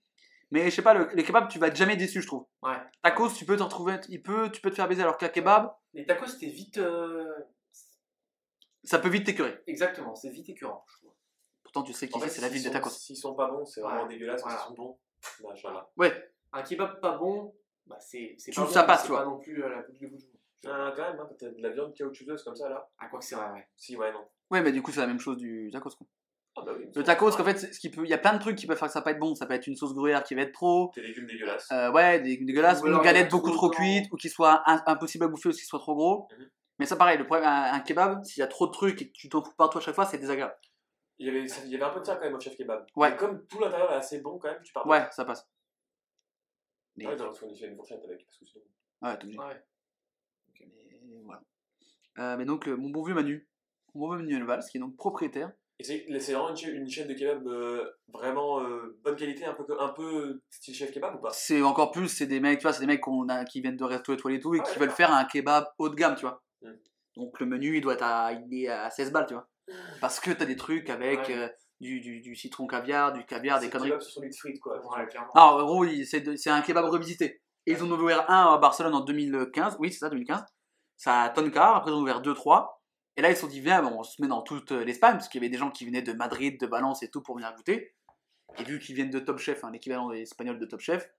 Mais 0.52 0.70
je 0.70 0.76
sais 0.76 0.82
pas, 0.82 0.94
le, 0.94 1.10
les 1.14 1.24
kebabs, 1.24 1.48
tu 1.50 1.60
vas 1.60 1.68
être 1.68 1.76
jamais 1.76 1.96
déçu, 1.96 2.22
je 2.22 2.28
trouve. 2.28 2.46
Ouais. 2.64 2.78
Tacos, 3.04 3.30
tu 3.34 3.46
peux 3.46 3.56
te 3.58 3.64
retrouver, 3.64 4.00
il 4.10 4.22
peut, 4.22 4.50
tu 4.52 4.62
peux 4.62 4.70
te 4.72 4.76
faire 4.76 4.88
baiser 4.88 5.02
alors 5.04 5.18
qu'un 5.18 5.30
kebab, 5.30 5.74
Les 5.94 6.06
tacos, 6.06 6.28
c'était 6.28 6.48
vite. 6.48 6.78
euh, 6.78 7.26
ça 8.84 8.98
peut 9.00 9.10
vite 9.10 9.26
t'écœurer. 9.26 9.60
Exactement, 9.68 10.16
c'est 10.16 10.30
vite 10.30 10.50
écurant, 10.50 10.84
je 10.90 10.96
trouve. 10.98 11.14
Pourtant, 11.64 11.84
tu 11.84 11.94
sais 11.94 12.08
En 12.08 12.18
qu'ici, 12.20 12.26
fait, 12.26 12.30
c'est 12.36 12.42
la 12.42 12.48
s'ils 12.48 12.54
ville 12.56 12.64
des 12.64 12.70
sont- 12.70 12.74
tacos. 12.74 12.90
S'ils 12.90 13.18
sont 13.18 13.36
pas 13.36 13.48
bons, 13.52 13.66
c'est 13.66 13.82
vraiment 13.82 14.08
dégueulasse. 14.08 14.42
Quand 14.42 14.50
Voilà. 14.50 14.64
ils 14.64 14.68
sont 14.68 14.74
bons. 14.74 15.00
Ouais, 15.98 16.32
Un 16.54 16.64
kebab 16.64 17.00
pas 17.00 17.18
bon, 17.18 17.54
bah 17.86 17.98
c'est 18.00 18.36
pas 18.56 18.62
bon, 18.64 18.68
ça 18.68 18.84
passe, 18.84 19.04
c'est 19.04 19.10
pas 19.14 19.26
non 19.26 19.38
plus 19.40 19.64
à 19.64 19.70
la 19.70 19.84
coupe 19.84 19.98
du 19.98 20.08
bout. 20.08 20.18
Ah, 20.68 20.92
quand 20.96 21.04
même, 21.04 21.20
hein, 21.20 21.26
quand 21.30 21.36
t'as 21.40 21.50
de 21.50 21.62
la 21.62 21.70
viande 21.70 21.94
caoutchouteuse 21.96 22.44
comme 22.44 22.56
ça 22.56 22.68
là. 22.70 22.90
Ah, 23.00 23.08
quoi 23.08 23.20
que 23.20 23.26
c'est 23.26 23.36
vrai, 23.36 23.50
ouais. 23.52 23.68
Si, 23.78 23.96
ouais, 23.96 24.12
non. 24.12 24.26
ouais, 24.52 24.62
mais 24.62 24.72
du 24.72 24.82
coup, 24.82 24.92
c'est 24.92 25.00
la 25.00 25.08
même 25.08 25.20
chose 25.20 25.38
du 25.38 25.70
tacos. 25.72 25.92
Quoi. 25.96 26.08
Ah 26.58 26.62
bah 26.66 26.74
oui. 26.78 26.90
Le 26.94 27.04
tacos, 27.04 27.40
en 27.40 27.44
fait, 27.46 27.58
c'est- 27.58 27.72
ce 27.72 27.80
qui 27.80 27.90
peut, 27.90 28.04
il 28.04 28.10
y 28.10 28.14
a 28.14 28.18
plein 28.18 28.34
de 28.34 28.40
trucs 28.40 28.58
qui 28.58 28.68
peuvent 28.68 28.78
faire 28.78 28.88
que 28.90 28.94
ça 28.94 29.00
va 29.00 29.04
pas 29.06 29.12
être 29.12 29.20
bon. 29.20 29.36
Ça 29.36 29.46
peut 29.46 29.54
être 29.54 29.68
une 29.68 29.78
sauce 29.78 29.94
gruyère 29.94 30.24
qui 30.24 30.36
va 30.36 30.42
être 30.42 30.52
trop, 30.52 30.92
Tes 30.94 31.02
légumes 31.02 31.28
dégueulasses. 31.28 31.72
euh, 31.72 31.92
ouais, 31.92 32.20
des 32.20 32.36
dégueulasses, 32.38 32.82
Ou 32.82 32.88
alors 32.88 32.98
une 33.00 33.04
il 33.04 33.06
y 33.06 33.10
a 33.10 33.14
galette 33.14 33.30
trop 33.30 33.38
beaucoup 33.40 33.52
trop 33.52 33.68
dedans. 33.70 33.78
cuite, 33.80 34.12
ou 34.12 34.18
qui 34.18 34.28
soit 34.30 34.64
un- 34.70 34.84
impossible 34.88 35.24
à 35.26 35.28
bouffer, 35.30 35.50
ou 35.50 35.52
qui 35.54 35.60
soit 35.66 35.80
trop 35.80 35.96
gros. 35.96 36.28
Mhm. 36.38 36.50
Mais 36.80 36.86
ça, 36.86 36.96
pareil, 36.98 37.18
le 37.18 37.26
problème, 37.26 37.48
un, 37.48 37.74
un 37.74 37.80
kebab, 37.80 38.24
s'il 38.26 38.42
y 38.42 38.44
a 38.44 38.48
trop 38.48 38.68
de 38.68 38.72
trucs 38.72 39.02
et 39.02 39.08
que 39.08 39.14
tu 39.14 39.30
t'en 39.30 39.42
fous 39.44 39.54
partout 39.58 39.78
à 39.78 39.82
chaque 39.82 39.96
fois, 39.96 40.06
c'est 40.06 40.18
désagréable. 40.18 40.56
Il 41.20 41.28
y, 41.28 41.30
avait, 41.30 41.44
il 41.46 41.70
y 41.72 41.76
avait 41.76 41.84
un 41.86 41.90
peu 41.90 42.00
de 42.02 42.06
ça 42.06 42.16
quand 42.16 42.24
même 42.26 42.36
au 42.36 42.40
chef 42.40 42.56
kebab. 42.58 42.86
Ouais. 42.96 43.12
Mais 43.12 43.18
comme 43.18 43.46
tout 43.48 43.60
l'intérieur 43.60 43.92
est 43.92 43.96
assez 43.96 44.20
bon 44.20 44.38
quand 44.40 44.50
même, 44.50 44.62
tu 44.64 44.74
pars. 44.74 44.86
Ouais, 44.88 45.08
ça 45.12 45.24
passe. 45.26 45.48
Mais- 47.00 47.08
Ouais, 47.08 47.16
dans 47.16 47.32
qu'on 47.34 47.56
fait 47.56 47.68
une 47.68 47.76
fourchette 47.76 48.04
avec. 48.04 48.26
Parce 48.26 48.38
que 48.38 48.46
sinon- 48.46 48.64
t'es 49.02 49.24
obligé. 49.24 49.40
Ouais. 49.40 49.64
Mais 50.60 51.22
voilà. 51.24 51.42
Euh, 52.20 52.38
mais 52.38 52.46
donc, 52.46 52.68
euh, 52.68 52.76
mon 52.76 52.90
bon 52.90 53.04
vieux 53.04 53.16
Manu, 53.16 53.48
mon 53.96 54.08
bon 54.08 54.16
vieux 54.16 54.24
Manuel 54.24 54.44
Valls, 54.44 54.64
qui 54.70 54.78
est 54.78 54.82
donc 54.82 54.96
propriétaire. 54.98 55.52
Et 55.82 55.84
c'est 55.86 56.34
vraiment 56.34 56.50
une 56.50 56.58
chaîne, 56.58 56.76
une 56.76 56.90
chaîne 56.90 57.08
de 57.08 57.14
kebab 57.14 57.48
euh, 57.48 57.90
vraiment 58.10 58.62
euh, 58.62 59.00
bonne 59.02 59.16
qualité, 59.16 59.46
un 59.46 59.54
peu, 59.54 59.66
un 59.80 59.90
peu 59.90 60.42
style 60.50 60.76
chef 60.76 60.92
kebab 60.92 61.16
ou 61.16 61.20
pas? 61.20 61.30
C'est 61.32 61.62
encore 61.62 61.92
plus, 61.92 62.10
c'est 62.10 62.28
des 62.28 62.42
mecs, 62.42 62.60
tu 62.60 62.64
vois, 62.64 62.74
c'est 62.74 62.82
des 62.82 62.86
mecs 62.86 63.00
qu'on 63.00 63.30
a, 63.30 63.46
qui 63.46 63.62
viennent 63.62 63.78
de 63.78 63.84
resto 63.86 64.14
étoilé 64.14 64.38
et 64.38 64.40
tout, 64.42 64.54
et 64.54 64.60
Ah, 64.62 64.64
qui 64.70 64.78
veulent 64.78 64.92
faire 64.92 65.14
un 65.14 65.24
kebab 65.24 65.68
haut 65.78 65.88
de 65.88 65.96
gamme, 65.96 66.16
tu 66.16 66.22
vois. 66.24 66.44
Mm. 66.62 66.74
Donc 67.16 67.40
le 67.40 67.46
menu, 67.46 67.78
il 67.78 67.82
doit 67.82 67.94
être 67.94 68.04
à, 68.04 68.34
il 68.34 68.54
est 68.64 68.68
à 68.68 68.90
16 68.90 69.14
balles, 69.14 69.26
tu 69.28 69.36
vois. 69.36 69.48
Parce 70.02 70.20
que 70.20 70.32
t'as 70.32 70.46
des 70.46 70.58
trucs 70.58 70.90
avec 70.90 71.20
Ouais. 71.30 71.56
Du, 71.80 72.00
du, 72.02 72.20
du 72.22 72.36
citron 72.36 72.68
caviar, 72.68 73.14
du 73.14 73.26
caviar, 73.26 73.60
des 73.60 73.66
C'est 73.68 73.72
conneries. 73.72 73.90
kebab 73.90 74.02
sur 74.02 74.12
son 74.14 74.22
lit 74.22 74.30
de 74.30 74.36
frites 74.36 74.60
quoi. 74.60 74.78
Ouais, 74.98 75.08
clairement. 75.08 75.32
Alors, 75.34 75.56
en 75.58 75.66
gros, 75.66 75.86
c'est 76.06 76.22
de- 76.22 76.36
c'est 76.36 76.50
un 76.50 76.62
kebab 76.62 76.86
revisité. 76.86 77.42
Et 77.66 77.74
ils 77.74 77.84
en 77.84 77.92
ont 77.92 78.00
ouvert 78.00 78.30
un 78.30 78.54
à 78.54 78.58
Barcelone 78.58 78.94
en 78.96 79.02
2015. 79.02 79.78
Oui, 79.80 79.92
c'est 79.92 80.00
ça, 80.00 80.10
2015. 80.10 80.44
Ça 80.98 81.24
a 81.24 81.30
Tonka. 81.30 81.76
Après, 81.76 81.92
ils 81.92 81.94
ont 81.94 82.02
ouvert 82.02 82.22
deux, 82.22 82.34
trois. 82.34 82.82
Et 83.16 83.22
là, 83.22 83.30
ils 83.30 83.36
se 83.36 83.42
sont 83.42 83.48
dit, 83.48 83.60
viens, 83.62 83.84
on 83.86 84.04
se 84.04 84.22
met 84.22 84.28
dans 84.28 84.42
toute 84.42 84.72
euh, 84.72 84.84
l'Espagne, 84.84 85.14
parce 85.14 85.28
qu'il 85.30 85.42
y 85.42 85.46
avait 85.46 85.52
des 85.52 85.58
gens 85.58 85.72
qui 85.72 85.86
venaient 85.86 86.02
de 86.02 86.14
Madrid, 86.14 86.60
de 86.60 86.66
Valence 86.68 87.04
et 87.04 87.10
tout 87.10 87.22
pour 87.22 87.36
venir 87.36 87.54
goûter. 87.56 87.94
Et 88.58 88.64
vu 88.64 88.80
qu'ils 88.80 88.96
viennent 88.96 89.10
de 89.10 89.20
Top 89.20 89.38
Chef, 89.40 89.64
hein, 89.64 89.72
l'équivalent 89.72 90.12
espagnol 90.12 90.58
de 90.58 90.66
Top 90.66 90.80
Chef, 90.80 91.10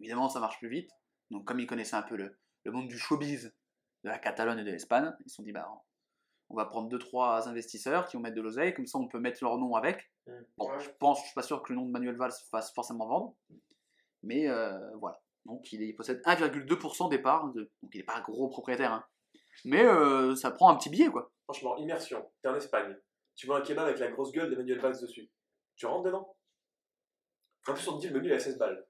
évidemment, 0.00 0.28
ça 0.28 0.40
marche 0.40 0.58
plus 0.58 0.68
vite. 0.68 0.90
Donc, 1.30 1.44
comme 1.46 1.60
ils 1.60 1.66
connaissaient 1.66 1.96
un 1.96 2.02
peu 2.02 2.16
le, 2.16 2.38
le 2.64 2.72
monde 2.72 2.88
du 2.88 2.98
showbiz 2.98 3.52
de 4.04 4.08
la 4.08 4.18
Catalogne 4.18 4.60
et 4.60 4.64
de 4.64 4.70
l'Espagne, 4.70 5.12
ils 5.24 5.30
se 5.30 5.36
sont 5.36 5.42
dit, 5.42 5.52
bah, 5.52 5.68
on 6.50 6.56
va 6.56 6.64
prendre 6.64 6.88
deux, 6.88 6.98
trois 6.98 7.48
investisseurs 7.48 8.06
qui 8.06 8.16
vont 8.16 8.22
mettre 8.22 8.36
de 8.36 8.40
l'oseille, 8.42 8.72
comme 8.74 8.86
ça, 8.86 8.98
on 8.98 9.06
peut 9.08 9.18
mettre 9.20 9.42
leur 9.44 9.58
nom 9.58 9.74
avec. 9.74 10.10
Mm. 10.26 10.32
Bon, 10.56 10.78
je 10.78 10.88
pense, 10.98 11.18
je 11.20 11.24
suis 11.26 11.34
pas 11.34 11.42
sûr 11.42 11.62
que 11.62 11.72
le 11.72 11.78
nom 11.78 11.84
de 11.86 11.90
Manuel 11.90 12.16
Valls 12.16 12.32
fasse 12.50 12.72
forcément 12.72 13.06
vendre. 13.06 13.34
Mais 14.22 14.48
euh, 14.48 14.78
voilà. 14.96 15.20
Donc 15.44 15.72
il, 15.72 15.82
est- 15.82 15.88
il 15.88 15.94
possède 15.94 16.20
1,2% 16.24 17.08
des 17.10 17.18
parts. 17.18 17.52
De... 17.52 17.70
Donc 17.82 17.94
il 17.94 17.98
n'est 17.98 18.04
pas 18.04 18.16
un 18.16 18.20
gros 18.22 18.48
propriétaire. 18.48 18.92
hein. 18.92 19.04
Mais 19.64 19.84
euh, 19.84 20.34
ça 20.36 20.50
prend 20.50 20.70
un 20.70 20.76
petit 20.76 20.90
billet 20.90 21.08
quoi. 21.08 21.30
Franchement, 21.44 21.76
immersion. 21.78 22.30
T'es 22.42 22.48
en 22.48 22.54
Espagne. 22.56 22.96
Tu 23.36 23.46
vois 23.46 23.58
un 23.58 23.62
kebab 23.62 23.86
avec 23.86 23.98
la 23.98 24.08
grosse 24.10 24.32
gueule 24.32 24.50
d'Emmanuel 24.50 24.80
Valls 24.80 25.00
dessus. 25.00 25.30
Tu 25.76 25.86
rentres 25.86 26.04
dedans? 26.04 26.34
En 27.68 27.74
plus, 27.74 27.86
on 27.88 27.96
te 27.96 28.00
dit 28.00 28.08
le 28.08 28.18
menu 28.18 28.30
est 28.30 28.34
à 28.36 28.38
16 28.38 28.58
balles. 28.58 28.86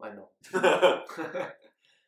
Ouais, 0.00 0.12
non. 0.14 0.28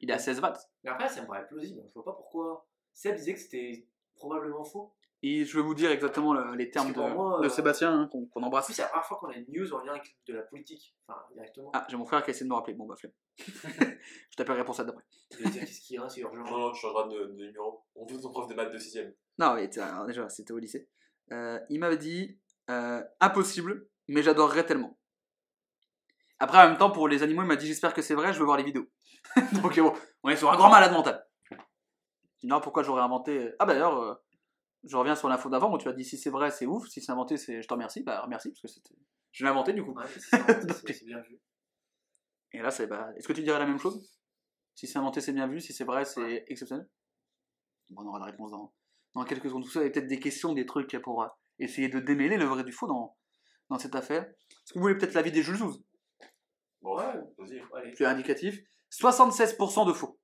Il 0.00 0.10
est 0.10 0.14
à 0.14 0.18
16 0.18 0.40
bahts. 0.40 0.58
Mais 0.84 0.90
après, 0.90 1.08
ça 1.08 1.22
me 1.22 1.26
paraît 1.26 1.46
plausible. 1.46 1.82
Je 1.88 1.94
vois 1.94 2.04
pas 2.04 2.12
pourquoi. 2.12 2.66
Seb 2.94 3.16
disait 3.16 3.34
que 3.34 3.40
c'était 3.40 3.86
probablement 4.18 4.64
faux. 4.64 4.94
Et 5.22 5.44
je 5.44 5.56
vais 5.56 5.62
vous 5.64 5.74
dire 5.74 5.90
exactement 5.90 6.32
le- 6.32 6.54
les 6.54 6.70
termes 6.70 6.92
de, 6.92 7.00
moi, 7.00 7.40
euh, 7.44 7.48
Sébastien 7.48 7.92
hein, 7.92 8.08
qu'on 8.12 8.28
En 8.36 8.42
embrasse. 8.44 8.70
c'est 8.72 8.82
la 8.82 8.88
première 8.88 9.04
fois 9.04 9.16
qu'on 9.18 9.26
a 9.28 9.34
une 9.34 9.46
news 9.48 9.72
en 9.74 9.80
lien 9.80 9.92
avec 9.92 10.16
de 10.28 10.34
la 10.34 10.42
politique. 10.42 10.94
Enfin, 11.08 11.20
directement. 11.34 11.70
Ah, 11.74 11.84
j'ai 11.90 11.96
mon 11.96 12.04
frère 12.04 12.22
qui 12.22 12.30
essaie 12.30 12.44
de 12.44 12.48
me 12.48 12.54
rappeler. 12.54 12.74
Bon 12.74 12.86
bah 12.86 12.94
flemme. 12.96 13.12
je 14.30 14.36
t'appellerai 14.36 14.64
pour 14.64 14.76
ça 14.76 14.84
d'après. 14.84 15.02
Je 15.32 15.48
dire 15.48 15.64
qu'est-ce 15.64 15.80
qu'il 15.80 15.96
y 15.96 15.98
a, 15.98 16.08
c'est 16.08 16.20
urgent. 16.20 16.44
Non, 16.44 16.58
non, 16.58 16.72
tu 16.72 16.80
changeras 16.80 17.08
de, 17.08 17.18
de 17.26 17.32
numéro. 17.32 17.84
On 17.96 18.06
veut 18.06 18.20
ton 18.20 18.30
prof 18.30 18.46
de 18.48 18.54
maths 18.54 18.72
de 18.72 18.78
6ème. 18.78 19.12
Non, 19.38 19.54
mais 19.54 19.76
alors 19.80 20.06
déjà, 20.06 20.28
c'était 20.28 20.52
au 20.52 20.58
lycée. 20.58 20.88
Euh, 21.32 21.58
il 21.68 21.80
m'avait 21.80 21.96
dit 21.98 22.38
euh, 22.70 23.02
impossible, 23.20 23.88
mais 24.06 24.22
j'adorerais 24.22 24.66
tellement. 24.66 24.96
Après, 26.38 26.58
en 26.58 26.68
même 26.68 26.78
temps, 26.78 26.92
pour 26.92 27.08
les 27.08 27.24
animaux, 27.24 27.42
il 27.42 27.48
m'a 27.48 27.56
dit 27.56 27.66
j'espère 27.66 27.92
que 27.92 28.02
c'est 28.02 28.14
vrai, 28.14 28.32
je 28.32 28.38
veux 28.38 28.44
voir 28.44 28.56
les 28.56 28.62
vidéos. 28.62 28.86
Donc, 29.62 29.76
bon, 29.80 29.92
on 30.22 30.28
est 30.28 30.36
sur 30.36 30.50
un 30.52 30.56
grand 30.56 30.70
malade 30.70 30.92
mental. 30.92 31.26
Non, 32.44 32.60
pourquoi 32.60 32.82
j'aurais 32.82 33.02
inventé. 33.02 33.52
Ah, 33.58 33.66
bah 33.66 33.72
d'ailleurs, 33.74 34.00
euh, 34.00 34.14
je 34.84 34.96
reviens 34.96 35.16
sur 35.16 35.28
l'info 35.28 35.48
d'avant 35.48 35.72
où 35.74 35.78
tu 35.78 35.88
as 35.88 35.92
dit 35.92 36.04
si 36.04 36.16
c'est 36.18 36.30
vrai, 36.30 36.50
c'est 36.50 36.66
ouf, 36.66 36.86
si 36.88 37.00
c'est 37.00 37.10
inventé, 37.12 37.36
c'est 37.36 37.62
je 37.62 37.66
te 37.68 37.72
remercie. 37.74 38.02
Bah, 38.02 38.22
remercie, 38.22 38.50
parce 38.50 38.60
que 38.62 38.68
c'était. 38.68 38.94
Je 39.32 39.44
l'ai 39.44 39.50
inventé 39.50 39.72
du 39.72 39.84
coup. 39.84 39.92
Ouais, 39.92 40.04
c'est 40.92 41.04
bien 41.04 41.20
vu. 41.20 41.40
Et 42.52 42.60
là, 42.62 42.70
c'est. 42.70 42.86
Bah, 42.86 43.08
Est-ce 43.16 43.26
que 43.28 43.32
tu 43.32 43.42
dirais 43.42 43.58
la 43.58 43.66
même 43.66 43.78
chose? 43.78 44.12
Si 44.74 44.86
c'est 44.86 44.98
inventé, 44.98 45.20
c'est 45.20 45.32
bien 45.32 45.46
vu, 45.48 45.60
si 45.60 45.72
c'est 45.72 45.84
vrai, 45.84 46.04
c'est 46.04 46.44
exceptionnel? 46.46 46.88
Bon, 47.90 48.02
on 48.02 48.08
aura 48.08 48.20
la 48.20 48.26
réponse 48.26 48.50
dans, 48.52 48.72
dans 49.14 49.24
quelques 49.24 49.48
secondes. 49.48 49.64
Tout 49.64 49.70
ça, 49.70 49.80
il 49.80 49.84
y 49.84 49.86
a 49.88 49.90
peut-être 49.90 50.06
des 50.06 50.20
questions, 50.20 50.52
des 50.52 50.66
trucs 50.66 50.96
pour 51.02 51.22
euh, 51.22 51.28
essayer 51.58 51.88
de 51.88 51.98
démêler 51.98 52.36
le 52.36 52.44
vrai 52.44 52.62
du 52.62 52.70
faux 52.72 52.86
dans, 52.86 53.16
dans 53.70 53.78
cette 53.78 53.94
affaire. 53.96 54.22
Est-ce 54.22 54.72
que 54.72 54.78
vous 54.78 54.82
voulez 54.82 54.96
peut-être 54.96 55.14
l'avis 55.14 55.32
des 55.32 55.42
Jules 55.42 55.56
Zouz 55.56 55.82
Bon, 56.80 56.96
Ouais. 56.96 57.12
vas-y. 57.38 57.60
Allez. 57.74 57.92
Tu 57.94 58.04
es 58.04 58.06
indicatif. 58.06 58.60
76% 58.92 59.86
de 59.88 59.92
faux. 59.92 60.17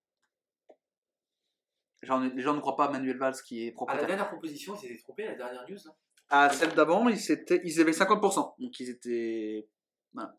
Les 2.04 2.08
gens, 2.08 2.20
les 2.20 2.42
gens 2.42 2.52
ne 2.52 2.60
croient 2.60 2.76
pas 2.76 2.84
à 2.84 2.90
Manuel 2.90 3.16
Valls 3.16 3.34
qui 3.46 3.62
est 3.62 3.68
À 3.68 3.70
la 3.70 3.74
propriétaire. 3.76 4.06
dernière 4.08 4.28
proposition, 4.28 4.74
ils 4.74 4.78
s'étaient 4.78 5.02
trompés, 5.02 5.24
à 5.26 5.30
la 5.30 5.36
dernière 5.36 5.64
news. 5.66 5.78
Là. 5.86 5.92
À 6.28 6.50
celle 6.50 6.74
d'avant, 6.74 7.08
ils, 7.08 7.16
ils 7.64 7.80
avaient 7.80 7.92
50%. 7.92 8.54
Donc 8.58 8.78
ils 8.80 8.90
étaient. 8.90 9.66
Voilà. 10.12 10.34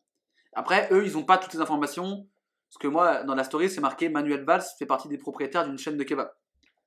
Après, 0.52 0.88
eux, 0.92 1.04
ils 1.04 1.14
n'ont 1.14 1.24
pas 1.24 1.38
toutes 1.38 1.54
les 1.54 1.60
informations. 1.60 2.28
Parce 2.68 2.78
que 2.78 2.86
moi, 2.86 3.24
dans 3.24 3.34
la 3.34 3.42
story, 3.42 3.68
c'est 3.68 3.80
marqué 3.80 4.08
Manuel 4.08 4.44
Valls 4.44 4.62
fait 4.78 4.86
partie 4.86 5.08
des 5.08 5.18
propriétaires 5.18 5.66
d'une 5.66 5.76
chaîne 5.78 5.96
de 5.96 6.04
kebab. 6.04 6.30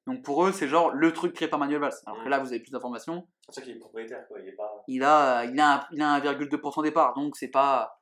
Donc 0.08 0.24
pour 0.24 0.46
eux, 0.46 0.54
c'est 0.54 0.68
genre 0.70 0.92
le 0.92 1.12
truc 1.12 1.34
créé 1.34 1.50
par 1.50 1.60
Manuel 1.60 1.82
Valls. 1.82 1.94
Alors 2.06 2.24
que 2.24 2.30
là, 2.30 2.40
vous 2.40 2.48
avez 2.48 2.60
plus 2.62 2.72
d'informations. 2.72 3.28
C'est 3.50 3.56
ça 3.56 3.62
qu'il 3.62 3.76
est 3.76 3.80
propriétaire, 3.80 4.26
quoi. 4.30 4.40
Il 4.40 4.48
est 4.48 4.54
pas. 4.54 4.84
Il 4.88 5.04
a, 5.04 5.44
il 5.44 5.60
a, 5.60 5.74
un- 5.76 5.88
il 5.92 6.02
a 6.02 6.20
1,2% 6.20 6.84
des 6.84 6.92
parts, 6.92 7.14
donc 7.16 7.36
c'est 7.36 7.50
pas, 7.50 8.00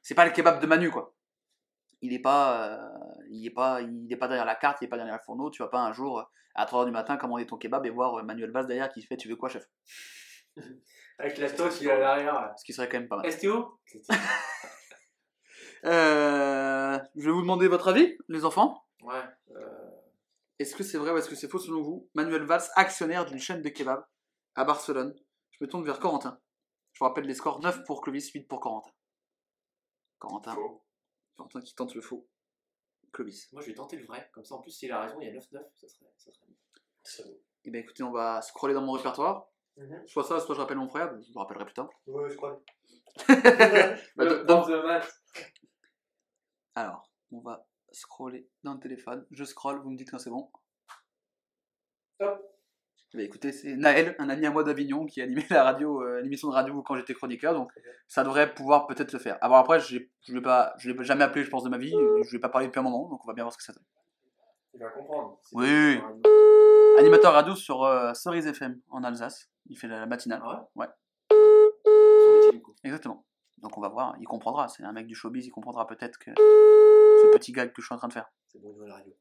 c'est 0.00 0.14
pas 0.14 0.24
le 0.24 0.30
kebab 0.30 0.60
de 0.60 0.66
Manu 0.68 0.90
quoi. 0.92 1.12
Il 2.02 2.12
est 2.12 2.20
pas, 2.20 2.68
euh, 2.68 3.24
il 3.30 3.46
est 3.46 3.50
pas, 3.50 3.80
il 3.82 4.12
est 4.12 4.16
pas 4.16 4.28
derrière 4.28 4.46
la 4.46 4.54
carte, 4.54 4.78
il 4.80 4.86
est 4.86 4.88
pas 4.88 4.96
derrière 4.96 5.14
le 5.14 5.20
fourneau. 5.24 5.50
Tu 5.50 5.62
vas 5.62 5.68
pas 5.68 5.80
un 5.80 5.92
jour 5.92 6.20
euh, 6.20 6.24
à 6.54 6.64
3h 6.64 6.86
du 6.86 6.90
matin 6.90 7.16
commander 7.16 7.46
ton 7.46 7.58
kebab 7.58 7.84
et 7.86 7.90
voir 7.90 8.18
euh, 8.18 8.22
Manuel 8.22 8.50
Valls 8.50 8.66
derrière 8.66 8.90
qui 8.90 9.02
fait 9.02 9.16
tu 9.16 9.28
veux 9.28 9.36
quoi 9.36 9.48
chef? 9.48 9.68
Avec 11.18 11.36
la 11.38 11.48
stock, 11.48 11.72
il 11.80 11.88
est 11.88 11.90
à 11.90 11.98
l'arrière. 11.98 12.52
Ce 12.56 12.64
qui 12.64 12.72
serait 12.72 12.88
quand 12.88 12.98
même 12.98 13.08
pas 13.08 13.16
mal. 13.16 13.30
STO 13.30 13.78
Euh, 15.82 16.98
je 17.16 17.24
vais 17.24 17.30
vous 17.30 17.40
demander 17.40 17.66
votre 17.66 17.88
avis, 17.88 18.14
les 18.28 18.44
enfants. 18.44 18.84
Ouais. 19.02 19.22
Est-ce 20.58 20.76
que 20.76 20.82
c'est 20.82 20.98
vrai 20.98 21.10
ou 21.10 21.16
est-ce 21.16 21.28
que 21.30 21.34
c'est 21.34 21.48
faux 21.48 21.58
selon 21.58 21.80
vous? 21.80 22.10
Manuel 22.14 22.42
Valls, 22.42 22.68
actionnaire 22.76 23.24
d'une 23.24 23.38
chaîne 23.38 23.62
de 23.62 23.68
kebab 23.70 24.04
à 24.56 24.64
Barcelone. 24.64 25.14
Je 25.52 25.64
me 25.64 25.70
tourne 25.70 25.82
vers 25.82 25.98
Corentin. 25.98 26.38
Je 26.92 26.98
vous 26.98 27.06
rappelle 27.06 27.24
les 27.24 27.34
scores 27.34 27.60
9 27.60 27.84
pour 27.84 28.02
Clovis, 28.02 28.30
8 28.30 28.46
pour 28.46 28.60
Corentin. 28.60 28.90
Corentin. 30.18 30.54
Faux. 30.54 30.84
Qui 31.48 31.74
tente 31.74 31.94
le 31.94 32.00
faux. 32.00 32.28
Clovis. 33.12 33.52
Moi, 33.52 33.62
je 33.62 33.66
vais 33.68 33.74
tenter 33.74 33.96
le 33.96 34.04
vrai. 34.06 34.30
Comme 34.32 34.44
ça, 34.44 34.54
en 34.54 34.60
plus, 34.60 34.70
s'il 34.70 34.92
a 34.92 35.00
raison, 35.00 35.20
il 35.20 35.26
y 35.26 35.30
a 35.30 35.32
9-9. 35.32 35.62
Ça 35.76 35.88
serait, 35.88 36.06
ça 36.16 36.32
serait 36.32 36.46
bien. 36.46 36.56
C'est 37.02 37.24
bon. 37.24 37.36
Eh 37.64 37.70
bien 37.70 37.80
écoutez, 37.80 38.02
on 38.02 38.12
va 38.12 38.40
scroller 38.42 38.72
dans 38.74 38.82
mon 38.82 38.92
répertoire. 38.92 39.48
Mhm. 39.76 40.06
Soit 40.06 40.24
ça, 40.24 40.40
soit 40.40 40.54
je 40.54 40.60
rappelle 40.60 40.76
mon 40.78 40.88
frère. 40.88 41.12
Je 41.20 41.32
vous 41.32 41.38
rappellerai 41.38 41.64
plus 41.64 41.74
tard. 41.74 41.88
Ouais, 42.06 42.30
je 42.30 42.36
crois. 42.36 42.60
Bah, 44.16 44.24
Le 44.24 44.28
don- 44.28 44.44
don- 44.44 44.60
prof 44.62 44.68
de 44.70 44.82
maths. 44.82 45.22
Alors, 46.76 47.10
on 47.32 47.40
va 47.40 47.66
scroller 47.92 48.48
dans 48.62 48.74
le 48.74 48.80
téléphone. 48.80 49.26
Je 49.32 49.44
scroll, 49.44 49.80
vous 49.82 49.90
me 49.90 49.96
dites 49.96 50.10
quand 50.10 50.18
c'est 50.18 50.30
bon. 50.30 50.50
Hop. 52.20 52.49
Écoutez, 53.18 53.50
c'est 53.50 53.74
Naël, 53.74 54.14
un 54.20 54.28
ami 54.28 54.46
à 54.46 54.50
moi 54.50 54.62
d'Avignon, 54.62 55.04
qui 55.04 55.20
animait 55.20 55.46
la 55.50 55.64
radio, 55.64 56.00
euh, 56.02 56.20
l'émission 56.20 56.48
de 56.48 56.54
radio 56.54 56.80
quand 56.82 56.94
j'étais 56.94 57.14
chroniqueur, 57.14 57.54
donc 57.54 57.72
ça 58.06 58.22
devrait 58.22 58.54
pouvoir 58.54 58.86
peut-être 58.86 59.12
le 59.12 59.18
faire. 59.18 59.36
Alors 59.40 59.56
après, 59.56 59.80
je 59.80 59.96
ne 60.28 60.34
l'ai 60.34 60.40
pas, 60.40 60.74
je 60.78 60.90
l'ai 60.90 61.04
jamais 61.04 61.24
appelé, 61.24 61.44
je 61.44 61.50
pense, 61.50 61.64
de 61.64 61.68
ma 61.68 61.78
vie, 61.78 61.90
je 61.90 61.96
ne 61.96 62.30
lui 62.30 62.36
ai 62.36 62.40
pas 62.40 62.48
parlé 62.48 62.68
depuis 62.68 62.78
un 62.78 62.84
moment, 62.84 63.08
donc 63.08 63.24
on 63.24 63.26
va 63.26 63.34
bien 63.34 63.42
voir 63.42 63.52
ce 63.52 63.58
que 63.58 63.64
ça 63.64 63.72
donne. 63.72 63.82
Il 64.74 64.80
va 64.80 64.90
comprendre. 64.90 65.40
Oui. 65.52 65.94
une 65.94 66.00
radio. 66.00 66.22
Animateur 66.98 67.32
radio 67.32 67.54
sur 67.56 67.82
euh, 67.82 68.14
Cerise 68.14 68.46
FM 68.46 68.80
en 68.90 69.02
Alsace, 69.02 69.50
il 69.66 69.76
fait 69.76 69.88
la, 69.88 69.98
la 69.98 70.06
matinale. 70.06 70.40
Ah 70.44 70.68
ouais 70.76 70.86
Ouais. 70.86 70.86
Son 71.30 72.32
métier, 72.36 72.52
du 72.52 72.62
coup. 72.62 72.74
Exactement. 72.84 73.24
Donc 73.58 73.76
on 73.76 73.80
va 73.80 73.88
voir, 73.88 74.14
il 74.20 74.26
comprendra, 74.26 74.68
c'est 74.68 74.84
un 74.84 74.92
mec 74.92 75.06
du 75.06 75.14
showbiz, 75.14 75.46
il 75.46 75.50
comprendra 75.50 75.86
peut-être 75.86 76.18
que 76.18 76.30
ce 76.30 77.30
petit 77.32 77.52
gag 77.52 77.72
que 77.72 77.82
je 77.82 77.86
suis 77.86 77.94
en 77.94 77.98
train 77.98 78.08
de 78.08 78.12
faire. 78.12 78.30
C'est 78.48 78.60
bon, 78.60 78.74
il 78.80 78.88
la 78.88 78.94
radio. 78.94 79.12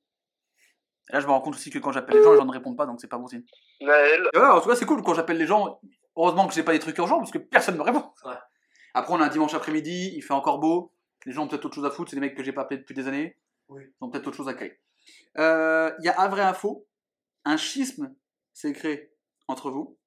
Et 1.10 1.14
là, 1.14 1.20
je 1.20 1.26
me 1.28 1.32
rends 1.32 1.42
compte 1.42 1.56
aussi 1.56 1.70
que 1.72 1.80
quand 1.80 1.92
j'appelle 1.92 2.18
les 2.18 2.24
gens, 2.24 2.32
les 2.34 2.38
gens 2.38 2.46
ne 2.46 2.52
répondent 2.52 2.78
pas, 2.78 2.86
donc 2.86 3.00
c'est 3.02 3.08
pas 3.08 3.18
bon 3.18 3.28
signe. 3.28 3.44
Naël, 3.82 4.30
Et 4.34 4.38
voilà, 4.38 4.56
en 4.56 4.62
tout 4.62 4.70
cas, 4.70 4.76
c'est 4.76 4.86
cool 4.86 5.02
quand 5.02 5.14
j'appelle 5.16 5.38
les 5.38 5.48
gens. 5.48 5.80
Heureusement 6.16 6.48
que 6.48 6.54
j'ai 6.54 6.64
pas 6.64 6.74
des 6.74 6.80
trucs 6.80 6.98
urgents 6.98 7.18
parce 7.20 7.32
que 7.32 7.38
personne 7.38 7.76
ne 7.76 7.80
me 7.80 7.84
répond. 7.84 8.04
Ouais. 8.26 8.36
Après, 8.94 9.14
on 9.14 9.22
a 9.22 9.26
un 9.26 9.30
dimanche 9.30 9.54
après-midi, 9.54 10.12
il 10.16 10.22
fait 10.22 10.34
encore 10.34 10.60
beau. 10.60 10.94
Les 11.26 11.32
gens 11.32 11.44
ont 11.44 11.48
peut-être 11.48 11.66
autre 11.66 11.76
chose 11.76 11.86
à 11.86 11.92
foutre. 11.92 12.10
C'est 12.12 12.16
des 12.18 12.22
mecs 12.22 12.36
que 12.36 12.44
j'ai 12.44 12.52
pas 12.54 12.62
appelés 12.62 12.80
depuis 12.80 12.94
des 12.94 13.08
années. 13.08 13.38
Oui. 13.70 13.84
Ils 13.86 14.04
ont 14.04 14.10
peut-être 14.10 14.28
autre 14.28 14.38
chose 14.38 14.48
à 14.50 14.54
créer. 14.54 14.80
Euh, 15.38 15.92
Il 16.00 16.06
y 16.06 16.10
a 16.10 16.20
un 16.22 16.28
vrai 16.28 16.42
info. 16.42 16.88
Un 17.46 17.58
schisme 17.58 18.14
s'est 18.54 18.74
créé 18.74 19.14
entre 19.48 19.72
vous. 19.72 19.98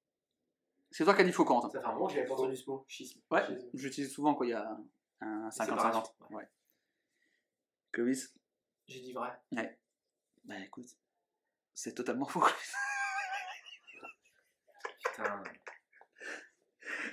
C'est 0.91 1.03
toi 1.03 1.15
qui 1.15 1.21
as 1.21 1.23
dit 1.23 1.31
faux, 1.31 1.43
Corentin. 1.45 1.69
Ça 1.69 1.81
fait 1.81 1.87
un 1.87 1.93
moment 1.93 2.07
que 2.07 2.13
j'avais 2.13 2.27
pas 2.27 2.33
entendu 2.35 2.55
ce 2.55 2.69
mot. 2.69 2.85
Schisme. 2.87 3.19
Ouais, 3.31 3.43
Schisme. 3.47 3.69
j'utilise 3.73 4.13
souvent 4.13 4.35
quand 4.35 4.43
il 4.43 4.51
y 4.51 4.53
a 4.53 4.77
un 5.21 5.49
50-50. 5.49 5.51
Séparation, 5.65 6.03
Ouais. 6.29 6.47
Clovis 7.91 8.33
J'ai 8.87 8.99
dit 8.99 9.13
vrai. 9.13 9.31
Bah 10.45 10.55
écoute, 10.65 10.87
c'est 11.73 11.93
totalement 11.93 12.25
faux. 12.29 12.43
Putain. 15.05 15.43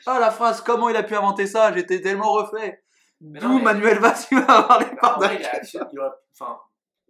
Ah 0.06 0.18
la 0.18 0.30
phrase, 0.30 0.60
comment 0.62 0.88
il 0.88 0.96
a 0.96 1.02
pu 1.02 1.14
inventer 1.14 1.46
ça? 1.46 1.72
J'étais 1.72 2.00
tellement 2.00 2.32
refait. 2.32 2.82
D'où 3.20 3.48
non, 3.48 3.56
mais- 3.58 3.62
Manuel 3.64 3.98
Valls 3.98 4.16
il 4.30 4.38
va 4.40 4.58
avoir 4.60 4.80
les 4.80 4.86
En 4.92 4.96
parts 4.96 5.18
vrai, 5.18 5.36
il 5.38 5.44
a 5.44 5.54
action- 5.56 5.86
il 5.92 5.98
aurait- 5.98 6.10
Enfin, 6.32 6.58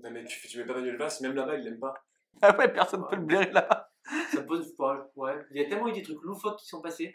Non, 0.03 0.11
mais 0.11 0.25
tu, 0.25 0.49
tu 0.49 0.59
mets 0.59 0.65
pas 0.65 0.75
Manuel 0.75 0.97
Valls, 0.97 1.13
même 1.21 1.35
là-bas, 1.35 1.55
il 1.57 1.65
l'aime 1.65 1.79
pas. 1.79 1.95
Ah 2.43 2.57
ouais, 2.57 2.73
personne 2.73 3.07
peut 3.09 3.17
le 3.17 3.23
blairer 3.23 3.51
là. 3.53 3.91
ça 4.33 4.41
me 4.41 4.47
pose 4.47 4.75
pas. 4.77 5.11
Ouais. 5.15 5.35
Il 5.53 5.61
y 5.61 5.65
a 5.65 5.69
tellement 5.69 5.89
eu 5.89 5.93
des 5.93 6.03
trucs 6.03 6.23
loufoques 6.23 6.59
qui 6.59 6.67
sont 6.67 6.81
passés 6.81 7.15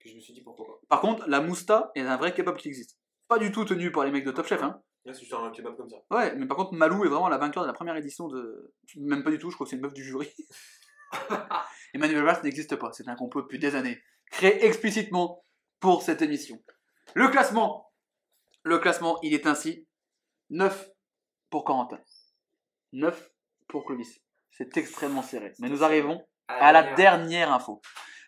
que 0.00 0.08
je 0.08 0.14
me 0.14 0.20
suis 0.20 0.32
dit 0.32 0.42
pourquoi 0.42 0.66
pas. 0.66 0.72
Par 0.88 1.00
contre, 1.00 1.26
la 1.28 1.40
mousta 1.40 1.90
est 1.94 2.02
un 2.02 2.16
vrai 2.16 2.34
kebab 2.34 2.56
qui 2.56 2.68
existe. 2.68 2.98
Pas 3.28 3.38
du 3.38 3.50
tout 3.52 3.64
tenu 3.64 3.90
par 3.92 4.04
les 4.04 4.10
mecs 4.10 4.24
de 4.24 4.30
Top 4.30 4.46
Chef, 4.46 4.62
hein. 4.62 4.82
Là, 5.08 5.14
c'est 5.14 5.20
juste 5.20 5.32
un 5.32 5.50
kebab 5.50 5.74
comme 5.74 5.88
ça. 5.88 5.96
Ouais, 6.10 6.36
mais 6.36 6.44
par 6.44 6.58
contre, 6.58 6.74
Malou 6.74 7.02
est 7.02 7.08
vraiment 7.08 7.30
la 7.30 7.38
vainqueur 7.38 7.62
de 7.62 7.66
la 7.66 7.72
première 7.72 7.96
édition 7.96 8.28
de. 8.28 8.74
Même 8.96 9.24
pas 9.24 9.30
du 9.30 9.38
tout, 9.38 9.48
je 9.48 9.54
crois 9.54 9.64
que 9.64 9.70
c'est 9.70 9.76
une 9.76 9.82
meuf 9.82 9.94
du 9.94 10.04
jury. 10.04 10.28
Emmanuel 11.94 12.22
Valls 12.24 12.42
n'existe 12.44 12.76
pas, 12.76 12.92
c'est 12.92 13.08
un 13.08 13.14
complot 13.14 13.40
depuis 13.40 13.58
des 13.58 13.74
années. 13.74 14.02
Créé 14.30 14.66
explicitement 14.66 15.46
pour 15.80 16.02
cette 16.02 16.20
émission. 16.20 16.62
Le 17.14 17.28
classement. 17.28 17.90
Le 18.64 18.78
classement, 18.78 19.18
il 19.22 19.32
est 19.32 19.46
ainsi 19.46 19.88
9 20.50 20.90
pour 21.48 21.64
Corentin. 21.64 22.00
9 22.92 23.30
pour 23.66 23.86
Clovis. 23.86 24.20
C'est 24.50 24.76
extrêmement 24.76 25.22
serré. 25.22 25.54
Mais 25.58 25.70
nous 25.70 25.84
arrivons 25.84 26.22
à 26.48 26.70
la 26.70 26.82
dernière 26.94 27.50
info. 27.50 27.80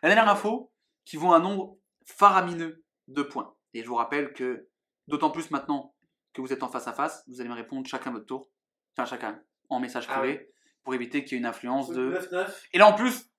La 0.03 0.09
dernière 0.09 0.31
info 0.31 0.73
qui 1.05 1.19
vaut 1.19 1.35
un 1.35 1.41
nombre 1.41 1.77
faramineux 2.07 2.83
de 3.09 3.23
points. 3.23 3.55
Et 3.75 3.83
je 3.83 3.89
vous 3.89 3.97
rappelle 3.97 4.33
que, 4.33 4.67
d'autant 5.09 5.31
plus 5.31 5.51
maintenant 5.51 5.95
que 6.33 6.41
vous 6.41 6.53
êtes 6.53 6.63
en 6.63 6.69
face 6.69 6.87
à 6.89 6.93
face, 6.93 7.25
vous 7.29 7.41
allez 7.41 7.49
me 7.51 7.55
répondre 7.55 7.87
chacun 7.87 8.11
votre 8.13 8.27
tour, 8.27 8.49
enfin 8.97 9.05
chacun 9.07 9.43
en 9.69 9.81
message 9.81 10.07
Ah 10.09 10.19
privé, 10.19 10.51
pour 10.85 10.95
éviter 10.95 11.25
qu'il 11.25 11.33
y 11.33 11.35
ait 11.37 11.39
une 11.41 11.47
influence 11.47 11.89
de. 11.91 12.13
9-9. 12.13 12.67
Et 12.73 12.79
là 12.79 12.87
en 12.87 12.95
plus, 12.95 13.31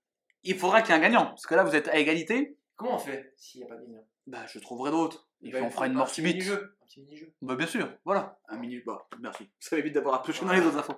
il 0.43 0.57
faudra 0.57 0.81
qu'il 0.81 0.89
y 0.91 0.93
ait 0.93 0.99
un 0.99 1.01
gagnant, 1.01 1.25
parce 1.27 1.45
que 1.45 1.55
là 1.55 1.63
vous 1.63 1.75
êtes 1.75 1.87
à 1.87 1.97
égalité, 1.97 2.57
Comment 2.75 2.95
on 2.95 2.99
fait 2.99 3.31
s'il 3.37 3.61
n'y 3.61 3.65
a 3.67 3.69
pas 3.69 3.79
de 3.79 3.85
gagnant? 3.85 4.07
Bah 4.25 4.45
je 4.47 4.57
trouverai 4.59 4.89
d'autres. 4.91 5.29
Et 5.43 5.51
Bah, 5.51 5.57
puis 5.59 5.67
on 5.67 5.69
fera 5.71 5.85
une 5.87 5.93
un 5.93 5.97
mort 5.97 6.09
subite. 6.09 6.33
mini-jeu. 6.35 6.75
Un 6.81 6.85
petit 6.85 7.01
mini-jeu. 7.01 7.31
Bah 7.41 7.55
bien 7.55 7.67
sûr, 7.67 7.95
voilà, 8.05 8.39
un 8.47 8.57
mini 8.57 8.79
bah 8.85 9.07
merci. 9.19 9.49
Ça 9.59 9.77
évite 9.77 9.93
d'avoir 9.93 10.15
à 10.15 10.21
piocher 10.23 10.45
dans 10.45 10.51
les 10.53 10.61
autres 10.65 10.77
infos. 10.79 10.95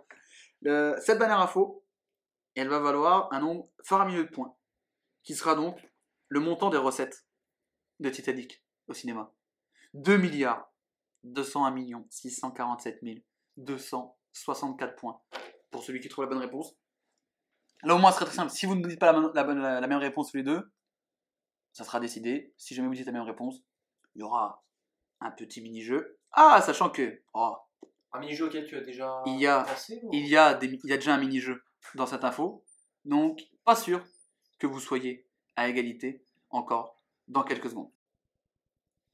Le- 0.62 0.96
cette 1.02 1.20
dernière 1.20 1.40
info, 1.42 1.84
elle 2.56 2.70
va 2.70 2.80
valoir 2.80 3.28
un 3.34 3.40
nombre 3.42 3.70
faramineux 3.84 4.24
de 4.26 4.30
points, 4.30 4.56
qui 5.24 5.36
sera 5.36 5.56
donc 5.56 5.78
le 6.30 6.40
montant 6.40 6.70
des 6.70 6.78
recettes 6.78 7.26
de 8.00 8.10
Titanic 8.10 8.64
au 8.88 8.94
cinéma. 8.94 9.34
2 9.94 10.18
milliards 10.18 10.72
201 11.24 11.72
millions 11.72 12.06
647 12.10 13.00
264 13.58 14.96
points 14.96 15.22
pour 15.72 15.84
celui 15.84 16.00
qui 16.00 16.10
trouve 16.10 16.26
la 16.26 16.30
bonne 16.30 16.40
réponse. 16.40 16.76
Là 17.84 17.96
au 17.96 17.98
moins 17.98 18.12
ce 18.12 18.18
serait 18.18 18.26
très 18.26 18.36
simple, 18.36 18.52
si 18.52 18.66
vous 18.66 18.76
ne 18.76 18.88
dites 18.88 19.00
pas 19.00 19.12
la, 19.12 19.20
bonne- 19.20 19.32
la 19.34 19.44
bonne- 19.44 19.60
la- 19.62 19.82
la 19.82 19.88
même 19.88 20.00
réponse 20.00 20.32
tous 20.32 20.38
les 20.38 20.44
deux, 20.44 20.72
ça 21.74 21.84
sera 21.84 22.00
décidé. 22.00 22.54
Si 22.58 22.76
jamais 22.76 22.88
vous 22.88 22.94
dites 22.94 23.06
la 23.06 23.12
même 23.12 23.24
réponse, 23.24 23.62
il 24.16 24.20
y 24.20 24.24
aura 24.24 24.64
un 25.20 25.32
petit 25.32 25.62
mini-jeu. 25.62 26.18
Ah, 26.32 26.62
sachant 26.62 26.90
que 26.90 27.22
oh, 27.34 27.56
Un 28.12 28.20
mini-jeu 28.20 28.46
auquel 28.48 28.66
tu 28.68 28.76
as 28.78 28.82
déjà 28.82 29.22
Il 29.26 29.40
y 29.40 29.48
a- 29.48 29.66
ou- 30.04 30.10
il, 30.14 30.28
y 30.28 30.38
a 30.38 30.54
des, 30.54 30.68
il 30.84 30.90
y 30.90 30.94
a 30.94 30.98
déjà 30.98 31.16
un 31.16 31.18
mini-jeu 31.18 31.64
dans 31.96 32.06
cette 32.06 32.24
info. 32.24 32.64
Donc, 33.06 33.42
pas 33.64 33.76
sûr 33.76 34.06
que 34.60 34.68
vous 34.68 34.80
soyez 34.80 35.28
à 35.56 35.68
égalité 35.68 36.24
encore 36.52 37.02
dans 37.28 37.44
quelques 37.44 37.70
secondes. 37.70 37.92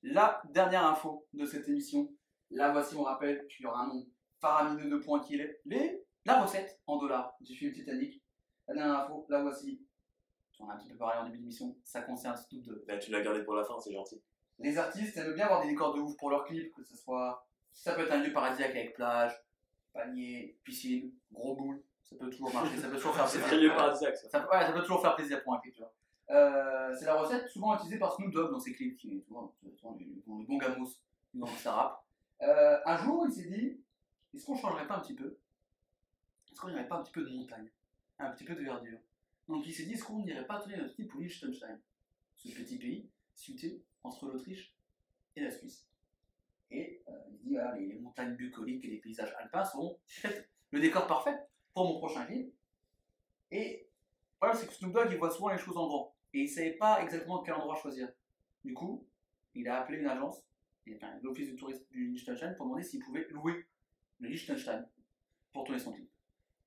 La 0.03 0.41
dernière 0.49 0.85
info 0.85 1.26
de 1.34 1.45
cette 1.45 1.67
émission. 1.67 2.09
Là, 2.51 2.71
voici, 2.71 2.95
on 2.95 3.03
rappelle 3.03 3.45
qu'il 3.47 3.63
y 3.63 3.67
aura 3.67 3.81
un 3.81 3.88
nombre 3.88 4.07
faramineux 4.39 4.89
de 4.89 4.97
points 4.97 5.19
qui 5.19 5.35
est 5.35 5.59
les, 5.65 6.03
la 6.26 6.41
recette 6.41 6.80
en 6.88 6.97
dollars 6.97 7.35
du 7.41 7.53
film 7.55 7.73
Titanic. 7.73 8.21
La 8.67 8.76
dernière 8.76 8.99
info, 9.01 9.26
là 9.30 9.41
voici. 9.41 9.81
On 10.61 10.69
a 10.69 10.73
un 10.73 10.77
petit 10.77 10.89
peu 10.89 10.97
parlé 10.97 11.19
en 11.19 11.26
début 11.26 11.38
d'émission. 11.38 11.76
Ça 11.84 12.01
concerne 12.01 12.35
Snoop 12.35 12.63
Dogg. 12.63 12.84
Là, 12.88 12.97
tu 12.97 13.11
l'as 13.11 13.21
gardé 13.21 13.43
pour 13.43 13.55
la 13.55 13.63
fin, 13.63 13.80
c'est 13.80 13.93
gentil. 13.93 14.21
Les 14.57 14.77
artistes 14.77 15.15
aiment 15.15 15.34
bien 15.34 15.45
avoir 15.45 15.61
des 15.61 15.69
décors 15.69 15.93
de 15.93 16.01
ouf 16.01 16.17
pour 16.17 16.30
leurs 16.30 16.43
clips, 16.43 16.73
que 16.73 16.84
ce 16.84 16.97
soit. 16.97 17.45
Ça 17.71 17.93
peut 17.93 18.01
être 18.01 18.11
un 18.11 18.17
lieu 18.21 18.34
paradisiaque 18.34 18.71
avec 18.71 18.93
plage, 18.93 19.31
panier, 19.93 20.57
piscine, 20.65 21.13
gros 21.31 21.55
boule. 21.55 21.81
Ça 22.03 22.15
peut 22.17 22.30
toujours 22.30 22.53
marcher, 22.53 22.76
ça 22.77 22.89
peut 22.89 22.95
toujours 22.97 23.13
faire 23.15 23.27
C'est 23.30 23.38
plaisir. 23.39 23.47
très 23.57 23.57
lieu 23.61 23.69
paradisiaque, 23.69 24.17
ça. 24.17 24.30
Ça 24.30 24.39
peut, 24.41 24.53
ouais, 24.53 24.65
ça 24.65 24.71
peut 24.73 24.81
toujours 24.81 25.01
faire 25.01 25.15
plaisir 25.15 25.41
pour 25.43 25.53
un 25.53 25.59
clip, 25.59 25.73
tu 25.76 25.81
vois. 25.81 25.93
Euh, 26.31 26.95
c'est 26.95 27.06
la 27.06 27.15
recette 27.15 27.49
souvent 27.49 27.76
utilisée 27.76 27.97
par 27.97 28.14
Snoop 28.14 28.31
Dogg 28.31 28.51
dans 28.51 28.60
ses 28.60 28.73
clips, 28.73 28.97
qui 28.97 29.15
est 29.15 29.19
souvent, 29.22 29.53
souvent 29.77 29.97
le, 29.99 30.06
le 30.06 30.45
bon 30.45 30.57
gamos 30.57 30.89
du 31.34 31.39
gangsta 31.39 31.72
rap. 31.72 32.06
Euh, 32.41 32.80
un 32.85 32.97
jour, 32.97 33.26
il 33.27 33.34
s'est 33.34 33.49
dit 33.49 33.81
est-ce 34.34 34.45
qu'on 34.45 34.56
changerait 34.56 34.88
pas 34.88 34.97
un 34.97 34.99
petit 34.99 35.15
peu? 35.15 35.38
Est-ce 36.51 36.60
qu'on 36.61 36.68
n'irait 36.68 36.88
pas 36.88 36.97
un 36.97 37.03
petit 37.03 37.11
peu 37.11 37.23
de 37.23 37.30
montagne? 37.30 37.69
Un 38.19 38.31
petit 38.31 38.43
peu 38.43 38.53
de 38.53 38.61
verdure? 38.61 38.99
Donc 39.47 39.65
il 39.65 39.73
s'est 39.73 39.85
dit 39.85 39.93
est-ce 39.93 40.03
qu'on 40.03 40.19
n'irait 40.19 40.45
pas 40.45 40.60
tourner 40.60 40.77
notre 40.77 40.93
clip 40.93 41.14
au 41.15 41.19
Liechtenstein? 41.19 41.80
Ce 42.38 42.49
petit 42.49 42.77
pays 42.77 43.10
situé 43.34 43.81
entre 44.03 44.27
l'Autriche 44.27 44.73
et 45.35 45.41
la 45.41 45.51
Suisse. 45.51 45.88
Et 46.69 47.01
euh, 47.07 47.11
il 47.31 47.38
dit 47.39 47.53
voilà, 47.56 47.76
les, 47.76 47.88
les 47.88 47.99
montagnes 47.99 48.35
bucoliques 48.35 48.85
et 48.85 48.89
les 48.89 48.97
paysages 48.97 49.34
alpins 49.39 49.65
sont 49.65 49.97
le 50.72 50.80
décor 50.80 51.07
parfait 51.07 51.35
pour 51.73 51.85
mon 51.85 51.97
prochain 51.97 52.23
clip. 52.26 52.53
Et 53.49 53.89
voilà, 54.39 54.53
c'est 54.53 54.68
que 54.68 54.73
Snoop 54.73 54.93
Dogg, 54.93 55.07
il 55.10 55.18
voit 55.18 55.31
souvent 55.31 55.49
les 55.49 55.57
choses 55.57 55.76
en 55.76 55.88
grand. 55.88 56.15
Et 56.34 56.39
il 56.39 56.43
ne 56.43 56.49
savait 56.49 56.73
pas 56.73 57.01
exactement 57.01 57.41
quel 57.41 57.56
endroit 57.56 57.76
choisir. 57.76 58.10
Du 58.64 58.73
coup, 58.73 59.07
il 59.56 59.68
a 59.68 59.81
appelé 59.81 59.99
une 59.99 60.07
agence, 60.07 60.43
et, 60.85 60.95
enfin, 60.95 61.14
l'office 61.22 61.49
du 61.49 61.56
tourisme 61.56 61.84
du 61.91 62.11
Liechtenstein, 62.11 62.56
pour 62.56 62.65
demander 62.65 62.84
s'il 62.84 63.03
pouvait 63.03 63.27
louer 63.30 63.65
le 64.19 64.30
Liechtenstein 64.30 64.88
pour 65.53 65.64
tourner 65.64 65.80
son 65.80 65.93
clip. 65.93 66.10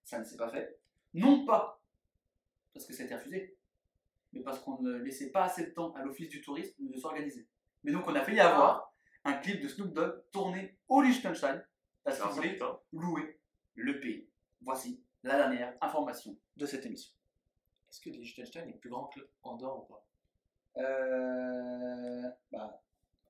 Ça 0.04 0.18
ne 0.18 0.24
s'est 0.24 0.36
pas 0.36 0.50
fait. 0.50 0.78
Non 1.14 1.44
pas 1.44 1.80
parce 2.72 2.86
que 2.86 2.94
c'était 2.94 3.14
refusé, 3.14 3.56
mais 4.32 4.40
parce 4.40 4.58
qu'on 4.60 4.80
ne 4.80 4.96
laissait 4.96 5.30
pas 5.30 5.44
assez 5.44 5.66
de 5.66 5.70
temps 5.70 5.92
à 5.94 6.02
l'office 6.02 6.28
du 6.28 6.40
tourisme 6.40 6.88
de 6.88 6.96
s'organiser. 6.98 7.46
Mais 7.84 7.92
donc 7.92 8.06
on 8.06 8.14
a 8.14 8.22
failli 8.22 8.40
avoir 8.40 8.92
un 9.24 9.34
clip 9.34 9.60
de 9.60 9.68
Snoop 9.68 9.92
Dogg 9.92 10.22
tourné 10.32 10.78
au 10.88 11.02
Liechtenstein 11.02 11.62
parce 12.02 12.20
qu'il 12.20 12.30
voulait 12.30 12.58
louer 12.92 13.38
le 13.74 14.00
pays. 14.00 14.28
Voici 14.62 15.02
la 15.22 15.36
dernière 15.36 15.76
information 15.80 16.36
de 16.56 16.66
cette 16.66 16.86
émission. 16.86 17.12
Est-ce 17.92 18.00
que 18.00 18.08
Liechtenstein 18.08 18.66
est 18.70 18.78
plus 18.78 18.88
grand 18.88 19.08
que 19.08 19.20
Andorre 19.42 19.80
ou 19.82 19.92
pas? 19.92 20.06
Euh... 20.78 22.22
Bah, 22.50 22.80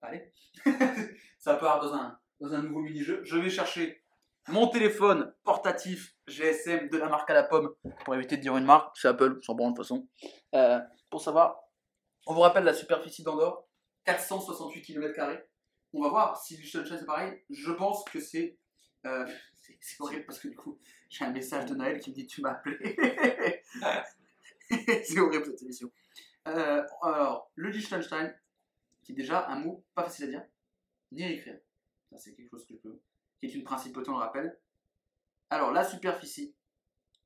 allez. 0.03 0.33
Ça 1.41 1.57
part 1.57 1.81
dans 1.81 1.93
un, 1.93 2.17
dans 2.41 2.55
un 2.55 2.63
nouveau 2.63 2.79
mini-jeu. 2.79 3.23
Je 3.25 3.37
vais 3.39 3.51
chercher 3.51 4.05
mon 4.47 4.69
téléphone 4.69 5.35
portatif 5.43 6.15
GSM 6.29 6.91
de 6.91 6.97
la 6.97 7.09
marque 7.09 7.29
à 7.31 7.35
la 7.35 7.43
pomme 7.43 7.75
pour 8.05 8.15
éviter 8.15 8.37
de 8.37 8.43
dire 8.43 8.57
une 8.57 8.65
marque. 8.65 8.97
C'est 8.97 9.09
Apple, 9.09 9.41
sans 9.43 9.57
bon 9.57 9.71
de 9.73 9.75
toute 9.77 9.85
façon. 9.85 10.07
Euh, 10.55 10.79
pour 11.11 11.21
savoir, 11.21 11.59
on 12.29 12.35
vous 12.35 12.41
rappelle 12.43 12.63
la 12.63 12.75
superficie 12.75 13.25
d'Andorre 13.25 13.65
468 14.05 14.81
km. 14.83 15.21
On 15.93 16.03
va 16.03 16.09
voir 16.09 16.37
si 16.41 16.57
Liechtenstein 16.57 16.99
c'est 17.01 17.05
pareil. 17.05 17.43
Je 17.51 17.73
pense 17.73 18.05
que 18.05 18.21
c'est. 18.21 18.57
euh, 19.07 19.27
c'est 19.57 19.77
c'est 19.81 20.01
horrible 20.01 20.25
parce 20.25 20.39
que 20.39 20.47
du 20.47 20.55
coup, 20.57 20.79
j'ai 21.09 21.25
un 21.25 21.33
message 21.33 21.67
de 21.67 21.75
Noël 21.75 21.99
qui 21.99 22.11
me 22.11 22.15
dit 22.15 22.29
Tu 22.29 22.43
m'as 22.43 22.53
appelé. 22.53 22.97
c'est 25.05 25.19
horrible 25.19 25.45
cette 25.45 25.63
émission. 25.63 25.91
Euh, 26.49 26.85
alors, 27.03 27.51
le 27.55 27.71
Liechtenstein, 27.71 28.35
qui 29.03 29.13
est 29.13 29.15
déjà 29.15 29.49
un 29.49 29.59
mot 29.59 29.85
pas 29.95 30.05
facile 30.05 30.27
à 30.27 30.29
dire, 30.29 30.47
ni 31.13 31.25
à 31.25 31.31
écrire. 31.31 31.59
Ça, 32.11 32.19
c'est 32.19 32.35
quelque 32.35 32.51
chose 32.51 32.67
que 32.67 32.75
je 32.75 32.79
peux. 32.79 33.01
qui 33.39 33.47
est 33.47 33.55
une 33.55 33.65
principauté, 33.65 34.11
on 34.11 34.15
le 34.15 34.19
rappelle. 34.19 34.59
Alors, 35.51 35.73
la 35.73 35.85
superficie 35.85 36.55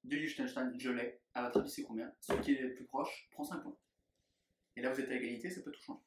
du 0.04 0.18
Liechtenstein, 0.18 0.72
je 0.78 0.90
l'ai. 0.90 1.20
À 1.34 1.42
votre 1.44 1.60
avis, 1.60 1.70
c'est 1.70 1.82
combien? 1.82 2.12
Celui 2.20 2.40
qui 2.40 2.52
est 2.52 2.60
le 2.60 2.74
plus 2.74 2.86
proche 2.86 3.28
prend 3.30 3.44
5 3.44 3.62
points. 3.62 3.76
Et 4.76 4.82
là, 4.82 4.92
vous 4.92 5.00
êtes 5.00 5.10
à 5.10 5.14
égalité, 5.14 5.50
ça 5.50 5.62
peut 5.62 5.70
tout 5.70 5.82
changer. 5.82 6.02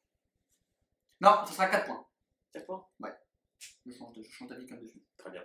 Non, 1.20 1.44
ce 1.46 1.52
sera 1.52 1.68
4 1.68 1.86
points. 1.86 2.06
4 2.52 2.66
points? 2.66 2.86
Je 3.86 3.92
change, 3.92 4.16
de, 4.16 4.22
je 4.22 4.30
change 4.30 4.48
d'avis 4.48 4.66
comme 4.66 4.80
dessus. 4.80 5.02
Très 5.16 5.30
bien. 5.30 5.44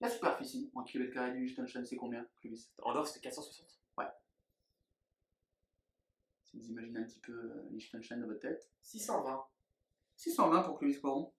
La 0.00 0.08
superficie 0.08 0.70
en 0.74 0.84
kilomètres 0.84 1.14
carrés 1.14 1.32
du 1.32 1.44
Liechtenstein, 1.44 1.84
c'est 1.84 1.96
combien, 1.96 2.26
Clovis? 2.40 2.70
Andorre, 2.78 3.06
c'était 3.06 3.20
460 3.20 3.68
Si 3.68 3.77
vous 6.58 6.70
imaginez 6.70 6.98
un 7.00 7.04
petit 7.04 7.20
peu 7.20 7.32
euh, 7.32 7.68
Liechtenstein 7.70 8.20
dans 8.20 8.26
votre 8.26 8.40
tête. 8.40 8.70
620. 8.82 9.44
620 10.16 10.62
pour 10.62 10.78
Clovis 10.78 10.98
Coron. 11.00 11.32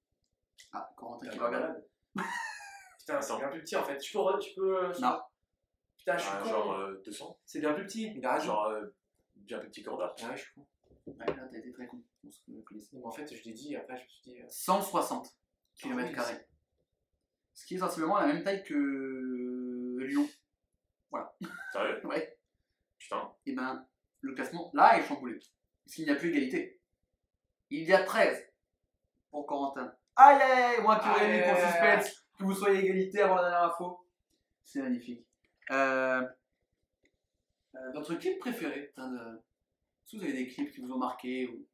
Ah, 0.74 0.90
Corentin 0.96 1.30
qui 1.30 1.38
Pas 1.38 1.50
va 1.50 1.60
mal. 1.60 1.86
Putain, 3.00 3.22
c'est 3.22 3.38
bien 3.38 3.48
plus 3.50 3.62
petit 3.62 3.76
en 3.76 3.84
fait. 3.84 3.98
Tu 3.98 4.12
peux. 4.14 4.20
re- 4.20 4.40
Tu 4.40 4.54
peux 4.56 4.84
euh, 4.86 4.94
Non. 5.00 5.20
Putain, 5.98 6.18
je 6.18 6.24
suis 6.24 6.32
Ah, 6.34 6.40
con. 6.44 6.50
Genre 6.50 6.72
euh, 6.74 7.02
200 7.06 7.40
C'est 7.46 7.60
bien 7.60 7.74
plus 7.74 7.86
petit. 7.86 8.14
Il 8.16 8.26
a 8.26 8.34
raison. 8.36 8.46
Genre 8.48 8.66
euh, 8.68 8.86
bien 9.36 9.60
plus 9.60 9.70
petit. 9.70 9.84
Ah 9.88 9.92
ouais, 10.30 10.38
je 10.38 10.42
suis 10.44 10.54
con. 10.54 10.68
Ouais, 11.08 11.26
là, 11.26 11.48
t'as 11.52 11.58
été 11.58 11.72
très 11.72 11.88
con. 11.88 11.98
Non, 12.24 12.64
mais 12.94 13.06
en 13.06 13.12
fait, 13.12 13.34
je 13.36 13.44
l'ai 13.44 13.54
dit, 13.54 13.76
après, 13.76 13.98
je 13.98 14.04
me 14.04 14.08
suis 14.08 14.22
dit. 14.24 14.40
euh, 14.42 14.46
160 14.50 15.36
km. 15.76 16.14
Ah 16.18 16.26
oui, 16.32 16.38
Ce 17.54 17.66
qui 17.66 17.76
est 17.76 17.80
sensiblement 17.80 18.20
la 18.20 18.28
même 18.28 18.44
taille 18.44 18.64
que 18.64 19.98
Lyon. 20.02 20.28
Sérieux? 21.74 22.02
Ouais. 22.06 22.38
Putain. 23.00 23.34
Et 23.46 23.54
ben, 23.56 23.88
le 24.22 24.34
classement, 24.34 24.70
là, 24.74 24.98
est 25.00 25.04
chamboulé. 25.08 25.40
Parce 25.86 25.96
qu'il 25.96 26.06
n'y 26.06 26.12
a 26.12 26.16
plus 26.16 26.30
égalité. 26.30 26.80
Il 27.70 27.84
y 27.88 27.94
a 27.94 28.04
13 28.04 28.46
pour 29.32 29.46
Corentin. 29.46 29.94
Aïe 30.16 30.42
aïe 30.42 30.52
aïe, 30.76 30.82
moi 30.82 31.00
qui 31.00 31.08
aurais 31.10 31.26
aimé 31.30 31.44
pour 31.44 31.54
aïe, 31.54 31.64
aïe. 31.64 32.02
suspense, 32.04 32.26
que 32.38 32.44
vous 32.44 32.54
soyez 32.54 32.80
égalité 32.84 33.22
avant 33.22 33.36
la 33.36 33.44
dernière 33.50 33.64
info. 33.72 34.06
C'est 34.64 34.82
magnifique. 34.82 35.26
Euh, 35.72 36.22
euh, 37.76 37.92
votre 37.94 38.16
clip 38.16 38.40
préféré 38.40 38.92
de- 38.98 39.42
Est-ce 40.06 40.12
que 40.12 40.18
vous 40.18 40.24
avez 40.24 40.34
des 40.34 40.48
clips 40.48 40.72
qui 40.74 40.82
vous 40.82 40.92
ont 40.92 40.98
marqué 40.98 41.48
ou... 41.48 41.66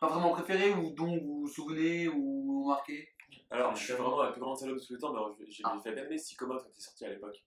Pas 0.00 0.08
vraiment 0.08 0.30
préférés 0.30 0.72
ou 0.72 0.90
dont 0.94 1.18
vous 1.18 1.40
vous 1.42 1.48
souvenez 1.48 2.08
ou 2.08 2.62
ont 2.64 2.68
marqué? 2.68 3.12
Alors, 3.50 3.74
je 3.76 3.84
suis 3.84 3.92
vraiment 3.92 4.22
la 4.22 4.32
plus 4.32 4.40
grande 4.40 4.56
salope 4.56 4.78
de 4.78 4.82
tous 4.82 4.94
les 4.94 4.98
temps, 4.98 5.12
mais 5.38 5.44
j'ai 5.50 5.62
Ah. 5.66 5.78
fait 5.82 5.92
bien 5.92 6.04
aimer 6.04 6.16
Psychomode 6.16 6.62
quand 6.62 6.70
il 6.72 6.78
est 6.78 6.80
sorti 6.80 7.04
à 7.04 7.10
l'époque. 7.10 7.44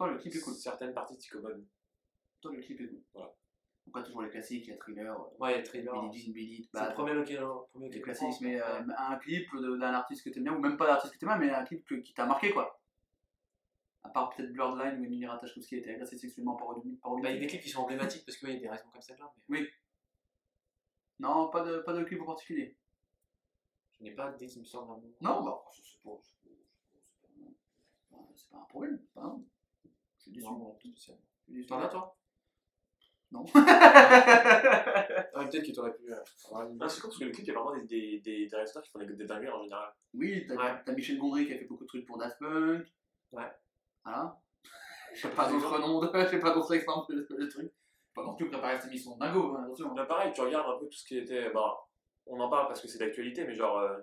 Le 0.00 0.18
clip 0.18 0.34
est 0.34 0.40
cool. 0.40 0.54
Certaines 0.54 0.92
parties 0.92 1.14
de 1.14 1.18
Psychomode. 1.20 1.64
Attends, 2.42 2.54
le 2.54 2.60
clip 2.60 2.80
est 2.80 2.88
cool. 2.88 3.00
Voilà. 3.14 3.32
Après, 3.88 4.02
toujours 4.04 4.22
les 4.22 4.30
classiques, 4.30 4.66
il 4.66 4.70
y 4.70 4.72
a 4.72 4.76
Thriller, 4.76 5.20
euh, 5.20 5.24
Ouais, 5.38 5.62
il 5.74 5.80
bien. 5.82 5.92
Billie 6.08 6.22
Jean, 6.26 6.32
Billie, 6.32 6.68
C'est 6.72 6.88
le 6.88 6.94
premier 6.94 7.14
lequel. 7.14 7.40
le 7.40 7.48
premier 7.72 7.88
des 7.88 7.98
lequel 7.98 8.02
classiques, 8.02 8.40
mais 8.40 8.60
euh, 8.60 8.80
un 8.96 9.16
clip 9.16 9.48
d'un 9.56 9.94
artiste 9.94 10.24
que 10.24 10.30
t'aimes 10.30 10.44
bien, 10.44 10.54
ou 10.54 10.60
même 10.60 10.76
pas 10.76 10.86
d'artiste 10.86 11.12
que 11.14 11.18
t'aimes 11.18 11.28
bien, 11.30 11.38
mais 11.38 11.50
un 11.50 11.64
clip 11.64 11.84
que- 11.84 11.96
qui 11.96 12.14
t'a 12.14 12.26
marqué 12.26 12.52
quoi. 12.52 12.80
À 14.04 14.08
part 14.08 14.30
peut-être 14.30 14.52
Blurred 14.52 14.78
Line 14.78 15.00
où 15.00 15.04
Emilie 15.04 15.26
Ratajkowski 15.26 15.76
a 15.76 15.78
été 15.78 15.90
agressée 15.94 16.18
sexuellement 16.18 16.54
par 16.56 16.76
une- 16.78 16.96
Bah, 16.96 17.30
il 17.30 17.34
y 17.34 17.36
a 17.36 17.40
des 17.40 17.46
clips 17.46 17.62
qui 17.62 17.68
sont 17.70 17.82
emblématiques 17.82 18.24
parce 18.24 18.36
qu'il 18.38 18.50
y 18.50 18.56
a 18.56 18.58
des 18.60 18.68
raisons 18.68 18.88
comme 18.92 19.00
celle-là. 19.02 19.32
Mais 19.48 19.68
Non, 21.20 21.48
pas 21.50 21.62
de, 21.64 21.78
pas 21.78 21.92
de 21.92 22.02
clip 22.04 22.20
en 22.22 22.26
particulier. 22.26 22.76
je 23.98 24.02
n'ai 24.04 24.10
pas 24.12 24.30
dès 24.32 24.46
qu'il 24.46 24.60
me 24.60 24.64
sort 24.66 24.82
d'un 24.86 24.94
moment. 24.94 25.02
Non, 25.20 25.44
bah, 25.44 25.62
c'est 25.70 26.02
pas, 26.02 26.18
c'est 26.22 26.34
pas- 28.10 28.16
pas 28.50 28.58
un 28.62 28.64
problème. 28.66 28.98
pas 29.14 29.22
un- 29.22 29.42
Je 30.18 30.22
suis 30.22 30.32
déçu. 30.32 30.46
Non, 30.46 30.58
non, 30.58 30.74
tout. 30.80 30.92
T'en 31.68 31.80
as 31.80 31.88
toi? 31.88 32.16
Non. 33.32 33.44
Ah, 35.34 35.44
peut-être 35.50 35.66
que 35.66 35.72
t'aurais 35.72 35.94
pu. 35.94 36.12
euh, 36.12 36.16
avoir 36.48 36.68
une- 36.68 36.76
Non, 36.78 36.88
c'est 36.88 37.00
cool 37.00 37.10
parce 37.10 37.18
que 37.18 37.24
le 37.24 37.30
clip, 37.30 37.44
il 37.46 37.48
y 37.48 37.50
a 37.50 37.54
vraiment 37.60 37.74
des, 37.76 37.84
des, 37.86 38.20
des, 38.20 38.46
des 38.46 38.54
réalisateurs 38.54 38.82
qui 38.82 38.90
font 38.90 38.98
des, 38.98 39.06
des 39.06 39.24
dingueries 39.24 39.48
en 39.50 39.62
général. 39.62 39.92
oui, 40.14 40.44
t'as 40.46 40.54
Ouais. 40.54 40.82
t'as 40.84 40.92
Michel 40.92 41.18
Gondry 41.18 41.46
qui 41.46 41.54
a 41.54 41.58
fait 41.58 41.64
beaucoup 41.64 41.84
de 41.84 41.88
trucs 41.88 42.06
pour 42.06 42.18
Daft 42.18 42.38
Punk. 42.38 42.86
Ouais. 43.32 43.50
Voilà. 44.04 44.36
J'ai 45.14 45.28
pas 45.30 45.48
d'autres 45.50 45.78
noms, 45.80 46.00
de- 46.00 46.10
j'ai 46.30 46.38
pas 46.38 46.52
d'autres 46.54 46.74
exemples 46.74 47.14
de, 47.14 47.26
de 47.38 47.46
trucs. 47.46 47.72
Pas 48.14 48.22
non 48.22 48.34
plus 48.34 48.48
préparer 48.48 48.76
cette 48.76 48.86
émission 48.88 49.14
de 49.14 49.20
dingo, 49.20 49.54
hein, 49.56 49.64
attention. 49.64 49.94
Là, 49.94 50.04
pareil, 50.04 50.32
tu 50.34 50.40
regardes 50.42 50.68
un 50.76 50.78
peu 50.78 50.86
tout 50.86 50.92
ce 50.98 51.06
qui 51.06 51.16
était. 51.18 51.50
Bah, 51.50 51.78
on 52.26 52.38
en 52.40 52.48
parle 52.50 52.68
parce 52.68 52.80
que 52.80 52.88
c'est 52.88 52.98
d'actualité, 52.98 53.44
mais 53.46 53.54
genre, 53.54 53.78
euh, 53.78 53.98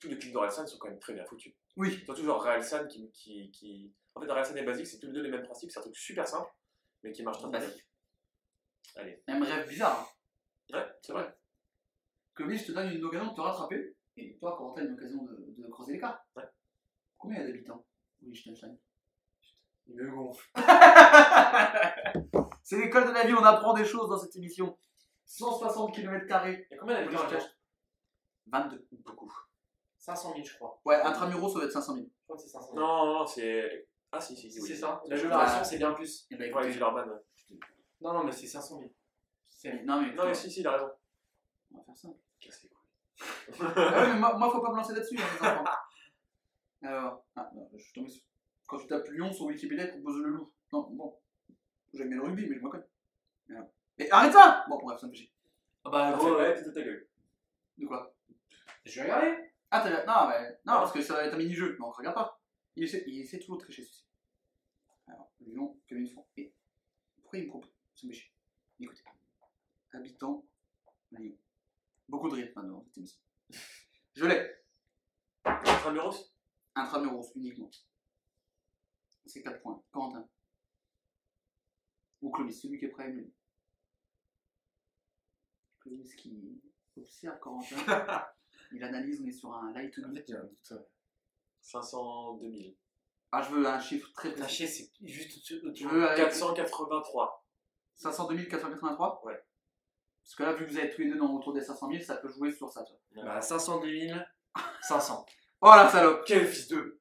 tous 0.00 0.08
les 0.08 0.16
clips 0.18 0.32
d'Orelsan 0.32 0.66
sont 0.66 0.78
quand 0.78 0.88
même 0.88 0.98
très 0.98 1.12
bien 1.12 1.24
foutus. 1.26 1.54
Oui. 1.76 2.00
Surtout, 2.04 2.22
genre, 2.24 2.38
Orelsan 2.38 2.86
qui, 2.88 3.10
qui, 3.12 3.50
qui. 3.50 3.92
En 4.14 4.20
fait, 4.22 4.28
Orelsan 4.30 4.56
et 4.56 4.62
Basique, 4.62 4.86
c'est 4.86 4.98
tous 4.98 5.06
les 5.06 5.12
deux 5.12 5.22
les 5.22 5.30
mêmes 5.30 5.42
principes, 5.44 5.70
c'est 5.70 5.78
un 5.78 5.82
truc 5.82 5.96
super 5.96 6.26
simple, 6.26 6.50
mais 7.02 7.12
qui 7.12 7.22
marche 7.22 7.38
très 7.38 7.48
bien. 7.50 7.60
Basique. 7.60 7.86
Allez. 8.96 9.22
Même 9.28 9.42
rêve 9.42 9.68
bizarre. 9.68 10.08
hein. 10.72 10.78
Ouais, 10.78 10.86
c'est 11.02 11.12
vrai. 11.12 11.34
Clovis, 12.34 12.62
je 12.62 12.66
te 12.68 12.72
donne 12.72 12.90
une 12.92 13.04
occasion 13.04 13.30
de 13.30 13.34
te 13.36 13.40
rattraper. 13.40 13.96
Et 14.16 14.36
toi, 14.38 14.54
quand 14.58 14.72
t'as 14.72 14.82
une 14.84 14.94
occasion 14.94 15.22
de, 15.24 15.54
de 15.58 15.68
creuser 15.68 15.92
l'écart. 15.94 16.24
Ouais. 16.36 16.44
Combien 17.18 17.38
il 17.38 17.42
y 17.42 17.44
a 17.44 17.52
d'habitants? 17.52 17.84
Au 18.22 18.26
Liechtenstein 18.30 18.76
Il 19.86 19.96
me 19.96 20.10
gonfle. 20.10 20.50
C'est 22.62 22.78
l'école 22.78 23.06
de 23.08 23.12
la 23.12 23.26
vie, 23.26 23.34
on 23.34 23.44
apprend 23.44 23.74
des 23.74 23.84
choses 23.84 24.08
dans 24.08 24.18
cette 24.18 24.34
émission. 24.36 24.78
160 25.24 25.94
km. 25.94 26.24
Il 26.46 26.66
y 26.70 26.74
a 26.74 26.78
combien 26.78 26.94
d'habitants 27.02 27.30
là 27.30 27.38
22. 28.46 28.86
Beaucoup. 29.04 29.32
500 29.98 30.32
000, 30.34 30.44
je 30.44 30.54
crois. 30.56 30.80
Ouais, 30.84 30.96
intramuros, 31.00 31.48
ça 31.52 31.58
doit 31.60 31.64
être 31.66 31.72
500 31.72 31.94
000. 31.94 32.06
Je 32.06 32.24
crois 32.24 32.36
que 32.36 32.42
c'est 32.42 32.48
500 32.48 32.72
000. 32.74 32.80
Non, 32.80 33.06
non, 33.06 33.18
non, 33.20 33.26
c'est. 33.26 33.88
Ah, 34.10 34.20
si, 34.20 34.36
si, 34.36 34.50
si. 34.50 34.60
c'est 34.60 34.72
oui. 34.72 34.76
ça. 34.78 35.00
La 35.06 35.14
Ouais. 35.16 35.22
génération, 35.22 35.64
c'est 35.64 35.78
bien 35.78 35.92
plus. 35.92 36.26
Et 36.30 36.36
bah, 36.36 36.44
Ouais, 36.44 36.48
écoutez, 36.70 36.84
ouais. 36.84 37.02
Non, 38.02 38.12
non, 38.12 38.24
mais 38.24 38.32
c'est 38.32 38.46
500 38.46 38.78
000. 38.78 38.90
C'est- 39.48 39.82
non, 39.84 40.00
mais, 40.02 40.12
Non, 40.14 40.26
mais 40.26 40.34
si, 40.34 40.50
si, 40.50 40.60
il 40.60 40.66
a 40.66 40.72
raison. 40.72 40.90
on 41.72 41.78
va 41.78 41.84
faire 41.84 41.96
ça. 41.96 42.08
Casse 42.40 42.62
les 42.64 42.68
couilles. 42.68 42.78
Ah 43.60 44.00
ouais, 44.00 44.12
mais 44.14 44.18
moi, 44.18 44.36
moi, 44.36 44.50
faut 44.50 44.60
pas 44.60 44.70
me 44.72 44.76
lancer 44.76 44.94
là-dessus, 44.94 45.16
hein, 45.18 45.26
les 45.40 45.46
enfants. 45.48 45.64
Alors, 46.82 47.24
ah, 47.36 47.50
non, 47.54 47.68
je 47.72 47.78
suis 47.82 47.92
tombé 47.92 48.08
sur. 48.08 48.24
Quand 48.66 48.78
tu 48.78 48.86
tapes 48.86 49.08
Lyon 49.10 49.32
sur 49.32 49.44
Wikipédia, 49.46 49.86
tu 49.86 50.00
proposes 50.00 50.20
le 50.22 50.30
loup. 50.30 50.52
Non, 50.72 50.88
bon. 50.90 51.16
J'aime 51.92 52.08
bien 52.08 52.16
le 52.18 52.24
rugby, 52.24 52.46
mais 52.48 52.56
je 52.56 52.60
me 52.62 52.70
connais. 52.70 52.88
Voilà. 53.48 53.70
Mais 53.98 54.10
arrête 54.10 54.32
ça 54.32 54.64
Bon, 54.68 54.78
bref, 54.78 54.98
ça 54.98 55.06
me 55.06 55.12
fait 55.12 55.18
chier. 55.18 55.32
Ah 55.84 55.90
bah, 55.90 56.08
Ah, 56.08 56.16
gros, 56.16 56.28
euh, 56.34 56.38
ouais, 56.38 56.54
t'es 56.54 56.64
de 56.64 56.70
ta 56.70 56.82
gueule. 56.82 57.06
De 57.78 57.86
quoi? 57.86 58.14
Je 58.84 58.94
vais 58.96 59.02
regarder. 59.02 59.52
Ah, 59.70 59.80
t'as 59.80 60.04
Non, 60.06 60.28
mais. 60.28 60.48
Non, 60.64 60.74
parce 60.80 60.92
que 60.92 61.02
ça 61.02 61.14
va 61.14 61.24
être 61.26 61.34
un 61.34 61.38
mini-jeu. 61.38 61.76
Non, 61.78 61.90
regarde 61.90 62.14
pas. 62.16 62.40
Il 62.74 62.84
essaie, 62.84 63.04
il 63.06 63.20
essaie 63.20 63.38
toujours 63.38 63.58
de 63.58 63.62
tricher, 63.62 63.82
ceci. 63.82 64.06
Alors, 65.06 65.30
Lyon, 65.40 65.78
Kevin 65.86 66.08
Font. 66.08 66.26
Et. 66.36 66.52
Pourquoi 67.20 67.38
il 67.38 67.44
me 67.44 67.50
propose 67.50 67.70
Écoutez. 68.04 69.02
Habitants. 69.92 70.44
Lyon. 71.12 71.36
Beaucoup 72.08 72.28
de 72.28 72.34
rythme 72.34 72.52
maintenant 72.60 72.78
dans 72.78 72.84
cette 72.84 72.98
émission. 72.98 73.20
Je 74.14 74.24
l'ai. 74.24 74.50
Intramuros 75.44 76.34
Intramuros 76.74 77.32
uniquement. 77.36 77.70
C'est 79.26 79.42
4 79.42 79.60
points. 79.62 79.82
Quentin. 79.92 80.28
Ou 82.22 82.30
Clovis, 82.30 82.60
celui 82.60 82.78
qui 82.78 82.86
est 82.86 82.88
prêt 82.88 83.04
à 83.04 83.08
me 83.08 83.30
Clovis 85.80 86.14
qui 86.14 86.60
observe 86.96 87.38
Corentin. 87.40 88.26
il 88.72 88.82
analyse, 88.82 89.20
on 89.20 89.26
est 89.26 89.32
sur 89.32 89.52
un 89.52 89.72
light 89.72 89.96
En 89.98 90.08
me. 90.08 90.14
fait, 90.14 90.24
il 90.28 90.30
y 90.32 90.34
a 90.34 90.40
un 90.40 90.44
doute. 90.44 90.72
502 91.60 92.50
000. 92.50 92.74
Ah, 93.32 93.42
je 93.42 93.50
veux 93.54 93.66
un 93.66 93.80
chiffre 93.80 94.12
très 94.12 94.32
précis. 94.34 94.54
chier, 94.54 94.66
c'est 94.66 94.90
juste 95.06 95.36
au-dessus. 95.36 95.66
au-dessus. 95.66 95.84
Je 95.84 95.88
veux 95.88 96.06
avec 96.08 96.24
483. 96.24 97.41
502 97.96 98.44
483 98.44 99.22
Ouais. 99.24 99.40
Parce 100.24 100.34
que 100.36 100.42
là, 100.44 100.52
vu 100.52 100.66
que 100.66 100.70
vous 100.70 100.78
êtes 100.78 100.94
tous 100.94 101.02
les 101.02 101.10
deux 101.10 101.18
dans 101.18 101.32
autour 101.34 101.52
des 101.52 101.60
500 101.60 101.88
000, 101.90 102.02
ça 102.02 102.16
peut 102.16 102.28
jouer 102.28 102.52
sur 102.52 102.70
ça. 102.70 102.82
toi. 102.84 102.96
Bah, 103.24 103.40
502 103.40 104.08
000, 104.08 104.18
500. 104.82 105.26
Oh 105.60 105.72
la 105.74 105.88
salope 105.88 106.24
Quel 106.26 106.46
fils 106.46 106.68
de 106.68 107.00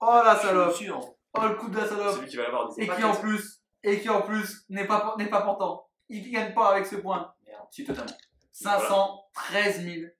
Oh 0.00 0.20
la 0.24 0.36
salope 0.36 0.74
hein. 0.80 1.00
Oh 1.34 1.46
le 1.46 1.54
coup 1.56 1.68
de 1.68 1.76
la 1.76 1.82
C'est 1.84 1.94
salope 1.94 2.20
lui 2.20 2.28
qui 2.28 2.36
va 2.36 2.44
l'avoir. 2.44 2.70
Et 2.76 2.86
qui 2.86 3.04
en 3.04 3.14
plus 3.14 3.62
et 3.82 4.00
qui 4.00 4.08
en 4.08 4.22
plus 4.22 4.64
n'est 4.68 4.86
pas, 4.86 5.14
n'est 5.18 5.28
pas 5.28 5.42
portant. 5.42 5.88
Il 6.08 6.30
gagne 6.30 6.54
pas 6.54 6.72
avec 6.72 6.86
ce 6.86 6.96
point. 6.96 7.34
Merde. 7.46 7.66
Si, 7.70 7.84
totalement. 7.84 8.16
Voilà. 8.60 8.80
513 8.80 10.12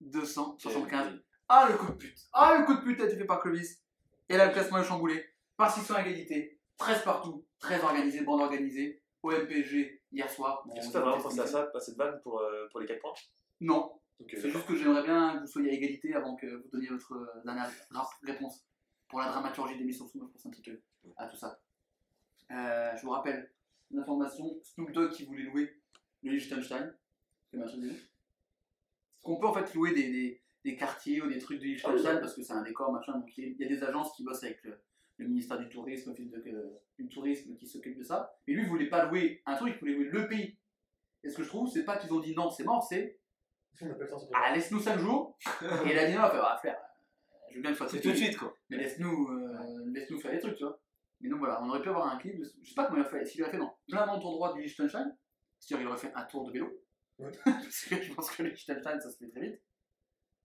275. 0.00 1.20
Ah, 1.48 1.68
le 1.70 1.78
coup 1.78 1.86
de 1.86 1.96
pute. 1.96 2.18
Ah, 2.32 2.56
le 2.58 2.66
coup 2.66 2.74
de 2.74 2.80
pute 2.80 3.00
a 3.00 3.06
été 3.06 3.16
fait 3.16 3.24
par 3.24 3.40
Clovis. 3.40 3.80
Et 4.28 4.36
là, 4.36 4.46
le 4.46 4.52
classement 4.52 4.78
est 4.78 4.84
chamboulé. 4.84 5.24
Partition 5.56 5.94
à 5.94 6.02
égalité. 6.02 6.60
13 6.76 7.02
partout. 7.02 7.46
Très 7.58 7.80
organisé, 7.82 8.20
bande 8.22 8.42
organisée. 8.42 9.02
Au 9.22 9.30
MPG 9.32 10.00
hier 10.12 10.30
soir. 10.30 10.62
Bon, 10.66 10.74
Est-ce 10.74 10.88
que 10.88 10.92
t'as 10.92 11.00
vraiment 11.00 11.16
va 11.16 11.22
pensé 11.22 11.40
à 11.40 11.46
ça, 11.46 11.64
pas 11.66 11.80
cette 11.80 11.96
vanne 11.96 12.20
pour, 12.22 12.40
euh, 12.40 12.68
pour 12.70 12.80
les 12.80 12.86
4 12.86 13.00
points? 13.00 13.14
Non, 13.60 14.00
Donc, 14.20 14.30
c'est 14.30 14.50
juste 14.50 14.66
que 14.66 14.76
j'aimerais 14.76 15.02
bien 15.02 15.36
que 15.36 15.40
vous 15.40 15.46
soyez 15.46 15.70
à 15.70 15.72
égalité 15.72 16.14
avant 16.14 16.36
que 16.36 16.46
vous 16.46 16.68
donniez 16.72 16.88
votre 16.88 17.12
euh, 17.12 17.26
dernière 17.44 17.70
réponse 18.22 18.64
pour 19.08 19.20
la 19.20 19.28
dramaturgie 19.28 19.76
de 19.76 19.92
pense 19.92 20.46
un 20.46 20.50
petit 20.50 20.62
peu 20.62 20.80
à 21.16 21.26
tout 21.26 21.36
ça. 21.36 21.58
Euh, 22.50 22.96
je 22.96 23.02
vous 23.02 23.10
rappelle 23.10 23.50
l'information 23.90 24.58
Snoop 24.62 24.92
Dogg 24.92 25.10
qui 25.10 25.24
voulait 25.24 25.44
louer 25.44 25.80
le 26.22 26.32
Liechtenstein. 26.32 26.94
C'est 27.50 27.58
de. 27.58 27.92
Qu'on 29.22 29.38
peut 29.38 29.46
en 29.46 29.52
fait 29.52 29.74
louer 29.74 29.92
des, 29.92 30.10
des, 30.10 30.42
des 30.64 30.76
quartiers 30.76 31.22
ou 31.22 31.28
des 31.28 31.38
trucs 31.38 31.58
de 31.60 31.64
Liechtenstein 31.64 32.20
parce 32.20 32.34
que 32.34 32.42
c'est 32.42 32.52
un 32.52 32.62
décor 32.62 32.92
machin. 32.92 33.18
Donc 33.18 33.36
il 33.36 33.54
y 33.54 33.62
y 33.62 33.64
a 33.64 33.68
des 33.68 33.82
agences 33.82 34.14
qui 34.14 34.22
bossent 34.22 34.44
avec 34.44 34.62
le, 34.62 34.80
le 35.18 35.28
ministère 35.28 35.58
du 35.58 35.68
Tourisme, 35.68 36.14
de, 36.14 36.50
euh, 36.50 36.80
du 36.98 37.08
tourisme 37.08 37.56
qui 37.56 37.66
s'occupe 37.66 37.98
de 37.98 38.02
ça. 38.02 38.32
Mais 38.46 38.54
lui, 38.54 38.62
il 38.62 38.68
voulait 38.68 38.88
pas 38.88 39.06
louer 39.06 39.42
un 39.46 39.56
truc, 39.56 39.74
il 39.76 39.78
voulait 39.80 39.94
louer 39.94 40.08
le 40.10 40.28
pays. 40.28 40.58
Et 41.24 41.28
ce 41.28 41.36
que 41.36 41.42
je 41.42 41.48
trouve, 41.48 41.68
c'est 41.68 41.84
pas 41.84 41.96
qu'ils 41.96 42.12
ont 42.12 42.20
dit 42.20 42.34
non, 42.34 42.50
c'est 42.50 42.64
mort, 42.64 42.82
c'est 42.82 43.18
On 43.80 43.88
ah, 44.34 44.54
laisse-nous 44.54 44.80
5 44.80 44.98
jours. 44.98 45.36
Et 45.86 45.90
il 45.90 45.98
a 45.98 46.06
dit 46.06 46.14
non, 46.14 46.22
il 46.24 46.30
fait, 46.30 46.38
ah, 46.40 46.56
frère, 46.58 46.80
je 47.50 47.56
veux 47.56 47.62
bien 47.62 47.72
que 47.72 47.76
ce 47.76 47.84
soit 47.84 47.88
C'est 47.88 48.00
tout 48.00 48.08
tout 48.08 48.14
de 48.14 48.18
suite, 48.18 48.36
quoi. 48.36 48.54
Mais 48.70 48.76
laisse-nous 48.76 49.28
euh, 49.28 49.84
laisse-nous 49.92 50.20
faire 50.20 50.30
des 50.30 50.38
trucs, 50.38 50.56
tu 50.56 50.64
vois. 50.64 50.80
Mais 51.20 51.28
donc 51.28 51.40
voilà, 51.40 51.60
on 51.62 51.68
aurait 51.68 51.82
pu 51.82 51.88
avoir 51.88 52.06
un 52.12 52.18
clip. 52.18 52.38
de- 52.38 52.44
Je 52.62 52.68
sais 52.68 52.74
pas 52.74 52.86
comment 52.86 52.98
il 52.98 53.06
a 53.06 53.08
fait. 53.10 53.24
S'il 53.24 53.42
aurait 53.42 53.50
fait 53.50 53.58
dans 53.58 53.76
plein 53.88 54.06
d'endroits 54.06 54.52
du 54.52 54.62
Liechtenstein, 54.62 55.16
c'est-à-dire 55.58 55.86
il 55.86 55.88
aurait 55.88 55.98
fait 55.98 56.12
un 56.14 56.24
tour 56.24 56.46
de 56.46 56.52
vélo. 56.52 56.70
Ouais. 57.18 57.32
Parce 57.44 57.84
que 57.86 58.00
je 58.00 58.14
pense 58.14 58.30
que 58.30 58.42
le 58.44 58.50
Liechtenstein, 58.50 59.00
ça 59.00 59.10
se 59.10 59.16
fait 59.16 59.28
très 59.28 59.40
vite. 59.40 59.60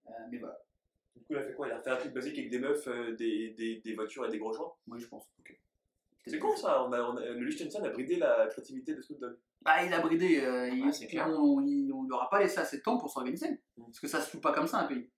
Euh, 0.07 0.11
mais 0.31 0.39
voilà, 0.39 0.57
Du 1.15 1.23
coup, 1.25 1.33
il 1.33 1.37
a 1.37 1.43
fait 1.43 1.53
quoi? 1.53 1.67
Il 1.67 1.71
a 1.73 1.79
fait 1.81 1.89
un 1.89 1.97
truc 1.97 2.13
basique 2.13 2.37
avec 2.37 2.49
des 2.49 2.59
meufs, 2.59 2.87
euh, 2.87 3.13
des, 3.15 3.51
des, 3.51 3.75
des 3.81 3.93
voitures 3.93 4.25
et 4.25 4.29
des 4.29 4.37
gros 4.39 4.51
joints 4.53 4.73
moi 4.87 4.97
je 4.97 5.05
pense. 5.07 5.29
Ok. 5.39 5.57
C'est 6.25 6.39
con 6.39 6.55
ça, 6.55 6.83
on 6.85 6.91
a, 6.93 7.01
on 7.01 7.17
a- 7.17 7.25
le 7.25 7.43
Liechtenstein 7.45 7.83
a 7.85 7.89
bridé 7.89 8.15
la 8.15 8.47
créativité 8.47 8.95
de 8.95 9.01
Snoop 9.01 9.19
Dogg. 9.19 9.35
Bah, 9.61 9.83
il 9.83 9.93
a 9.93 9.99
bridé. 9.99 10.39
euh, 10.41 10.69
il, 10.69 10.85
Ouais, 10.85 10.91
c'est 10.93 11.07
clair. 11.07 11.27
On, 11.29 11.57
on 11.57 11.59
lui 11.59 11.91
aura 12.11 12.29
pas 12.29 12.39
laissé 12.39 12.59
assez 12.59 12.77
de 12.77 12.81
temps 12.81 12.97
pour 12.97 13.09
s'organiser. 13.09 13.49
Mm. 13.77 13.83
Parce 13.85 13.99
que 13.99 14.07
ça 14.07 14.21
se 14.21 14.31
joue 14.31 14.39
pas 14.41 14.53
comme 14.53 14.67
ça 14.67 14.79
un 14.79 14.85
pays. 14.85 15.09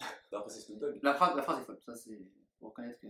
Après, 0.32 0.50
c'est 0.50 0.60
Snoop 0.60 0.78
Dogg. 0.78 0.98
La 1.02 1.14
phrase, 1.14 1.36
la 1.36 1.42
phrase 1.42 1.60
est 1.60 1.64
folle. 1.64 1.78
Ça, 1.84 1.94
c'est. 1.94 2.18
Faut 2.58 2.66
reconnaître 2.68 2.98
que. 3.00 3.06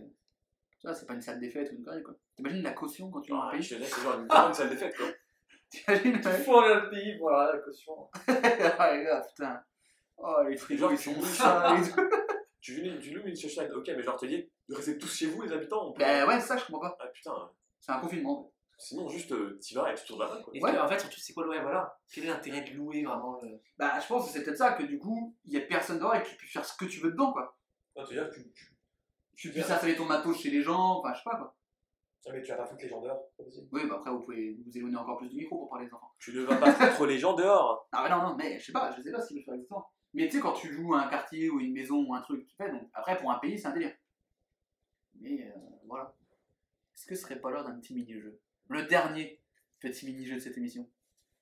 Ça, 0.81 0.93
c'est 0.93 1.05
pas 1.05 1.13
une 1.15 1.21
sale 1.21 1.39
défaite 1.39 1.71
ou 1.71 1.75
une 1.75 1.83
connerie, 1.83 2.03
quoi. 2.03 2.15
T'imagines 2.35 2.61
la 2.63 2.71
caution 2.73 3.09
quand 3.09 3.21
tu 3.21 3.31
joues 3.31 3.37
Ah, 3.41 3.47
un 3.47 3.51
pays? 3.51 3.59
Liechtenstein, 3.61 3.89
c'est 3.95 4.01
genre 4.03 4.19
une 4.19 4.27
grande 4.27 4.53
salle 4.55 4.69
des 4.69 4.75
fêtes 4.75 4.95
quoi. 4.95 5.07
T'imagines 5.69 6.15
ouais. 6.15 6.43
faut 6.43 6.59
aller 6.59 6.81
le 6.81 6.89
pays, 6.89 7.17
voilà, 7.17 7.53
la 7.53 7.59
caution. 7.59 8.09
Ah 8.27 8.95
les 8.95 9.03
gars, 9.03 9.21
putain. 9.27 9.63
Oh, 10.17 10.41
les 10.47 10.57
frigos, 10.57 10.91
ils 10.91 10.97
sont. 10.97 11.13
Tu 12.59 12.81
loues, 12.81 12.97
tu 13.01 13.11
loues 13.11 13.21
une 13.21 13.27
Liechtenstein, 13.31 13.71
ok, 13.73 13.85
mais 13.95 14.01
genre, 14.03 14.17
tu 14.17 14.27
dis, 14.27 14.49
de 14.69 14.75
rester 14.75 14.97
tous 14.97 15.13
chez 15.15 15.27
vous, 15.27 15.41
les 15.43 15.51
habitants 15.53 15.91
peut... 15.93 15.99
Bah 15.99 16.25
ouais, 16.27 16.39
ça, 16.41 16.57
je 16.57 16.65
comprends 16.65 16.81
pas. 16.89 16.97
Ah 16.99 17.07
putain, 17.07 17.33
C'est 17.79 17.91
un 17.91 17.99
confinement. 17.99 18.51
sinon, 18.77 19.07
juste, 19.09 19.31
euh, 19.31 19.57
t'y 19.61 19.73
vas 19.75 19.91
et 19.91 19.95
tu 19.95 20.05
tournes 20.05 20.21
la 20.21 20.27
main 20.27 20.41
quoi. 20.41 20.51
Et 20.55 20.61
Ouais. 20.61 20.77
en 20.77 20.87
fait, 20.87 20.99
surtout, 20.99 21.19
c'est 21.19 21.33
quoi 21.33 21.43
le 21.43 21.49
ouais, 21.51 21.61
voilà. 21.61 21.97
Quel 22.11 22.25
est 22.25 22.27
l'intérêt 22.27 22.61
de 22.61 22.71
louer 22.75 23.03
vraiment 23.03 23.39
le. 23.41 23.59
Bah, 23.77 23.99
je 23.99 24.07
pense 24.07 24.25
que 24.27 24.31
c'est 24.33 24.43
peut-être 24.43 24.57
ça, 24.57 24.73
que 24.73 24.83
du 24.83 24.97
coup, 24.99 25.35
il 25.45 25.53
y 25.53 25.57
a 25.57 25.61
personne 25.61 25.99
dehors 25.99 26.15
et 26.15 26.23
que 26.23 26.29
tu 26.29 26.35
peux 26.37 26.47
faire 26.47 26.65
ce 26.65 26.75
que 26.77 26.85
tu 26.85 26.99
veux 26.99 27.11
dedans, 27.11 27.31
quoi. 27.31 27.57
Ah, 27.95 28.03
tu 28.07 28.15
veux 28.15 28.21
dire, 28.21 28.29
tu, 28.31 28.51
tu... 28.53 28.73
Tu 29.35 29.51
puisses 29.51 29.69
installer 29.69 29.95
ton 29.95 30.05
matos 30.05 30.35
chez 30.39 30.49
les 30.49 30.63
gens, 30.63 30.97
enfin, 30.99 31.13
je 31.13 31.19
sais 31.19 31.23
pas, 31.29 31.37
quoi. 31.37 31.55
Ah, 32.27 32.31
mais 32.33 32.41
tu 32.41 32.49
vas 32.51 32.57
pas 32.57 32.65
foutre 32.65 32.81
les 32.81 32.89
gens 32.89 33.01
dehors, 33.01 33.21
c'est 33.29 33.37
pas 33.37 33.43
possible. 33.43 33.67
Oui, 33.71 33.87
bah 33.87 33.95
après, 33.99 34.11
vous 34.11 34.19
pouvez 34.21 34.57
vous 34.65 34.77
éloigner 34.77 34.97
encore 34.97 35.17
plus 35.17 35.29
du 35.29 35.37
micro 35.37 35.59
pour 35.59 35.69
parler 35.69 35.85
des 35.85 35.93
enfants. 35.93 36.11
Tu 36.19 36.33
ne 36.35 36.41
vas 36.43 36.57
pas 36.57 36.71
foutre 36.73 37.05
les 37.05 37.17
gens 37.19 37.33
dehors 37.35 37.87
Ah, 37.93 38.01
mais 38.03 38.09
non, 38.09 38.21
non, 38.23 38.35
mais 38.35 38.59
je 38.59 38.65
sais 38.65 38.71
pas, 38.73 38.91
je 38.97 39.01
sais 39.01 39.11
pas 39.11 39.21
ce 39.21 39.27
qu'il 39.29 39.37
veut 39.37 39.43
faire 39.43 39.53
exactement. 39.53 39.89
Mais 40.17 40.25
tu 40.25 40.37
sais, 40.37 40.39
quand 40.39 40.53
tu 40.53 40.73
joues 40.73 40.95
à 40.95 41.03
un 41.03 41.09
quartier 41.09 41.47
ou 41.51 41.59
une 41.59 41.73
maison 41.73 42.03
ou 42.03 42.15
un 42.15 42.21
truc, 42.21 42.47
tu 42.47 42.55
fais, 42.55 42.71
donc 42.71 42.89
après, 42.95 43.15
pour 43.19 43.29
un 43.29 43.37
pays, 43.37 43.59
c'est 43.59 43.67
un 43.67 43.71
délire. 43.71 43.95
Mais 45.19 45.45
euh, 45.45 45.59
voilà. 45.85 46.17
Est-ce 46.95 47.05
que 47.05 47.13
ce 47.13 47.21
serait 47.21 47.39
pas 47.39 47.51
l'heure 47.51 47.63
d'un 47.63 47.79
petit 47.79 47.93
mini-jeu? 47.93 48.41
Le 48.67 48.87
dernier 48.87 49.39
petit 49.79 50.07
mini-jeu 50.07 50.33
de 50.33 50.39
cette 50.39 50.57
émission. 50.57 50.89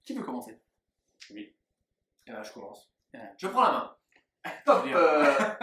Qui 0.03 0.13
veut 0.13 0.23
commencer? 0.23 0.59
Et 1.33 1.55
là, 2.27 2.43
je 2.43 2.51
commence. 2.51 2.91
Ouais. 3.13 3.31
Je 3.37 3.47
prends 3.47 3.63
la 3.63 3.71
main. 3.71 3.97
Top 4.65 4.85
euh, 4.87 5.55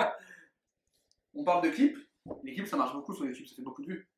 On 1.34 1.44
parle 1.44 1.64
de 1.64 1.70
clips. 1.70 1.98
Les 2.43 2.55
clips, 2.55 2.66
ça 2.66 2.78
marche 2.78 2.94
beaucoup 2.94 3.12
sur 3.12 3.26
YouTube, 3.26 3.47
ça 3.47 3.56
fait 3.56 3.62
beaucoup 3.62 3.82
de 3.82 3.89
vues. 3.89 4.09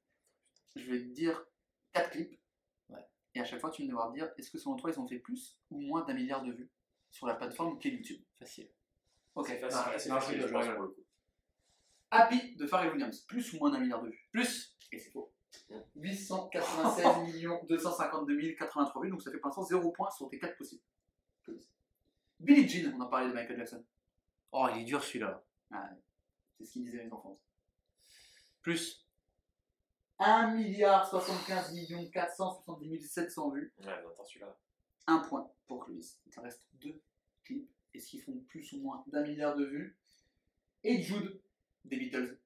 Je 0.77 0.89
vais 0.89 1.01
te 1.01 1.13
dire 1.13 1.45
4 1.95 2.11
clips. 2.11 2.41
Ouais. 2.91 3.05
Et 3.35 3.41
à 3.41 3.45
chaque 3.45 3.61
fois, 3.61 3.73
tu 3.73 3.83
vas 3.83 3.89
devoir 3.89 4.11
me 4.11 4.15
dire 4.15 4.31
est-ce 4.39 4.53
que 4.53 4.59
selon 4.59 4.77
toi, 4.77 4.93
ils 4.93 5.01
ont 5.01 5.09
fait 5.09 5.19
plus 5.19 5.59
ou 5.71 5.81
moins 5.81 6.05
d'un 6.05 6.15
milliard 6.15 6.45
de 6.45 6.53
vues 6.53 6.71
sur 7.11 7.27
la 7.27 7.35
plateforme 7.35 7.81
qu'est 7.81 7.91
YouTube? 7.91 8.23
Facile. 8.39 8.71
Ok. 9.35 9.47
C'est 9.49 9.61
Non, 9.61 9.69
facile, 9.71 10.01
c'est 10.01 10.09
facile, 10.09 10.41
je 10.41 10.47
pense, 10.47 10.67
pour 10.67 10.83
le 10.83 10.89
coup. 10.89 11.05
Happy 12.11 12.57
de 12.57 12.67
Pharrell 12.67 12.93
Williams, 12.93 13.21
plus 13.23 13.53
ou 13.55 13.59
moins 13.59 13.71
d'un 13.71 13.81
milliard 13.81 14.03
de 14.03 14.09
vues 14.09 14.29
Plus. 14.33 14.77
Et 14.93 14.99
c'est 14.99 15.11
faux. 15.11 15.33
896 15.97 17.23
millions 17.35 17.61
252 17.65 18.55
083 18.55 19.03
vues, 19.03 19.11
donc 19.11 19.23
ça 19.23 19.31
fait 19.31 19.39
pour 19.39 19.49
l'instant 19.49 19.65
0 19.65 19.91
points 19.93 20.11
sur 20.11 20.29
tes 20.29 20.39
4 20.39 20.57
possibles. 20.57 20.83
Billie 22.41 22.69
Jean, 22.69 22.95
on 22.97 23.01
en 23.01 23.09
parlait 23.09 23.29
de 23.29 23.33
Michael 23.33 23.57
Jackson. 23.57 23.85
Oh, 24.53 24.69
il 24.75 24.83
est 24.83 24.85
dur 24.85 25.03
celui-là. 25.03 25.45
C'est 26.59 26.65
ce 26.65 26.73
qu'ils 26.73 26.85
disaient 26.85 27.05
les 27.05 27.13
enfants. 27.13 27.41
Plus. 28.63 29.07
1 30.19 30.53
milliard 30.55 31.09
75 31.09 31.73
millions 31.73 32.09
470 32.11 33.01
700 33.01 33.51
vues. 33.51 33.75
Ouais, 33.79 33.87
mais 33.87 33.93
attends, 33.93 34.25
celui-là. 34.25 34.57
Un 35.07 35.19
point 35.19 35.51
pour 35.67 35.85
Clovis. 35.85 36.21
Il 36.27 36.33
te 36.33 36.41
reste 36.41 36.67
deux 36.75 37.03
clips. 37.43 37.69
Est-ce 37.95 38.09
qu'ils 38.09 38.23
font 38.23 38.39
plus 38.49 38.73
ou 38.73 38.81
moins 38.81 39.05
d'un 39.07 39.23
milliard 39.23 39.57
de 39.57 39.65
vues 39.65 39.97
Et 40.83 41.01
Jude 41.01 41.41
des 41.85 41.97
Beatles. 41.97 42.39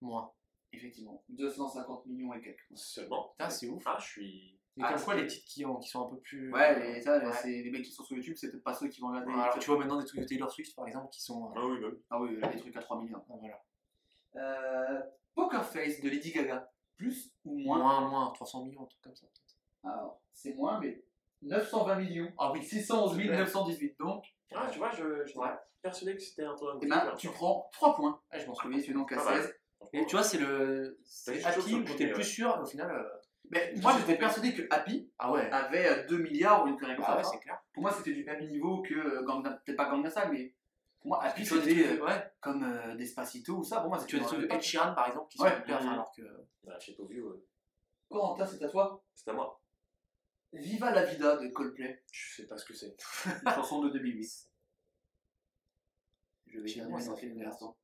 Moins. 0.00 0.32
Effectivement, 0.72 1.24
250 1.30 2.06
millions 2.06 2.32
et 2.34 2.40
quelques. 2.40 2.64
Seulement. 2.74 3.30
Putain, 3.30 3.50
c'est 3.50 3.68
ouf. 3.68 3.82
Ah, 3.86 3.98
je 4.00 4.06
suis. 4.06 4.60
Et 4.76 4.82
Ah, 4.82 4.96
c'est- 4.96 5.16
les 5.16 5.26
titres 5.26 5.44
qui, 5.46 5.64
ont, 5.66 5.76
qui 5.78 5.88
sont 5.88 6.06
un 6.06 6.10
peu 6.10 6.20
plus. 6.20 6.52
Ouais, 6.52 6.78
les, 6.94 7.00
ça, 7.02 7.18
Ouais. 7.18 7.32
c'est 7.42 7.50
les 7.62 7.70
mecs 7.70 7.82
qui 7.84 7.90
sont 7.90 8.04
sur 8.04 8.16
YouTube, 8.16 8.36
c'est 8.36 8.50
peut-être 8.50 8.62
pas 8.62 8.72
ceux 8.72 8.88
qui 8.88 9.00
vont 9.00 9.08
regarder. 9.08 9.32
Alors, 9.32 9.58
tu 9.58 9.66
vois 9.68 9.78
maintenant 9.78 9.98
des 9.98 10.06
trucs 10.06 10.20
de 10.20 10.26
Taylor 10.26 10.50
Swift 10.50 10.74
par 10.76 10.86
exemple 10.86 11.08
qui 11.10 11.20
sont. 11.22 11.50
euh, 11.50 11.54
Ah 11.56 11.66
oui, 11.66 11.80
bah 11.80 11.88
oui. 11.90 11.98
Ah 12.10 12.20
oui, 12.22 12.36
là, 12.38 12.48
des 12.48 12.58
trucs 12.58 12.76
à 12.76 12.80
3 12.80 13.02
millions. 13.02 13.22
voilà. 13.28 13.62
Euh, 14.36 15.02
Poker 15.34 15.64
Face 15.68 16.00
de 16.00 16.08
Lady 16.08 16.30
Gaga. 16.32 16.70
Plus 16.96 17.32
ou 17.44 17.58
moins 17.58 17.78
Moins, 17.78 18.08
moins, 18.08 18.30
300 18.32 18.64
millions, 18.66 18.82
un 18.82 18.86
truc 18.86 19.00
comme 19.02 19.16
ça. 19.16 19.26
peut-être. 19.26 19.56
Alors, 19.82 20.22
c'est 20.32 20.54
moins, 20.54 20.78
mais 20.80 21.02
920 21.42 21.94
millions. 21.96 22.32
Ah 22.38 22.52
oui, 22.52 22.62
611 22.64 23.16
Super. 23.18 23.38
918. 23.38 23.98
Donc, 23.98 24.24
Ah, 24.54 24.68
tu 24.70 24.78
vois, 24.78 24.90
je, 24.90 25.24
je 25.26 25.38
Ouais. 25.38 25.48
persuadé 25.82 26.14
que 26.16 26.22
c'était 26.22 26.44
un 26.44 26.54
truc. 26.54 26.78
eh 26.82 26.86
ben, 26.86 27.14
tu 27.16 27.28
prends 27.28 27.68
3 27.72 27.94
points. 27.96 28.20
Ah, 28.30 28.38
je 28.38 28.46
m'en 28.46 28.54
souviens. 28.54 28.78
tu 28.80 28.90
es 28.90 28.94
donc 28.94 29.12
à 29.12 29.16
Pas 29.16 29.24
mal. 29.24 29.42
16. 29.42 29.54
Et 29.94 30.04
tu 30.06 30.16
vois, 30.16 30.22
c'est 30.24 30.38
le. 30.38 30.98
C'est 31.04 31.42
Happy 31.44 31.74
où 31.74 31.78
le 31.78 32.12
plus 32.12 32.24
sûr, 32.24 32.54
et 32.56 32.60
au 32.60 32.66
final. 32.66 32.90
euh, 32.90 33.02
Mais 33.50 33.72
moi, 33.80 33.94
j'étais 33.98 34.18
persuadé 34.18 34.54
que 34.54 34.62
Happy 34.70 35.10
Ah 35.18 35.32
ouais. 35.32 35.48
avait 35.50 35.88
euh, 35.88 36.06
2 36.06 36.18
milliards 36.18 36.64
ou 36.64 36.68
une 36.68 36.76
connerie 36.76 36.96
comme 36.96 37.04
Ah 37.08 37.12
ça. 37.12 37.16
ouais, 37.16 37.24
c'est 37.32 37.38
clair. 37.40 37.58
Pour 37.72 37.82
moi, 37.82 37.90
c'était 37.92 38.12
du 38.12 38.22
même 38.24 38.44
niveau 38.46 38.82
que 38.82 38.94
euh, 38.94 39.22
Gangnam, 39.22 39.58
peut-être 39.64 39.76
pas 39.76 39.88
Gangnam 39.88 40.10
Style, 40.10 40.28
mais 40.32 40.54
pour 41.00 41.08
moi, 41.08 41.24
Happy, 41.24 41.42
Tu 41.44 41.54
des 41.54 41.60
c'était 41.60 41.88
euh, 41.98 42.04
ouais. 42.04 42.30
comme 42.42 42.62
euh, 42.62 42.94
Despacito 42.96 43.54
ou 43.56 43.64
ça. 43.64 43.80
Pour 43.80 43.88
moi, 43.88 43.98
Tu 43.98 44.04
c'était 44.04 44.18
vois 44.18 44.30
des 44.32 44.36
trucs 44.48 44.52
Ed. 44.54 44.60
Sheeran 44.62 44.94
par 44.94 45.08
exemple 45.08 45.28
qui 45.30 45.38
sont 45.38 45.46
hyper. 45.46 45.82
Mhm. 45.82 45.88
alors 45.94 46.12
que. 46.12 46.22
Ah, 46.68 46.76
je 46.78 46.86
sais 46.86 46.92
pas 46.96 47.04
vu, 47.04 47.22
ouais. 47.22 47.36
Corentin, 48.10 48.44
c'est 48.44 48.62
à 48.62 48.68
toi. 48.68 49.02
C'est 49.14 49.30
à 49.30 49.32
moi. 49.32 49.60
Viva 50.52 50.90
la 50.90 51.04
vida 51.04 51.36
de 51.36 51.48
Coldplay, 51.48 52.02
Je 52.10 52.34
sais 52.34 52.46
pas 52.46 52.56
ce 52.58 52.64
que 52.64 52.74
c'est. 52.74 52.96
une 53.26 53.50
chanson 53.50 53.82
de 53.82 53.90
2008. 53.90 54.50
Je 56.46 56.58
vais 56.58 56.84
moins 56.88 56.98
dans 56.98 57.14
ça 57.14 57.16
fait 57.16 57.32
instants. 57.44 57.76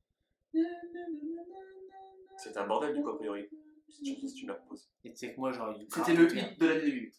C'est 2.37 2.57
un 2.57 2.67
bordel 2.67 2.95
du 2.95 3.01
coup, 3.01 3.09
a 3.09 3.17
priori. 3.17 3.47
Cette 3.89 4.05
chanson, 4.05 4.27
si 4.27 4.33
tu 4.35 4.45
me 4.45 4.51
la 4.51 4.55
proposes. 4.57 4.89
Et 5.05 5.11
tu 5.11 5.17
sais 5.17 5.33
que 5.33 5.39
moi, 5.39 5.51
j'aurais 5.51 5.79
dû. 5.79 5.87
C'était 5.89 6.13
le 6.13 6.25
hit 6.37 6.59
de 6.59 6.67
l'année 6.67 6.81
2008. 6.81 7.15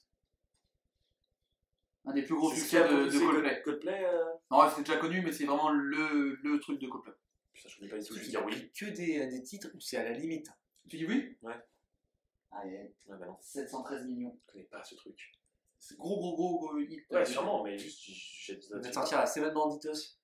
Un 2.04 2.12
des 2.12 2.22
plus 2.22 2.34
gros 2.34 2.50
C'est 2.50 2.60
succès 2.60 2.88
de, 2.88 3.06
de 3.06 3.18
Coldplay. 3.18 3.62
Coldplay, 3.62 4.04
euh... 4.04 4.24
Non, 4.50 4.68
c'était 4.68 4.82
déjà 4.82 4.96
connu, 4.98 5.20
mais 5.22 5.32
c'est 5.32 5.44
vraiment 5.44 5.70
le, 5.70 6.38
le 6.42 6.60
truc 6.60 6.78
de 6.78 6.86
Coldplay. 6.86 7.12
Putain, 7.52 7.68
je 7.68 7.76
connais 7.76 7.90
pas 7.90 7.96
les 7.96 8.02
sous, 8.02 8.14
je 8.14 8.20
vais 8.20 8.28
dire 8.28 8.44
oui. 8.44 8.70
que 8.72 8.86
des, 8.86 9.26
des 9.26 9.42
titres 9.42 9.68
où 9.74 9.80
c'est 9.80 9.96
à 9.96 10.04
la 10.04 10.12
limite. 10.12 10.48
Tu 10.88 10.96
dis 10.98 11.06
oui? 11.06 11.36
Ouais. 11.42 11.56
Allez, 12.50 12.94
Ouais, 13.06 13.16
bah 13.18 13.26
non, 13.26 13.36
713 13.40 14.06
millions. 14.06 14.38
je 14.46 14.52
connais 14.52 14.64
pas 14.64 14.82
ce 14.82 14.94
truc. 14.94 15.32
C'est 15.78 15.96
gros, 15.96 16.16
gros, 16.18 16.34
gros, 16.34 16.58
gros 16.58 16.78
hit. 16.78 17.04
Ouais, 17.10 17.24
sûrement, 17.24 17.62
mais 17.62 17.78
juste, 17.78 18.00
j'ai 18.04 18.58
On 18.74 18.80
va 18.80 18.92
sortir 18.92 19.18
à 19.18 19.26
Seven 19.26 19.52
Banditos. 19.54 20.16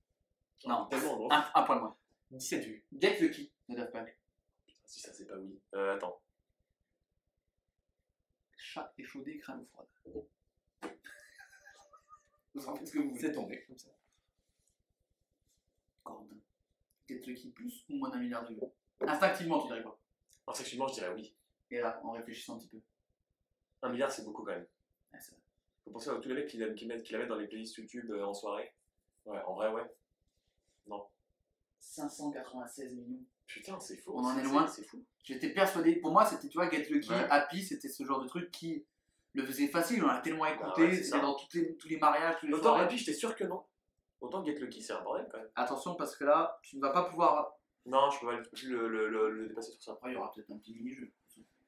Non. 0.65 0.87
Tellement 0.87 1.17
gros. 1.17 1.29
Un, 1.33 1.51
un 1.55 1.63
point 1.63 1.77
de 1.77 1.81
moins. 1.83 1.97
17 2.31 2.65
vues. 2.65 2.85
Get 2.99 3.21
Lucky 3.21 3.53
de 3.69 3.77
Daft 3.77 3.93
Punk. 3.93 4.19
Putain, 4.67 4.81
si 4.87 5.01
ça, 5.01 5.13
c'est 5.13 5.27
pas 5.27 5.37
oui. 5.39 5.61
Euh, 5.75 5.95
attends. 5.95 6.21
Chat 8.57 8.93
échaudé, 8.99 9.39
crème 9.39 9.65
froide. 9.67 9.87
Vous 12.55 12.67
en 12.69 12.75
faites 12.77 12.89
ce 12.89 12.93
que 12.95 12.99
vous 12.99 13.11
voulez. 13.11 13.21
C'est 13.21 13.33
tombé 13.33 13.63
comme 13.67 13.79
ça. 13.79 13.91
Corde. 16.03 16.33
Get 17.07 17.21
Lucky 17.27 17.51
plus 17.51 17.85
ou 17.91 17.97
moins 17.97 18.11
d'un 18.11 18.19
milliard 18.19 18.49
de 18.49 18.55
vues 18.55 18.61
Instinctivement, 19.01 19.61
tu 19.61 19.67
dirais 19.69 19.83
quoi? 19.83 20.01
Instinctivement, 20.47 20.89
je 20.89 20.95
dirais 20.95 21.13
oui. 21.15 21.35
Et 21.71 21.81
là, 21.81 22.01
en 22.05 22.13
réfléchissant 22.13 22.57
un 22.57 22.59
petit 22.59 22.69
peu. 22.69 22.81
Un 23.83 23.91
milliard, 23.91 24.11
c'est 24.11 24.25
beaucoup 24.25 24.43
quand 24.45 24.53
même. 24.53 24.67
Ouais, 25.13 25.21
c'est 25.21 25.33
vrai. 25.33 25.41
Faut 25.85 25.91
penser 25.91 26.11
à 26.11 26.15
tous 26.17 26.29
les 26.29 26.35
mecs 26.35 26.49
qui, 26.49 26.57
la- 26.59 26.73
qui, 26.73 26.87
mettent, 26.87 27.11
mettent 27.13 27.29
dans 27.29 27.37
les 27.37 27.47
playlists 27.49 27.77
YouTube 27.77 28.11
euh, 28.11 28.25
en 28.25 28.33
soirée. 28.35 28.75
Ouais, 29.27 29.41
en 29.47 29.55
vrai, 29.55 29.71
ouais. 29.73 29.83
596 31.81 32.95
millions. 32.97 33.23
Putain, 33.47 33.79
c'est 33.79 33.97
fou. 33.99 34.13
On 34.15 34.25
en 34.25 34.39
est 34.39 34.43
loin. 34.43 34.67
C'est 34.67 34.85
fou. 34.85 35.05
J'étais 35.23 35.51
persuadé, 35.53 35.97
pour 35.97 36.13
moi, 36.13 36.25
c'était, 36.25 36.49
tu 36.49 36.59
vois, 36.59 36.71
Get 36.71 36.85
Lucky, 36.91 37.11
Ouais. 37.11 37.27
Happy, 37.31 37.63
c'était 37.63 37.89
ce 37.89 38.05
genre 38.05 38.21
de 38.23 38.27
truc 38.27 38.51
qui 38.51 38.87
le 39.35 39.45
faisait 39.45 39.69
facile. 39.69 40.03
On 40.03 40.07
l'a 40.07 40.21
tellement 40.21 40.47
écouté, 40.47 40.83
ouais, 40.83 40.95
c'est 40.97 41.05
c'était 41.05 41.21
dans 41.21 41.37
les- 41.55 41.77
tous 41.77 41.89
les 41.89 41.99
mariages, 41.99 42.37
tous 42.41 42.47
les 42.47 42.55
Autant. 42.55 42.75
Happy, 42.77 42.97
j'étais 42.99 43.13
sûr 43.15 43.35
que 43.37 43.45
non. 43.45 43.65
Autant 44.21 44.45
Get 44.45 44.55
Lucky, 44.59 44.83
c'est 44.83 44.93
un 44.95 45.03
bordel 45.03 45.29
quand 45.31 45.39
même. 45.39 45.51
Attention, 45.55 45.95
parce 45.95 46.17
que 46.17 46.25
là, 46.25 46.59
tu 46.63 46.77
ne 46.77 46.81
vas 46.81 46.91
pas 46.91 47.05
pouvoir. 47.05 47.53
Non, 47.87 48.11
je 48.11 48.21
peux 48.21 48.27
pas 48.27 48.43
plus 48.51 48.71
le, 48.71 48.89
le, 48.89 49.09
le, 49.11 49.31
le 49.31 49.49
dépasser 49.49 49.73
sur 49.73 49.83
ça. 49.83 49.93
Après, 49.93 50.11
il 50.11 50.15
y 50.15 50.17
aura 50.17 50.33
peut-être 50.33 50.51
un 50.51 50.59
petit 50.59 50.75
mini-jeu. 50.75 51.13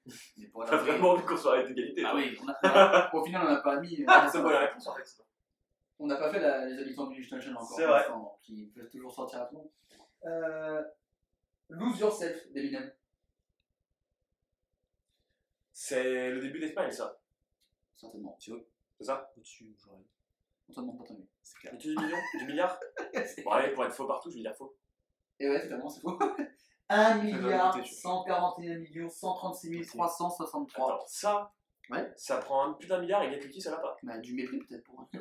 Mais 0.36 0.50
T'as 0.66 0.76
vraie- 0.76 0.92
vraiment 0.92 1.10
envie 1.10 1.24
qu'on 1.24 1.36
soit 1.36 1.58
à 1.58 1.62
d'égalité. 1.64 2.02
Ah 2.04 2.14
oui, 2.14 2.36
on 2.42 2.48
a- 2.48 3.10
au 3.14 3.24
final, 3.24 3.42
on 3.46 3.50
n'a 3.50 3.60
pas 3.60 3.80
mis. 3.80 4.04
Ah, 4.06 4.28
c'est 4.30 4.40
moi 4.40 4.52
la 4.52 4.60
réponse 4.60 4.86
en 4.86 4.94
fait. 4.94 5.04
On 5.98 6.06
n'a 6.06 6.16
pas 6.16 6.30
fait 6.32 6.40
la- 6.40 6.66
les 6.66 6.78
habitants 6.80 7.06
du 7.06 7.20
Liechtenstein 7.20 7.54
encore. 7.56 7.68
C'est 7.68 7.82
pour 7.84 7.90
vrai. 7.92 8.00
l'instant, 8.00 8.18
donc 8.20 8.40
Qui 8.42 8.66
peuvent 8.74 8.90
toujours 8.90 9.12
sortir 9.14 9.40
à 9.42 9.46
tout 9.46 9.54
le 9.56 9.60
monde. 9.62 9.70
Euh, 10.26 10.82
Lose 11.70 11.98
Yourself 11.98 12.52
d'Eminem. 12.52 12.92
C'est 15.72 16.30
le 16.30 16.40
début 16.40 16.58
d'Espagne, 16.60 16.90
ça. 16.90 17.18
Certainement. 17.96 18.36
C'est 18.40 18.52
au- 18.52 18.66
C'est 18.98 19.04
ça? 19.04 19.32
Au-dessus, 19.36 19.74
j'aurais 19.78 19.98
dit. 19.98 20.10
On 20.68 20.72
te 20.72 20.80
demande 20.80 20.98
pas 20.98 21.04
ton. 21.04 21.26
C'est 21.42 21.58
clair. 21.58 21.72
Le 21.74 21.78
du 21.78 21.88
million 21.96 22.16
Du 22.38 22.46
milliard? 22.46 22.80
Bon, 23.44 23.50
allez, 23.52 23.72
pour 23.72 23.84
être 23.84 23.94
faux 23.94 24.06
partout, 24.06 24.30
je 24.30 24.36
vais 24.36 24.42
dire 24.42 24.56
faux. 24.56 24.76
Et 25.38 25.48
ouais, 25.48 25.62
totalement, 25.62 25.88
c'est 25.88 26.00
faux. 26.00 26.18
1 26.88 27.14
milliard 27.22 27.74
goûter, 27.74 27.88
tu 27.88 27.94
141 27.94 28.78
millions 28.78 29.08
136 29.08 29.86
363. 29.86 30.86
Attends, 30.94 31.04
ça, 31.06 31.52
Ouais. 31.88 32.12
ça 32.16 32.38
prend 32.38 32.64
un 32.68 32.72
putain 32.74 32.96
de 32.96 33.02
milliard 33.02 33.22
et 33.22 33.30
Get 33.30 33.40
Lucky, 33.40 33.60
ça 33.60 33.70
va 33.70 33.78
pas. 33.78 33.96
Bah, 34.02 34.18
du 34.18 34.34
mépris 34.34 34.58
peut-être 34.58 34.82
pour 34.84 35.00
un. 35.00 35.08
Non, 35.12 35.20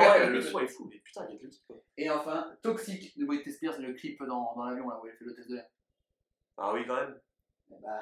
ouais, 0.00 0.26
le 0.28 0.40
son 0.40 0.58
est 0.60 0.66
fou, 0.66 0.88
mais 0.90 0.98
putain, 0.98 1.26
Get 1.28 1.38
Lucky 1.42 1.62
quoi. 1.66 1.76
Et 1.96 2.10
enfin, 2.10 2.52
Toxic 2.62 3.16
de 3.18 3.24
Britney 3.24 3.52
Spears, 3.52 3.78
le 3.78 3.92
clip 3.94 4.20
dans, 4.24 4.54
dans 4.56 4.64
l'avion 4.64 4.88
là 4.88 5.00
où 5.00 5.06
elle 5.06 5.12
fait 5.16 5.24
le 5.24 5.34
test 5.34 5.48
de 5.48 5.54
l'air. 5.56 5.66
Ah 6.56 6.72
oui, 6.72 6.84
quand 6.86 6.96
même. 6.96 7.20
Eh 7.70 7.74
Bah, 7.82 8.00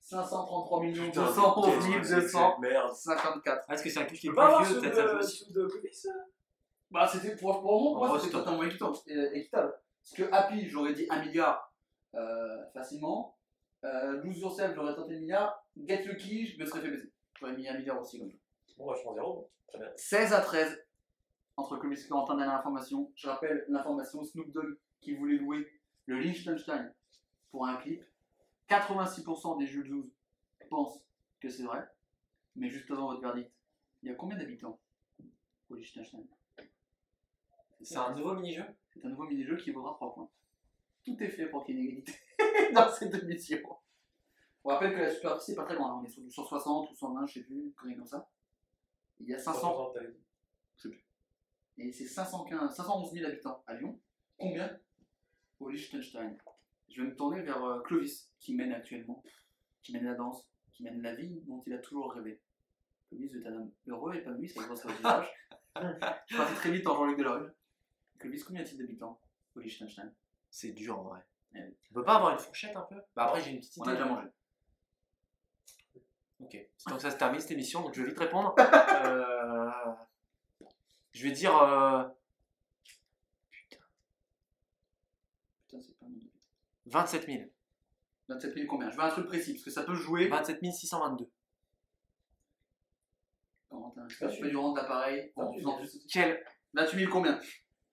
533 0.00 0.82
millions 0.82 1.04
Putain, 1.06 1.24
211 1.24 1.66
mais 1.66 1.72
qu'est-ce 1.72 1.86
que 1.86 1.92
c'est 1.92 2.00
que 2.00 2.14
254. 2.14 2.54
cette 2.54 2.60
Merde. 2.60 3.42
Ah, 3.68 3.74
est-ce 3.74 3.82
que 3.82 3.90
c'est 3.90 3.98
un 4.00 4.04
clip 4.04 4.20
qui 4.20 4.28
est 4.28 4.32
pas 4.32 4.56
plus 4.58 4.66
vieux, 4.66 4.80
peut-être 4.80 5.68
Clovis 5.68 6.06
Bah, 6.90 7.08
c'était 7.08 7.34
pour, 7.34 7.60
pour 7.60 7.96
moi, 7.96 8.08
gros, 8.08 8.18
c'était 8.18 8.32
totalement 8.32 8.62
équitable. 8.62 9.72
Parce 10.06 10.22
que 10.22 10.32
Happy, 10.32 10.68
j'aurais 10.68 10.94
dit 10.94 11.06
1 11.10 11.24
milliard 11.24 11.74
euh, 12.14 12.64
facilement. 12.72 13.36
Euh, 13.82 14.22
Lose 14.22 14.38
Yourself, 14.38 14.72
j'aurais 14.76 14.94
tenté 14.94 15.14
le 15.14 15.20
milliard. 15.20 15.66
Get 15.76 16.04
Lucky, 16.04 16.46
je 16.46 16.60
me 16.60 16.64
serais 16.64 16.80
fait 16.80 16.90
baiser. 16.90 17.12
J'aurais 17.40 17.56
mis 17.56 17.66
1 17.66 17.78
milliard 17.78 18.00
aussi 18.00 18.20
comme 18.20 18.30
ça. 18.30 18.38
Bon, 18.78 18.86
bah, 18.86 18.94
je 18.96 19.02
prends 19.02 19.14
zéro. 19.14 19.50
Très 19.66 19.78
bien. 19.80 19.88
16 19.96 20.32
à 20.32 20.40
13 20.42 20.84
entre 21.56 21.74
et 21.84 22.08
Corentin, 22.08 22.36
dernière 22.36 22.54
information. 22.54 23.10
Je 23.16 23.26
rappelle 23.28 23.64
l'information 23.68 24.22
Snoop 24.22 24.52
Dogg 24.52 24.78
qui 25.00 25.14
voulait 25.16 25.38
louer 25.38 25.66
le 26.04 26.20
Liechtenstein 26.20 26.94
pour 27.50 27.66
un 27.66 27.76
clip. 27.76 28.04
86% 28.68 29.58
des 29.58 29.66
Jules 29.66 29.88
Zouz 29.88 30.08
pensent 30.70 31.02
que 31.40 31.48
c'est 31.48 31.64
vrai. 31.64 31.84
Mais 32.54 32.68
juste 32.68 32.90
avant 32.92 33.08
votre 33.08 33.22
verdict, 33.22 33.50
il 34.02 34.10
y 34.10 34.12
a 34.12 34.14
combien 34.14 34.36
d'habitants 34.36 34.78
au 35.68 35.74
Liechtenstein? 35.74 36.24
C'est 37.82 37.96
un 37.96 38.14
nouveau 38.14 38.34
mini-jeu? 38.34 38.64
C'est 38.96 39.06
un 39.06 39.10
nouveau 39.10 39.26
mini-jeu 39.26 39.56
qui 39.56 39.70
vaudra 39.70 39.92
3 39.94 40.14
points. 40.14 40.30
Tout 41.04 41.16
est 41.22 41.28
fait 41.28 41.46
pour 41.46 41.64
qu'il 41.64 41.76
y 41.76 41.80
ait 41.80 41.82
une 41.82 41.88
égalité 41.88 42.14
dans 42.74 42.88
cette 42.90 43.14
émission. 43.14 43.58
On 44.64 44.70
rappelle 44.70 44.94
que 44.94 45.00
la 45.00 45.14
superficie 45.14 45.52
n'est 45.52 45.56
pas 45.56 45.64
très 45.64 45.76
loin, 45.76 45.92
hein. 45.92 46.00
on 46.00 46.04
est 46.04 46.08
sur 46.08 46.22
du 46.22 46.30
160 46.30 46.90
ou 46.90 46.94
120, 46.94 47.26
je 47.26 47.32
sais 47.34 47.44
plus, 47.44 47.72
connerie 47.74 47.96
comme 47.96 48.06
ça. 48.06 48.28
Il 49.20 49.28
y 49.28 49.34
a 49.34 49.38
500, 49.38 49.60
500, 49.60 49.90
t'avais 49.92 50.10
dit. 50.10 50.96
et 51.78 51.92
c'est 51.92 52.06
515, 52.06 52.74
511 52.74 53.12
000 53.12 53.26
habitants 53.26 53.62
à 53.66 53.74
Lyon. 53.74 54.00
Combien 54.36 54.76
au 55.60 55.70
Liechtenstein? 55.70 56.36
Je 56.88 57.02
vais 57.02 57.08
me 57.08 57.14
tourner 57.14 57.42
vers 57.42 57.62
euh, 57.64 57.80
Clovis, 57.82 58.32
qui 58.40 58.54
mène 58.54 58.72
actuellement, 58.72 59.22
qui 59.82 59.92
mène 59.92 60.04
la 60.04 60.14
danse, 60.14 60.48
qui 60.72 60.82
mène 60.82 61.00
la 61.00 61.14
vie 61.14 61.42
dont 61.42 61.60
il 61.66 61.72
a 61.72 61.78
toujours 61.78 62.12
rêvé. 62.12 62.40
Clovis 63.08 63.34
est 63.34 63.46
un 63.46 63.54
homme 63.54 63.72
heureux, 63.86 64.14
épanoui, 64.14 64.48
ça 64.48 64.62
se 64.62 64.66
voit 64.66 64.76
sur 64.76 64.88
le 64.88 64.96
visage. 64.96 65.32
Je 66.26 66.36
parti 66.36 66.54
très 66.56 66.72
vite 66.72 66.86
en 66.86 66.96
Jean-Luc 66.96 67.18
Delarue. 67.18 67.50
Clovis, 68.18 68.44
combien 68.44 68.62
y 68.62 68.64
a-t-il 68.64 68.78
d'habitants 68.78 69.20
au 69.54 69.60
Liechtenstein 69.60 70.12
C'est 70.50 70.72
dur 70.72 70.98
en 70.98 71.02
vrai. 71.04 71.20
Eh 71.54 71.58
oui. 71.60 71.76
On 71.90 71.94
peut 71.94 72.04
pas 72.04 72.16
avoir 72.16 72.32
une 72.32 72.38
fourchette 72.38 72.76
un 72.76 72.82
peu? 72.82 72.96
Bah 73.14 73.24
après 73.26 73.40
j'ai 73.42 73.50
une 73.52 73.58
petite 73.60 73.78
On 73.78 73.82
idée. 73.84 73.92
a 73.92 73.94
déjà 73.94 74.06
mangé. 74.06 74.28
Ok. 76.40 76.56
C'est 76.76 77.00
ça 77.00 77.10
se 77.10 77.16
termine 77.16 77.40
cette 77.40 77.50
émission, 77.52 77.82
donc 77.82 77.94
je 77.94 78.02
vais 78.02 78.08
vite 78.08 78.18
répondre. 78.18 78.54
Euh, 79.06 79.70
Je 81.12 81.22
vais 81.26 81.32
dire. 81.32 81.56
euh, 81.56 82.04
Putain, 85.68 85.80
c'est 85.80 85.98
pas 85.98 86.06
mon 86.06 86.16
idée. 86.16 86.30
27 86.86 87.26
000. 87.26 87.42
27 88.28 88.54
000 88.54 88.66
combien? 88.68 88.90
Je 88.90 88.96
veux 88.96 89.02
un 89.02 89.08
truc 89.10 89.26
précis, 89.26 89.52
parce 89.54 89.64
que 89.64 89.70
ça 89.70 89.84
peut 89.84 89.94
jouer. 89.94 90.28
27 90.28 90.60
622. 90.72 91.30
Corentin, 93.68 94.06
est-ce 94.06 94.18
que 94.18 94.26
tu 94.36 94.42
fais 94.42 94.50
du 94.50 94.56
rang 94.56 94.72
d'appareil 94.72 95.32
en 95.36 95.44
28 95.46 95.58
faisant 95.58 95.70
000. 95.78 95.80
plus 95.80 96.06
Quel 96.12 96.44
28 96.74 96.98
000 97.00 97.12
combien? 97.12 97.40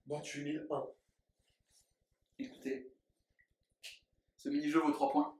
28 0.06 0.60
001. 0.68 0.86
Écoutez, 2.38 2.92
ce 4.36 4.48
mini-jeu 4.48 4.80
vaut 4.80 4.92
3 4.92 5.10
points. 5.12 5.38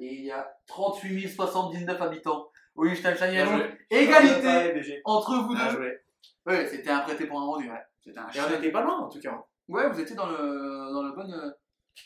Et 0.00 0.14
il 0.14 0.24
y 0.24 0.30
a 0.30 0.60
38 0.66 1.28
079 1.28 2.00
habitants 2.00 2.50
au 2.74 2.84
Liechtenstein. 2.84 3.30
Il 3.30 3.36
y 3.36 3.38
a 3.38 3.44
Bien 3.46 3.58
donc 3.58 3.78
égalité 3.90 5.00
entre 5.04 5.36
vous 5.38 5.54
deux. 5.54 6.00
Ouais, 6.44 6.66
c'était 6.68 6.90
un 6.90 7.00
prêté 7.00 7.26
pour 7.26 7.40
un 7.40 7.44
rendu. 7.44 7.70
Ouais, 7.70 7.82
c'était 8.00 8.18
un 8.18 8.28
Et 8.30 8.40
on 8.40 8.58
était 8.58 8.72
pas 8.72 8.82
loin 8.82 8.98
en 8.98 9.08
tout 9.08 9.20
cas. 9.20 9.46
Ouais, 9.68 9.88
vous 9.88 10.00
étiez 10.00 10.16
dans 10.16 10.26
le, 10.26 10.92
dans 10.92 11.02
le, 11.02 11.12
bon, 11.12 11.30
euh, 11.30 11.50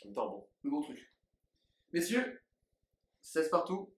En 0.03 0.07
même 0.07 0.15
temps, 0.15 0.29
bon. 0.29 0.49
le 0.63 0.71
bon 0.71 0.83
truc. 0.83 1.13
Messieurs, 1.93 2.43
16 3.23 3.49
partout. 3.49 3.96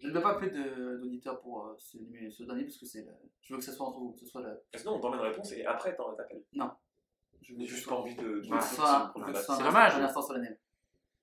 Je 0.00 0.08
ne 0.08 0.12
vais 0.12 0.20
pas 0.20 0.30
appeler 0.32 0.50
de- 0.50 0.98
d'auditeurs 0.98 1.40
pour 1.40 1.66
euh, 1.66 1.74
ce, 1.78 1.98
dernier 2.44 2.64
parce 2.64 2.76
que 2.78 2.86
c'est 2.86 3.02
le- 3.02 3.12
je 3.42 3.52
veux 3.54 3.58
que 3.58 3.64
ce 3.64 3.72
soit 3.72 3.86
entre 3.86 3.98
vous, 3.98 4.12
que 4.12 4.20
ce 4.20 4.26
soit 4.26 4.42
le, 4.42 4.60
Sinon, 4.76 4.94
on 4.96 5.00
t'emmène 5.00 5.20
réponse 5.20 5.52
et 5.52 5.64
après, 5.66 5.94
t'en 5.96 6.12
t'appelles. 6.14 6.42
je 6.52 7.54
veux 7.54 7.60
J'ai 7.60 7.64
que 7.64 7.70
ce 7.70 7.74
juste 7.76 7.88
pas 7.88 7.94
envie 7.96 8.14
de. 8.14 8.22
de- 8.22 8.42
Je 8.42 8.50
veux 8.50 8.58
que 8.58 8.64
je 8.64 8.70
veux 9.26 9.32
que 9.32 9.38
C'est 9.38 9.62
dommage. 9.64 9.94
un 9.96 10.04
instant 10.04 10.22
solennel. 10.22 10.58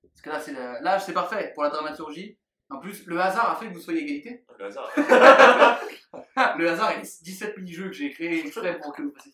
Parce 0.02 0.22
que 0.22 0.30
là, 0.30 0.40
c'est 0.40 0.54
là, 0.54 1.00
c'est 1.00 1.14
parfait 1.14 1.52
pour 1.54 1.64
la 1.64 1.70
dramaturgie. 1.70 2.38
En 2.70 2.80
plus, 2.80 3.06
le 3.06 3.20
hasard 3.20 3.52
a 3.52 3.56
fait 3.58 3.68
que 3.70 3.74
vous 3.74 3.80
soyez 3.80 4.02
égalité. 4.02 4.44
Le 4.58 4.66
hasard. 4.66 4.90
Le 6.58 6.70
hasard 6.70 6.92
et 6.92 6.98
les 7.02 7.02
17 7.24 7.58
mini-jeux 7.58 7.88
que 7.88 7.94
j'ai 7.94 8.10
créés 8.10 8.40
exprès 8.46 8.80
pour 8.80 8.94
que 8.94 9.02
vous 9.04 9.12
fassiez. 9.14 9.34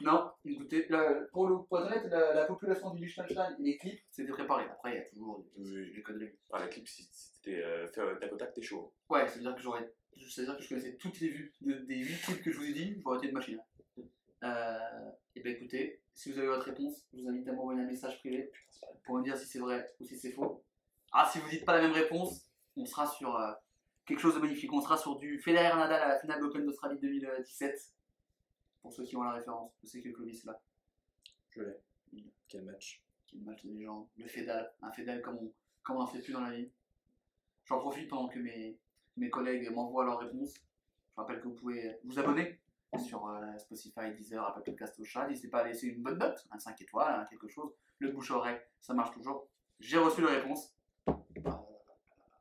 Non, 0.00 0.30
écoutez, 0.44 0.86
le- 0.88 1.28
pour, 1.32 1.46
le, 1.48 1.56
pour 1.64 1.78
être 1.80 1.86
honnête, 1.86 2.04
la, 2.10 2.34
la 2.34 2.44
population 2.46 2.90
du 2.94 3.04
Liechtenstein 3.04 3.56
et 3.60 3.62
les 3.62 3.76
clips, 3.78 4.00
c'était 4.10 4.30
préparé. 4.32 4.64
Après, 4.64 4.92
il 4.92 4.96
y 4.96 5.00
a 5.00 5.04
toujours 5.08 5.44
des, 5.56 5.62
Oui. 5.62 5.92
des 5.94 6.02
conneries. 6.02 6.32
Ah, 6.52 6.58
la 6.60 6.68
clip, 6.68 6.86
si 6.88 7.08
t'étais 7.42 7.62
euh, 7.62 7.86
fait 7.88 8.18
tac 8.20 8.32
au 8.32 8.36
tac, 8.36 8.52
t'es 8.52 8.62
chaud. 8.62 8.92
Ouais, 9.08 9.28
c'est-à-dire 9.28 9.54
que 9.54 9.60
j'aurais. 9.62 9.92
C'est-à-dire 10.28 10.56
que 10.56 10.62
je 10.62 10.68
connaissais 10.68 10.96
toutes 10.96 11.18
les 11.20 11.28
vues 11.28 11.52
de- 11.60 11.78
des 11.80 11.96
8 11.96 12.20
clips 12.22 12.42
que 12.42 12.50
je 12.52 12.58
vous 12.58 12.64
ai 12.66 12.72
dit, 12.72 13.00
j'aurais 13.02 13.18
été 13.18 13.28
une 13.28 13.34
machine. 13.34 13.60
Euh, 14.44 14.78
et 15.36 15.40
bien 15.40 15.52
écoutez, 15.52 16.02
si 16.14 16.32
vous 16.32 16.38
avez 16.38 16.48
votre 16.48 16.66
réponse, 16.66 17.06
je 17.12 17.20
vous 17.22 17.28
invite 17.28 17.48
à 17.48 17.52
m'envoyer 17.52 17.80
un 17.80 17.86
message 17.86 18.18
privé 18.18 18.50
pour 19.04 19.18
me 19.18 19.22
dire 19.22 19.36
si 19.36 19.46
c'est 19.46 19.60
vrai 19.60 19.88
ou 20.00 20.04
si 20.04 20.18
c'est 20.18 20.32
faux. 20.32 20.64
Ah, 21.12 21.28
si 21.32 21.38
vous 21.38 21.48
dites 21.48 21.64
pas 21.64 21.74
la 21.76 21.82
même 21.82 21.92
réponse, 21.92 22.50
on 22.76 22.84
sera 22.84 23.06
sur 23.06 23.36
euh, 23.36 23.52
quelque 24.04 24.20
chose 24.20 24.34
de 24.34 24.40
magnifique. 24.40 24.72
On 24.72 24.80
sera 24.80 24.96
sur 24.96 25.18
du 25.18 25.38
Federer 25.40 25.76
Nadal 25.76 26.02
à 26.02 26.08
la 26.08 26.18
finale 26.20 26.40
d'Open 26.40 26.64
d'Australie 26.66 26.98
2017 27.00 27.78
pour 28.82 28.92
ceux 28.92 29.04
qui 29.04 29.16
ont 29.16 29.22
la 29.22 29.32
référence, 29.32 29.72
je 29.82 29.86
sais 29.86 30.02
que 30.02 30.10
Clovis 30.10 30.44
là. 30.44 30.60
Je 31.50 31.62
l'ai. 31.62 32.24
Quel 32.48 32.64
match. 32.64 33.02
Quel 33.26 33.40
match 33.40 33.64
de 33.64 33.70
légende. 33.70 34.08
Le 34.16 34.26
Fédal. 34.26 34.72
Un 34.82 34.92
Fédal 34.92 35.22
comme 35.22 35.38
on 35.38 35.52
comme 35.82 35.96
en 35.96 36.06
fait 36.06 36.20
plus 36.20 36.32
dans 36.32 36.40
la 36.40 36.52
vie. 36.52 36.70
J'en 37.64 37.78
profite 37.78 38.08
pendant 38.08 38.28
que 38.28 38.38
mes, 38.38 38.78
mes 39.16 39.30
collègues 39.30 39.70
m'envoient 39.70 40.04
leurs 40.04 40.18
réponses. 40.18 40.54
Je 40.54 41.20
rappelle 41.20 41.40
que 41.40 41.48
vous 41.48 41.54
pouvez 41.54 41.98
vous 42.04 42.18
abonner 42.18 42.60
sur 42.98 43.26
euh, 43.26 43.58
Spotify, 43.58 44.12
Deezer, 44.14 44.44
Apple 44.44 44.62
Podcast 44.64 44.98
au 45.00 45.04
chat. 45.04 45.26
N'hésitez 45.26 45.48
pas 45.48 45.60
à 45.60 45.64
laisser 45.64 45.88
une 45.88 46.02
bonne 46.02 46.18
note, 46.18 46.46
un 46.50 46.58
5 46.58 46.80
étoiles, 46.80 47.26
quelque 47.28 47.48
chose. 47.48 47.72
Le 47.98 48.10
bouche 48.12 48.30
oreille, 48.30 48.60
ça 48.80 48.94
marche 48.94 49.14
toujours. 49.14 49.48
J'ai 49.80 49.98
reçu 49.98 50.20
les 50.20 50.28
réponses. 50.28 50.74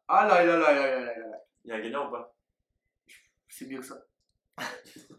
Ah 0.07 0.27
là 0.27 0.43
là 0.43 0.57
là 0.57 0.73
là 0.73 0.73
là 0.73 0.99
là 1.05 1.18
là. 1.18 1.41
Il 1.63 1.69
y 1.69 1.72
a 1.72 1.76
un 1.76 1.81
gagnant 1.81 2.07
ou 2.07 2.11
pas? 2.11 2.35
C'est 3.47 3.68
mieux 3.68 3.80
que 3.80 3.85
ça. 3.85 4.05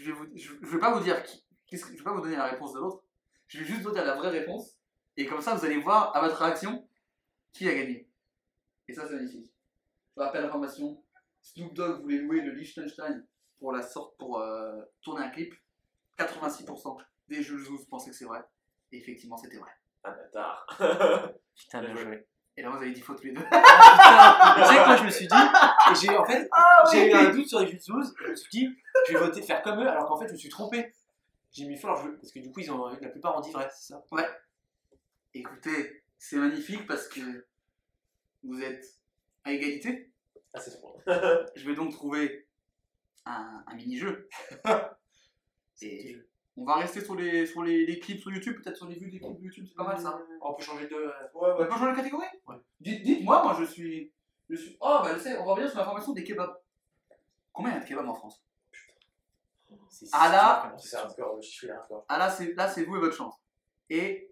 je 0.00 0.06
vais 0.06 0.12
vous, 0.12 0.26
je, 0.34 0.52
je 0.62 0.66
vais 0.66 0.78
pas 0.78 0.92
vous 0.92 1.04
dire 1.04 1.22
qui, 1.22 1.44
que, 1.70 1.76
je 1.76 1.96
vais 1.96 2.02
pas 2.02 2.12
vous 2.12 2.22
donner 2.22 2.36
la 2.36 2.46
réponse 2.46 2.72
de 2.72 2.78
l'autre. 2.78 3.04
Je 3.48 3.58
vais 3.58 3.64
juste 3.64 3.82
vous 3.82 3.90
dire 3.90 4.04
la 4.04 4.14
vraie 4.14 4.30
réponse. 4.30 4.78
Et 5.16 5.26
comme 5.26 5.40
ça, 5.40 5.54
vous 5.54 5.64
allez 5.64 5.78
voir 5.78 6.16
à 6.16 6.20
votre 6.20 6.36
réaction 6.36 6.88
qui 7.52 7.68
a 7.68 7.74
gagné. 7.74 8.08
Et 8.88 8.94
ça, 8.94 9.06
c'est 9.06 9.14
magnifique. 9.14 9.52
Je 10.16 10.22
rappelle 10.22 10.42
l'information. 10.42 11.04
Snoop 11.42 11.74
Dogg 11.74 12.02
voulait 12.02 12.18
louer 12.18 12.40
le 12.40 12.52
Liechtenstein 12.52 13.26
pour 13.58 13.72
la 13.72 13.82
sorte, 13.82 14.16
pour 14.18 14.38
euh, 14.38 14.80
tourner 15.02 15.24
un 15.24 15.30
clip. 15.30 15.54
86% 16.18 16.98
des 17.28 17.42
Jules 17.42 17.64
Zouz 17.64 17.86
pensaient 17.86 18.10
que 18.10 18.16
c'est 18.16 18.24
vrai. 18.24 18.42
Et 18.92 18.98
effectivement, 18.98 19.36
c'était 19.36 19.58
vrai. 19.58 19.70
Un 20.04 20.12
bâtard. 20.12 20.66
Putain, 21.56 21.82
bien 21.82 21.94
Bien 21.94 22.04
joué. 22.04 22.26
Et 22.60 22.62
là, 22.62 22.68
vous 22.68 22.76
avez 22.76 22.92
dit 22.92 23.00
faux 23.00 23.14
tous 23.14 23.24
les 23.24 23.32
deux. 23.32 23.40
Ah, 23.52 24.54
putain, 24.54 24.68
tu 24.68 24.74
sais 24.74 24.80
que 24.82 24.86
moi 24.86 24.96
je 24.96 25.04
me 25.04 25.10
suis 25.10 25.26
dit, 25.26 25.34
j'ai 26.00 26.14
en 26.16 26.24
fait, 26.26 26.46
Ah 26.52 26.82
j'ai 26.92 27.10
eu 27.10 27.14
un 27.14 27.30
doute 27.30 27.48
sur 27.48 27.60
les 27.60 27.66
et 28.20 28.24
je 28.26 28.30
me 28.30 28.34
suis 28.36 28.50
dit, 28.50 28.68
je 29.08 29.12
vais 29.14 29.18
voter 29.18 29.40
faire 29.40 29.62
comme 29.62 29.80
eux, 29.80 29.88
alors 29.88 30.06
qu'en 30.06 30.18
fait 30.18 30.26
je 30.28 30.32
me 30.32 30.36
suis 30.38 30.50
trompé. 30.50 30.92
J'ai 31.52 31.64
mis 31.66 31.76
je- 31.96 32.08
parce 32.10 32.32
que 32.32 32.38
du 32.40 32.52
coup 32.52 32.60
ils 32.60 32.70
ont, 32.70 32.86
la 32.88 33.08
plupart 33.08 33.36
ont 33.36 33.40
dit 33.40 33.50
vrai, 33.50 33.66
c'est 33.74 33.92
ça 33.94 34.04
Écoutez, 35.32 36.02
c'est 36.18 36.36
magnifique 36.36 36.86
parce 36.86 37.08
que 37.08 37.46
vous 38.42 38.60
êtes 38.60 38.84
à 39.44 39.52
égalité. 39.52 40.12
Ah, 40.52 40.60
c'est. 40.60 40.78
Je 41.56 41.66
vais 41.68 41.74
donc 41.74 41.92
trouver 41.92 42.46
un, 43.24 43.64
un 43.66 43.74
mini-jeu. 43.74 44.28
Et 45.82 46.16
on 46.60 46.64
va 46.64 46.76
rester 46.76 47.00
sur 47.02 47.14
les, 47.14 47.46
sur 47.46 47.62
les, 47.62 47.86
les 47.86 47.98
clips 47.98 48.20
sur 48.20 48.30
YouTube, 48.30 48.56
peut-être 48.62 48.76
sur 48.76 48.86
les 48.86 48.94
vues 48.96 49.10
des 49.10 49.18
clips 49.18 49.40
YouTube, 49.40 49.64
c'est 49.68 49.74
pas 49.76 49.84
mal 49.84 49.98
ça. 49.98 50.20
On 50.42 50.54
peut 50.54 50.62
changer 50.62 50.86
de. 50.88 50.94
Ouais, 51.34 51.50
On 51.54 51.56
peut 51.56 51.70
changer 51.70 51.92
de 51.92 51.96
catégorie? 51.96 52.26
Ouais. 52.46 52.56
Dites-moi, 52.80 53.42
moi 53.42 53.56
je 53.58 53.64
suis. 53.64 54.12
Je 54.48 54.56
suis... 54.56 54.76
Oh, 54.80 54.98
bah 55.02 55.12
je 55.14 55.20
sais, 55.20 55.38
on 55.38 55.44
revient 55.44 55.68
sur 55.68 55.78
l'information 55.78 56.12
des 56.12 56.24
kebabs. 56.24 56.56
Combien 57.52 57.72
il 57.72 57.74
y 57.74 57.78
a 57.78 57.80
de 57.82 57.88
kebabs 57.88 58.08
en 58.08 58.14
France? 58.14 58.42
Ah, 60.12 60.28
là- 60.30 60.74
C'est 60.78 60.96
hardcore, 60.96 61.38
hardcore. 61.70 62.04
Ah 62.08 62.18
là, 62.18 62.30
c'est 62.30 62.52
là, 62.54 62.68
c'est 62.68 62.84
vous 62.84 62.96
et 62.96 63.00
votre 63.00 63.16
chance. 63.16 63.36
Et 63.88 64.30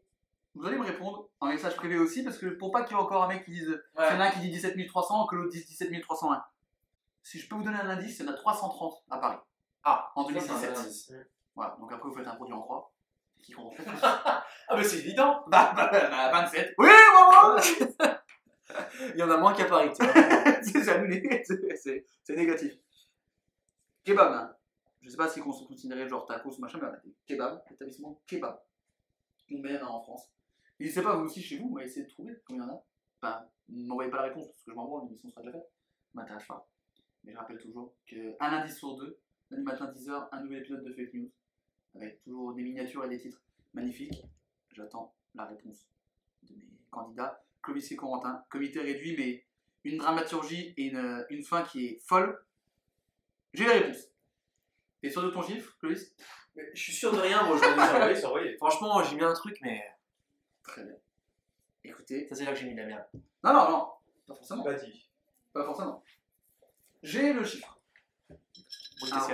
vous 0.55 0.67
allez 0.67 0.77
me 0.77 0.85
répondre 0.85 1.29
en 1.41 1.47
message 1.49 1.77
privé 1.77 1.99
aussi, 1.99 2.25
parce 2.25 2.37
que 2.39 2.47
pour 2.47 2.73
pas 2.73 2.83
qu'il 2.83 2.97
y 2.97 3.01
ait 3.01 3.03
encore 3.03 3.25
un 3.25 3.29
mec 3.29 3.45
qui 3.45 3.53
dise. 3.53 3.83
Il 3.97 4.03
y 4.03 4.17
en 4.17 4.21
a 4.21 4.25
un 4.27 4.31
qui 4.31 4.41
dit 4.41 4.51
17 4.51 4.87
300, 4.89 5.27
que 5.29 5.37
l'autre 5.37 5.51
dise 5.53 5.67
17 5.67 6.01
301. 6.03 6.45
Si 7.23 7.39
je 7.39 7.49
peux 7.49 7.55
vous 7.57 7.63
donner 7.63 7.79
un 7.79 7.89
indice, 7.89 8.19
il 8.19 8.27
y 8.27 8.29
en 8.29 8.33
a 8.33 8.37
330 8.37 8.95
à 9.11 9.19
Paris. 9.19 9.39
Ah, 9.85 10.11
en 10.17 10.25
ça, 10.29 10.41
c'est 10.41 10.51
un 10.69 10.73
2017. 10.73 11.31
Voilà, 11.59 11.77
donc 11.81 11.93
après 11.93 12.09
vous 12.09 12.15
faites 12.15 12.27
un 12.29 12.37
produit 12.37 12.55
en 12.55 12.63
croix. 12.63 12.93
Qui 13.43 13.53
compte 13.53 13.75
Ah, 14.03 14.45
bah 14.71 14.85
c'est 14.85 14.99
évident 14.99 15.43
bah, 15.49 15.73
bah, 15.75 15.89
bah, 15.91 16.09
bah, 16.09 16.31
27. 16.43 16.75
Oui, 16.79 16.87
maman 16.87 17.57
Il 19.13 19.19
y 19.19 19.23
en 19.25 19.31
a 19.31 19.37
moins 19.39 19.53
qu'à 19.55 19.65
Paris, 19.65 19.91
tu 19.93 20.05
vois. 20.05 20.15
C'est 20.63 20.89
annulé, 20.89 21.21
négatif. 22.29 22.75
Kebab, 24.05 24.33
hein. 24.33 24.57
je 25.03 25.09
sais 25.09 25.17
pas 25.17 25.29
si 25.29 25.41
on 25.41 25.51
se 25.51 25.65
considérait 25.65 26.09
genre 26.09 26.27
tacos 26.27 26.57
ou 26.57 26.61
machin, 26.61 26.79
mais 26.81 26.87
on 26.87 27.11
kebabs, 27.27 27.61
établissement 27.73 28.21
kebab. 28.29 28.61
Combien 29.49 29.73
il 29.73 29.81
y 29.81 29.83
en 29.83 29.87
a 29.87 29.91
en 29.91 30.03
France 30.03 30.31
N'hésitez 30.79 31.03
pas 31.03 31.17
vous 31.17 31.25
aussi 31.25 31.43
chez 31.43 31.59
vous, 31.59 31.71
on 31.73 31.75
va 31.75 31.83
essayer 31.83 32.07
de 32.07 32.11
trouver 32.11 32.41
combien 32.47 32.63
il 32.63 32.69
y 32.69 32.71
en 32.71 32.75
a. 32.75 32.85
Enfin, 33.21 33.45
m'envoyez 33.69 34.13
pas 34.13 34.19
la 34.19 34.23
réponse 34.25 34.47
parce 34.47 34.63
que 34.63 34.71
je 34.71 34.77
m'envoie, 34.77 35.03
l'émission 35.03 35.29
sera 35.29 35.41
déjà 35.43 35.59
faite. 35.59 35.69
M'intéresse 36.15 36.47
pas. 36.47 36.69
Mais 37.25 37.33
je 37.33 37.37
rappelle 37.37 37.59
toujours 37.59 37.95
qu'un 38.07 38.49
lundi 38.49 38.73
sur 38.73 38.97
deux, 38.97 39.19
lundi 39.51 39.65
matin 39.65 39.91
10h, 39.91 40.29
un 40.31 40.41
nouvel 40.43 40.61
épisode 40.61 40.85
de 40.85 40.93
Fake 40.93 41.15
News. 41.15 41.31
Avec 41.95 42.23
toujours 42.23 42.55
des 42.55 42.63
miniatures 42.63 43.05
et 43.05 43.09
des 43.09 43.19
titres 43.19 43.41
magnifiques. 43.75 44.23
J'attends 44.73 45.15
la 45.35 45.45
réponse 45.47 45.89
de 46.45 46.55
mes 46.55 46.69
candidats. 46.91 47.43
Clovis 47.63 47.91
et 47.91 47.97
Corentin, 47.97 48.45
comité 48.51 48.81
réduit, 48.81 49.17
mais 49.17 49.45
une 49.85 49.99
dramaturgie 49.99 50.75
et 50.77 50.85
une, 50.85 51.27
une 51.31 51.43
fin 51.43 51.63
qui 51.65 51.87
est 51.87 52.01
folle. 52.07 52.45
J'ai 53.53 53.65
la 53.67 53.73
réponse. 53.73 54.09
Et 55.03 55.11
sur 55.11 55.23
de 55.23 55.31
ton 55.31 55.43
chiffre, 55.43 55.77
Clovis? 55.79 56.15
Je 56.75 56.81
suis 56.83 56.93
sûr 56.93 57.13
de 57.13 57.19
rien, 57.19 57.43
moi 57.45 57.57
je 57.57 58.09
vais 58.09 58.15
c'est 58.15 58.25
envoyé. 58.27 58.57
Franchement, 58.57 59.03
j'ai 59.03 59.17
mis 59.17 59.23
un 59.23 59.33
truc, 59.33 59.57
mais 59.63 59.83
Très 60.63 60.85
bien. 60.85 60.95
Écoutez. 61.85 62.27
ça 62.29 62.35
c'est 62.35 62.45
là 62.45 62.53
que 62.53 62.59
j'ai 62.59 62.67
mis 62.67 62.75
de 62.75 62.81
la 62.81 62.87
merde. 62.87 63.05
Non, 63.43 63.53
non, 63.53 63.71
non. 63.71 63.89
Pas 64.27 64.35
forcément. 64.35 64.65
Pas 64.65 64.75
dit. 64.75 65.09
Pas 65.53 65.65
forcément. 65.65 66.03
J'ai 67.03 67.33
le 67.33 67.45
chiffre. 67.45 67.79
Bon, 68.29 68.37
Ah, 69.13 69.27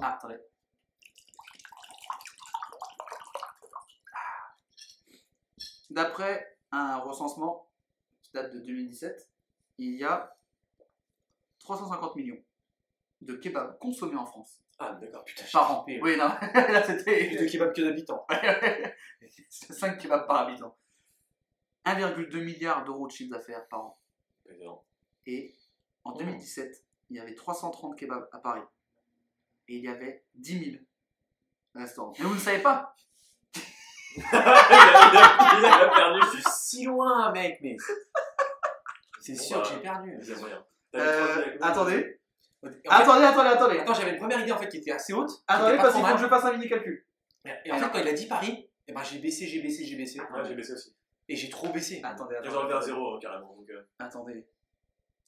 Ah, 0.00 0.14
attendez. 0.16 0.38
D'après 5.90 6.56
un 6.72 6.98
recensement 6.98 7.68
qui 8.22 8.30
date 8.32 8.52
de 8.54 8.60
2017, 8.60 9.28
il 9.78 9.96
y 9.96 10.04
a 10.04 10.36
350 11.58 12.16
millions 12.16 12.40
de 13.20 13.34
kebabs 13.34 13.78
consommés 13.78 14.16
en 14.16 14.24
France 14.24 14.62
Ah, 14.78 14.92
d'accord, 15.00 15.24
putain. 15.24 15.44
par 15.52 15.80
an. 15.80 15.84
Oui, 15.86 16.16
non, 16.16 16.28
là 16.54 16.80
Plus 16.82 16.94
de 16.94 16.98
c'était 16.98 17.46
kebab 17.46 17.74
que 17.74 17.82
d'habitants. 17.82 18.26
5 19.48 19.98
kebabs 19.98 20.26
par 20.26 20.48
habitant. 20.48 20.76
1,2 21.84 22.42
milliard 22.44 22.84
d'euros 22.84 23.06
de 23.06 23.12
chiffre 23.12 23.30
d'affaires 23.34 23.66
par 23.68 23.80
an. 23.80 23.98
Et 25.26 25.54
en 26.04 26.12
2017, 26.12 26.84
il 27.10 27.16
y 27.16 27.20
avait 27.20 27.34
330 27.34 27.96
kebabs 27.98 28.28
à 28.32 28.38
Paris. 28.38 28.62
Et 29.68 29.76
il 29.76 29.84
y 29.84 29.88
avait 29.88 30.24
10 30.36 30.70
000 30.72 30.82
restaurants. 31.74 32.12
Mais 32.18 32.24
vous 32.24 32.34
ne 32.34 32.40
savez 32.40 32.62
pas 32.62 32.94
il, 34.16 34.22
a, 34.24 35.58
il, 35.58 35.90
perdu. 35.94 36.20
Je 36.26 36.40
suis 36.40 36.42
si 36.50 36.84
loin, 36.84 37.30
mec, 37.32 37.58
mais. 37.62 37.76
C'est 39.20 39.34
sûr 39.34 39.62
que 39.62 39.68
j'ai 39.68 39.80
perdu. 39.80 40.18
Il 40.20 40.28
y 40.28 40.32
a 40.32 40.36
moyen. 40.38 40.64
T'as 40.92 40.98
Euh, 41.00 41.56
Attendez, 41.60 42.18
attendez, 42.88 43.24
attendez, 43.24 43.48
attendez. 43.48 43.78
Attends, 43.78 43.94
j'avais 43.94 44.12
une 44.12 44.18
première 44.18 44.40
idée 44.40 44.52
en 44.52 44.58
fait 44.58 44.68
qui 44.68 44.78
était 44.78 44.92
assez 44.92 45.12
haute. 45.12 45.30
Attendez, 45.46 45.76
parce 45.76 45.94
qu'il 45.94 46.04
faut 46.04 46.14
que 46.14 46.20
je 46.20 46.26
fasse 46.26 46.44
un 46.44 46.52
mini 46.52 46.68
calcul. 46.68 47.04
Et 47.64 47.72
en 47.72 47.78
fait, 47.78 47.90
quand 47.90 47.98
il 47.98 48.08
a 48.08 48.12
dit 48.12 48.26
Paris, 48.26 48.68
eh 48.88 48.92
ben, 48.92 49.02
j'ai 49.02 49.18
baissé, 49.18 49.46
j'ai 49.46 49.62
baissé, 49.62 49.84
j'ai 49.84 49.96
baissé. 49.96 50.20
Ouais, 50.20 50.26
j'ai 50.46 50.54
baissé 50.54 50.72
aussi. 50.72 50.94
Et 51.28 51.36
j'ai 51.36 51.48
trop 51.48 51.68
baissé. 51.68 52.00
Attendez, 52.02 52.36
J'ai 52.42 52.50
enlevé 52.50 52.74
un 52.74 52.80
zéro, 52.80 53.18
carrément. 53.20 53.54
Donc, 53.54 53.70
euh, 53.70 53.82
Attendez. 54.00 54.44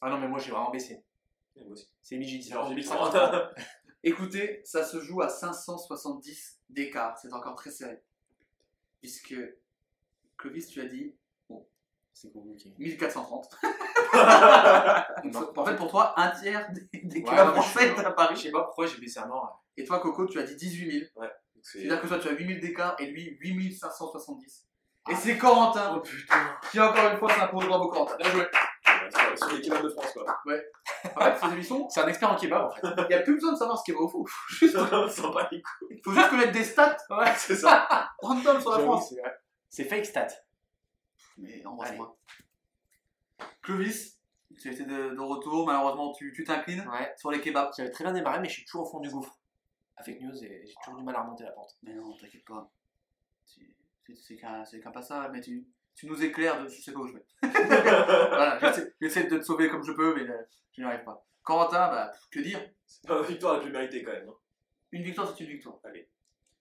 Ah 0.01 0.11
non, 0.11 0.19
mais 0.19 0.27
moi 0.27 0.41
j'ai 0.41 0.51
vraiment 0.51 0.71
baissé. 0.71 1.01
moi 1.57 1.71
aussi. 1.71 1.89
C'est 2.03 2.17
mis, 2.17 2.27
j'ai 2.27 2.39
dit 2.39 2.53
Alors, 2.53 2.69
j'ai 2.69 2.75
mis 2.75 2.83
50. 2.83 3.13
30. 3.13 3.55
Écoutez, 4.03 4.63
ça 4.65 4.83
se 4.83 4.99
joue 5.01 5.23
à 5.23 5.29
570 5.29 6.59
d'écart. 6.69 7.17
C'est 7.19 7.33
encore 7.33 7.55
très 7.55 7.71
serré. 7.71 8.03
Puisque 9.03 9.35
Clovis, 10.39 10.69
tu 10.69 10.81
as 10.81 10.87
dit 10.87 11.15
C'est 12.15 12.33
compliqué. 12.33 12.73
1430. 12.79 13.49
Non. 15.25 15.53
En 15.57 15.65
fait, 15.65 15.77
pour 15.77 15.91
toi, 15.91 16.13
un 16.21 16.31
tiers 16.31 16.71
des, 16.73 17.01
des 17.03 17.21
Ouais, 17.23 17.27
français 17.37 17.91
suis- 17.91 18.01
est 18.01 18.05
à 18.05 18.11
Paris. 18.13 18.37
Je 18.37 18.43
sais 18.43 18.51
pas 18.51 18.63
pourquoi 18.65 18.87
j'ai 18.87 18.99
baissé 18.99 19.19
à 19.19 19.27
mort. 19.27 19.63
Et 19.77 19.85
toi, 19.85 20.01
Coco, 20.01 20.27
tu 20.27 20.39
as 20.39 20.43
dit 20.43 20.55
18 20.57 20.91
000. 21.15 21.27
C'est 21.63 21.79
C'est-à-dire 21.81 22.03
que 22.03 22.07
toi, 22.09 22.19
tu 22.19 22.29
as 22.29 22.33
8000 22.33 22.61
d'écart 22.61 22.95
et 22.99 23.07
lui, 23.07 23.37
8570. 23.41 24.67
Et 25.09 25.13
Ah. 25.13 25.17
c'est 25.17 25.39
Corentin 25.39 25.95
Oh 25.97 26.01
putain. 26.01 26.59
qui, 26.71 26.79
encore 26.81 27.11
une 27.11 27.19
fois, 27.19 27.33
s'impose. 27.33 27.67
Bravo, 27.67 27.89
Corentin. 27.89 28.17
Bien 28.19 28.31
joué. 28.31 28.41
Ouais, 28.43 29.37
sur 29.37 29.49
les 29.51 29.61
de 29.83 29.89
France, 29.89 30.13
quoi. 30.13 30.27
En 31.17 31.21
fait, 31.21 31.37
ces 31.47 31.53
émissions, 31.53 31.89
C'est 31.89 32.01
un 32.01 32.09
expert 32.09 32.31
en 32.31 32.37
kebab 32.37 32.65
en 32.67 32.71
fait. 32.71 32.81
il 32.85 33.07
n'y 33.09 33.15
a 33.15 33.21
plus 33.23 33.35
besoin 33.35 33.53
de 33.53 33.57
savoir 33.59 33.79
ce 33.79 33.85
qui 33.85 33.91
est 33.91 33.95
vrai 33.95 34.05
ou 34.05 34.09
faux. 34.09 34.27
Juste- 34.49 34.75
les 34.77 36.01
faut 36.03 36.13
juste 36.13 36.29
connaître 36.31 36.53
des 36.53 36.65
stats 36.65 36.97
Ouais, 37.11 37.33
C'est 37.37 37.57
ça. 37.57 38.09
random 38.23 38.61
sur 38.61 38.71
la 38.73 38.79
France. 38.81 39.15
c'est 39.69 39.85
fake 39.85 40.07
stat. 40.07 40.29
Mais 41.39 41.65
embrasse-moi. 41.67 42.17
Clovis, 43.63 44.19
tu 44.61 44.71
étais 44.73 44.85
de, 44.85 45.11
de 45.15 45.21
retour. 45.21 45.67
Malheureusement, 45.67 46.13
tu 46.13 46.45
t'inclines 46.45 46.87
Ouais. 46.89 47.13
sur 47.17 47.31
les 47.31 47.41
kebabs. 47.41 47.73
J'avais 47.77 47.91
très 47.91 48.05
bien 48.05 48.13
démarré, 48.13 48.41
mais 48.41 48.49
je 48.49 48.55
suis 48.55 48.65
toujours 48.65 48.83
au 48.87 48.91
fond 48.91 49.01
du 49.01 49.09
gouffre. 49.11 49.37
À 49.97 50.03
fake 50.05 50.21
news 50.21 50.45
et 50.45 50.65
j'ai 50.67 50.75
toujours 50.85 50.99
du 50.99 51.05
mal 51.05 51.17
à 51.17 51.23
remonter 51.23 51.45
la 51.45 51.53
pente. 51.53 51.77
Mais 51.83 51.95
non, 51.95 52.17
t'inquiète 52.17 52.45
pas. 52.45 52.71
C'est 54.15 54.37
qu'un 54.37 54.65
c'est 54.65 54.81
qu'un 54.81 54.91
passage, 54.91 55.31
mais 55.33 55.41
tu, 55.41 55.67
tu 55.95 56.07
nous 56.07 56.23
éclaires 56.25 56.63
de 56.63 56.69
je 56.69 56.81
sais 56.81 56.93
pas 56.93 57.01
où 57.01 57.07
je 57.07 57.15
vais. 57.15 57.25
voilà, 57.43 58.59
j'essaie- 59.01 59.25
de 59.29 59.39
te 59.39 59.43
sauver 59.43 59.69
comme 59.69 59.83
je 59.85 59.93
peux, 59.93 60.15
mais 60.15 60.29
euh, 60.29 60.43
je 60.73 60.81
n'y 60.83 60.87
arrive 60.87 61.05
pas. 61.05 61.25
Corentin, 61.43 61.89
bah, 61.89 62.13
que 62.31 62.41
dire? 62.41 62.61
C'est 62.87 63.07
pas 63.07 63.17
la 63.17 63.23
victoire 63.23 63.55
la 63.55 63.61
plus 63.61 63.73
méritée, 63.73 64.03
quand 64.03 64.13
même. 64.13 64.29
hein. 64.29 64.35
Une 64.93 65.03
victoire, 65.03 65.29
c'est 65.37 65.43
une 65.45 65.51
victoire. 65.51 65.77
Allez. 65.85 66.09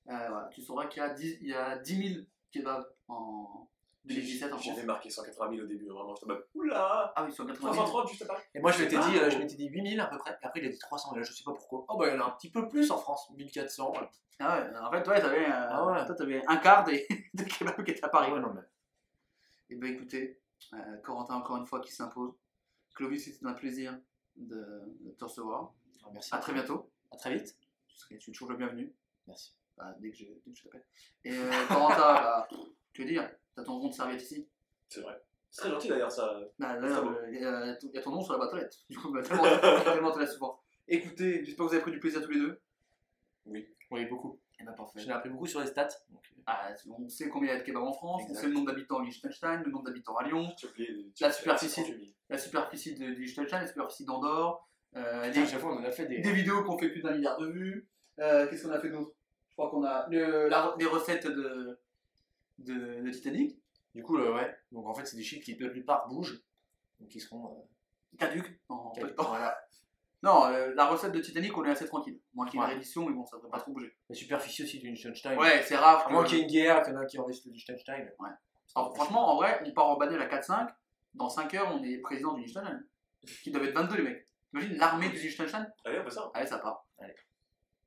Euh, 0.10 0.14
voilà, 0.30 0.50
tu 0.54 0.62
sauras 0.62 0.88
qu'il 0.88 1.02
y, 1.02 1.06
a 1.06 1.10
10 1.10 1.38
il 1.42 1.48
y 1.50 1.54
a 1.54 1.78
10 1.78 2.14
000 2.14 2.26
kebabs 2.52 2.86
en 3.08 3.68
2017 4.06 4.52
en 4.52 4.58
France. 4.58 4.66
J'avais 4.66 4.84
marqué 4.88 5.10
180 5.12 5.52
000 5.52 5.64
au 5.64 5.68
début, 5.68 5.86
vraiment. 5.88 6.16
J'étais 6.16 6.34
oula 6.56 7.14
Ah 7.16 7.24
oui, 7.24 7.32
sur 7.32 7.46
80 7.46 7.72
000. 7.74 7.84
330 7.86 8.10
juste. 8.10 8.26
Et 8.56 8.60
moi 8.60 8.72
je 8.72 8.84
m'étais 8.84 8.96
Ah, 9.00 9.08
dit, 9.10 9.18
euh, 9.20 9.30
je 9.30 9.36
bon. 9.36 9.42
m'étais 9.44 9.56
dit 9.56 9.68
8000 9.70 10.00
à 10.00 10.08
peu 10.08 10.18
près. 10.18 10.32
Et 10.42 10.46
après 10.46 10.60
il 10.62 10.66
a 10.66 10.70
dit 10.70 10.80
300. 10.80 11.14
Et 11.14 11.20
là 11.20 11.24
je 11.24 11.32
sais 11.34 11.44
pas 11.44 11.54
pourquoi. 11.54 11.86
Oh 11.88 11.98
bah 11.98 12.08
il 12.08 12.16
y 12.16 12.18
en 12.18 12.22
a 12.22 12.28
un 12.28 12.32
petit 12.32 12.50
peu 12.50 12.68
plus 12.68 12.90
en 12.90 12.98
France. 12.98 13.30
1400. 13.38 13.92
Ouais, 13.94 14.00
Ah 14.40 14.58
ouais, 14.60 14.78
en 14.80 14.92
fait, 14.92 15.08
ouais, 15.08 15.22
t'avais, 15.22 15.46
euh, 15.46 15.52
Ah 15.70 15.86
ouais. 15.86 16.06
toi, 16.06 16.16
t'avais 16.16 16.42
un 16.48 16.58
quart 16.58 16.84
des, 16.84 17.06
des 17.36 17.46
kebabs 17.46 17.84
qui 17.86 17.92
étaient 17.92 18.04
à 18.04 18.10
Paris. 18.10 18.32
ouais 18.32 18.40
non 18.40 18.52
mais. 18.56 18.62
Et 19.72 19.76
ben 19.76 19.92
écoutez, 19.94 20.38
euh, 20.74 20.98
Corentin 20.98 21.36
encore 21.36 21.58
une 21.58 21.66
fois 21.66 21.80
qui 21.80 21.92
s'impose. 21.92 22.34
Clovis, 22.94 23.24
c'était 23.24 23.46
un 23.46 23.54
plaisir 23.54 23.98
de, 24.36 24.64
de 25.00 25.12
te 25.12 25.24
recevoir. 25.24 25.74
Ah, 26.04 26.10
Merci. 26.14 26.30
À 26.36 26.40
très 26.40 26.54
bientôt. 26.54 26.90
À 27.12 27.16
très 27.18 27.34
vite. 27.34 27.58
Tu 27.88 27.98
serais- 27.98 28.18
tu 28.18 28.30
es 28.30 28.34
toujours 28.34 28.52
le 28.52 28.58
bienvenu. 28.58 28.94
Merci. 29.28 29.56
Bah, 29.78 29.96
dès 30.00 30.12
que 30.12 30.18
je, 30.18 30.26
dès 30.46 30.52
que 30.52 30.58
je 30.58 30.64
t'appelle. 30.64 30.84
Et 31.24 31.32
euh, 31.38 31.68
Corentin, 31.70 31.96
bah, 32.14 32.48
que 32.94 33.04
dire? 33.04 33.30
T'as 33.56 33.64
ton 33.64 33.80
rond 33.80 33.88
de 33.88 33.94
serviette 33.94 34.22
ici? 34.22 34.48
C'est 34.90 35.02
vrai. 35.02 35.22
C'est 35.50 35.62
très 35.62 35.70
gentil 35.72 35.88
d'ailleurs, 35.90 36.12
ça. 36.12 36.38
Bah, 36.60 36.76
Très 36.78 37.02
beau. 37.02 37.10
euh, 37.12 37.30
il 37.32 37.40
y, 37.42 37.46
a 37.46 37.78
il 37.82 37.92
y 37.94 37.98
a 37.98 38.02
ton 38.02 38.12
nom 38.12 38.22
sur 38.22 38.34
la 38.34 38.40
boîte 38.40 38.54
aux 38.54 38.58
lettres. 38.58 38.78
Du 38.90 38.98
coup, 38.98 39.12
bah, 39.12 39.22
tellement, 39.22 39.44
tellement 39.84 40.12
te 40.12 40.20
laisse 40.20 40.34
souvent. 40.34 40.60
Écoutez, 40.88 41.46
j'espère 41.46 41.66
que 41.66 41.70
vous 41.70 41.74
avez 41.76 41.82
pris 41.82 41.92
du 41.92 42.00
plaisir 42.00 42.22
tous 42.22 42.32
les 42.32 42.40
deux. 42.40 42.60
Oui, 43.46 44.06
beaucoup. 44.10 44.38
Et 44.62 44.64
bah 44.64 44.74
parfait. 44.74 45.00
J'en 45.00 45.10
ai 45.10 45.14
appris 45.14 45.30
beaucoup 45.30 45.48
sur 45.48 45.60
les 45.60 45.66
stats. 45.68 45.88
donc, 46.10 46.22
euh, 46.38 46.42
Ah, 46.46 46.70
on 46.98 47.10
sait 47.10 47.30
combien 47.30 47.52
il 47.52 47.58
y 47.58 47.58
a 47.58 47.62
de 47.62 47.66
kebabs 47.66 47.84
en 47.84 47.94
France, 47.94 48.24
on 48.30 48.34
sait 48.36 48.48
le 48.48 48.54
nombre 48.54 48.68
d'habitants 48.68 48.98
au 48.98 49.02
Liechtenstein, 49.02 49.64
le 49.64 49.72
nombre 49.72 49.86
d'habitants 49.86 50.16
à 50.18 50.24
Lyon. 50.28 50.50
La 51.20 51.32
superficie. 51.32 51.82
38 51.82 51.98
000. 52.00 52.12
la 52.30 52.38
superficie 52.38 52.96
de 52.96 53.06
Liechtenstein, 53.08 53.62
la 53.62 53.68
superficie 53.68 54.06
d'Andorre, 54.06 54.68
euh, 54.96 55.26
Putain, 55.28 55.40
les, 55.42 55.48
à 55.48 55.50
chaque 55.52 55.60
fois 55.62 55.74
on 55.74 55.80
en 55.80 55.84
a 55.84 55.92
fait 55.92 56.06
des. 56.06 56.20
des 56.20 56.32
vidéos 56.34 56.64
qui 56.64 56.70
ont 56.70 56.78
fait 56.78 56.90
plus 56.90 57.02
d'un 57.02 57.14
milliard 57.14 57.38
de 57.40 57.48
vues. 57.48 57.88
Euh, 58.20 58.48
Qu'est-ce 58.48 58.64
qu'on 58.68 58.72
a 58.74 58.80
fait 58.80 58.90
d'autre? 58.90 59.12
Je 59.50 59.54
crois 59.56 59.70
qu'on 59.70 59.84
a 59.84 60.08
le- 60.10 60.48
la- 60.50 60.76
les 60.80 60.86
recettes 60.86 61.28
de, 61.28 61.80
de, 62.60 63.02
de 63.02 63.12
Titanic. 63.12 63.58
Du 63.96 64.04
coup, 64.04 64.18
euh, 64.18 64.34
ouais. 64.36 64.56
Donc 64.72 64.88
en 64.88 64.94
fait, 64.94 65.06
c'est 65.06 65.18
des 65.18 65.24
chiffres 65.24 65.44
qui, 65.44 65.56
la 65.58 65.70
plupart, 65.70 66.08
bougent. 66.08 66.42
Donc 67.00 67.14
ils 67.16 67.20
seront. 67.20 67.46
euh, 67.48 68.18
Caduc 68.18 68.60
en 68.70 68.92
peu 68.92 69.08
de 69.08 69.14
temps. 69.14 69.30
voilà. 69.30 69.58
Non, 70.24 70.46
euh, 70.46 70.72
la 70.76 70.86
recette 70.86 71.12
de 71.14 71.20
Titanic, 71.20 71.58
on 71.58 71.66
est 71.66 71.72
assez 71.72 71.88
tranquille. 71.88 72.20
Moins 72.36 72.46
qu'il 72.46 72.56
y 72.56 72.58
ait 72.58 72.60
une 72.60 72.68
Ouais. 72.70 72.74
réédition, 72.76 73.06
mais 73.08 73.14
bon, 73.14 73.26
ça 73.26 73.38
devrait 73.38 73.50
pas 73.50 73.60
trop 73.60 73.72
bouger. 73.72 73.92
La 74.08 74.16
superficie 74.16 74.64
aussi 74.64 74.80
du 74.80 74.90
Liechtenstein. 74.92 75.38
Ouais, 75.38 75.64
c'est 75.64 75.76
rare. 75.76 76.06
À 76.08 76.10
moins 76.12 76.24
qu'il 76.24 76.38
y 76.38 76.42
ait 76.42 76.44
une 76.44 76.50
guerre, 76.52 76.84
qu'il 76.84 76.94
y 76.94 76.98
en 76.98 77.00
a 77.00 77.06
qui 77.06 77.18
envahissent 77.20 77.46
le 77.46 77.52
Liechtenstein. 77.54 78.08
Alors, 78.76 78.96
franchement, 78.96 79.32
en 79.34 79.36
vrai, 79.38 79.62
on 79.66 79.72
part 79.74 79.88
en 79.88 79.98
bannière 79.98 80.22
à 80.22 80.26
4-5. 80.28 80.70
Dans 81.16 81.28
5 81.30 81.54
heures, 81.56 81.72
on 81.74 81.84
est 81.84 81.98
président 81.98 82.34
du 82.34 82.42
Liechtenstein. 82.44 82.86
Qui 83.44 83.52
doivent 83.52 83.66
être 83.66 83.74
22, 83.76 83.96
les 83.98 84.04
mecs. 84.04 84.28
Imagine 84.54 84.78
l'armée 84.78 85.10
du 85.10 85.16
Liechtenstein. 85.18 85.68
Allez, 85.86 86.00
on 86.00 86.04
fait 86.04 86.12
ça. 86.12 86.30
Allez, 86.34 86.48
ça 86.48 86.60
part. 86.60 86.86
Allez. 87.00 87.16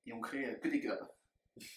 Et 0.07 0.13
on 0.13 0.21
crée 0.21 0.45
euh, 0.47 0.55
que 0.57 0.69
des 0.69 0.81
clubs. 0.81 1.07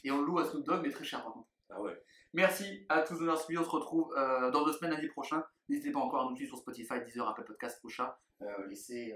Et 0.03 0.11
on 0.11 0.21
loue 0.21 0.39
à 0.39 0.45
Snoop 0.45 0.65
Dogg, 0.65 0.81
mais 0.83 0.89
très 0.91 1.03
cher 1.05 1.23
par 1.23 1.33
contre. 1.33 1.47
Ah 1.69 1.79
ouais. 1.81 1.93
Merci 2.33 2.85
à 2.89 3.01
tous 3.01 3.13
de 3.15 3.19
nous 3.19 3.25
avoir 3.29 3.39
suivis. 3.41 3.59
On 3.59 3.63
se 3.63 3.69
retrouve 3.69 4.13
euh, 4.17 4.49
dans 4.51 4.65
deux 4.65 4.73
semaines, 4.73 4.91
lundi 4.93 5.07
prochain. 5.07 5.43
N'hésitez 5.69 5.91
pas 5.91 5.99
encore 5.99 6.27
à 6.27 6.29
nous 6.29 6.35
suivre 6.35 6.49
sur 6.49 6.59
Spotify, 6.59 7.01
Deezer, 7.05 7.27
Apple 7.27 7.43
Podcast, 7.43 7.79
Ocha. 7.83 8.19
Euh, 8.41 8.67
laissez 8.67 9.15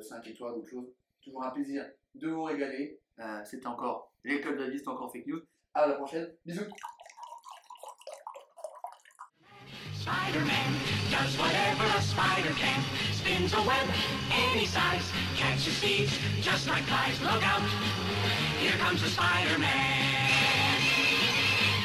5 0.00 0.26
étoiles, 0.26 0.54
d'autres 0.54 0.70
choses. 0.70 0.92
Toujours 1.22 1.44
un 1.44 1.50
plaisir 1.50 1.84
de 2.14 2.28
vous 2.28 2.44
régaler. 2.44 2.98
Euh, 3.18 3.44
c'était 3.44 3.66
encore 3.66 4.12
les 4.24 4.40
clubs 4.40 4.56
de 4.56 4.64
la 4.64 4.70
vie, 4.70 4.78
c'était 4.78 4.88
encore 4.88 5.12
fake 5.12 5.26
news. 5.26 5.42
À 5.74 5.86
la 5.86 5.94
prochaine. 5.94 6.32
Bisous. 6.44 6.64
Spider-Man 10.00 10.72
does 11.10 11.38
whatever 11.38 11.84
a 11.84 12.00
spider 12.00 12.54
can. 12.54 12.82
Spins 13.12 13.52
a 13.52 13.60
web 13.62 13.86
any 14.32 14.64
size. 14.64 15.12
Catches 15.36 15.78
thieves 15.78 16.18
just 16.40 16.66
like 16.66 16.82
flies. 16.84 17.20
Look 17.20 17.46
out! 17.46 17.60
Here 18.58 18.76
comes 18.78 19.02
the 19.02 19.08
Spider-Man. 19.08 20.09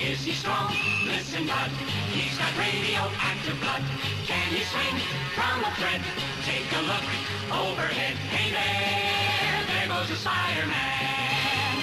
Is 0.05 0.21
he 0.23 0.33
strong? 0.33 0.69
Listen, 1.03 1.47
bud. 1.47 1.71
He's 2.13 2.37
got 2.37 2.53
radioactive 2.61 3.57
blood. 3.57 3.81
Can 4.29 4.53
he 4.53 4.61
swing 4.61 5.01
from 5.33 5.65
a 5.65 5.71
thread? 5.81 5.97
Take 6.45 6.69
a 6.77 6.81
look 6.85 7.05
overhead. 7.49 8.13
Hey 8.29 8.53
there, 8.53 9.65
there 9.65 9.87
goes 9.89 10.05
the 10.05 10.15
Spider-Man. 10.21 11.73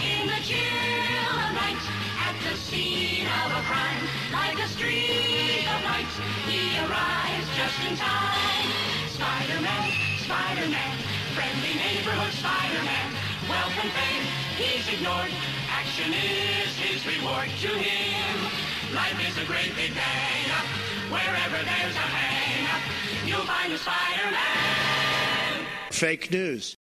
In 0.00 0.32
the 0.32 0.40
chill 0.48 1.36
of 1.36 1.52
night, 1.52 1.84
at 2.24 2.36
the 2.40 2.56
scene 2.56 3.28
of 3.28 3.52
a 3.52 3.62
crime, 3.68 4.00
like 4.32 4.56
a 4.64 4.68
streak 4.72 5.68
of 5.68 5.80
light, 5.84 6.12
he 6.48 6.72
arrives 6.88 7.48
just 7.52 7.76
in 7.84 8.00
time. 8.00 8.68
Spider-Man, 9.12 9.92
Spider-Man, 10.24 10.94
friendly 11.36 11.76
neighborhood 11.76 12.32
Spider-Man, 12.32 13.08
and 13.78 13.92
fame 13.92 14.24
he's 14.56 14.88
ignored. 14.88 15.57
Is 16.00 16.78
his 16.78 17.04
reward 17.06 17.48
to 17.60 17.68
him. 17.68 18.36
Life 18.94 19.18
is 19.28 19.36
a 19.36 19.44
great 19.44 19.74
big. 19.74 19.92
Wherever 21.10 21.56
there's 21.64 21.96
a 21.96 21.98
hang, 21.98 22.82
you'll 23.26 23.40
find 23.40 23.72
a 23.72 23.78
Spider-Man. 23.78 25.66
Fake 25.90 26.30
news. 26.30 26.77